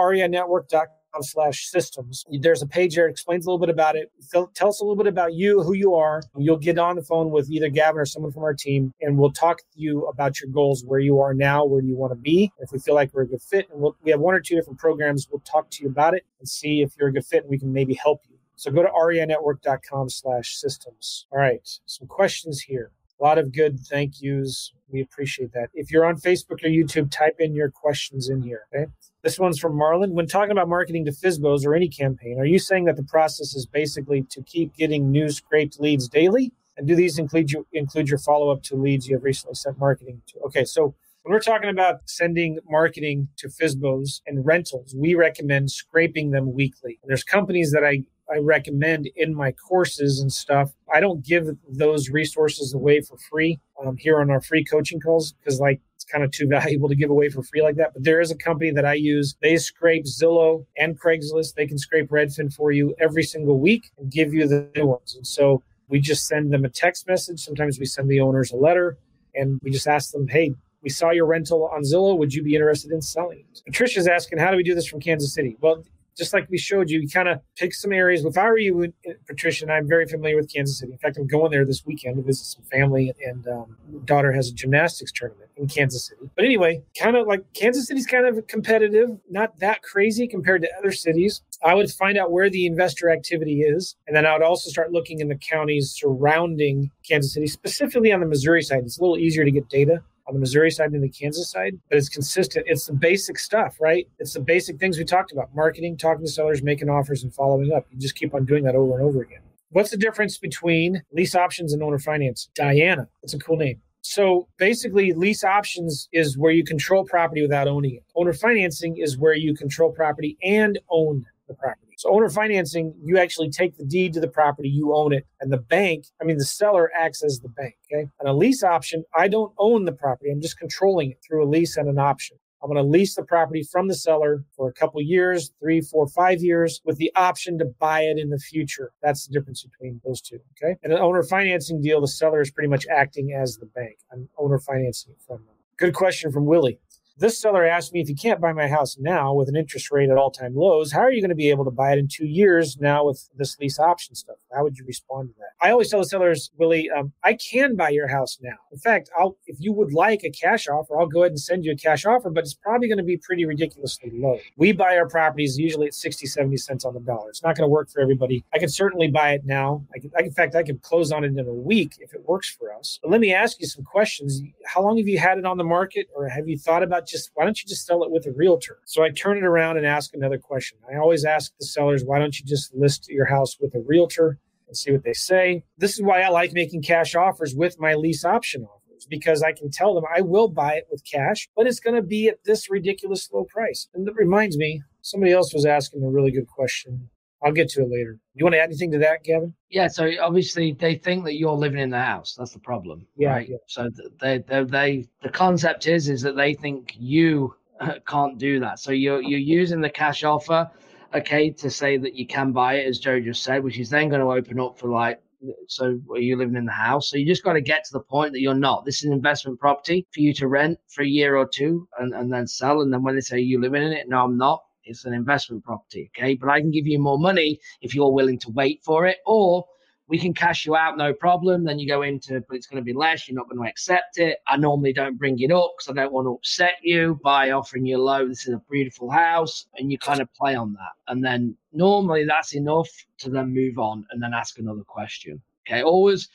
reinetwork.com 1.12 1.22
slash 1.22 1.66
systems. 1.66 2.24
There's 2.30 2.62
a 2.62 2.66
page 2.66 2.94
there 2.94 3.06
that 3.06 3.10
explains 3.10 3.46
a 3.46 3.50
little 3.50 3.64
bit 3.64 3.72
about 3.72 3.96
it. 3.96 4.10
Tell 4.30 4.68
us 4.68 4.80
a 4.80 4.84
little 4.84 4.96
bit 4.96 5.06
about 5.06 5.34
you, 5.34 5.62
who 5.62 5.74
you 5.74 5.94
are. 5.94 6.22
You'll 6.36 6.58
get 6.58 6.78
on 6.78 6.96
the 6.96 7.02
phone 7.02 7.30
with 7.30 7.50
either 7.50 7.68
Gavin 7.68 8.00
or 8.00 8.06
someone 8.06 8.32
from 8.32 8.42
our 8.42 8.54
team, 8.54 8.92
and 9.00 9.18
we'll 9.18 9.32
talk 9.32 9.58
to 9.58 9.64
you 9.80 10.06
about 10.06 10.40
your 10.40 10.50
goals, 10.50 10.84
where 10.86 11.00
you 11.00 11.20
are 11.20 11.34
now, 11.34 11.64
where 11.64 11.82
you 11.82 11.96
want 11.96 12.12
to 12.12 12.18
be. 12.18 12.50
If 12.58 12.72
we 12.72 12.78
feel 12.78 12.94
like 12.94 13.12
we're 13.12 13.22
a 13.22 13.28
good 13.28 13.42
fit, 13.42 13.68
and 13.70 13.80
we'll, 13.80 13.96
we 14.02 14.10
have 14.10 14.20
one 14.20 14.34
or 14.34 14.40
two 14.40 14.54
different 14.54 14.78
programs, 14.78 15.28
we'll 15.30 15.40
talk 15.40 15.70
to 15.70 15.82
you 15.82 15.88
about 15.88 16.14
it 16.14 16.24
and 16.38 16.48
see 16.48 16.82
if 16.82 16.92
you're 16.98 17.08
a 17.08 17.12
good 17.12 17.26
fit, 17.26 17.42
and 17.42 17.50
we 17.50 17.58
can 17.58 17.72
maybe 17.72 17.94
help 17.94 18.20
you. 18.28 18.36
So 18.56 18.70
go 18.70 18.82
to 18.82 18.88
reinetwork.com 18.88 20.08
slash 20.10 20.56
systems. 20.56 21.26
All 21.32 21.38
right, 21.38 21.60
some 21.86 22.06
questions 22.06 22.60
here. 22.60 22.90
A 23.20 23.22
lot 23.22 23.38
of 23.38 23.52
good 23.52 23.78
thank 23.80 24.20
yous. 24.20 24.72
We 24.88 25.00
appreciate 25.00 25.52
that. 25.52 25.70
If 25.74 25.90
you're 25.90 26.04
on 26.04 26.16
Facebook 26.16 26.64
or 26.64 26.68
YouTube, 26.68 27.10
type 27.10 27.36
in 27.38 27.54
your 27.54 27.70
questions 27.70 28.28
in 28.28 28.42
here. 28.42 28.66
Okay. 28.74 28.90
This 29.22 29.38
one's 29.38 29.58
from 29.58 29.74
Marlon. 29.78 30.10
When 30.10 30.26
talking 30.26 30.50
about 30.50 30.68
marketing 30.68 31.04
to 31.04 31.12
FSBOs 31.12 31.64
or 31.64 31.74
any 31.74 31.88
campaign, 31.88 32.40
are 32.40 32.44
you 32.44 32.58
saying 32.58 32.86
that 32.86 32.96
the 32.96 33.04
process 33.04 33.54
is 33.54 33.66
basically 33.66 34.22
to 34.30 34.42
keep 34.42 34.74
getting 34.74 35.10
new 35.10 35.30
scraped 35.30 35.78
leads 35.80 36.08
daily? 36.08 36.52
And 36.76 36.88
do 36.88 36.96
these 36.96 37.18
include 37.18 37.52
you 37.52 37.66
include 37.72 38.08
your 38.08 38.18
follow 38.18 38.50
up 38.50 38.62
to 38.64 38.76
leads 38.76 39.06
you 39.06 39.16
have 39.16 39.24
recently 39.24 39.54
sent 39.54 39.78
marketing 39.78 40.22
to? 40.28 40.40
Okay, 40.46 40.64
so 40.64 40.94
when 41.22 41.32
we're 41.32 41.40
talking 41.40 41.70
about 41.70 42.00
sending 42.06 42.58
marketing 42.68 43.28
to 43.36 43.48
FSBOs 43.48 44.22
and 44.26 44.44
rentals, 44.44 44.94
we 44.96 45.14
recommend 45.14 45.70
scraping 45.70 46.30
them 46.32 46.52
weekly. 46.52 46.98
And 47.00 47.08
there's 47.08 47.22
companies 47.22 47.70
that 47.70 47.84
I 47.84 48.02
I 48.32 48.38
recommend 48.38 49.08
in 49.16 49.34
my 49.34 49.52
courses 49.52 50.20
and 50.20 50.32
stuff. 50.32 50.72
I 50.92 51.00
don't 51.00 51.24
give 51.24 51.48
those 51.68 52.08
resources 52.08 52.72
away 52.72 53.00
for 53.02 53.18
free 53.18 53.60
um, 53.84 53.96
here 53.96 54.20
on 54.20 54.30
our 54.30 54.40
free 54.40 54.64
coaching 54.64 55.00
calls 55.00 55.32
because, 55.32 55.60
like, 55.60 55.80
it's 55.94 56.04
kind 56.04 56.24
of 56.24 56.30
too 56.30 56.46
valuable 56.48 56.88
to 56.88 56.94
give 56.94 57.10
away 57.10 57.28
for 57.28 57.42
free 57.42 57.62
like 57.62 57.76
that. 57.76 57.92
But 57.94 58.04
there 58.04 58.20
is 58.20 58.30
a 58.30 58.36
company 58.36 58.70
that 58.70 58.84
I 58.84 58.94
use. 58.94 59.36
They 59.42 59.56
scrape 59.56 60.04
Zillow 60.04 60.64
and 60.76 60.98
Craigslist. 60.98 61.54
They 61.54 61.66
can 61.66 61.78
scrape 61.78 62.08
Redfin 62.08 62.52
for 62.52 62.72
you 62.72 62.94
every 63.00 63.22
single 63.22 63.58
week 63.58 63.90
and 63.98 64.10
give 64.10 64.32
you 64.32 64.46
the 64.46 64.70
new 64.76 64.86
ones. 64.86 65.14
And 65.14 65.26
so 65.26 65.62
we 65.88 66.00
just 66.00 66.26
send 66.26 66.52
them 66.52 66.64
a 66.64 66.70
text 66.70 67.06
message. 67.06 67.40
Sometimes 67.40 67.78
we 67.78 67.84
send 67.86 68.08
the 68.08 68.20
owners 68.20 68.50
a 68.50 68.56
letter 68.56 68.96
and 69.34 69.60
we 69.62 69.70
just 69.70 69.86
ask 69.86 70.12
them, 70.12 70.26
hey, 70.28 70.54
we 70.82 70.88
saw 70.90 71.10
your 71.10 71.26
rental 71.26 71.70
on 71.72 71.82
Zillow. 71.82 72.16
Would 72.18 72.34
you 72.34 72.42
be 72.42 72.54
interested 72.54 72.90
in 72.90 73.02
selling 73.02 73.40
it? 73.40 73.62
Patricia's 73.64 74.08
asking, 74.08 74.38
how 74.38 74.50
do 74.50 74.56
we 74.56 74.62
do 74.62 74.74
this 74.74 74.86
from 74.86 75.00
Kansas 75.00 75.32
City? 75.32 75.56
Well, 75.60 75.84
just 76.16 76.32
like 76.32 76.48
we 76.50 76.58
showed 76.58 76.90
you, 76.90 77.00
you 77.00 77.08
kind 77.08 77.28
of 77.28 77.40
pick 77.56 77.74
some 77.74 77.92
areas. 77.92 78.24
If 78.24 78.36
I 78.36 78.44
were 78.46 78.58
you, 78.58 78.92
Patricia, 79.26 79.64
and 79.64 79.72
I'm 79.72 79.88
very 79.88 80.06
familiar 80.06 80.36
with 80.36 80.52
Kansas 80.52 80.78
City. 80.78 80.92
In 80.92 80.98
fact, 80.98 81.16
I'm 81.16 81.26
going 81.26 81.50
there 81.50 81.64
this 81.64 81.84
weekend 81.84 82.16
to 82.16 82.22
visit 82.22 82.44
some 82.44 82.64
family, 82.64 83.12
and 83.24 83.46
um, 83.48 83.76
daughter 84.04 84.32
has 84.32 84.48
a 84.48 84.54
gymnastics 84.54 85.12
tournament 85.12 85.50
in 85.56 85.68
Kansas 85.68 86.06
City. 86.06 86.30
But 86.34 86.44
anyway, 86.44 86.82
kind 86.98 87.16
of 87.16 87.26
like 87.26 87.44
Kansas 87.54 87.86
City's 87.86 88.06
kind 88.06 88.26
of 88.26 88.46
competitive, 88.46 89.10
not 89.30 89.58
that 89.60 89.82
crazy 89.82 90.26
compared 90.26 90.62
to 90.62 90.68
other 90.78 90.92
cities. 90.92 91.42
I 91.64 91.74
would 91.74 91.90
find 91.90 92.18
out 92.18 92.32
where 92.32 92.50
the 92.50 92.66
investor 92.66 93.10
activity 93.10 93.60
is, 93.60 93.96
and 94.06 94.16
then 94.16 94.26
I 94.26 94.32
would 94.32 94.42
also 94.42 94.70
start 94.70 94.92
looking 94.92 95.20
in 95.20 95.28
the 95.28 95.36
counties 95.36 95.92
surrounding 95.94 96.90
Kansas 97.08 97.34
City, 97.34 97.46
specifically 97.46 98.12
on 98.12 98.20
the 98.20 98.26
Missouri 98.26 98.62
side. 98.62 98.80
It's 98.84 98.98
a 98.98 99.00
little 99.00 99.18
easier 99.18 99.44
to 99.44 99.50
get 99.50 99.68
data 99.68 100.02
on 100.26 100.34
the 100.34 100.40
Missouri 100.40 100.70
side 100.70 100.92
and 100.92 101.02
the 101.02 101.08
Kansas 101.08 101.50
side, 101.50 101.78
but 101.88 101.98
it's 101.98 102.08
consistent. 102.08 102.66
It's 102.68 102.86
the 102.86 102.92
basic 102.92 103.38
stuff, 103.38 103.76
right? 103.80 104.06
It's 104.18 104.34
the 104.34 104.40
basic 104.40 104.78
things 104.78 104.98
we 104.98 105.04
talked 105.04 105.32
about 105.32 105.54
marketing, 105.54 105.96
talking 105.96 106.24
to 106.24 106.30
sellers, 106.30 106.62
making 106.62 106.88
offers, 106.88 107.22
and 107.22 107.34
following 107.34 107.72
up. 107.72 107.86
You 107.90 107.98
just 107.98 108.14
keep 108.14 108.34
on 108.34 108.44
doing 108.44 108.64
that 108.64 108.76
over 108.76 108.94
and 108.94 109.02
over 109.02 109.22
again. 109.22 109.40
What's 109.70 109.90
the 109.90 109.96
difference 109.96 110.38
between 110.38 111.02
lease 111.12 111.34
options 111.34 111.72
and 111.72 111.82
owner 111.82 111.98
finance? 111.98 112.50
Diana. 112.54 113.08
That's 113.22 113.34
a 113.34 113.38
cool 113.38 113.56
name. 113.56 113.80
So 114.02 114.48
basically, 114.58 115.12
lease 115.12 115.44
options 115.44 116.08
is 116.12 116.36
where 116.36 116.52
you 116.52 116.64
control 116.64 117.04
property 117.04 117.40
without 117.40 117.68
owning 117.68 117.94
it. 117.94 118.04
Owner 118.16 118.32
financing 118.32 118.96
is 118.98 119.16
where 119.16 119.34
you 119.34 119.54
control 119.54 119.92
property 119.92 120.36
and 120.42 120.78
own 120.90 121.24
the 121.48 121.54
property. 121.54 121.91
So 122.02 122.12
owner 122.12 122.28
financing, 122.28 122.94
you 123.00 123.16
actually 123.16 123.48
take 123.48 123.76
the 123.76 123.84
deed 123.84 124.12
to 124.14 124.20
the 124.20 124.26
property, 124.26 124.68
you 124.68 124.92
own 124.92 125.12
it, 125.12 125.24
and 125.40 125.52
the 125.52 125.58
bank, 125.58 126.06
I 126.20 126.24
mean 126.24 126.36
the 126.36 126.44
seller 126.44 126.90
acts 126.98 127.22
as 127.22 127.38
the 127.38 127.48
bank. 127.48 127.76
Okay. 127.86 128.08
On 128.20 128.26
a 128.26 128.34
lease 128.34 128.64
option, 128.64 129.04
I 129.16 129.28
don't 129.28 129.52
own 129.56 129.84
the 129.84 129.92
property. 129.92 130.32
I'm 130.32 130.40
just 130.40 130.58
controlling 130.58 131.12
it 131.12 131.18
through 131.24 131.44
a 131.44 131.48
lease 131.48 131.76
and 131.76 131.88
an 131.88 132.00
option. 132.00 132.38
I'm 132.60 132.68
going 132.68 132.84
to 132.84 132.90
lease 132.90 133.14
the 133.14 133.22
property 133.22 133.62
from 133.62 133.86
the 133.86 133.94
seller 133.94 134.42
for 134.56 134.68
a 134.68 134.72
couple 134.72 135.00
years, 135.00 135.52
three, 135.60 135.80
four, 135.80 136.08
five 136.08 136.42
years, 136.42 136.80
with 136.84 136.96
the 136.96 137.12
option 137.14 137.56
to 137.58 137.66
buy 137.66 138.00
it 138.00 138.18
in 138.18 138.30
the 138.30 138.38
future. 138.38 138.90
That's 139.00 139.28
the 139.28 139.32
difference 139.32 139.62
between 139.62 140.00
those 140.04 140.20
two. 140.20 140.40
Okay. 140.60 140.74
And 140.82 140.92
an 140.92 140.98
owner 140.98 141.22
financing 141.22 141.80
deal, 141.80 142.00
the 142.00 142.08
seller 142.08 142.40
is 142.40 142.50
pretty 142.50 142.68
much 142.68 142.84
acting 142.90 143.32
as 143.32 143.58
the 143.58 143.66
bank. 143.66 143.98
I'm 144.12 144.28
owner 144.38 144.58
financing 144.58 145.14
from 145.24 145.38
them. 145.38 145.54
Good 145.76 145.94
question 145.94 146.32
from 146.32 146.46
Willie. 146.46 146.80
This 147.18 147.38
seller 147.38 147.64
asked 147.64 147.92
me 147.92 148.00
if 148.00 148.08
you 148.08 148.16
can't 148.16 148.40
buy 148.40 148.52
my 148.52 148.68
house 148.68 148.96
now 148.98 149.34
with 149.34 149.48
an 149.48 149.56
interest 149.56 149.90
rate 149.90 150.10
at 150.10 150.16
all 150.16 150.30
time 150.30 150.54
lows, 150.54 150.92
how 150.92 151.00
are 151.00 151.12
you 151.12 151.20
going 151.20 151.28
to 151.28 151.34
be 151.34 151.50
able 151.50 151.64
to 151.64 151.70
buy 151.70 151.92
it 151.92 151.98
in 151.98 152.08
two 152.08 152.26
years 152.26 152.78
now 152.80 153.04
with 153.04 153.28
this 153.36 153.58
lease 153.58 153.78
option 153.78 154.14
stuff? 154.14 154.36
How 154.52 154.62
would 154.62 154.78
you 154.78 154.84
respond 154.86 155.28
to 155.28 155.34
that? 155.38 155.66
I 155.66 155.70
always 155.70 155.90
tell 155.90 156.00
the 156.00 156.06
sellers, 156.06 156.50
Willie, 156.56 156.90
um, 156.90 157.12
I 157.22 157.34
can 157.34 157.76
buy 157.76 157.90
your 157.90 158.08
house 158.08 158.38
now. 158.40 158.56
In 158.72 158.78
fact, 158.78 159.10
I'll 159.18 159.36
if 159.46 159.56
you 159.60 159.72
would 159.72 159.92
like 159.92 160.24
a 160.24 160.30
cash 160.30 160.68
offer, 160.68 160.98
I'll 160.98 161.06
go 161.06 161.22
ahead 161.22 161.32
and 161.32 161.40
send 161.40 161.64
you 161.64 161.72
a 161.72 161.76
cash 161.76 162.06
offer, 162.06 162.30
but 162.30 162.44
it's 162.44 162.54
probably 162.54 162.88
going 162.88 162.98
to 162.98 163.04
be 163.04 163.18
pretty 163.18 163.44
ridiculously 163.44 164.10
low. 164.14 164.38
We 164.56 164.72
buy 164.72 164.96
our 164.96 165.08
properties 165.08 165.58
usually 165.58 165.88
at 165.88 165.94
60, 165.94 166.26
70 166.26 166.56
cents 166.56 166.84
on 166.84 166.94
the 166.94 167.00
dollar. 167.00 167.28
It's 167.28 167.42
not 167.42 167.56
going 167.56 167.68
to 167.68 167.72
work 167.72 167.90
for 167.90 168.00
everybody. 168.00 168.44
I 168.54 168.58
can 168.58 168.68
certainly 168.68 169.08
buy 169.08 169.32
it 169.32 169.42
now. 169.44 169.84
I 169.94 169.98
can, 169.98 170.10
I, 170.18 170.22
in 170.22 170.32
fact, 170.32 170.54
I 170.54 170.62
can 170.62 170.78
close 170.78 171.12
on 171.12 171.24
it 171.24 171.36
in 171.36 171.46
a 171.46 171.52
week 171.52 171.96
if 172.00 172.14
it 172.14 172.26
works 172.26 172.50
for 172.50 172.74
us. 172.74 172.98
But 173.02 173.10
let 173.10 173.20
me 173.20 173.32
ask 173.32 173.60
you 173.60 173.66
some 173.66 173.84
questions. 173.84 174.40
How 174.66 174.82
long 174.82 174.96
have 174.96 175.08
you 175.08 175.18
had 175.18 175.38
it 175.38 175.44
on 175.44 175.58
the 175.58 175.64
market, 175.64 176.08
or 176.14 176.28
have 176.28 176.48
you 176.48 176.58
thought 176.58 176.82
about 176.82 177.06
just 177.12 177.30
why 177.34 177.44
don't 177.44 177.62
you 177.62 177.68
just 177.68 177.86
sell 177.86 178.02
it 178.02 178.10
with 178.10 178.26
a 178.26 178.32
realtor? 178.32 178.78
So 178.84 179.02
I 179.04 179.10
turn 179.10 179.36
it 179.36 179.44
around 179.44 179.76
and 179.76 179.86
ask 179.86 180.14
another 180.14 180.38
question. 180.38 180.78
I 180.92 180.96
always 180.96 181.24
ask 181.24 181.52
the 181.58 181.66
sellers, 181.66 182.04
why 182.04 182.18
don't 182.18 182.38
you 182.38 182.44
just 182.44 182.74
list 182.74 183.08
your 183.08 183.26
house 183.26 183.58
with 183.60 183.74
a 183.74 183.80
realtor 183.80 184.38
and 184.66 184.76
see 184.76 184.90
what 184.90 185.04
they 185.04 185.12
say? 185.12 185.64
This 185.78 185.94
is 185.94 186.02
why 186.02 186.22
I 186.22 186.28
like 186.28 186.52
making 186.52 186.82
cash 186.82 187.14
offers 187.14 187.54
with 187.54 187.78
my 187.78 187.94
lease 187.94 188.24
option 188.24 188.64
offers 188.64 189.06
because 189.08 189.42
I 189.42 189.52
can 189.52 189.70
tell 189.70 189.94
them 189.94 190.04
I 190.14 190.22
will 190.22 190.48
buy 190.48 190.74
it 190.74 190.86
with 190.90 191.04
cash, 191.04 191.48
but 191.54 191.66
it's 191.66 191.80
going 191.80 191.96
to 191.96 192.02
be 192.02 192.28
at 192.28 192.44
this 192.44 192.70
ridiculous 192.70 193.28
low 193.32 193.44
price. 193.44 193.88
And 193.94 194.06
that 194.06 194.14
reminds 194.14 194.56
me, 194.56 194.82
somebody 195.02 195.32
else 195.32 195.52
was 195.52 195.66
asking 195.66 196.02
a 196.02 196.08
really 196.08 196.30
good 196.30 196.48
question. 196.48 197.10
I'll 197.44 197.52
get 197.52 197.68
to 197.70 197.82
it 197.82 197.90
later. 197.90 198.18
You 198.34 198.44
want 198.44 198.54
to 198.54 198.60
add 198.60 198.68
anything 198.68 198.92
to 198.92 198.98
that, 198.98 199.24
Gavin? 199.24 199.54
Yeah. 199.68 199.88
So 199.88 200.10
obviously 200.20 200.72
they 200.72 200.94
think 200.94 201.24
that 201.24 201.34
you're 201.34 201.52
living 201.52 201.80
in 201.80 201.90
the 201.90 202.00
house. 202.00 202.34
That's 202.38 202.52
the 202.52 202.60
problem. 202.60 203.06
Yeah. 203.16 203.30
Right. 203.30 203.48
yeah. 203.48 203.56
So 203.66 203.90
they, 204.20 204.38
they, 204.38 204.64
they, 204.64 205.08
the 205.22 205.28
concept 205.28 205.86
is, 205.86 206.08
is 206.08 206.22
that 206.22 206.36
they 206.36 206.54
think 206.54 206.94
you 206.98 207.54
uh, 207.80 207.94
can't 208.06 208.38
do 208.38 208.60
that. 208.60 208.78
So 208.78 208.92
you're, 208.92 209.20
you're 209.20 209.40
using 209.40 209.80
the 209.80 209.90
cash 209.90 210.24
offer, 210.24 210.70
okay, 211.14 211.50
to 211.50 211.70
say 211.70 211.96
that 211.96 212.14
you 212.14 212.26
can 212.26 212.52
buy 212.52 212.74
it, 212.74 212.86
as 212.86 212.98
Joe 212.98 213.20
just 213.20 213.42
said, 213.42 213.64
which 213.64 213.78
is 213.78 213.90
then 213.90 214.08
going 214.08 214.20
to 214.20 214.30
open 214.30 214.60
up 214.60 214.78
for 214.78 214.88
like, 214.88 215.20
so 215.66 215.98
are 216.10 216.18
you 216.18 216.36
living 216.36 216.54
in 216.54 216.64
the 216.64 216.70
house? 216.70 217.10
So 217.10 217.16
you 217.16 217.26
just 217.26 217.42
got 217.42 217.54
to 217.54 217.60
get 217.60 217.84
to 217.84 217.92
the 217.92 218.00
point 218.00 218.32
that 218.32 218.40
you're 218.40 218.54
not. 218.54 218.84
This 218.84 218.98
is 218.98 219.06
an 219.06 219.12
investment 219.12 219.58
property 219.58 220.06
for 220.14 220.20
you 220.20 220.32
to 220.34 220.46
rent 220.46 220.78
for 220.88 221.02
a 221.02 221.06
year 221.06 221.36
or 221.36 221.48
two 221.48 221.88
and, 221.98 222.14
and 222.14 222.32
then 222.32 222.46
sell. 222.46 222.80
And 222.82 222.92
then 222.92 223.02
when 223.02 223.16
they 223.16 223.20
say 223.20 223.40
you're 223.40 223.60
living 223.60 223.82
in 223.82 223.92
it, 223.92 224.08
no, 224.08 224.22
I'm 224.24 224.36
not 224.36 224.62
it's 224.84 225.04
an 225.04 225.14
investment 225.14 225.64
property. 225.64 226.10
Okay. 226.16 226.34
But 226.34 226.50
I 226.50 226.60
can 226.60 226.70
give 226.70 226.86
you 226.86 226.98
more 226.98 227.18
money 227.18 227.60
if 227.80 227.94
you're 227.94 228.12
willing 228.12 228.38
to 228.40 228.50
wait 228.50 228.82
for 228.84 229.06
it, 229.06 229.18
or 229.26 229.64
we 230.08 230.18
can 230.18 230.34
cash 230.34 230.66
you 230.66 230.76
out, 230.76 230.98
no 230.98 231.14
problem. 231.14 231.64
Then 231.64 231.78
you 231.78 231.88
go 231.88 232.02
into, 232.02 232.42
but 232.46 232.56
it's 232.56 232.66
going 232.66 232.82
to 232.82 232.84
be 232.84 232.92
less. 232.92 233.26
You're 233.26 233.36
not 233.36 233.48
going 233.48 233.62
to 233.62 233.68
accept 233.68 234.18
it. 234.18 234.38
I 234.46 234.56
normally 234.56 234.92
don't 234.92 235.16
bring 235.16 235.38
it 235.38 235.50
up 235.50 235.72
because 235.76 235.90
I 235.90 236.02
don't 236.02 236.12
want 236.12 236.26
to 236.26 236.34
upset 236.34 236.74
you 236.82 237.18
by 237.22 237.52
offering 237.52 237.86
you 237.86 237.98
low. 237.98 238.28
This 238.28 238.46
is 238.46 238.54
a 238.54 238.62
beautiful 238.70 239.10
house. 239.10 239.66
And 239.76 239.90
you 239.90 239.98
kind 239.98 240.20
of 240.20 240.28
play 240.34 240.54
on 240.54 240.74
that. 240.74 240.92
And 241.10 241.24
then 241.24 241.56
normally 241.72 242.26
that's 242.26 242.54
enough 242.54 242.90
to 243.18 243.30
then 243.30 243.54
move 243.54 243.78
on 243.78 244.04
and 244.10 244.22
then 244.22 244.34
ask 244.34 244.58
another 244.58 244.82
question. 244.82 245.40
Okay. 245.66 245.82
Always 245.82 246.28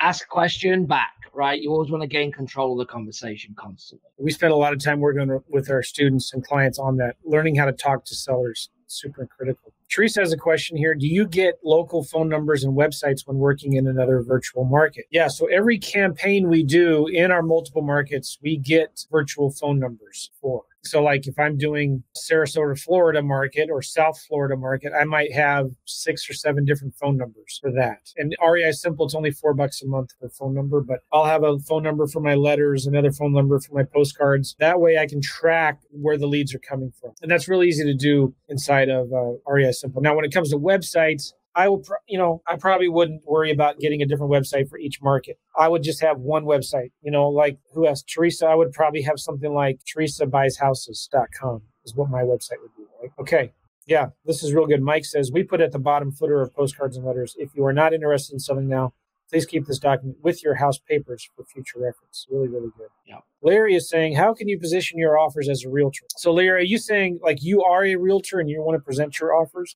ask 0.00 0.24
a 0.24 0.28
question 0.28 0.86
back, 0.86 1.14
right? 1.32 1.60
You 1.60 1.70
always 1.72 1.90
want 1.90 2.02
to 2.02 2.08
gain 2.08 2.32
control 2.32 2.72
of 2.72 2.86
the 2.86 2.90
conversation 2.90 3.54
constantly. 3.58 4.08
We 4.18 4.30
spend 4.30 4.52
a 4.52 4.56
lot 4.56 4.72
of 4.72 4.82
time 4.82 5.00
working 5.00 5.40
with 5.48 5.70
our 5.70 5.82
students 5.82 6.32
and 6.32 6.44
clients 6.44 6.78
on 6.78 6.96
that, 6.98 7.16
learning 7.24 7.56
how 7.56 7.66
to 7.66 7.72
talk 7.72 8.04
to 8.06 8.14
sellers. 8.14 8.70
Super 8.86 9.26
critical. 9.26 9.72
Teresa 9.90 10.20
has 10.20 10.32
a 10.32 10.36
question 10.36 10.76
here. 10.76 10.94
Do 10.94 11.06
you 11.06 11.26
get 11.26 11.58
local 11.64 12.04
phone 12.04 12.28
numbers 12.28 12.64
and 12.64 12.76
websites 12.76 13.26
when 13.26 13.36
working 13.36 13.74
in 13.74 13.86
another 13.86 14.22
virtual 14.22 14.64
market? 14.64 15.06
Yeah. 15.10 15.28
So 15.28 15.46
every 15.46 15.78
campaign 15.78 16.48
we 16.48 16.62
do 16.62 17.06
in 17.06 17.30
our 17.30 17.42
multiple 17.42 17.82
markets, 17.82 18.38
we 18.42 18.56
get 18.56 19.04
virtual 19.10 19.50
phone 19.50 19.78
numbers 19.78 20.30
for. 20.40 20.64
So, 20.90 21.02
like 21.02 21.26
if 21.26 21.38
I'm 21.38 21.56
doing 21.56 22.02
Sarasota, 22.16 22.80
Florida 22.80 23.22
market 23.22 23.68
or 23.70 23.82
South 23.82 24.18
Florida 24.28 24.56
market, 24.56 24.92
I 24.98 25.04
might 25.04 25.32
have 25.32 25.70
six 25.84 26.28
or 26.28 26.34
seven 26.34 26.64
different 26.64 26.94
phone 26.94 27.16
numbers 27.16 27.58
for 27.60 27.70
that. 27.72 28.12
And 28.16 28.34
REISimpli, 28.42 29.04
it's 29.04 29.14
only 29.14 29.30
four 29.30 29.54
bucks 29.54 29.82
a 29.82 29.86
month 29.86 30.10
per 30.20 30.28
phone 30.28 30.54
number, 30.54 30.80
but 30.80 31.00
I'll 31.12 31.24
have 31.24 31.42
a 31.44 31.58
phone 31.60 31.82
number 31.82 32.06
for 32.06 32.20
my 32.20 32.34
letters, 32.34 32.86
another 32.86 33.12
phone 33.12 33.32
number 33.32 33.58
for 33.60 33.74
my 33.74 33.84
postcards. 33.84 34.56
That 34.58 34.80
way 34.80 34.98
I 34.98 35.06
can 35.06 35.20
track 35.20 35.80
where 35.90 36.18
the 36.18 36.26
leads 36.26 36.54
are 36.54 36.60
coming 36.60 36.92
from. 37.00 37.12
And 37.22 37.30
that's 37.30 37.48
really 37.48 37.68
easy 37.68 37.84
to 37.84 37.94
do 37.94 38.34
inside 38.48 38.88
of 38.88 39.12
uh, 39.12 39.38
REISimpli. 39.48 40.02
Now, 40.02 40.16
when 40.16 40.24
it 40.24 40.32
comes 40.32 40.50
to 40.50 40.58
websites, 40.58 41.32
I 41.58 41.68
will, 41.68 41.82
you 42.06 42.16
know, 42.16 42.40
I 42.46 42.56
probably 42.56 42.88
wouldn't 42.88 43.26
worry 43.26 43.50
about 43.50 43.80
getting 43.80 44.00
a 44.00 44.06
different 44.06 44.30
website 44.30 44.68
for 44.68 44.78
each 44.78 45.02
market. 45.02 45.40
I 45.56 45.66
would 45.66 45.82
just 45.82 46.00
have 46.00 46.20
one 46.20 46.44
website, 46.44 46.92
you 47.02 47.10
know, 47.10 47.28
like 47.28 47.58
who 47.74 47.84
has 47.84 48.04
Teresa? 48.04 48.46
I 48.46 48.54
would 48.54 48.72
probably 48.72 49.02
have 49.02 49.18
something 49.18 49.52
like 49.52 49.80
teresabuysHouses.com 49.84 51.62
is 51.84 51.96
what 51.96 52.10
my 52.10 52.22
website 52.22 52.60
would 52.62 52.70
be. 52.76 52.84
Right? 53.02 53.10
Okay. 53.18 53.52
Yeah, 53.88 54.10
this 54.24 54.44
is 54.44 54.54
real 54.54 54.66
good. 54.66 54.82
Mike 54.82 55.04
says, 55.04 55.32
we 55.32 55.42
put 55.42 55.60
at 55.60 55.72
the 55.72 55.80
bottom 55.80 56.12
footer 56.12 56.40
of 56.42 56.54
postcards 56.54 56.96
and 56.96 57.04
letters. 57.04 57.34
If 57.36 57.56
you 57.56 57.64
are 57.64 57.72
not 57.72 57.92
interested 57.92 58.34
in 58.34 58.38
selling 58.38 58.68
now, 58.68 58.92
please 59.28 59.44
keep 59.44 59.66
this 59.66 59.80
document 59.80 60.18
with 60.22 60.44
your 60.44 60.54
house 60.54 60.78
papers 60.78 61.28
for 61.34 61.44
future 61.44 61.80
reference. 61.80 62.24
Really, 62.30 62.48
really 62.48 62.70
good. 62.78 62.88
Yeah. 63.04 63.18
Larry 63.42 63.74
is 63.74 63.88
saying, 63.88 64.14
how 64.14 64.32
can 64.32 64.48
you 64.48 64.60
position 64.60 64.98
your 64.98 65.18
offers 65.18 65.48
as 65.48 65.64
a 65.64 65.70
realtor? 65.70 66.04
So, 66.16 66.32
Larry, 66.32 66.60
are 66.60 66.64
you 66.64 66.78
saying 66.78 67.18
like 67.22 67.42
you 67.42 67.64
are 67.64 67.84
a 67.84 67.96
realtor 67.96 68.38
and 68.38 68.48
you 68.48 68.62
want 68.62 68.78
to 68.78 68.84
present 68.84 69.18
your 69.18 69.34
offers? 69.34 69.74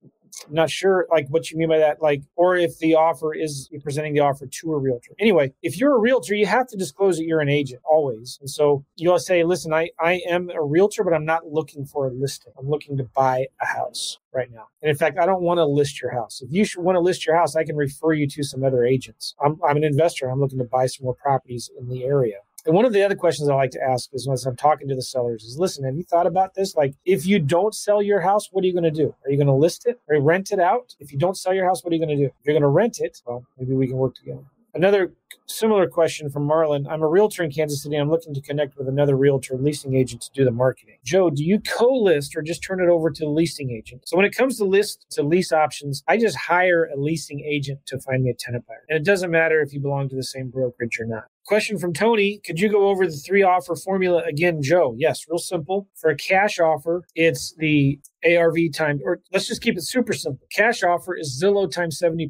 I'm 0.49 0.55
not 0.55 0.71
sure 0.71 1.07
like 1.11 1.29
what 1.29 1.51
you 1.51 1.59
mean 1.59 1.69
by 1.69 1.79
that, 1.79 2.03
like, 2.03 2.23
or 2.37 2.57
if 2.57 2.79
the 2.79 2.95
offer 2.95 3.35
is 3.35 3.69
presenting 3.83 4.15
the 4.15 4.21
offer 4.21 4.47
to 4.47 4.73
a 4.73 4.79
realtor. 4.79 5.13
Anyway, 5.19 5.53
if 5.63 5.79
you're 5.79 5.95
a 5.95 5.99
realtor, 5.99 6.35
you 6.35 6.47
have 6.47 6.67
to 6.69 6.77
disclose 6.77 7.19
that 7.19 7.25
you're 7.25 7.41
an 7.41 7.49
agent 7.49 7.83
always. 7.85 8.39
And 8.41 8.49
so 8.49 8.85
you'll 8.97 9.19
say, 9.19 9.45
listen, 9.45 9.73
I, 9.73 9.91
I 10.01 10.23
am 10.29 10.51
a 10.51 10.63
realtor, 10.63 11.05
but 11.05 11.13
I'm 11.13 11.25
not 11.25 11.47
looking 11.47 11.85
for 11.85 12.07
a 12.07 12.11
listing. 12.11 12.53
I'm 12.59 12.69
looking 12.69 12.97
to 12.97 13.05
buy 13.05 13.47
a 13.61 13.67
house 13.67 14.19
right 14.33 14.51
now. 14.51 14.69
And 14.81 14.91
in 14.91 14.97
fact, 14.97 15.19
I 15.19 15.27
don't 15.27 15.43
want 15.43 15.59
to 15.59 15.67
list 15.67 16.01
your 16.01 16.13
house. 16.13 16.43
If 16.43 16.51
you 16.53 16.83
want 16.83 16.97
to 16.97 17.01
list 17.01 17.27
your 17.27 17.37
house, 17.37 17.55
I 17.55 17.65
can 17.65 17.77
refer 17.77 18.13
you 18.13 18.27
to 18.29 18.43
some 18.43 18.65
other 18.65 18.85
agents. 18.85 19.35
I'm, 19.45 19.61
I'm 19.67 19.77
an 19.77 19.85
investor. 19.85 20.29
I'm 20.29 20.41
looking 20.41 20.59
to 20.59 20.65
buy 20.65 20.87
some 20.87 21.05
more 21.05 21.15
properties 21.15 21.71
in 21.79 21.89
the 21.89 22.05
area. 22.05 22.39
And 22.65 22.75
one 22.77 22.85
of 22.85 22.93
the 22.93 23.03
other 23.03 23.17
questions 23.17 23.49
I 23.49 23.55
like 23.55 23.73
to 23.73 23.83
ask 23.83 24.11
is 24.13 24.29
when 24.29 24.39
I'm 24.47 24.57
talking 24.57 24.89
to 24.89 24.95
the 24.95 25.03
sellers 25.03 25.43
is 25.43 25.59
listen, 25.59 25.85
have 25.85 25.97
you 25.97 26.05
thought 26.05 26.27
about 26.29 26.55
this? 26.55 26.77
Like, 26.77 26.95
if 27.05 27.27
you 27.27 27.41
don't 27.41 27.75
sell 27.75 28.01
your 28.01 28.21
house, 28.21 28.49
what 28.53 28.63
are 28.63 28.67
you 28.69 28.73
going 28.73 28.85
to 28.85 28.91
do? 28.91 29.15
Are 29.25 29.31
you 29.31 29.37
going 29.37 29.49
to 29.49 29.53
list 29.53 29.87
it 29.87 30.01
or 30.09 30.21
rent 30.21 30.53
it 30.53 30.61
out? 30.61 30.95
If 31.01 31.13
you 31.13 31.19
don't 31.19 31.37
sell 31.37 31.53
your 31.53 31.67
house, 31.67 31.83
what 31.83 31.93
are 31.93 31.97
you 31.97 32.05
going 32.05 32.17
to 32.17 32.25
do? 32.25 32.27
If 32.27 32.47
you're 32.47 32.55
going 32.55 32.63
to 32.63 32.69
rent 32.69 33.01
it, 33.01 33.21
well, 33.27 33.45
maybe 33.59 33.75
we 33.75 33.89
can 33.89 33.97
work 33.97 34.15
together. 34.15 34.45
Another 34.75 35.13
similar 35.47 35.87
question 35.87 36.31
from 36.31 36.49
Marlon. 36.49 36.87
I'm 36.89 37.03
a 37.03 37.09
realtor 37.09 37.43
in 37.43 37.51
Kansas 37.51 37.83
City. 37.83 37.97
I'm 37.97 38.09
looking 38.09 38.33
to 38.33 38.41
connect 38.41 38.79
with 38.79 38.89
another 38.89 39.17
realtor 39.17 39.57
leasing 39.57 39.95
agent 39.95 40.23
to 40.23 40.31
do 40.33 40.45
the 40.45 40.51
marketing. 40.51 40.97
Joe, 41.05 41.29
do 41.29 41.45
you 41.45 41.61
co-list 41.61 42.35
or 42.37 42.43
just 42.43 42.63
turn 42.63 42.81
it 42.81 42.89
over 42.89 43.11
to 43.11 43.25
the 43.25 43.31
leasing 43.31 43.71
agent? 43.71 44.03
So 44.07 44.17
when 44.17 44.25
it 44.25 44.35
comes 44.35 44.57
to 44.59 44.65
list 44.65 45.05
to 45.11 45.23
lease 45.23 45.53
options, 45.53 46.03
I 46.09 46.17
just 46.17 46.37
hire 46.37 46.85
a 46.85 46.97
leasing 46.99 47.41
agent 47.41 47.81
to 47.87 47.99
find 47.99 48.23
me 48.23 48.31
a 48.31 48.35
tenant 48.35 48.67
buyer. 48.67 48.85
And 48.89 48.97
it 48.97 49.05
doesn't 49.05 49.31
matter 49.31 49.61
if 49.61 49.75
you 49.75 49.81
belong 49.81 50.09
to 50.09 50.17
the 50.17 50.23
same 50.23 50.49
brokerage 50.49 50.99
or 50.99 51.07
not. 51.07 51.25
Question 51.47 51.79
from 51.79 51.93
Tony 51.93 52.41
Could 52.45 52.61
you 52.61 52.71
go 52.71 52.89
over 52.89 53.07
the 53.07 53.13
three 53.13 53.43
offer 53.43 53.75
formula 53.75 54.23
again, 54.29 54.63
Joe? 54.63 54.95
Yes, 54.97 55.27
real 55.29 55.39
simple. 55.39 55.89
For 55.97 56.11
a 56.11 56.17
cash 56.17 56.61
offer, 56.61 57.03
it's 57.15 57.55
the 57.59 57.99
ARV 58.25 58.73
times, 58.73 59.01
or 59.05 59.21
let's 59.33 59.49
just 59.49 59.63
keep 59.63 59.77
it 59.77 59.83
super 59.83 60.13
simple. 60.13 60.47
Cash 60.55 60.83
offer 60.85 61.17
is 61.17 61.41
Zillow 61.43 61.71
times 61.71 62.01
70%. 62.01 62.29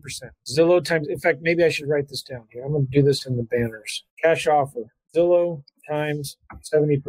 Zillow 0.48 0.82
times, 0.82 1.08
in 1.08 1.18
fact, 1.18 1.40
maybe 1.42 1.62
I 1.62 1.68
should 1.68 1.88
write 1.88 2.08
this 2.08 2.22
down 2.22 2.46
here. 2.50 2.64
I'm 2.64 2.72
going 2.72 2.86
to 2.86 2.90
do 2.90 3.02
this 3.02 3.26
in 3.26 3.36
the 3.36 3.42
banners. 3.42 4.04
Cash 4.22 4.46
offer, 4.46 4.94
Zillow 5.14 5.62
times 5.88 6.36
70%. 6.74 7.02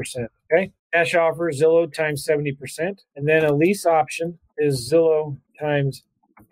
Okay. 0.51 0.73
Cash 0.93 1.15
offer, 1.15 1.51
Zillow 1.51 1.91
times 1.91 2.27
70%. 2.30 2.99
And 3.15 3.27
then 3.27 3.45
a 3.45 3.53
lease 3.53 3.85
option 3.85 4.39
is 4.57 4.91
Zillow 4.91 5.38
times 5.59 6.03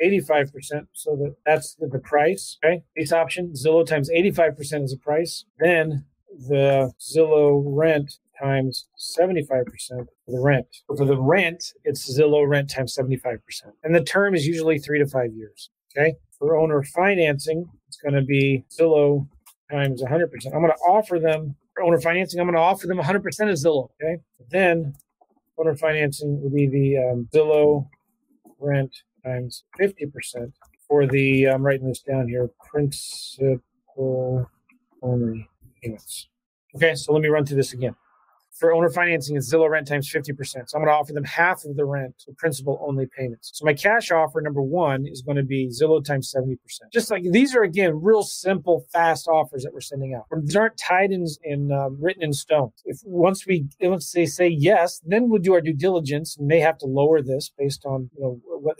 85%. 0.03 0.87
So 0.93 1.15
that 1.15 1.35
that's 1.45 1.75
the, 1.75 1.87
the 1.87 1.99
price. 1.99 2.57
Okay. 2.63 2.83
Lease 2.97 3.11
option, 3.11 3.53
Zillow 3.53 3.85
times 3.85 4.09
85% 4.09 4.83
is 4.83 4.91
the 4.91 4.97
price. 4.97 5.45
Then 5.59 6.05
the 6.47 6.91
Zillow 6.99 7.61
rent 7.65 8.19
times 8.41 8.87
75% 8.97 9.45
for 9.45 10.07
the 10.27 10.39
rent. 10.39 10.67
For 10.87 11.05
the 11.05 11.19
rent, 11.19 11.63
it's 11.83 12.17
Zillow 12.17 12.47
rent 12.47 12.69
times 12.69 12.95
75%. 12.97 13.39
And 13.83 13.93
the 13.93 14.03
term 14.03 14.35
is 14.35 14.47
usually 14.47 14.79
three 14.79 14.99
to 14.99 15.07
five 15.07 15.33
years. 15.33 15.69
Okay. 15.95 16.15
For 16.39 16.57
owner 16.57 16.81
financing, 16.83 17.69
it's 17.87 17.97
going 17.97 18.15
to 18.15 18.21
be 18.21 18.65
Zillow 18.71 19.27
times 19.69 20.01
100%. 20.01 20.23
I'm 20.47 20.61
going 20.61 20.67
to 20.67 20.79
offer 20.87 21.19
them 21.19 21.55
for 21.73 21.83
owner 21.83 21.99
financing. 21.99 22.39
I'm 22.39 22.47
going 22.47 22.55
to 22.55 22.61
offer 22.61 22.87
them 22.87 22.97
100% 22.97 23.15
of 23.15 23.23
Zillow. 23.57 23.89
Okay. 24.01 24.21
Then 24.49 24.95
owner 25.57 25.75
financing 25.75 26.41
would 26.41 26.53
be 26.53 26.67
the 26.67 26.97
um, 26.97 27.29
Zillow 27.33 27.87
rent 28.59 28.91
times 29.23 29.63
50% 29.79 30.53
for 30.87 31.07
the, 31.07 31.45
I'm 31.45 31.63
writing 31.63 31.87
this 31.87 32.01
down 32.01 32.27
here, 32.27 32.49
principal 32.69 34.49
only 35.01 35.49
payments. 35.81 36.27
Okay, 36.75 36.95
so 36.95 37.13
let 37.13 37.21
me 37.21 37.29
run 37.29 37.45
through 37.45 37.57
this 37.57 37.73
again. 37.73 37.95
For 38.59 38.73
owner 38.73 38.89
financing, 38.89 39.37
it's 39.37 39.51
Zillow 39.51 39.69
rent 39.69 39.87
times 39.87 40.11
50%. 40.11 40.35
So 40.45 40.77
I'm 40.77 40.83
going 40.83 40.87
to 40.87 40.91
offer 40.91 41.13
them 41.13 41.23
half 41.23 41.63
of 41.65 41.75
the 41.75 41.85
rent 41.85 42.21
for 42.23 42.33
principal 42.33 42.79
only 42.85 43.07
payments. 43.07 43.49
So 43.53 43.65
my 43.65 43.73
cash 43.73 44.11
offer, 44.11 44.39
number 44.39 44.61
one, 44.61 45.07
is 45.07 45.21
going 45.21 45.37
to 45.37 45.43
be 45.43 45.69
Zillow 45.69 46.03
times 46.03 46.31
70%. 46.37 46.57
Just 46.93 47.09
like 47.09 47.23
these 47.31 47.55
are, 47.55 47.63
again, 47.63 47.99
real 48.01 48.21
simple, 48.21 48.85
fast 48.93 49.27
offers 49.27 49.63
that 49.63 49.73
we're 49.73 49.81
sending 49.81 50.13
out. 50.13 50.25
These 50.43 50.55
aren't 50.55 50.77
tied 50.77 51.11
in 51.11 51.25
and 51.43 51.71
um, 51.71 51.97
written 51.99 52.21
in 52.21 52.33
stone. 52.33 52.71
If 52.85 52.99
once 53.05 53.47
we, 53.47 53.65
once 53.79 54.11
they 54.11 54.25
say 54.25 54.49
yes, 54.49 55.01
then 55.05 55.29
we'll 55.29 55.41
do 55.41 55.53
our 55.53 55.61
due 55.61 55.73
diligence 55.73 56.37
and 56.37 56.45
may 56.45 56.59
have 56.59 56.77
to 56.79 56.85
lower 56.85 57.21
this 57.21 57.51
based 57.57 57.85
on, 57.85 58.11
you 58.15 58.21
know, 58.21 58.39
what 58.43 58.77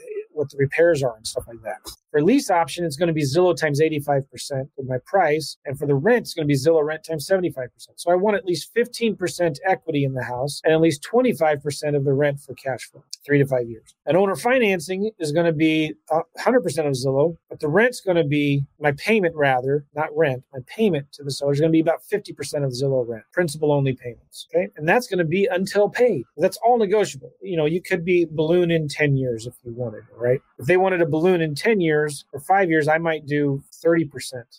the 0.51 0.57
repairs 0.57 1.03
are 1.03 1.15
and 1.15 1.25
stuff 1.25 1.47
like 1.47 1.61
that. 1.63 1.79
For 2.11 2.21
lease 2.21 2.49
option, 2.49 2.83
it's 2.83 2.97
going 2.97 3.07
to 3.07 3.13
be 3.13 3.23
Zillow 3.23 3.55
times 3.55 3.79
85% 3.79 4.67
of 4.77 4.85
my 4.85 4.97
price. 5.05 5.55
And 5.65 5.79
for 5.79 5.87
the 5.87 5.95
rent, 5.95 6.23
it's 6.23 6.33
going 6.33 6.45
to 6.45 6.51
be 6.51 6.59
Zillow 6.59 6.83
rent 6.83 7.05
times 7.05 7.25
75%. 7.25 7.69
So 7.95 8.11
I 8.11 8.15
want 8.15 8.35
at 8.35 8.45
least 8.45 8.69
15% 8.75 9.57
equity 9.65 10.03
in 10.03 10.13
the 10.13 10.23
house 10.23 10.59
and 10.65 10.73
at 10.73 10.81
least 10.81 11.07
25% 11.09 11.95
of 11.95 12.03
the 12.03 12.11
rent 12.11 12.41
for 12.41 12.53
cash 12.53 12.89
flow, 12.91 13.03
three 13.25 13.37
to 13.39 13.45
five 13.45 13.69
years. 13.69 13.95
And 14.05 14.17
owner 14.17 14.35
financing 14.35 15.11
is 15.19 15.31
going 15.31 15.45
to 15.45 15.53
be 15.53 15.93
100% 16.11 16.65
of 16.65 16.93
Zillow, 16.93 17.37
but 17.49 17.61
the 17.61 17.69
rent's 17.69 18.01
going 18.01 18.17
to 18.17 18.25
be 18.25 18.65
my 18.77 18.91
payment 18.93 19.35
rather, 19.35 19.85
not 19.95 20.09
rent, 20.15 20.43
my 20.51 20.59
payment 20.67 21.13
to 21.13 21.23
the 21.23 21.31
seller 21.31 21.53
is 21.53 21.61
going 21.61 21.71
to 21.71 21.73
be 21.73 21.79
about 21.79 22.01
50% 22.11 22.31
of 22.65 22.71
Zillow 22.71 23.07
rent, 23.07 23.23
principal 23.31 23.71
only 23.71 23.93
payments. 23.93 24.47
Okay. 24.53 24.67
And 24.75 24.87
that's 24.87 25.07
going 25.07 25.19
to 25.19 25.25
be 25.25 25.47
until 25.49 25.87
paid. 25.87 26.25
That's 26.35 26.57
all 26.57 26.77
negotiable. 26.77 27.31
You 27.41 27.55
know, 27.55 27.65
you 27.65 27.81
could 27.81 28.03
be 28.03 28.27
balloon 28.29 28.69
in 28.69 28.89
10 28.89 29.15
years 29.15 29.47
if 29.47 29.53
you 29.63 29.73
wanted, 29.73 30.03
right? 30.13 30.40
If 30.59 30.67
they 30.67 30.77
wanted 30.77 31.01
a 31.01 31.05
balloon 31.05 31.41
in 31.41 31.55
10 31.55 31.81
years, 31.81 32.25
or 32.33 32.39
five 32.39 32.69
years, 32.69 32.87
I 32.87 32.97
might 32.97 33.25
do 33.25 33.63
30% 33.83 34.11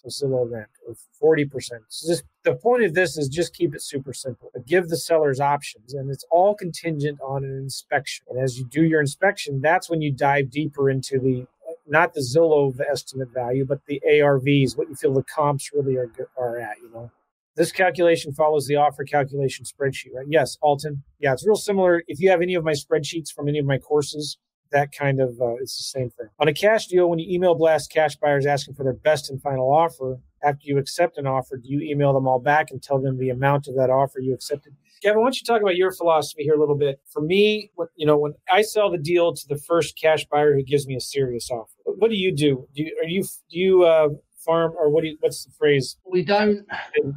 of 0.05 0.11
Zillow 0.11 0.51
rent 0.51 0.69
or 0.87 0.95
40%. 1.37 1.71
So 1.89 2.13
just 2.13 2.25
the 2.45 2.55
point 2.55 2.85
of 2.85 2.95
this 2.95 3.17
is 3.17 3.29
just 3.29 3.55
keep 3.55 3.75
it 3.75 3.83
super 3.83 4.13
simple. 4.13 4.51
Give 4.67 4.89
the 4.89 4.97
sellers 4.97 5.41
options, 5.41 5.95
and 5.95 6.11
it's 6.11 6.25
all 6.31 6.55
contingent 6.55 7.21
on 7.21 7.45
an 7.45 7.57
inspection. 7.57 8.27
And 8.29 8.41
as 8.41 8.59
you 8.59 8.65
do 8.65 8.85
your 8.85 9.01
inspection, 9.01 9.61
that's 9.61 9.89
when 9.89 10.03
you 10.03 10.13
dive 10.13 10.51
deeper 10.51 10.91
into 10.91 11.19
the 11.19 11.47
not 11.87 12.15
the 12.15 12.21
Zillow 12.21 12.73
estimate 12.91 13.31
value, 13.31 13.65
but 13.65 13.81
the 13.87 14.01
ARVs, 14.09 14.77
what 14.77 14.89
you 14.89 14.95
feel 14.95 15.13
the 15.13 15.25
comps 15.25 15.71
really 15.73 15.97
are 15.97 16.11
are 16.37 16.59
at. 16.59 16.77
You 16.83 16.91
know. 16.93 17.11
This 17.55 17.71
calculation 17.71 18.33
follows 18.33 18.67
the 18.67 18.77
offer 18.77 19.05
calculation 19.05 19.65
spreadsheet, 19.67 20.15
right? 20.15 20.27
Yes, 20.29 20.57
Alton. 20.63 21.03
Yeah, 21.19 21.35
it's 21.35 21.47
real 21.47 21.57
similar. 21.57 22.03
If 22.07 22.19
you 22.19 22.31
have 22.31 22.41
any 22.41 22.55
of 22.55 22.65
my 22.65 22.73
spreadsheets 22.73 23.31
from 23.31 23.47
any 23.47 23.59
of 23.59 23.67
my 23.67 23.79
courses, 23.79 24.39
that 24.73 24.93
kind 24.93 25.20
of 25.20 25.40
uh, 25.40 25.55
it's 25.55 25.77
the 25.77 25.99
same 25.99 26.11
thing. 26.11 26.27
On 26.39 26.49
a 26.49 26.53
cash 26.53 26.86
deal, 26.86 27.09
when 27.09 27.19
you 27.19 27.32
email 27.32 27.55
blast 27.55 27.90
cash 27.93 28.16
buyers 28.16 28.47
asking 28.47 28.74
for 28.74 28.85
their 28.85 28.94
best 28.94 29.31
and 29.31 29.40
final 29.40 29.73
offer, 29.73 30.19
after 30.43 30.62
you 30.62 30.78
accept 30.78 31.19
an 31.19 31.27
offer, 31.27 31.57
do 31.57 31.69
you 31.69 31.81
email 31.81 32.12
them 32.12 32.27
all 32.27 32.40
back 32.40 32.70
and 32.70 32.82
tell 32.82 33.01
them 33.01 33.19
the 33.19 33.31
amount 33.31 33.69
of 33.69 33.77
that 33.77 33.90
offer 33.90 34.19
you 34.19 34.35
accepted? 34.35 34.74
Gavin, 35.03 35.19
why 35.19 35.27
don't 35.27 35.40
you 35.40 35.44
talk 35.44 35.61
about 35.61 35.77
your 35.77 35.93
philosophy 35.93 36.43
here 36.43 36.55
a 36.55 36.61
little 36.61 36.77
bit? 36.77 37.01
For 37.11 37.23
me, 37.23 37.70
you 37.97 38.07
know, 38.07 38.16
when 38.16 38.35
I 38.51 38.62
sell 38.62 38.90
the 38.90 38.99
deal 38.99 39.35
to 39.35 39.49
the 39.49 39.57
first 39.57 39.99
cash 40.01 40.24
buyer 40.27 40.55
who 40.55 40.62
gives 40.62 40.86
me 40.86 40.97
a 40.97 41.01
serious 41.01 41.51
offer, 41.51 41.73
what 41.85 42.11
do 42.11 42.16
you 42.16 42.35
do? 42.35 42.69
Do 42.74 42.82
you, 42.85 42.97
are 43.03 43.09
you 43.09 43.23
do 43.23 43.59
you 43.59 43.85
uh, 43.85 44.09
farm 44.44 44.73
or 44.78 44.90
what 44.90 45.03
do 45.03 45.09
you, 45.09 45.16
what's 45.20 45.44
the 45.44 45.53
phrase? 45.53 45.97
We 46.09 46.23
don't 46.23 46.66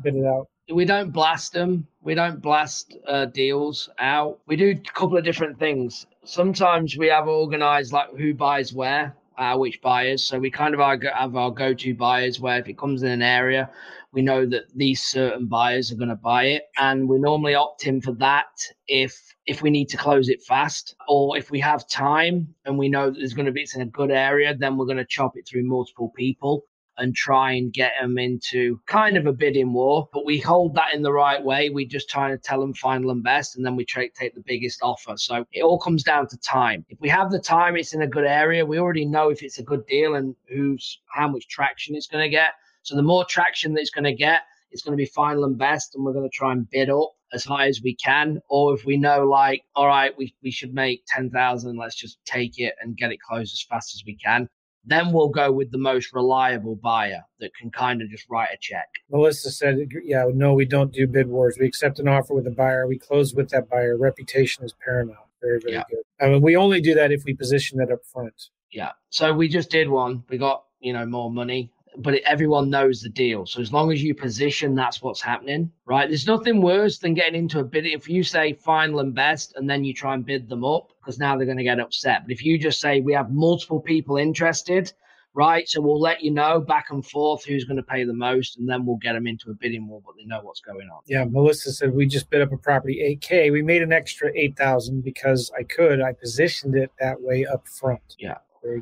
bid 0.04 0.16
it 0.16 0.26
out 0.26 0.48
we 0.74 0.86
don't 0.86 1.12
blast 1.12 1.54
them. 1.54 1.88
We 2.02 2.16
don't 2.16 2.42
blast 2.42 2.96
uh, 3.08 3.26
deals 3.26 3.90
out. 4.00 4.40
We 4.48 4.56
do 4.56 4.72
a 4.72 4.92
couple 4.92 5.18
of 5.18 5.24
different 5.24 5.60
things. 5.60 6.08
Sometimes 6.26 6.98
we 6.98 7.08
have 7.08 7.28
organized 7.28 7.94
like 7.94 8.10
who 8.18 8.34
buys 8.34 8.74
where, 8.74 9.16
uh, 9.38 9.58
which 9.58 9.82
buyers. 9.82 10.24
So 10.24 10.40
we 10.40 10.50
kind 10.50 10.74
of 10.74 10.80
have 10.82 11.36
our 11.36 11.52
go-to 11.52 11.94
buyers 11.94 12.40
where 12.40 12.58
if 12.58 12.68
it 12.68 12.78
comes 12.78 13.04
in 13.04 13.12
an 13.12 13.22
area, 13.22 13.70
we 14.12 14.22
know 14.22 14.46
that 14.46 14.64
these 14.74 15.04
certain 15.04 15.46
buyers 15.46 15.92
are 15.92 15.98
going 15.98 16.10
to 16.10 16.16
buy 16.16 16.46
it 16.46 16.64
and 16.80 17.08
we 17.08 17.20
normally 17.20 17.54
opt 17.54 17.86
in 17.86 18.02
for 18.02 18.14
that 18.14 18.48
if 18.88 19.36
if 19.46 19.62
we 19.62 19.70
need 19.70 19.90
to 19.90 19.98
close 19.98 20.30
it 20.30 20.42
fast 20.42 20.96
or 21.10 21.38
if 21.38 21.52
we 21.52 21.60
have 21.60 21.88
time 21.90 22.48
and 22.66 22.78
we 22.78 22.88
know 22.88 23.12
that 23.12 23.20
there's 23.20 23.34
going 23.34 23.46
to 23.46 23.52
be 23.52 23.62
it's 23.62 23.76
in 23.76 23.82
a 23.82 23.86
good 23.86 24.12
area 24.12 24.56
then 24.56 24.78
we're 24.78 24.86
going 24.86 24.98
to 24.98 25.06
chop 25.06 25.36
it 25.36 25.46
through 25.46 25.66
multiple 25.66 26.14
people 26.16 26.66
and 26.98 27.16
try 27.16 27.52
and 27.54 27.74
get 27.74 27.94
them 28.00 28.18
into 28.18 28.80
kind 28.86 29.18
of 29.18 29.26
a 29.26 29.34
bidding 29.34 29.74
war. 29.74 30.08
But 30.14 30.26
we 30.26 30.40
hold 30.40 30.76
that 30.76 30.94
in 30.94 31.02
the 31.02 31.12
right 31.12 31.44
way. 31.44 31.70
We 31.70 31.86
just 31.86 32.10
try 32.10 32.30
to 32.30 32.38
tell 32.38 32.60
them 32.60 32.74
final 32.74 33.12
and 33.12 33.24
best, 33.24 33.56
and 33.56 33.66
then 33.66 33.76
we 33.76 33.86
try 33.86 34.08
take 34.16 34.36
the 34.36 34.44
biggest 34.46 34.82
offer. 34.82 35.16
So 35.18 35.46
it 35.52 35.64
all 35.64 35.80
comes 35.80 36.04
down 36.04 36.28
to 36.28 36.38
time. 36.38 36.86
If 36.90 37.00
we 37.02 37.10
have 37.10 37.32
the 37.32 37.40
time, 37.40 37.76
it's 37.76 37.94
in 37.94 38.02
a 38.02 38.08
good 38.08 38.26
area. 38.26 38.66
We 38.66 38.80
already 38.80 39.06
know 39.06 39.30
if 39.30 39.44
it's 39.44 39.60
a 39.60 39.64
good 39.64 39.86
deal 39.88 40.16
and 40.16 40.36
who's 40.50 41.00
how 41.14 41.28
much 41.28 41.48
traction 41.48 41.96
it's 41.96 42.08
going 42.08 42.24
to 42.24 42.30
get. 42.30 42.54
So 42.84 42.96
the 42.96 43.02
more 43.02 43.26
traction 43.26 43.74
that 43.74 43.82
it's 43.82 43.90
going 43.90 44.04
to 44.04 44.14
get, 44.14 44.42
it's 44.72 44.84
going 44.84 44.98
to 44.98 45.02
be 45.02 45.10
final 45.10 45.46
and 45.46 45.58
best, 45.58 45.96
and 45.96 46.04
we're 46.04 46.14
going 46.14 46.30
to 46.30 46.36
try 46.36 46.52
and 46.52 46.70
bid 46.70 46.90
up 46.90 47.14
as 47.34 47.44
high 47.44 47.68
as 47.68 47.82
we 47.82 47.96
can. 47.96 48.40
Or 48.50 48.74
if 48.74 48.86
we 48.86 48.98
know, 48.98 49.26
like, 49.26 49.64
all 49.76 49.88
right, 49.88 50.16
we, 50.18 50.36
we 50.44 50.52
should 50.52 50.74
make 50.74 51.04
10,000, 51.08 51.78
let's 51.78 51.96
just 51.96 52.20
take 52.26 52.60
it 52.60 52.76
and 52.82 52.98
get 52.98 53.12
it 53.12 53.20
closed 53.22 53.54
as 53.54 53.64
fast 53.64 53.96
as 53.96 54.04
we 54.06 54.16
can. 54.16 54.48
Then 54.86 55.12
we'll 55.12 55.30
go 55.30 55.52
with 55.52 55.72
the 55.72 55.78
most 55.78 56.14
reliable 56.14 56.76
buyer 56.76 57.24
that 57.40 57.56
can 57.60 57.72
kind 57.72 58.02
of 58.02 58.10
just 58.10 58.26
write 58.30 58.50
a 58.54 58.58
check. 58.60 58.88
Melissa 59.10 59.52
said, 59.52 59.80
yeah, 60.04 60.26
no, 60.34 60.54
we 60.54 60.66
don't 60.66 60.94
do 60.94 61.08
bid 61.08 61.28
wars. 61.28 61.58
We 61.60 61.66
accept 61.66 62.00
an 62.00 62.08
offer 62.08 62.34
with 62.34 62.46
a 62.48 62.52
buyer. 62.52 62.88
We 62.88 63.00
close 63.00 63.34
with 63.34 63.50
that 63.50 63.70
buyer. 63.70 63.98
Reputation 63.98 64.64
is 64.64 64.74
paramount. 64.84 65.20
Very, 65.42 65.60
very 65.60 65.74
yeah. 65.74 65.84
good. 65.90 66.00
I 66.22 66.30
mean, 66.30 66.42
we 66.42 66.56
only 66.56 66.82
do 66.82 66.94
that 66.94 67.12
if 67.12 67.24
we 67.26 67.34
position 67.34 67.80
it 67.80 67.92
up 67.92 68.06
front. 68.06 68.50
Yeah. 68.72 68.92
So 69.10 69.34
we 69.34 69.48
just 69.48 69.70
did 69.70 69.90
one. 69.90 70.24
We 70.30 70.38
got, 70.38 70.64
you 70.80 70.94
know, 70.94 71.06
more 71.06 71.32
money 71.32 71.72
but 71.98 72.16
everyone 72.26 72.70
knows 72.70 73.02
the 73.02 73.10
deal. 73.10 73.46
So 73.46 73.62
as 73.62 73.72
long 73.72 73.92
as 73.92 74.04
you 74.04 74.14
position, 74.16 74.76
that's 74.76 75.02
what's 75.02 75.22
happening, 75.22 75.72
right? 75.86 76.08
There's 76.08 76.28
nothing 76.28 76.62
worse 76.62 76.98
than 76.98 77.14
getting 77.14 77.36
into 77.36 77.60
a 77.60 77.64
bid. 77.64 77.86
If 77.86 78.10
you 78.10 78.24
say 78.24 78.54
final 78.54 79.00
and 79.00 79.14
best, 79.14 79.54
and 79.56 79.70
then 79.70 79.84
you 79.84 79.94
try 79.94 80.14
and 80.14 80.26
bid 80.26 80.50
them 80.50 80.66
up, 80.66 80.90
because 81.00 81.20
now 81.20 81.36
they're 81.36 81.46
going 81.46 81.58
to 81.58 81.64
get 81.64 81.80
upset. 81.80 82.24
But 82.24 82.32
if 82.32 82.44
you 82.44 82.58
just 82.58 82.80
say 82.80 83.02
we 83.02 83.14
have 83.14 83.32
multiple 83.32 83.80
people 83.80 84.18
interested, 84.18 84.92
right? 85.36 85.68
So 85.68 85.82
we'll 85.82 86.00
let 86.00 86.24
you 86.24 86.32
know 86.32 86.62
back 86.62 86.88
and 86.90 87.06
forth 87.06 87.44
who's 87.44 87.66
going 87.66 87.78
to 87.78 87.84
pay 87.84 88.06
the 88.06 88.14
most, 88.14 88.58
and 88.58 88.68
then 88.68 88.86
we'll 88.86 88.98
get 88.98 89.14
them 89.14 89.28
into 89.28 89.52
a 89.52 89.54
bidding 89.54 89.88
war, 89.88 90.02
but 90.06 90.16
they 90.18 90.26
know 90.26 90.40
what's 90.42 90.62
going 90.62 90.88
on. 90.90 91.02
Yeah, 91.06 91.26
Melissa 91.26 91.72
said 91.74 91.94
we 91.94 92.08
just 92.08 92.30
bid 92.30 92.42
up 92.42 92.54
a 92.54 92.58
property 92.58 93.20
8K. 93.22 93.52
We 93.52 93.62
made 93.62 93.82
an 93.82 93.92
extra 93.92 94.32
8,000 94.34 95.04
because 95.04 95.52
I 95.58 95.64
could. 95.64 96.02
I 96.02 96.14
positioned 96.14 96.76
it 96.76 96.92
that 97.00 97.22
way 97.22 97.46
up 97.46 97.68
front. 97.68 98.16
Yeah. 98.18 98.38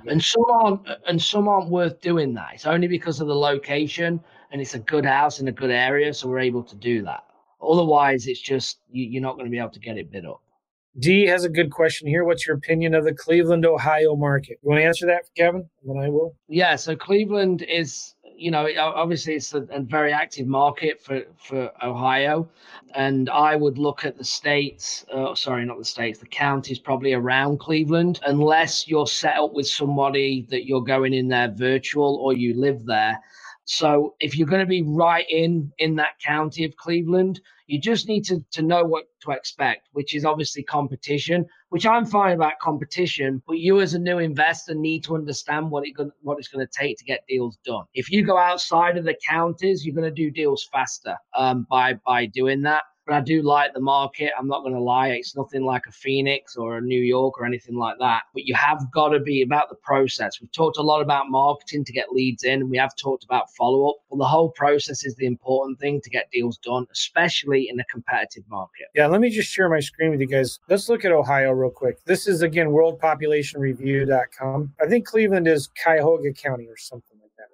And 0.08 0.24
some 0.24 0.46
aren't, 0.50 0.88
and 1.08 1.22
some 1.22 1.48
aren't 1.48 1.70
worth 1.70 2.00
doing 2.02 2.34
that. 2.36 2.52
It's 2.54 2.66
only 2.66 2.88
because 2.88 3.20
of 3.20 3.28
the 3.28 3.36
location, 3.36 4.20
and 4.52 4.62
it's 4.62 4.74
a 4.74 4.80
good 4.80 5.06
house 5.06 5.40
in 5.40 5.48
a 5.48 5.52
good 5.52 5.72
area, 5.72 6.14
so 6.14 6.28
we're 6.28 6.40
able 6.40 6.64
to 6.64 6.76
do 6.76 7.04
that. 7.04 7.24
Otherwise, 7.62 8.28
it's 8.28 8.42
just 8.42 8.80
you, 8.92 9.20
are 9.20 9.22
not 9.22 9.34
going 9.34 9.46
to 9.46 9.52
be 9.52 9.60
able 9.60 9.70
to 9.72 9.80
get 9.80 9.98
it 9.98 10.12
bid 10.12 10.26
up. 10.26 10.42
D 11.00 11.26
has 11.26 11.44
a 11.44 11.50
good 11.50 11.72
question 11.72 12.08
here. 12.08 12.24
What's 12.24 12.46
your 12.46 12.56
opinion 12.56 12.94
of 12.94 13.04
the 13.04 13.14
Cleveland, 13.14 13.66
Ohio 13.66 14.16
market? 14.16 14.60
You 14.62 14.70
want 14.70 14.80
to 14.82 14.86
answer 14.86 15.08
that, 15.08 15.24
Gavin? 15.36 15.68
then 15.84 15.98
I 15.98 16.10
will. 16.10 16.36
Yeah. 16.48 16.76
So 16.76 16.96
Cleveland 16.96 17.64
is 17.64 18.14
you 18.36 18.52
know, 18.52 18.68
obviously 18.78 19.36
it's 19.36 19.54
a, 19.54 19.64
a, 19.72 19.82
very 19.82 20.12
active 20.12 20.48
market 20.48 21.02
for, 21.02 21.24
for 21.38 21.72
Ohio. 21.84 22.50
And 22.96 23.30
I 23.30 23.56
would 23.56 23.78
look 23.78 24.06
at 24.06 24.18
the 24.18 24.24
states, 24.24 25.06
uh, 25.14 25.36
sorry, 25.36 25.66
not 25.66 25.78
the 25.78 25.86
states, 25.86 26.20
the 26.20 26.26
counties 26.26 26.80
probably 26.80 27.14
around 27.14 27.60
Cleveland, 27.60 28.20
unless 28.26 28.88
you're 28.88 29.08
set 29.08 29.38
up 29.38 29.54
with 29.54 29.68
somebody 29.68 30.46
that 30.50 30.66
you're 30.66 30.84
going 30.84 31.14
in 31.14 31.28
there 31.28 31.52
virtual 31.52 32.18
or 32.18 32.34
you 32.34 32.54
live 32.56 32.86
there. 32.86 33.20
So 33.66 34.16
if 34.20 34.38
you're 34.38 34.48
going 34.48 34.62
to 34.62 34.66
be 34.66 34.84
right 34.84 35.26
in 35.30 35.72
in 35.78 35.96
that 35.96 36.20
county 36.20 36.66
of 36.66 36.76
Cleveland, 36.76 37.40
you 37.68 37.80
just 37.80 38.08
need 38.08 38.24
to, 38.26 38.44
to 38.52 38.62
know 38.62 38.84
what 38.84 39.06
to 39.22 39.32
expect, 39.32 39.90
which 39.94 40.16
is 40.16 40.26
obviously 40.26 40.64
competition, 40.64 41.46
which 41.70 41.86
I'm 41.86 42.06
fine 42.06 42.34
about 42.34 42.60
competition, 42.62 43.42
but 43.48 43.60
you 43.60 43.82
as 43.82 43.94
a 43.94 44.00
new 44.00 44.20
investor 44.20 44.76
need 44.76 45.04
to 45.06 45.16
understand 45.16 45.72
what 45.72 45.86
it 45.86 45.94
what 46.22 46.38
it's 46.38 46.48
going 46.48 46.66
to 46.66 46.72
take 46.78 46.98
to 46.98 47.06
get 47.06 47.22
deals 47.28 47.58
done. 47.66 47.86
If 47.94 48.12
you 48.12 48.26
go 48.26 48.38
outside 48.38 48.98
of 48.98 49.06
the 49.06 49.16
counties, 49.28 49.86
you're 49.86 49.96
going 49.96 50.04
to 50.04 50.12
do 50.12 50.30
deals 50.30 50.68
faster 50.72 51.18
um, 51.36 51.66
by 51.70 51.94
by 52.06 52.26
doing 52.26 52.62
that 52.64 52.84
but 53.06 53.16
I 53.16 53.22
do 53.22 53.42
like 53.42 53.74
the 53.74 53.82
market. 53.82 54.32
I'm 54.38 54.48
not 54.48 54.62
going 54.62 54.74
to 54.74 54.82
lie. 54.82 55.10
It's 55.10 55.36
nothing 55.36 55.64
like 55.64 55.84
a 55.88 55.92
Phoenix 55.92 56.56
or 56.56 56.78
a 56.78 56.82
New 56.82 57.02
York 57.02 57.40
or 57.40 57.46
anything 57.46 57.76
like 57.76 57.98
that. 58.00 58.24
But 58.34 58.46
you 58.46 58.56
have 58.56 58.90
got 58.92 59.10
to 59.10 59.20
be 59.20 59.42
about 59.42 59.68
the 59.70 59.76
process. 59.76 60.40
We've 60.42 60.52
talked 60.52 60.78
a 60.78 60.82
lot 60.82 61.02
about 61.02 61.30
marketing 61.30 61.86
to 61.86 61.94
get 61.94 62.12
leads 62.12 62.44
in. 62.44 62.70
We 62.70 62.78
have 62.78 62.96
talked 62.96 63.24
about 63.24 63.52
follow 63.52 63.90
up. 63.90 63.98
But 64.10 64.18
the 64.18 64.26
whole 64.26 64.50
process 64.50 65.06
is 65.06 65.16
the 65.16 65.26
important 65.26 65.80
thing 65.80 66.02
to 66.02 66.10
get 66.10 66.30
deals 66.32 66.58
done, 66.58 66.86
especially 66.92 67.70
in 67.70 67.80
a 67.80 67.86
competitive 67.86 68.44
market. 68.50 68.88
Yeah, 68.96 69.08
let 69.08 69.22
me 69.22 69.30
just 69.30 69.50
share 69.50 69.70
my 69.70 69.80
screen 69.80 70.12
with 70.12 70.22
you 70.22 70.28
guys. 70.28 70.60
Let's 70.70 70.90
look 70.90 71.06
at 71.06 71.12
Ohio 71.12 71.52
real 71.52 71.72
quick. 71.72 72.04
This 72.06 72.28
is, 72.28 72.42
again, 72.42 72.68
worldpopulationreview.com. 72.68 74.74
I 74.82 74.88
think 74.88 75.06
Cleveland 75.06 75.48
is 75.48 75.70
Cuyahoga 75.82 76.34
County 76.34 76.68
or 76.68 76.78
something 76.78 77.13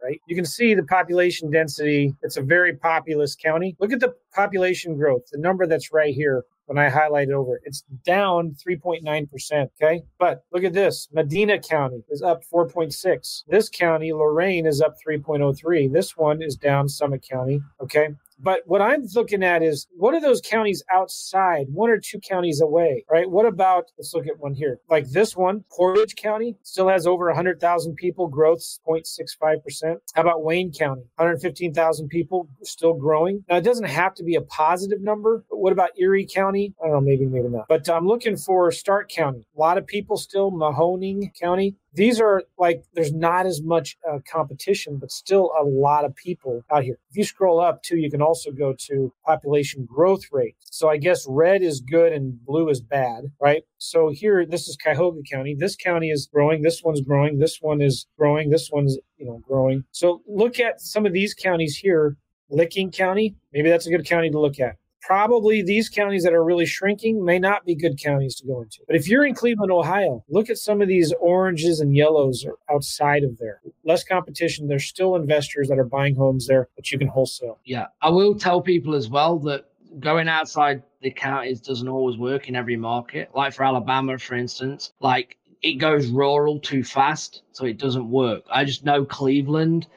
right? 0.10 0.22
You 0.28 0.36
can 0.36 0.46
see 0.46 0.74
the 0.74 0.84
population 0.84 1.52
density. 1.52 2.14
It's 2.22 2.38
a 2.38 2.42
very 2.42 2.76
populous 2.76 3.36
county. 3.36 3.76
Look 3.80 3.94
at 3.94 4.00
the 4.00 4.14
population 4.34 4.96
growth, 4.96 5.24
the 5.32 5.40
number 5.40 5.68
that's 5.68 5.94
right 5.94 6.14
here 6.14 6.44
when 6.66 6.78
I 6.78 6.90
highlight 6.90 7.30
it 7.30 7.34
over. 7.34 7.60
It's 7.64 7.84
down 8.06 8.56
3.9%. 8.68 9.70
Okay. 9.82 10.04
But 10.20 10.44
look 10.52 10.64
at 10.64 10.74
this 10.74 11.08
Medina 11.12 11.60
County 11.60 12.04
is 12.10 12.22
up 12.22 12.42
4.6. 12.52 13.44
This 13.48 13.70
county, 13.70 14.14
Lorain, 14.14 14.66
is 14.66 14.82
up 14.82 14.96
3.03. 15.06 15.92
This 15.92 16.16
one 16.18 16.42
is 16.42 16.56
down 16.56 16.90
Summit 16.90 17.26
County. 17.30 17.62
Okay. 17.82 18.10
But 18.42 18.62
what 18.66 18.82
I'm 18.82 19.04
looking 19.16 19.44
at 19.44 19.62
is 19.62 19.88
what 19.92 20.14
are 20.14 20.22
those 20.22 20.42
counties 20.42 20.84
outside, 20.94 21.68
one 21.72 21.90
or 21.90 22.00
two 22.00 22.20
counties 22.20 22.62
away, 22.62 23.04
right? 23.10 23.30
What 23.30 23.46
about, 23.46 23.86
let's 23.98 24.14
look 24.14 24.28
at 24.28 24.40
one 24.40 24.54
here, 24.54 24.80
like 24.90 25.10
this 25.10 25.36
one, 25.36 25.66
Portage 25.72 26.16
County 26.16 26.56
still 26.64 26.88
has 26.88 27.06
over 27.06 27.26
100,000 27.28 27.96
people, 27.96 28.28
growth 28.28 28.62
0.65%. 28.88 29.98
How 30.16 30.22
about 30.22 30.44
Wayne 30.44 30.72
County? 30.72 31.04
115,000 31.16 32.08
people, 32.08 32.48
still 32.64 32.94
growing. 32.94 33.44
Now, 33.50 33.58
it 33.58 33.64
doesn't 33.64 33.88
have 33.88 34.14
to 34.16 34.24
be 34.24 34.36
a 34.36 34.42
positive 34.42 35.02
number, 35.02 35.44
but 35.50 35.58
what 35.58 35.74
about 35.74 35.90
Erie 35.98 36.28
County? 36.34 36.74
I 36.82 36.88
don't 36.88 36.96
know, 36.96 37.02
maybe, 37.02 37.26
maybe 37.26 37.50
not. 37.50 37.66
But 37.68 37.90
I'm 37.90 38.08
looking 38.08 38.38
for 38.38 38.72
Stark 38.72 39.10
County. 39.10 39.46
A 39.56 39.60
lot 39.60 39.78
of 39.78 39.86
people 39.86 40.18
still, 40.18 40.52
Mahoning 40.52 41.34
County, 41.40 41.76
these 41.94 42.20
are 42.22 42.44
like 42.58 42.84
there's 42.94 43.14
not 43.14 43.46
as 43.46 43.62
much 43.62 43.98
uh, 44.10 44.20
competition 44.30 44.98
but 44.98 45.12
still 45.12 45.52
a 45.60 45.64
lot 45.64 46.06
of 46.06 46.16
people 46.16 46.64
out 46.72 46.84
here. 46.84 47.00
If 47.10 47.18
you 47.18 47.24
scroll 47.24 47.60
up 47.60 47.84
too 47.84 47.98
you 47.98 48.12
can 48.12 48.22
also 48.22 48.52
go 48.52 48.74
to 48.88 49.14
population 49.26 49.86
growth 49.86 50.24
rate. 50.32 50.56
So 50.60 50.90
i 50.90 50.98
guess 50.98 51.26
red 51.28 51.62
is 51.62 51.82
good 51.82 52.14
and 52.14 52.44
blue 52.46 52.70
is 52.70 52.82
bad 52.82 53.26
right? 53.42 53.64
So 53.78 54.10
here 54.10 54.46
this 54.46 54.68
is 54.68 54.78
cuyahoga 54.78 55.22
county. 55.30 55.56
This 55.58 55.76
county 55.76 56.10
is 56.10 56.30
growing. 56.32 56.62
This 56.62 56.82
one's 56.84 57.02
growing. 57.02 57.40
This 57.40 57.60
one 57.62 57.82
is 57.82 58.08
growing. 58.18 58.50
This 58.50 58.70
one's 58.72 58.98
you 59.18 59.26
know 59.26 59.42
growing. 59.48 59.84
So 59.92 60.22
look 60.28 60.60
at 60.60 60.82
some 60.82 61.06
of 61.06 61.14
these 61.14 61.34
counties 61.34 61.78
here. 61.78 62.18
Licking 62.52 62.90
county 62.90 63.36
maybe 63.54 63.70
that's 63.70 63.86
a 63.86 63.92
good 63.92 64.06
county 64.06 64.32
to 64.32 64.40
look 64.40 64.60
at 64.60 64.76
probably 65.02 65.62
these 65.62 65.90
counties 65.90 66.24
that 66.24 66.34
are 66.34 66.44
really 66.44 66.66
shrinking 66.66 67.24
may 67.24 67.40
not 67.40 67.66
be 67.66 67.76
good 67.76 68.00
counties 68.02 68.36
to 68.36 68.48
go 68.48 68.62
into. 68.62 68.80
But 68.88 68.96
if 68.96 69.08
you're 69.08 69.26
in 69.26 69.34
Cleveland, 69.34 69.72
Ohio, 69.72 70.24
look 70.30 70.50
at 70.50 70.58
some 70.58 70.82
of 70.82 70.88
these 70.88 71.14
oranges 71.20 71.80
and 71.80 71.96
yellows 71.96 72.46
outside 72.72 73.24
of 73.24 73.38
there. 73.38 73.62
Less 73.84 74.04
competition. 74.04 74.68
There's 74.68 74.86
still 74.86 75.16
investors 75.16 75.68
that 75.70 75.80
are 75.80 75.86
buying 75.86 76.16
homes 76.16 76.48
there 76.48 76.70
that 76.76 76.92
you 76.92 77.00
can 77.00 77.08
wholesale. 77.08 77.60
Yeah. 77.66 77.88
I 78.02 78.10
will 78.10 78.36
tell 78.36 78.62
people 78.62 78.96
as 78.96 79.10
well 79.10 79.40
that 79.40 79.66
going 80.00 80.28
outside 80.28 80.84
the 81.02 81.12
counties 81.12 81.62
doesn't 81.62 81.88
always 81.88 82.18
work 82.18 82.48
in 82.48 82.56
every 82.56 82.76
market. 82.76 83.30
Like 83.34 83.54
for 83.54 83.64
Alabama, 83.64 84.18
for 84.18 84.36
instance, 84.36 84.94
like 85.00 85.38
it 85.62 85.76
goes 85.76 86.08
rural 86.08 86.60
too 86.60 86.84
fast, 86.84 87.42
so 87.52 87.66
it 87.66 87.78
doesn't 87.78 88.10
work. 88.10 88.44
I 88.52 88.64
just 88.66 88.86
know 88.86 89.06
Cleveland 89.06 89.88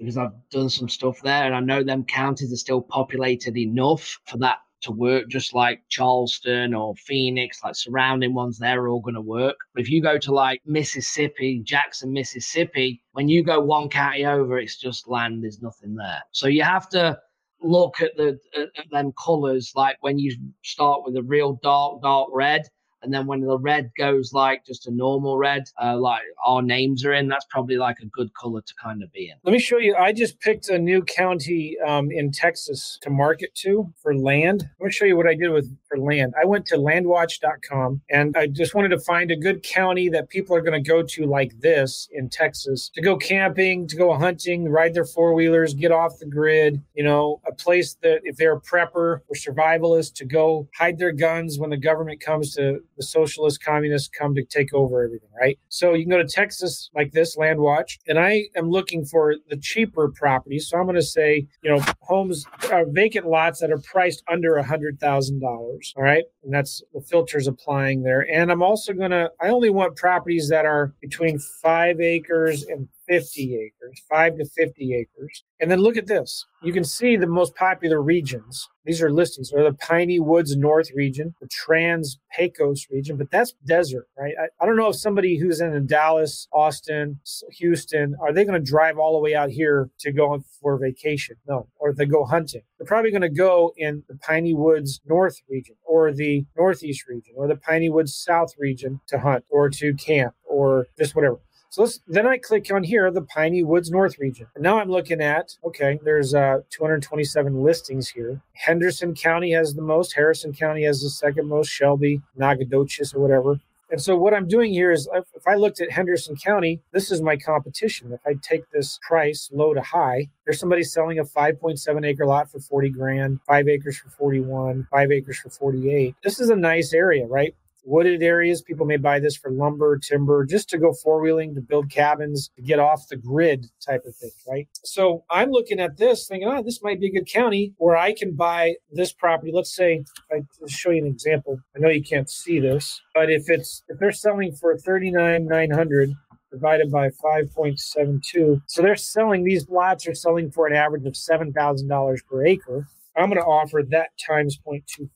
because 0.00 0.16
I've 0.16 0.32
done 0.50 0.70
some 0.70 0.88
stuff 0.88 1.20
there 1.22 1.44
and 1.44 1.54
I 1.54 1.60
know 1.60 1.84
them 1.84 2.04
counties 2.04 2.52
are 2.52 2.56
still 2.56 2.80
populated 2.80 3.56
enough 3.56 4.18
for 4.24 4.38
that 4.38 4.58
to 4.82 4.92
work, 4.92 5.28
just 5.28 5.52
like 5.52 5.82
Charleston 5.90 6.72
or 6.72 6.94
Phoenix, 6.96 7.62
like 7.62 7.74
surrounding 7.74 8.32
ones, 8.32 8.58
they're 8.58 8.88
all 8.88 9.02
going 9.02 9.14
to 9.14 9.20
work. 9.20 9.56
But 9.74 9.82
if 9.82 9.90
you 9.90 10.00
go 10.00 10.16
to 10.16 10.32
like 10.32 10.62
Mississippi, 10.64 11.60
Jackson, 11.62 12.14
Mississippi, 12.14 13.02
when 13.12 13.28
you 13.28 13.44
go 13.44 13.60
one 13.60 13.90
county 13.90 14.24
over, 14.24 14.58
it's 14.58 14.78
just 14.78 15.06
land, 15.06 15.44
there's 15.44 15.60
nothing 15.60 15.94
there. 15.94 16.22
So 16.32 16.46
you 16.46 16.62
have 16.62 16.88
to 16.90 17.18
look 17.60 18.00
at 18.00 18.16
the 18.16 18.38
at 18.56 18.90
them 18.90 19.12
colors, 19.22 19.72
like 19.76 19.98
when 20.00 20.18
you 20.18 20.34
start 20.64 21.02
with 21.04 21.14
a 21.16 21.22
real 21.22 21.60
dark, 21.62 22.00
dark 22.00 22.30
red 22.32 22.62
and 23.02 23.12
then 23.12 23.26
when 23.26 23.40
the 23.40 23.58
red 23.58 23.90
goes 23.96 24.32
like 24.32 24.64
just 24.64 24.86
a 24.86 24.90
normal 24.90 25.38
red, 25.38 25.64
uh, 25.82 25.96
like 25.96 26.22
our 26.44 26.62
names 26.62 27.04
are 27.04 27.12
in, 27.12 27.28
that's 27.28 27.46
probably 27.46 27.76
like 27.76 27.98
a 28.02 28.06
good 28.06 28.32
color 28.34 28.60
to 28.60 28.74
kind 28.82 29.02
of 29.02 29.12
be 29.12 29.30
in. 29.30 29.36
Let 29.44 29.52
me 29.52 29.58
show 29.58 29.78
you. 29.78 29.94
I 29.96 30.12
just 30.12 30.40
picked 30.40 30.68
a 30.68 30.78
new 30.78 31.02
county 31.02 31.76
um, 31.86 32.10
in 32.10 32.30
Texas 32.30 32.98
to 33.02 33.10
market 33.10 33.54
to 33.56 33.92
for 34.02 34.14
land. 34.14 34.68
Let 34.78 34.86
me 34.86 34.92
show 34.92 35.04
you 35.04 35.16
what 35.16 35.26
I 35.26 35.34
did 35.34 35.50
with 35.50 35.76
for 35.88 35.98
land. 35.98 36.34
I 36.40 36.44
went 36.44 36.66
to 36.66 36.76
landwatch.com 36.76 38.02
and 38.10 38.36
I 38.36 38.46
just 38.46 38.74
wanted 38.74 38.90
to 38.90 39.00
find 39.00 39.30
a 39.30 39.36
good 39.36 39.62
county 39.62 40.08
that 40.10 40.28
people 40.28 40.54
are 40.56 40.60
going 40.60 40.82
to 40.82 40.88
go 40.88 41.02
to 41.02 41.26
like 41.26 41.58
this 41.60 42.08
in 42.12 42.28
Texas 42.28 42.90
to 42.94 43.02
go 43.02 43.16
camping, 43.16 43.86
to 43.88 43.96
go 43.96 44.14
hunting, 44.16 44.68
ride 44.68 44.94
their 44.94 45.04
four 45.04 45.34
wheelers, 45.34 45.74
get 45.74 45.92
off 45.92 46.18
the 46.18 46.26
grid, 46.26 46.82
you 46.94 47.04
know, 47.04 47.40
a 47.46 47.52
place 47.52 47.96
that 48.02 48.20
if 48.24 48.36
they're 48.36 48.54
a 48.54 48.60
prepper 48.60 49.20
or 49.28 49.34
survivalist 49.34 50.14
to 50.14 50.24
go 50.24 50.68
hide 50.74 50.98
their 50.98 51.12
guns 51.12 51.58
when 51.58 51.70
the 51.70 51.76
government 51.76 52.20
comes 52.20 52.54
to 52.54 52.80
the 53.00 53.06
socialist 53.06 53.64
communists 53.64 54.08
come 54.08 54.34
to 54.34 54.44
take 54.44 54.74
over 54.74 55.02
everything, 55.02 55.30
right? 55.40 55.58
So 55.70 55.94
you 55.94 56.04
can 56.04 56.10
go 56.10 56.18
to 56.18 56.28
Texas 56.28 56.90
like 56.94 57.12
this, 57.12 57.34
Landwatch, 57.34 57.98
and 58.06 58.18
I 58.18 58.48
am 58.54 58.68
looking 58.68 59.06
for 59.06 59.36
the 59.48 59.56
cheaper 59.56 60.12
properties. 60.14 60.68
So 60.68 60.76
I'm 60.76 60.84
going 60.84 60.96
to 60.96 61.02
say, 61.02 61.46
you 61.62 61.70
know, 61.70 61.82
homes, 62.02 62.44
uh, 62.70 62.84
vacant 62.88 63.26
lots 63.26 63.60
that 63.60 63.70
are 63.70 63.80
priced 63.90 64.22
under 64.30 64.56
a 64.56 64.62
hundred 64.62 65.00
thousand 65.00 65.40
dollars. 65.40 65.94
All 65.96 66.02
right, 66.02 66.24
and 66.44 66.52
that's 66.52 66.82
the 66.92 67.00
filters 67.00 67.46
applying 67.46 68.02
there. 68.02 68.26
And 68.30 68.52
I'm 68.52 68.62
also 68.62 68.92
going 68.92 69.12
to, 69.12 69.30
I 69.40 69.48
only 69.48 69.70
want 69.70 69.96
properties 69.96 70.50
that 70.50 70.66
are 70.66 70.92
between 71.00 71.38
five 71.62 72.00
acres 72.00 72.64
and 72.64 72.86
50 73.10 73.56
acres, 73.56 74.02
five 74.08 74.36
to 74.38 74.44
50 74.44 74.94
acres. 74.94 75.42
And 75.58 75.68
then 75.68 75.80
look 75.80 75.96
at 75.96 76.06
this. 76.06 76.46
You 76.62 76.72
can 76.72 76.84
see 76.84 77.16
the 77.16 77.26
most 77.26 77.56
popular 77.56 78.00
regions. 78.00 78.68
These 78.84 79.02
are 79.02 79.10
listings. 79.10 79.52
Are 79.52 79.64
the 79.64 79.76
Piney 79.76 80.20
Woods 80.20 80.56
North 80.56 80.90
region, 80.94 81.34
the 81.40 81.48
Trans 81.48 82.20
Pecos 82.36 82.86
region, 82.88 83.16
but 83.16 83.30
that's 83.30 83.52
desert, 83.66 84.06
right? 84.16 84.34
I, 84.40 84.62
I 84.62 84.66
don't 84.66 84.76
know 84.76 84.88
if 84.88 84.96
somebody 84.96 85.38
who's 85.38 85.60
in 85.60 85.86
Dallas, 85.86 86.46
Austin, 86.52 87.18
Houston, 87.58 88.14
are 88.22 88.32
they 88.32 88.44
going 88.44 88.62
to 88.62 88.70
drive 88.70 88.96
all 88.96 89.14
the 89.14 89.18
way 89.18 89.34
out 89.34 89.50
here 89.50 89.90
to 90.00 90.12
go 90.12 90.42
for 90.60 90.78
vacation? 90.78 91.36
No. 91.48 91.66
Or 91.80 91.92
they 91.92 92.06
go 92.06 92.24
hunting. 92.24 92.62
They're 92.78 92.86
probably 92.86 93.10
going 93.10 93.22
to 93.22 93.28
go 93.28 93.72
in 93.76 94.04
the 94.08 94.16
Piney 94.16 94.54
Woods 94.54 95.00
North 95.04 95.36
region 95.48 95.74
or 95.84 96.12
the 96.12 96.46
Northeast 96.56 97.08
region 97.08 97.34
or 97.36 97.48
the 97.48 97.56
Piney 97.56 97.90
Woods 97.90 98.14
South 98.14 98.52
region 98.56 99.00
to 99.08 99.18
hunt 99.18 99.44
or 99.50 99.68
to 99.68 99.94
camp 99.94 100.34
or 100.48 100.86
just 100.96 101.16
whatever. 101.16 101.40
So 101.72 101.86
then 102.08 102.26
I 102.26 102.36
click 102.36 102.68
on 102.72 102.82
here, 102.82 103.08
the 103.12 103.22
Piney 103.22 103.62
Woods 103.62 103.92
North 103.92 104.18
region. 104.18 104.48
And 104.56 104.64
now 104.64 104.80
I'm 104.80 104.90
looking 104.90 105.20
at, 105.20 105.56
okay, 105.64 106.00
there's 106.02 106.34
uh, 106.34 106.62
227 106.70 107.62
listings 107.62 108.08
here. 108.08 108.40
Henderson 108.54 109.14
County 109.14 109.52
has 109.52 109.74
the 109.74 109.82
most, 109.82 110.14
Harrison 110.14 110.52
County 110.52 110.82
has 110.82 111.00
the 111.00 111.08
second 111.08 111.46
most, 111.46 111.68
Shelby, 111.68 112.22
Nacogdoches, 112.36 113.14
or 113.14 113.20
whatever. 113.20 113.60
And 113.88 114.00
so 114.00 114.16
what 114.16 114.34
I'm 114.34 114.48
doing 114.48 114.72
here 114.72 114.90
is 114.90 115.08
if 115.14 115.46
I 115.46 115.54
looked 115.54 115.80
at 115.80 115.92
Henderson 115.92 116.34
County, 116.34 116.80
this 116.92 117.12
is 117.12 117.22
my 117.22 117.36
competition. 117.36 118.12
If 118.12 118.20
I 118.26 118.34
take 118.42 118.68
this 118.70 118.98
price 119.06 119.48
low 119.52 119.72
to 119.72 119.80
high, 119.80 120.28
there's 120.44 120.58
somebody 120.58 120.82
selling 120.82 121.20
a 121.20 121.24
5.7 121.24 122.04
acre 122.04 122.26
lot 122.26 122.50
for 122.50 122.58
40 122.58 122.90
grand, 122.90 123.40
five 123.46 123.68
acres 123.68 123.96
for 123.96 124.10
41, 124.10 124.88
five 124.90 125.12
acres 125.12 125.38
for 125.38 125.50
48. 125.50 126.16
This 126.24 126.40
is 126.40 126.50
a 126.50 126.56
nice 126.56 126.92
area, 126.92 127.26
right? 127.26 127.54
Wooded 127.84 128.22
areas. 128.22 128.62
People 128.62 128.86
may 128.86 128.96
buy 128.96 129.18
this 129.18 129.36
for 129.36 129.50
lumber, 129.50 129.98
timber, 129.98 130.44
just 130.44 130.68
to 130.70 130.78
go 130.78 130.92
four 130.92 131.20
wheeling, 131.20 131.54
to 131.54 131.60
build 131.60 131.90
cabins, 131.90 132.50
to 132.56 132.62
get 132.62 132.78
off 132.78 133.08
the 133.08 133.16
grid 133.16 133.66
type 133.84 134.02
of 134.06 134.14
thing, 134.16 134.30
right? 134.48 134.68
So 134.84 135.24
I'm 135.30 135.50
looking 135.50 135.80
at 135.80 135.96
this 135.96 136.26
thinking, 136.26 136.48
oh, 136.48 136.62
this 136.62 136.82
might 136.82 137.00
be 137.00 137.08
a 137.08 137.12
good 137.12 137.28
county 137.28 137.74
where 137.78 137.96
I 137.96 138.14
can 138.14 138.34
buy 138.34 138.74
this 138.92 139.12
property. 139.12 139.52
Let's 139.54 139.74
say, 139.74 140.04
I 140.32 140.42
show 140.68 140.90
you 140.90 141.04
an 141.04 141.06
example. 141.06 141.58
I 141.76 141.80
know 141.80 141.88
you 141.88 142.02
can't 142.02 142.30
see 142.30 142.60
this, 142.60 143.00
but 143.14 143.30
if 143.30 143.48
it's, 143.48 143.82
if 143.88 143.98
they're 143.98 144.12
selling 144.12 144.52
for 144.52 144.76
39, 144.76 145.46
900, 145.46 146.10
divided 146.50 146.90
by 146.90 147.08
5.72. 147.08 148.62
So 148.66 148.82
they're 148.82 148.96
selling, 148.96 149.44
these 149.44 149.68
lots 149.68 150.06
are 150.06 150.14
selling 150.14 150.50
for 150.50 150.66
an 150.66 150.74
average 150.74 151.06
of 151.06 151.14
$7,000 151.14 152.26
per 152.26 152.46
acre. 152.46 152.88
I'm 153.16 153.28
going 153.28 153.40
to 153.40 153.46
offer 153.46 153.82
that 153.90 154.10
times 154.26 154.58
0.25. 154.66 155.08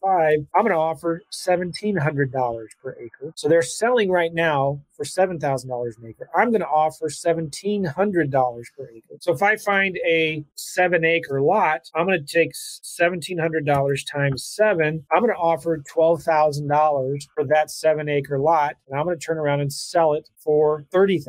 I'm 0.55 0.63
going 0.63 0.73
to 0.73 0.77
offer 0.79 1.23
$1,700 1.33 2.67
per 2.83 2.97
acre. 3.01 3.33
So 3.37 3.49
they're 3.49 3.63
selling 3.63 4.11
right 4.11 4.33
now 4.33 4.81
for 4.97 5.05
$7,000 5.05 5.39
an 5.67 6.09
acre. 6.09 6.29
I'm 6.35 6.51
going 6.51 6.61
to 6.61 6.67
offer 6.67 7.09
$1,700 7.09 8.65
per 8.77 8.89
acre. 8.91 9.15
So 9.21 9.33
if 9.33 9.43
I 9.43 9.57
find 9.57 9.99
a 10.07 10.45
seven 10.55 11.05
acre 11.05 11.41
lot, 11.41 11.91
I'm 11.95 12.07
going 12.07 12.25
to 12.25 12.33
take 12.33 12.53
$1,700 12.53 14.11
times 14.11 14.45
seven. 14.45 15.05
I'm 15.13 15.23
going 15.23 15.35
to 15.35 15.39
offer 15.39 15.83
$12,000 15.95 17.27
for 17.35 17.45
that 17.47 17.71
seven 17.71 18.09
acre 18.09 18.39
lot. 18.39 18.75
And 18.89 18.99
I'm 18.99 19.07
going 19.07 19.19
to 19.19 19.25
turn 19.25 19.39
around 19.39 19.61
and 19.61 19.73
sell 19.73 20.13
it 20.15 20.29
for 20.45 20.85
$30,000. 20.93 21.25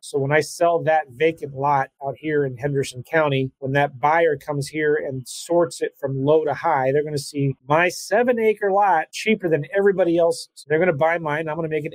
So 0.00 0.18
when 0.18 0.32
I 0.32 0.40
sell 0.40 0.82
that 0.84 1.06
vacant 1.10 1.54
lot 1.54 1.90
out 2.04 2.14
here 2.16 2.44
in 2.44 2.56
Henderson 2.56 3.02
County, 3.02 3.50
when 3.58 3.72
that 3.72 3.98
buyer 4.00 4.36
comes 4.36 4.68
here 4.68 4.94
and 4.94 5.26
sorts 5.26 5.82
it 5.82 5.96
from 6.00 6.24
low 6.24 6.44
to 6.44 6.54
high, 6.54 6.92
they're 6.92 7.02
going 7.02 7.16
to 7.16 7.22
see 7.22 7.54
my 7.68 7.88
seven 7.88 8.38
acre 8.38 8.70
lot 8.70 9.10
cheaper 9.12 9.48
than 9.48 9.64
everybody 9.76 10.16
else's. 10.16 10.48
They're 10.68 10.78
going 10.78 10.86
to 10.86 10.92
buy 10.92 11.18
mine. 11.18 11.48
I'm 11.48 11.56
going 11.56 11.68
to 11.68 11.74
make 11.74 11.84
an 11.84 11.92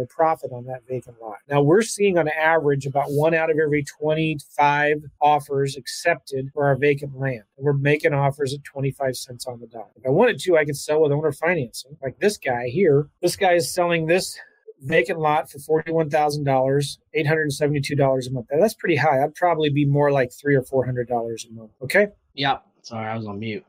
$18,000 0.00 0.08
profit 0.08 0.52
on 0.52 0.64
that 0.66 0.82
vacant 0.88 1.16
lot. 1.20 1.36
Now 1.48 1.62
we're 1.62 1.82
seeing 1.82 2.18
on 2.18 2.28
average 2.28 2.86
about 2.86 3.06
one 3.08 3.34
out 3.34 3.50
of 3.50 3.58
every 3.58 3.84
25 3.84 5.04
offers 5.20 5.76
accepted 5.76 6.50
for 6.52 6.66
our 6.66 6.76
vacant 6.76 7.18
land. 7.18 7.42
And 7.56 7.64
we're 7.64 7.72
making 7.72 8.14
offers 8.14 8.54
at 8.54 8.64
25 8.64 9.16
cents 9.16 9.46
on 9.46 9.60
the 9.60 9.66
dollar. 9.66 9.90
If 9.96 10.06
I 10.06 10.10
wanted 10.10 10.38
to, 10.40 10.56
I 10.56 10.64
could 10.64 10.76
sell 10.76 11.02
with 11.02 11.12
owner 11.12 11.32
financing. 11.32 11.96
Like 12.02 12.18
this 12.18 12.36
guy 12.36 12.68
here, 12.68 13.08
this 13.20 13.36
guy 13.36 13.52
is 13.54 13.72
selling 13.72 14.06
this 14.06 14.38
vacant 14.84 15.20
lot 15.20 15.50
for 15.50 15.58
forty-one 15.60 16.10
thousand 16.10 16.44
dollars, 16.44 16.98
eight 17.14 17.26
hundred 17.26 17.42
and 17.42 17.52
seventy-two 17.52 17.94
dollars 17.94 18.26
a 18.26 18.32
month. 18.32 18.46
That's 18.50 18.74
pretty 18.74 18.96
high. 18.96 19.22
I'd 19.22 19.34
probably 19.34 19.70
be 19.70 19.84
more 19.84 20.10
like 20.10 20.32
three 20.32 20.56
or 20.56 20.62
four 20.62 20.84
hundred 20.84 21.08
dollars 21.08 21.46
a 21.48 21.54
month. 21.54 21.70
Okay. 21.82 22.08
Yep. 22.34 22.64
Sorry, 22.82 23.06
I 23.08 23.16
was 23.16 23.26
on 23.26 23.38
mute. 23.38 23.64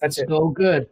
That's 0.00 0.18
it. 0.18 0.28
So 0.28 0.48
good. 0.48 0.88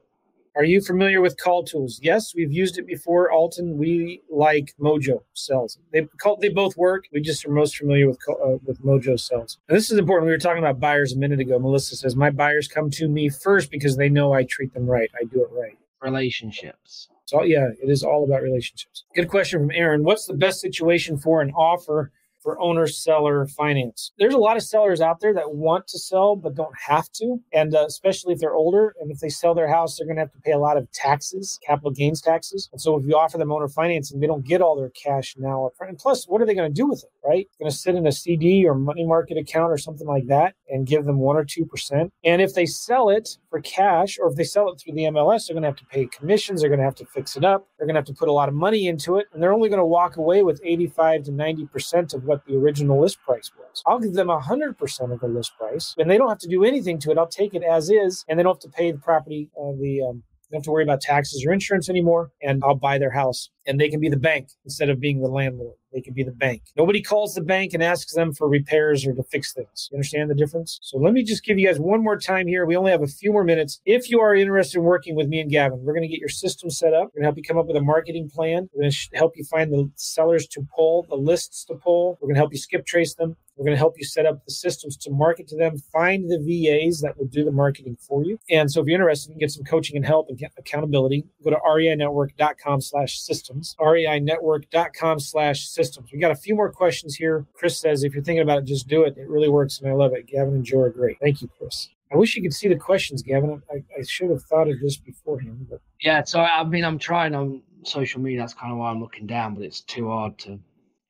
Are 0.55 0.65
you 0.65 0.83
familiar 0.83 1.23
with 1.23 1.41
call 1.41 1.65
tools? 1.65 1.99
Yes, 2.03 2.35
we've 2.35 2.53
used 2.53 2.77
it 2.79 2.87
before. 2.87 3.31
Alton, 3.31 3.79
we 3.79 4.23
like 4.31 4.75
Mojo 4.79 5.23
cells. 5.33 5.79
They 5.93 6.03
call, 6.19 6.37
they 6.37 6.51
both 6.51 6.77
work. 6.77 7.07
We 7.11 7.23
just 7.23 7.47
are 7.47 7.51
most 7.51 7.77
familiar 7.77 8.07
with 8.07 8.19
uh, 8.29 8.59
with 8.65 8.83
Mojo 8.85 9.19
cells. 9.19 9.59
And 9.69 9.77
this 9.77 9.91
is 9.91 9.99
important. 9.99 10.27
We 10.27 10.33
were 10.33 10.39
talking 10.39 10.63
about 10.63 10.79
buyers 10.79 11.15
a 11.15 11.19
minute 11.19 11.41
ago. 11.41 11.59
Melissa 11.59 11.97
says 11.97 12.17
my 12.17 12.29
buyers 12.29 12.69
come 12.69 12.91
to 12.91 13.09
me 13.09 13.31
first 13.31 13.71
because 13.71 13.97
they 13.97 14.11
know 14.11 14.35
I 14.35 14.45
treat 14.45 14.75
them 14.75 14.87
right. 14.87 15.11
I 15.19 15.25
do 15.25 15.43
it 15.43 15.49
right. 15.53 15.79
Relationships. 16.03 17.09
So 17.25 17.45
yeah, 17.45 17.69
it 17.83 17.89
is 17.89 18.03
all 18.03 18.25
about 18.25 18.43
relationships. 18.43 19.05
Good 19.15 19.29
question 19.29 19.61
from 19.61 19.71
Aaron. 19.71 20.05
What's 20.05 20.27
the 20.27 20.35
best 20.35 20.61
situation 20.61 21.17
for 21.17 21.41
an 21.41 21.51
offer 21.53 22.13
for 22.43 22.61
owner 22.61 22.87
seller 22.87 23.47
finance. 23.47 24.13
There's 24.19 24.35
a 24.35 24.39
lot 24.39 24.57
of 24.57 24.63
sellers 24.63 25.01
out 25.01 25.21
there 25.21 25.35
that 25.35 25.55
want 25.55 25.87
to 25.89 25.99
sell 25.99 26.37
but 26.37 26.55
don't 26.55 26.75
have 26.87 27.11
to, 27.13 27.39
and 27.53 27.75
uh, 27.75 27.85
especially 27.87 28.35
if 28.35 28.41
they're 28.41 28.55
older 28.55 28.95
and 29.01 29.11
if 29.11 29.21
they 29.21 29.29
sell 29.29 29.55
their 29.55 29.69
house, 29.69 29.97
they're 29.97 30.07
going 30.07 30.17
to 30.17 30.23
have 30.23 30.33
to 30.33 30.41
pay 30.41 30.53
a 30.53 30.59
lot 30.59 30.77
of 30.77 30.91
taxes, 30.93 31.59
capital 31.67 31.91
gains 31.91 32.21
taxes. 32.21 32.69
And 32.73 32.81
so 32.81 32.97
if 32.97 33.07
you 33.07 33.17
offer 33.17 33.39
them 33.39 33.53
owner 33.53 33.69
financing, 33.69 34.21
they 34.21 34.27
don't 34.27 34.47
get 34.47 34.61
all 34.61 34.77
their 34.77 34.91
cash 34.91 35.35
now. 35.39 35.71
And 35.81 35.99
plus, 35.99 36.27
what 36.27 36.41
are 36.43 36.47
they 36.47 36.55
going 36.55 36.71
to 36.71 36.75
do 36.75 36.87
with 36.87 37.05
it? 37.05 37.11
Right? 37.27 37.47
Going 37.59 37.71
to 37.71 37.77
sit 37.77 37.95
in 37.95 38.07
a 38.07 38.13
CD 38.13 38.67
or 38.67 38.75
money 38.75 39.05
market 39.05 39.37
account 39.37 39.73
or 39.73 39.79
something 39.79 40.07
like 40.07 40.27
that 40.27 40.55
and 40.69 40.87
give 40.87 41.05
them 41.05 41.19
one 41.19 41.37
or 41.37 41.45
two 41.45 41.67
percent. 41.67 42.13
And 42.25 42.41
if 42.43 42.55
they 42.55 42.67
sell 42.67 43.09
it 43.09 43.39
for 43.51 43.61
cash, 43.61 44.19
or 44.21 44.29
if 44.29 44.37
they 44.37 44.45
sell 44.45 44.71
it 44.71 44.81
through 44.81 44.95
the 44.95 45.03
MLS, 45.05 45.47
they're 45.47 45.55
going 45.55 45.63
to 45.63 45.69
have 45.69 45.77
to 45.77 45.85
pay 45.87 46.07
commissions. 46.07 46.61
They're 46.61 46.71
going 46.71 46.81
to 46.81 46.85
have 46.85 46.95
to 46.97 47.07
fix 47.07 47.37
it 47.37 47.45
up. 47.45 47.67
They're 47.79 47.87
going 47.87 47.95
to 47.95 47.99
have 47.99 48.07
to 48.07 48.15
put 48.15 48.29
a 48.29 48.33
lot 48.33 48.49
of 48.49 48.55
money 48.55 48.87
into 48.89 49.19
it, 49.19 49.27
and 49.33 49.43
they're 49.43 49.53
only 49.53 49.69
going 49.69 49.79
to 49.79 49.85
walk 49.85 50.17
away 50.17 50.43
with 50.43 50.61
85 50.65 51.25
to 51.25 51.33
90 51.33 51.67
percent 51.67 52.15
of 52.15 52.25
what 52.25 52.32
what 52.33 52.47
the 52.47 52.57
original 52.57 53.01
list 53.01 53.21
price 53.23 53.51
was. 53.59 53.83
I'll 53.87 53.99
give 53.99 54.15
them 54.15 54.29
100% 54.29 55.13
of 55.13 55.21
the 55.21 55.29
list 55.29 55.53
price, 55.59 55.95
and 55.99 56.11
they 56.11 56.17
don't 56.17 56.31
have 56.31 56.39
to 56.39 56.49
do 56.49 56.65
anything 56.65 56.99
to 57.01 57.11
it. 57.11 57.19
I'll 57.19 57.27
take 57.27 57.55
it 57.55 57.63
as 57.63 57.91
is, 57.91 58.25
and 58.27 58.39
they 58.39 58.43
don't 58.43 58.55
have 58.55 58.71
to 58.71 58.77
pay 58.77 58.91
the 58.91 58.99
property, 58.99 59.51
uh, 59.61 59.73
the 59.79 60.03
um, 60.09 60.23
don't 60.53 60.59
have 60.59 60.65
to 60.65 60.71
worry 60.71 60.85
about 60.85 61.01
taxes 61.01 61.45
or 61.47 61.53
insurance 61.53 61.89
anymore, 61.89 62.31
and 62.43 62.63
I'll 62.63 62.75
buy 62.75 62.99
their 62.99 63.11
house. 63.11 63.49
And 63.67 63.81
they 63.81 63.89
can 63.89 64.01
be 64.01 64.09
the 64.09 64.17
bank 64.17 64.49
instead 64.65 64.91
of 64.91 65.01
being 65.01 65.23
the 65.23 65.29
landlord. 65.29 65.77
They 65.93 66.01
can 66.01 66.15
be 66.15 66.25
the 66.25 66.33
bank. 66.33 66.63
Nobody 66.77 67.01
calls 67.01 67.35
the 67.35 67.43
bank 67.43 67.75
and 67.75 67.83
asks 67.83 68.13
them 68.13 68.33
for 68.33 68.49
repairs 68.49 69.07
or 69.07 69.15
to 69.15 69.23
fix 69.23 69.53
things. 69.53 69.89
You 69.91 69.97
understand 69.97 70.31
the 70.31 70.35
difference? 70.35 70.79
So 70.83 70.99
let 70.99 71.13
me 71.13 71.23
just 71.23 71.45
give 71.45 71.59
you 71.59 71.69
guys 71.69 71.79
one 71.79 72.03
more 72.03 72.19
time 72.19 72.47
here. 72.47 72.67
We 72.67 72.77
only 72.77 72.91
have 72.91 73.03
a 73.03 73.07
few 73.07 73.33
more 73.33 73.45
minutes. 73.45 73.81
If 73.85 74.11
you 74.11 74.21
are 74.21 74.35
interested 74.35 74.79
in 74.79 74.85
working 74.85 75.15
with 75.15 75.29
me 75.29 75.41
and 75.41 75.51
Gavin, 75.51 75.81
we're 75.83 75.93
going 75.93 76.03
to 76.03 76.09
get 76.09 76.19
your 76.19 76.29
system 76.29 76.71
set 76.71 76.93
up. 76.93 77.11
We're 77.15 77.21
going 77.21 77.23
to 77.23 77.27
help 77.27 77.37
you 77.37 77.43
come 77.45 77.59
up 77.59 77.67
with 77.67 77.77
a 77.77 77.83
marketing 77.83 78.31
plan. 78.35 78.69
We're 78.75 78.83
going 78.83 78.93
to 78.93 78.99
help 79.15 79.37
you 79.37 79.45
find 79.45 79.73
the 79.73 79.91
sellers 79.97 80.47
to 80.49 80.67
pull, 80.75 81.07
the 81.09 81.17
lists 81.17 81.65
to 81.67 81.75
pull. 81.75 82.19
We're 82.21 82.29
going 82.29 82.35
to 82.35 82.41
help 82.41 82.53
you 82.53 82.59
skip 82.59 82.85
trace 82.85 83.15
them. 83.15 83.37
We're 83.63 83.67
going 83.67 83.77
to 83.77 83.79
help 83.79 83.97
you 83.97 84.05
set 84.05 84.27
up 84.27 84.45
the 84.45 84.51
systems 84.51 84.97
to 84.97 85.11
market 85.13 85.47
to 85.49 85.57
them, 85.57 85.79
find 85.93 86.29
the 86.29 86.39
VAs 86.39 87.01
that 87.03 87.17
will 87.17 87.27
do 87.27 87.45
the 87.45 87.53
marketing 87.53 87.97
for 88.01 88.25
you. 88.25 88.37
And 88.51 88.69
so 88.69 88.81
if 88.81 88.89
you're 88.89 88.97
interested, 88.97 89.29
you 89.29 89.35
can 89.35 89.39
get 89.39 89.53
some 89.53 89.63
coaching 89.63 89.97
and 89.97 90.05
help 90.05 90.29
and 90.29 90.43
accountability. 90.59 91.25
Go 91.45 91.51
to 91.51 91.59
reinetwork.com 91.65 92.81
slash 92.81 93.21
systems, 93.21 93.77
reinetwork.com 93.79 95.21
slash 95.21 95.69
systems. 95.69 96.11
We 96.13 96.19
got 96.19 96.33
a 96.33 96.37
few 96.37 96.57
more 96.57 96.73
questions 96.73 97.15
here. 97.15 97.47
Chris 97.55 97.79
says, 97.79 98.03
if 98.03 98.15
you're 98.15 98.25
thinking 98.25 98.43
about 98.43 98.59
it, 98.59 98.65
just 98.65 98.89
do 98.89 99.05
it. 99.05 99.17
It 99.17 99.29
really 99.29 99.49
works. 99.49 99.79
And 99.79 99.89
I 99.89 99.93
love 99.93 100.13
it. 100.13 100.27
Gavin 100.27 100.55
and 100.55 100.65
Joe 100.65 100.81
are 100.81 100.91
great. 100.91 101.19
Thank 101.21 101.41
you, 101.41 101.49
Chris. 101.57 101.89
I 102.13 102.17
wish 102.17 102.35
you 102.35 102.43
could 102.43 102.53
see 102.53 102.67
the 102.67 102.75
questions, 102.75 103.23
Gavin. 103.23 103.63
I, 103.71 103.77
I 103.97 104.03
should 104.03 104.31
have 104.31 104.43
thought 104.43 104.69
of 104.69 104.81
this 104.81 104.97
beforehand. 104.97 105.69
But 105.71 105.81
yeah, 106.01 106.25
so 106.25 106.41
I 106.41 106.65
mean, 106.65 106.85
I'm 106.85 106.99
trying 106.99 107.37
on 107.37 107.63
social 107.85 108.21
media. 108.21 108.41
That's 108.41 108.55
kind 108.55 108.73
of 108.73 108.79
why 108.79 108.91
I'm 108.91 109.01
looking 109.01 109.29
down, 109.29 109.55
but 109.55 109.63
it's 109.63 109.83
too 109.83 110.09
hard 110.09 110.37
to 110.41 110.59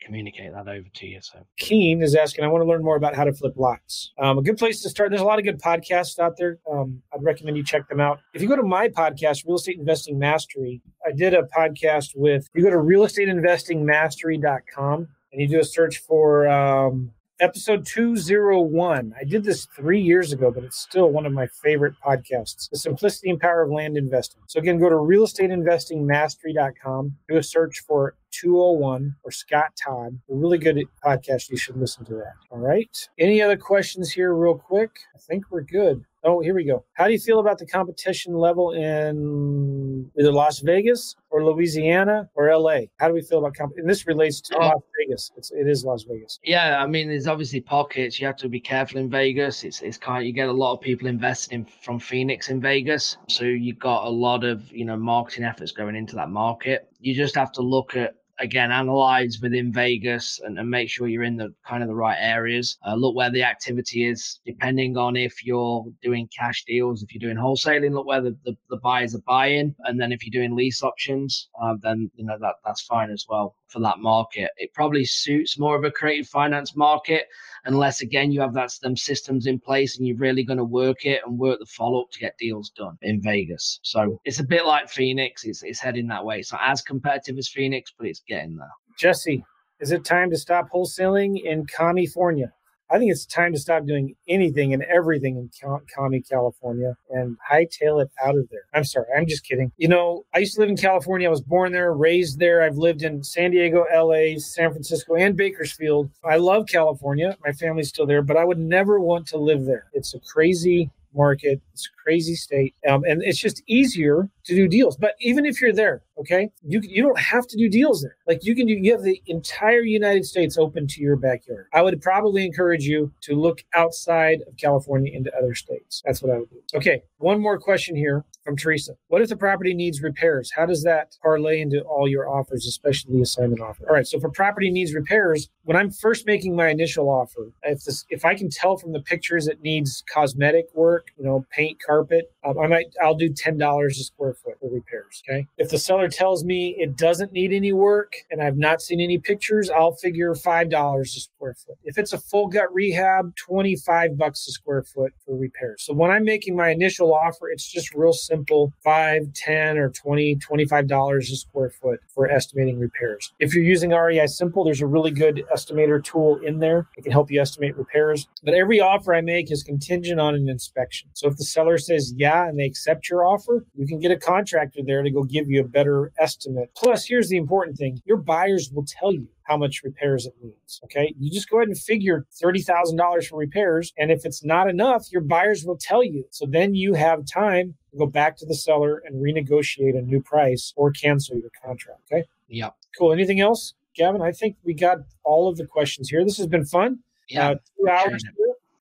communicate 0.05 0.53
that 0.53 0.69
over 0.69 0.87
to 0.95 1.07
you. 1.07 1.21
So 1.21 1.39
Keen 1.59 2.03
is 2.03 2.15
asking, 2.15 2.45
I 2.45 2.49
want 2.49 2.63
to 2.63 2.69
learn 2.69 2.83
more 2.83 2.97
about 2.97 3.15
how 3.15 3.25
to 3.25 3.33
flip 3.33 3.55
lots. 3.57 4.13
Um, 4.19 4.37
a 4.39 4.43
good 4.43 4.59
place 4.59 4.83
to 4.83 4.91
start. 4.91 5.11
There's 5.11 5.23
a 5.23 5.25
lot 5.25 5.39
of 5.39 5.45
good 5.45 5.61
podcasts 5.61 6.19
out 6.19 6.37
there. 6.37 6.59
Um, 6.71 7.03
I'd 7.15 7.23
recommend 7.23 7.57
you 7.57 7.65
check 7.65 7.89
them 7.89 8.01
out. 8.01 8.21
If 8.35 8.43
you 8.43 8.49
go 8.49 8.57
to 8.57 8.63
my 8.63 8.89
podcast, 8.89 9.47
Real 9.47 9.57
Estate 9.57 9.79
Investing 9.79 10.19
Mastery, 10.19 10.83
I 11.07 11.13
did 11.13 11.33
a 11.35 11.45
podcast 11.57 12.11
with. 12.15 12.49
You 12.55 12.63
go 12.63 12.71
to 12.71 12.77
realestateinvestingmastery.com 12.77 15.09
and 15.33 15.41
you 15.41 15.49
do 15.49 15.61
a 15.61 15.65
search 15.65 15.99
for 15.99 16.49
um, 16.49 17.11
episode 17.43 17.85
201. 17.85 19.15
I 19.21 19.25
did 19.25 19.43
this 19.43 19.67
three 19.67 20.01
years 20.01 20.33
ago, 20.33 20.53
but 20.53 20.63
it's 20.63 20.79
still 20.79 21.11
one 21.11 21.27
of 21.27 21.33
my 21.33 21.49
favorite 21.49 21.95
podcasts 22.05 22.71
The 22.71 22.79
Simplicity 22.79 23.31
and 23.31 23.41
Power 23.41 23.63
of 23.63 23.71
Land 23.71 23.97
Investing. 23.97 24.43
So, 24.47 24.61
again, 24.61 24.79
go 24.79 24.89
to 24.89 24.95
realestateinvestingmastery.com, 24.95 27.17
do 27.29 27.37
a 27.37 27.43
search 27.43 27.83
for 27.87 28.15
201 28.31 29.17
or 29.25 29.33
Scott 29.33 29.73
Todd. 29.85 30.21
A 30.31 30.35
really 30.35 30.59
good 30.59 30.81
podcast. 31.05 31.51
You 31.51 31.57
should 31.57 31.77
listen 31.77 32.05
to 32.07 32.15
that. 32.15 32.35
All 32.51 32.59
right. 32.59 33.09
Any 33.19 33.43
other 33.43 33.57
questions 33.57 34.13
here, 34.13 34.33
real 34.35 34.57
quick? 34.57 35.01
I 35.15 35.19
think 35.19 35.51
we're 35.51 35.63
good. 35.63 36.05
Oh, 36.25 36.41
here 36.41 36.55
we 36.55 36.65
go. 36.65 36.85
How 36.93 37.07
do 37.07 37.13
you 37.13 37.19
feel 37.19 37.41
about 37.41 37.59
the 37.59 37.67
competition 37.67 38.35
level 38.35 38.73
in 38.73 40.09
either 40.17 40.33
Las 40.33 40.61
Vegas 40.61 41.17
or 41.31 41.45
Louisiana 41.45 42.29
or 42.35 42.57
LA? 42.57 42.83
How 43.01 43.09
do 43.09 43.15
we 43.15 43.23
feel 43.23 43.41
about 43.41 43.57
comp? 43.57 43.73
And 43.77 43.89
this 43.91 44.07
relates 44.07 44.41
to 44.43 44.57
oh. 44.57 44.67
Las 44.69 44.83
Vegas. 45.01 45.33
It's, 45.37 45.51
it 45.51 45.67
is 45.67 45.85
Las 45.85 46.05
Vegas. 46.05 46.39
Yeah, 46.45 46.81
I 46.81 46.87
mean, 46.87 47.09
there's 47.09 47.27
obviously 47.27 47.61
pockets. 47.61 48.21
You 48.21 48.27
have 48.27 48.37
to 48.37 48.49
be 48.49 48.61
careful 48.61 48.99
in 48.99 49.11
Vegas. 49.11 49.65
It's 49.65 49.83
it's 49.83 49.99
kind 49.99 50.23
of, 50.23 50.27
you 50.27 50.33
get 50.33 50.49
a 50.49 50.53
lot 50.53 50.75
of 50.75 50.81
people 50.81 51.09
investing 51.09 51.67
from 51.83 51.99
Phoenix 51.99 52.51
in 52.51 52.61
Vegas, 52.61 53.17
so 53.29 53.45
you've 53.45 53.81
got 53.81 54.07
a 54.07 54.11
lot 54.11 54.45
of 54.45 54.71
you 54.71 54.85
know 54.85 54.97
marketing 54.97 55.45
efforts 55.45 55.73
going 55.73 55.97
into 55.97 56.15
that 56.15 56.31
market. 56.31 56.89
You 57.01 57.15
just 57.15 57.35
have 57.35 57.51
to 57.53 57.63
look 57.63 57.97
at 57.97 58.15
again 58.39 58.73
analyze 58.73 59.39
within 59.43 59.73
vegas 59.73 60.41
and, 60.45 60.59
and, 60.59 60.69
make 60.69 60.89
sure 60.89 61.07
you're 61.07 61.23
in 61.23 61.37
the 61.37 61.53
kind 61.67 61.83
of 61.83 61.89
the 61.89 61.95
right 61.95 62.17
areas 62.19 62.79
uh, 62.87 62.95
look 62.95 63.15
where 63.15 63.31
the 63.31 63.43
activity 63.43 64.09
is 64.09 64.41
depending 64.47 64.97
on 64.97 65.17
if 65.17 65.45
you're 65.45 65.85
doing 66.03 66.29
cash 66.37 66.65
deals 66.67 67.03
if 67.03 67.13
you're 67.13 67.21
doing 67.21 67.37
wholesaling 67.37 67.93
look 67.93 68.07
where 68.07 68.23
the, 68.23 68.37
the, 68.45 68.57
the 68.71 68.79
buyers 68.79 69.15
are 69.15 69.23
buying 69.27 69.75
and 69.85 70.01
then 70.01 70.13
if 70.13 70.25
you're 70.25 70.43
doing 70.43 70.57
lease 70.57 70.83
options 70.83 71.49
uh, 71.63 71.75
then 71.83 72.11
you 72.15 72.25
know 72.25 72.37
that 72.41 72.55
that's 72.65 72.83
fine 72.83 73.11
as 73.11 73.27
well 73.29 73.55
for 73.69 73.81
that 73.81 73.99
market 73.99 74.51
it 74.57 74.73
probably 74.73 75.05
suits 75.05 75.59
more 75.59 75.77
of 75.77 75.85
a 75.85 75.91
creative 75.91 76.27
finance 76.27 76.75
market 76.75 77.27
unless 77.65 78.01
again 78.01 78.33
you 78.33 78.41
have 78.41 78.55
that 78.55 78.73
them 78.83 78.97
systems 78.97 79.47
in 79.47 79.59
place 79.59 79.99
and 79.99 80.07
you're 80.07 80.17
really 80.17 80.45
going 80.45 80.59
to 80.59 80.65
work 80.65 81.05
it 81.05 81.21
and 81.27 81.39
work 81.39 81.59
the 81.59 81.67
follow 81.67 82.03
up 82.03 82.11
to 82.11 82.19
get 82.19 82.37
deals 82.39 82.71
done 82.71 82.97
in 83.03 83.21
Vegas. 83.21 83.81
So 83.83 84.21
it's 84.25 84.41
a 84.41 84.45
bit 84.45 84.67
like 84.67 84.89
Phoenix. 84.89 85.45
It's 85.45 85.63
it's 85.63 85.81
heading 85.81 86.09
that 86.09 86.25
way. 86.25 86.39
It's 86.39 86.53
not 86.53 86.63
as 86.65 86.83
competitive 86.83 87.39
as 87.39 87.49
Phoenix, 87.49 87.93
but 87.97 88.07
it's 88.07 88.22
getting 88.29 88.57
there. 88.57 88.71
Jesse, 88.99 89.45
is 89.81 89.93
it 89.93 90.05
time 90.05 90.31
to 90.31 90.37
stop 90.37 90.69
wholesaling 90.71 91.43
in 91.43 91.67
California? 91.67 92.53
I 92.93 92.99
think 92.99 93.11
it's 93.11 93.25
time 93.25 93.55
to 93.55 93.59
stop 93.59 93.87
doing 93.87 94.15
anything 94.29 94.75
and 94.75 94.83
everything 94.83 95.37
in 95.37 95.51
County, 95.95 96.21
California 96.21 96.95
and 97.09 97.39
hightail 97.51 98.03
it 98.03 98.11
out 98.23 98.37
of 98.37 98.47
there. 98.51 98.65
I'm 98.75 98.85
sorry, 98.85 99.07
I'm 99.17 99.27
just 99.27 99.45
kidding. 99.49 99.73
You 99.79 99.89
know, 99.89 100.25
I 100.35 100.41
used 100.41 100.55
to 100.55 100.61
live 100.61 100.69
in 100.69 100.77
California. 100.77 101.27
I 101.27 101.31
was 101.31 101.41
born 101.41 101.73
there, 101.73 101.95
raised 101.95 102.39
there. 102.39 102.63
I've 102.63 102.77
lived 102.77 103.03
in 103.03 103.25
San 103.25 103.53
Diego, 103.53 103.87
LA, 103.95 104.39
San 104.39 104.71
Francisco, 104.73 105.15
and 105.15 105.35
Bakersfield. 105.37 106.11
I 106.23 106.37
love 106.37 106.67
California. 106.67 107.35
My 107.43 107.53
family's 107.53 107.89
still 107.89 108.07
there, 108.07 108.21
but 108.21 108.37
I 108.37 108.45
would 108.45 108.59
never 108.59 109.01
want 109.01 109.27
to 109.29 109.39
live 109.39 109.65
there. 109.65 109.87
It's 109.95 110.13
a 110.13 110.21
crazy 110.21 110.91
market. 111.15 111.63
It's 111.73 111.87
a 111.87 112.03
crazy 112.03 112.35
state, 112.35 112.75
um, 112.87 113.05
and 113.05 113.23
it's 113.23 113.39
just 113.39 113.63
easier 113.67 114.29
to 114.45 114.55
do 114.55 114.69
deals. 114.69 114.97
But 114.97 115.15
even 115.21 115.47
if 115.47 115.61
you're 115.61 115.73
there, 115.73 116.03
okay, 116.19 116.51
you 116.63 116.81
you 116.83 117.03
don't 117.03 117.19
have 117.19 117.47
to 117.49 117.57
do 117.57 117.69
deals 117.69 118.03
there. 118.03 118.17
Like 118.27 118.45
you 118.45 118.55
can 118.55 118.67
do, 118.67 118.75
you 118.75 118.93
have 118.93 119.03
the 119.03 119.23
entire 119.27 119.83
United 119.83 120.25
States 120.25 120.59
open 120.59 120.87
to 120.89 121.01
your 121.01 121.17
backyard. 121.17 121.67
I 121.73 121.83
would 121.83 122.01
probably 122.01 122.45
encourage 122.45 122.85
you 122.85 123.13
to 123.23 123.35
look 123.35 123.65
outside 123.75 124.41
of 124.47 124.57
California 124.57 125.13
into 125.13 125.35
other 125.37 125.55
states. 125.55 126.03
That's 126.05 126.23
what 126.23 126.33
I 126.33 126.39
would 126.39 126.51
do. 126.51 126.61
Okay, 126.75 127.03
one 127.19 127.41
more 127.41 127.59
question 127.59 127.97
here 127.97 128.25
from 128.45 128.57
Teresa. 128.57 128.95
What 129.09 129.23
if 129.23 129.29
the 129.29 129.37
property 129.37 129.75
needs 129.75 130.03
repairs? 130.03 130.51
How 130.55 130.67
does 130.67 130.83
that 130.83 131.17
parlay 131.23 131.61
into 131.61 131.81
all 131.83 132.09
your 132.09 132.29
offers, 132.29 132.67
especially 132.67 133.15
the 133.15 133.23
assignment 133.23 133.61
offer? 133.61 133.89
All 133.89 133.95
right, 133.95 134.07
so 134.07 134.19
for 134.19 134.31
property 134.31 134.71
needs 134.71 134.95
repairs, 134.95 135.49
when 135.65 135.77
I'm 135.77 135.91
first 135.91 136.27
making 136.27 136.57
my 136.57 136.69
initial 136.69 137.09
offer, 137.09 137.53
if 137.63 137.85
this 137.85 138.05
if 138.11 138.25
I 138.25 138.35
can 138.35 138.51
tell 138.51 138.77
from 138.77 138.93
the 138.93 139.01
pictures 139.01 139.47
it 139.47 139.63
needs 139.63 140.03
cosmetic 140.13 140.67
work, 140.75 141.09
you 141.17 141.25
know, 141.25 141.45
paint, 141.51 141.79
carpet, 141.85 142.32
um, 142.45 142.59
I 142.59 142.67
might 142.67 142.87
I'll 143.03 143.15
do 143.15 143.29
ten 143.33 143.59
dollars 143.59 143.99
a 143.99 144.05
square 144.05 144.35
foot 144.35 144.59
for 144.61 144.69
repairs. 144.69 145.23
Okay. 145.29 145.47
If 145.59 145.71
the 145.71 145.79
seller 145.79 146.09
tells 146.09 146.45
me 146.45 146.77
it 146.79 146.97
doesn't 146.97 147.33
need 147.33 147.53
any 147.53 147.73
work 147.73 148.15
and 148.31 148.43
I've 148.43 148.57
not 148.57 148.83
seen 148.83 149.01
any 149.01 149.19
pictures, 149.19 149.71
I'll 149.71 149.93
figure 149.93 150.35
five 150.35 150.71
dollars 150.71 151.17
a 151.17 151.21
square 151.21 151.55
foot. 151.55 151.77
If 151.85 151.99
it's 151.99 152.13
a 152.13 152.19
full 152.19 152.49
gut 152.49 152.73
rehab, 152.73 153.35
twenty 153.37 153.77
five 153.77 154.17
bucks 154.19 154.47
a 154.49 154.53
square 154.53 154.83
foot 154.83 155.13
for 155.25 155.37
repairs. 155.37 155.83
So 155.85 155.93
when 155.95 156.11
I'm 156.11 156.25
making 156.25 156.57
my 156.57 156.71
initial 156.71 157.15
offer, 157.15 157.51
it's 157.51 157.71
just 157.71 157.95
real 157.95 158.13
simple: 158.13 158.73
five, 158.83 159.33
ten, 159.35 159.79
or 159.79 159.91
twenty, 159.91 160.37
twenty-five 160.37 160.87
dollars 160.87 161.31
a 161.31 161.37
square 161.37 161.71
foot 161.71 162.01
for 162.15 162.31
estimating 162.31 162.79
repairs. 162.79 163.33
If 163.39 163.55
you're 163.55 163.65
using 163.65 163.91
REISimpli, 163.91 164.65
there's 164.65 164.81
a 164.81 164.87
really 164.87 165.11
good 165.11 165.45
estimator 165.55 166.03
tool 166.03 166.39
in 166.45 166.59
there. 166.59 166.89
It 166.97 167.03
can 167.03 167.13
help 167.13 167.31
you 167.31 167.41
estimate 167.41 167.77
repairs. 167.77 168.29
But 168.43 168.55
every 168.55 168.81
offer 168.81 169.15
I 169.15 169.21
make 169.21 169.51
is 169.51 169.63
contingent 169.63 170.21
on 170.21 170.35
an 170.35 170.49
inspection. 170.49 171.11
So 171.15 171.29
if 171.29 171.37
the 171.37 171.45
seller 171.45 171.79
says 171.79 172.13
yeah 172.33 172.49
and 172.49 172.59
they 172.59 172.65
accept 172.65 173.09
your 173.09 173.25
offer, 173.25 173.65
you 173.75 173.87
can 173.87 174.01
get 174.01 174.11
a 174.11 174.17
contractor 174.17 174.81
there 174.85 175.03
to 175.03 175.11
go 175.11 175.23
give 175.23 175.51
you 175.51 175.61
a 175.61 175.69
better 175.69 176.13
estimate. 176.19 176.71
Plus, 176.77 177.07
here's 177.07 177.29
the 177.29 177.37
important 177.37 177.77
thing 177.77 178.01
your 178.05 178.17
buyers 178.17 178.71
will 178.73 178.85
tell 178.85 179.13
you 179.13 179.29
how 179.45 179.57
much 179.57 179.83
repairs 179.83 180.27
it 180.27 180.35
needs. 180.43 180.81
Okay. 180.85 181.15
You 181.19 181.31
just 181.31 181.51
go 181.51 181.59
ahead 181.59 181.69
and 181.69 181.79
figure 181.79 182.27
$30,000 182.43 183.27
for 183.27 183.39
repairs. 183.39 183.93
And 183.99 184.11
if 184.11 184.25
it's 184.25 184.45
not 184.45 184.69
enough, 184.69 185.07
your 185.11 185.23
buyers 185.23 185.65
will 185.65 185.77
tell 185.77 186.03
you. 186.05 186.25
So 186.31 186.47
then 186.47 186.75
you 186.75 186.95
have 186.95 187.27
time 187.27 187.75
to 187.91 187.99
go 187.99 188.07
back 188.07 188.37
to 188.39 188.47
the 188.47 188.55
seller 188.55 189.03
and 189.05 189.23
renegotiate 189.23 189.99
a 189.99 190.03
new 190.03 190.23
price 190.23 190.73
or 190.77 190.93
cancel 190.93 191.37
your 191.37 191.51
contract. 191.65 192.01
Okay. 192.11 192.25
Yeah. 192.49 192.71
Cool. 192.97 193.13
Anything 193.13 193.41
else? 193.41 193.75
Gavin, 193.95 194.23
I 194.23 194.33
think 194.33 194.57
we 194.65 194.75
got 194.75 194.99
all 195.23 195.49
of 195.49 195.57
the 195.57 195.67
questions 195.67 196.09
here. 196.09 196.25
This 196.25 196.39
has 196.39 196.47
been 196.47 196.65
fun. 196.65 197.01
Yeah. 197.29 197.51
Uh, 197.51 197.55
two 197.55 197.89
hours. 197.91 198.25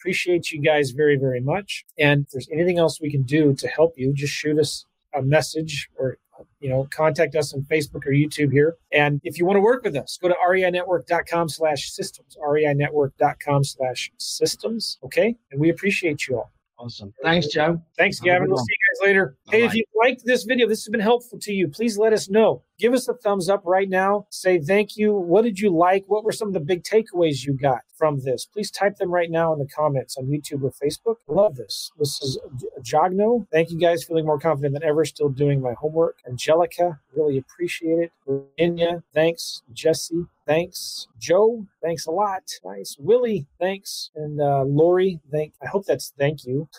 Appreciate 0.02 0.52
you 0.52 0.60
guys 0.60 0.92
very, 0.92 1.16
very 1.16 1.40
much. 1.40 1.86
And 2.00 2.26
if 2.26 2.32
there's 2.32 2.50
anything 2.52 2.80
else 2.80 3.00
we 3.00 3.12
can 3.12 3.22
do 3.22 3.54
to 3.54 3.68
help 3.68 3.94
you, 3.98 4.14
just 4.14 4.34
shoot 4.34 4.58
us 4.58 4.86
a 5.14 5.22
message 5.22 5.90
or 5.96 6.18
you 6.60 6.70
know 6.70 6.88
contact 6.90 7.36
us 7.36 7.54
on 7.54 7.62
facebook 7.64 8.04
or 8.08 8.12
youtube 8.12 8.52
here 8.52 8.76
and 8.92 9.22
if 9.24 9.38
you 9.38 9.46
want 9.46 9.58
to 9.58 9.62
work 9.62 9.84
with 9.84 9.96
us 9.96 10.18
go 10.20 10.28
to 10.28 10.36
reinetwork.com 10.48 11.48
slash 11.48 11.92
systems 11.92 12.36
reinetwork.com 12.44 13.64
slash 13.64 14.12
systems 14.18 14.98
okay 15.04 15.36
and 15.52 15.62
we 15.62 15.70
appreciate 15.70 16.28
you 16.28 16.38
all 16.38 16.52
Awesome. 16.82 17.14
Thanks, 17.22 17.46
Joe. 17.46 17.80
Thanks, 17.96 18.20
Gavin. 18.20 18.50
We'll 18.50 18.58
see 18.58 18.66
you 18.72 19.06
guys 19.06 19.08
later. 19.08 19.38
Bye-bye. 19.46 19.58
Hey, 19.58 19.66
if 19.66 19.76
you 19.76 19.84
liked 20.02 20.26
this 20.26 20.46
video, 20.46 20.68
this 20.68 20.84
has 20.84 20.90
been 20.90 21.00
helpful 21.00 21.38
to 21.38 21.54
you, 21.54 21.68
please 21.68 21.96
let 21.96 22.12
us 22.12 22.28
know. 22.28 22.64
Give 22.82 22.94
us 22.96 23.08
a 23.08 23.14
thumbs 23.14 23.48
up 23.48 23.62
right 23.64 23.88
now. 23.88 24.26
Say 24.32 24.60
thank 24.60 24.98
you. 24.98 25.14
What 25.14 25.44
did 25.44 25.60
you 25.60 25.70
like? 25.70 26.04
What 26.08 26.24
were 26.24 26.32
some 26.32 26.48
of 26.48 26.56
the 26.56 26.60
big 26.60 26.82
takeaways 26.82 27.46
you 27.46 27.54
got 27.54 27.82
from 27.94 28.22
this? 28.22 28.44
Please 28.44 28.72
type 28.72 28.96
them 28.98 29.12
right 29.12 29.30
now 29.30 29.54
in 29.54 29.60
the 29.60 29.68
comments 29.68 30.18
on 30.18 30.26
YouTube 30.26 30.64
or 30.64 30.72
Facebook. 30.72 31.18
Love 31.28 31.58
this. 31.58 31.92
This 32.00 32.20
is 32.24 32.40
Jogno. 32.82 33.46
Thank 33.52 33.70
you 33.70 33.78
guys. 33.78 34.04
Feeling 34.04 34.26
more 34.26 34.40
confident 34.40 34.74
than 34.74 34.84
ever. 34.84 35.06
Still 35.06 35.30
doing 35.30 35.62
my 35.62 35.74
homework. 35.74 36.18
Angelica, 36.28 37.00
really 37.16 37.38
appreciate 37.38 38.00
it. 38.00 38.12
Virginia, 38.28 39.04
thanks. 39.14 39.62
Jesse, 39.74 40.26
thanks. 40.48 41.08
Joe, 41.20 41.68
thanks 41.84 42.08
a 42.08 42.12
lot. 42.12 42.50
Nice. 42.66 42.98
Willie, 43.00 43.46
thanks. 43.60 44.10
And 44.16 44.42
uh, 44.42 44.64
Lori, 44.64 45.20
thank. 45.32 45.54
I 45.62 45.68
hope 45.68 45.86
that's 45.86 46.14
thank 46.18 46.46
you. 46.48 46.68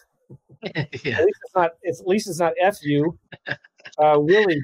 yeah. 0.62 0.72
At 0.74 1.24
least 1.24 1.38
it's 1.44 1.54
not. 1.54 1.70
It's, 1.82 2.00
at 2.00 2.08
least 2.08 2.28
it's 2.28 2.40
not 2.40 2.54
f 2.60 2.82
you. 2.82 3.16
Uh, 3.98 4.18
Willie. 4.18 4.62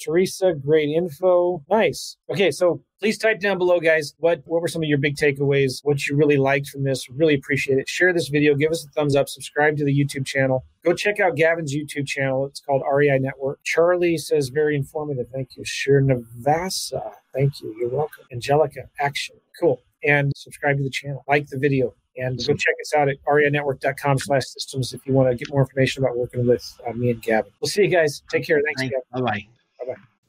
Teresa, 0.00 0.54
great 0.54 0.88
info. 0.88 1.62
Nice. 1.70 2.16
Okay, 2.30 2.50
so 2.50 2.82
please 2.98 3.18
type 3.18 3.40
down 3.40 3.58
below, 3.58 3.80
guys. 3.80 4.14
What 4.18 4.42
what 4.46 4.60
were 4.60 4.68
some 4.68 4.82
of 4.82 4.88
your 4.88 4.98
big 4.98 5.16
takeaways? 5.16 5.80
What 5.82 6.06
you 6.06 6.16
really 6.16 6.36
liked 6.36 6.68
from 6.68 6.84
this? 6.84 7.08
Really 7.10 7.34
appreciate 7.34 7.78
it. 7.78 7.88
Share 7.88 8.12
this 8.12 8.28
video. 8.28 8.54
Give 8.54 8.70
us 8.70 8.84
a 8.84 8.88
thumbs 8.88 9.16
up. 9.16 9.28
Subscribe 9.28 9.76
to 9.78 9.84
the 9.84 9.96
YouTube 9.96 10.26
channel. 10.26 10.64
Go 10.84 10.94
check 10.94 11.20
out 11.20 11.36
Gavin's 11.36 11.74
YouTube 11.74 12.06
channel. 12.06 12.46
It's 12.46 12.60
called 12.60 12.82
REI 12.90 13.18
Network. 13.18 13.60
Charlie 13.64 14.18
says 14.18 14.48
very 14.48 14.76
informative. 14.76 15.26
Thank 15.32 15.56
you. 15.56 15.64
Sure 15.64 16.00
Navasa. 16.00 17.12
Thank 17.34 17.60
you. 17.60 17.74
You're 17.78 17.90
welcome. 17.90 18.24
Angelica, 18.32 18.88
action. 18.98 19.36
Cool. 19.58 19.82
And 20.02 20.32
subscribe 20.34 20.78
to 20.78 20.82
the 20.82 20.90
channel. 20.90 21.24
Like 21.28 21.48
the 21.48 21.58
video. 21.58 21.94
And 22.20 22.38
go 22.46 22.54
check 22.54 22.74
us 22.80 22.94
out 22.94 23.08
at 23.08 23.16
reinetwork.com 23.24 24.18
slash 24.18 24.44
systems 24.44 24.92
if 24.92 25.06
you 25.06 25.14
want 25.14 25.30
to 25.30 25.36
get 25.36 25.50
more 25.50 25.60
information 25.60 26.04
about 26.04 26.16
working 26.16 26.46
with 26.46 26.80
uh, 26.86 26.92
me 26.92 27.10
and 27.10 27.22
Gavin. 27.22 27.50
We'll 27.60 27.68
see 27.68 27.82
you 27.82 27.88
guys. 27.88 28.22
Take 28.30 28.46
care. 28.46 28.60
Thanks, 28.64 28.82
Gavin. 28.82 29.00
Bye-bye. 29.12 29.46
Bye-bye. 29.80 30.19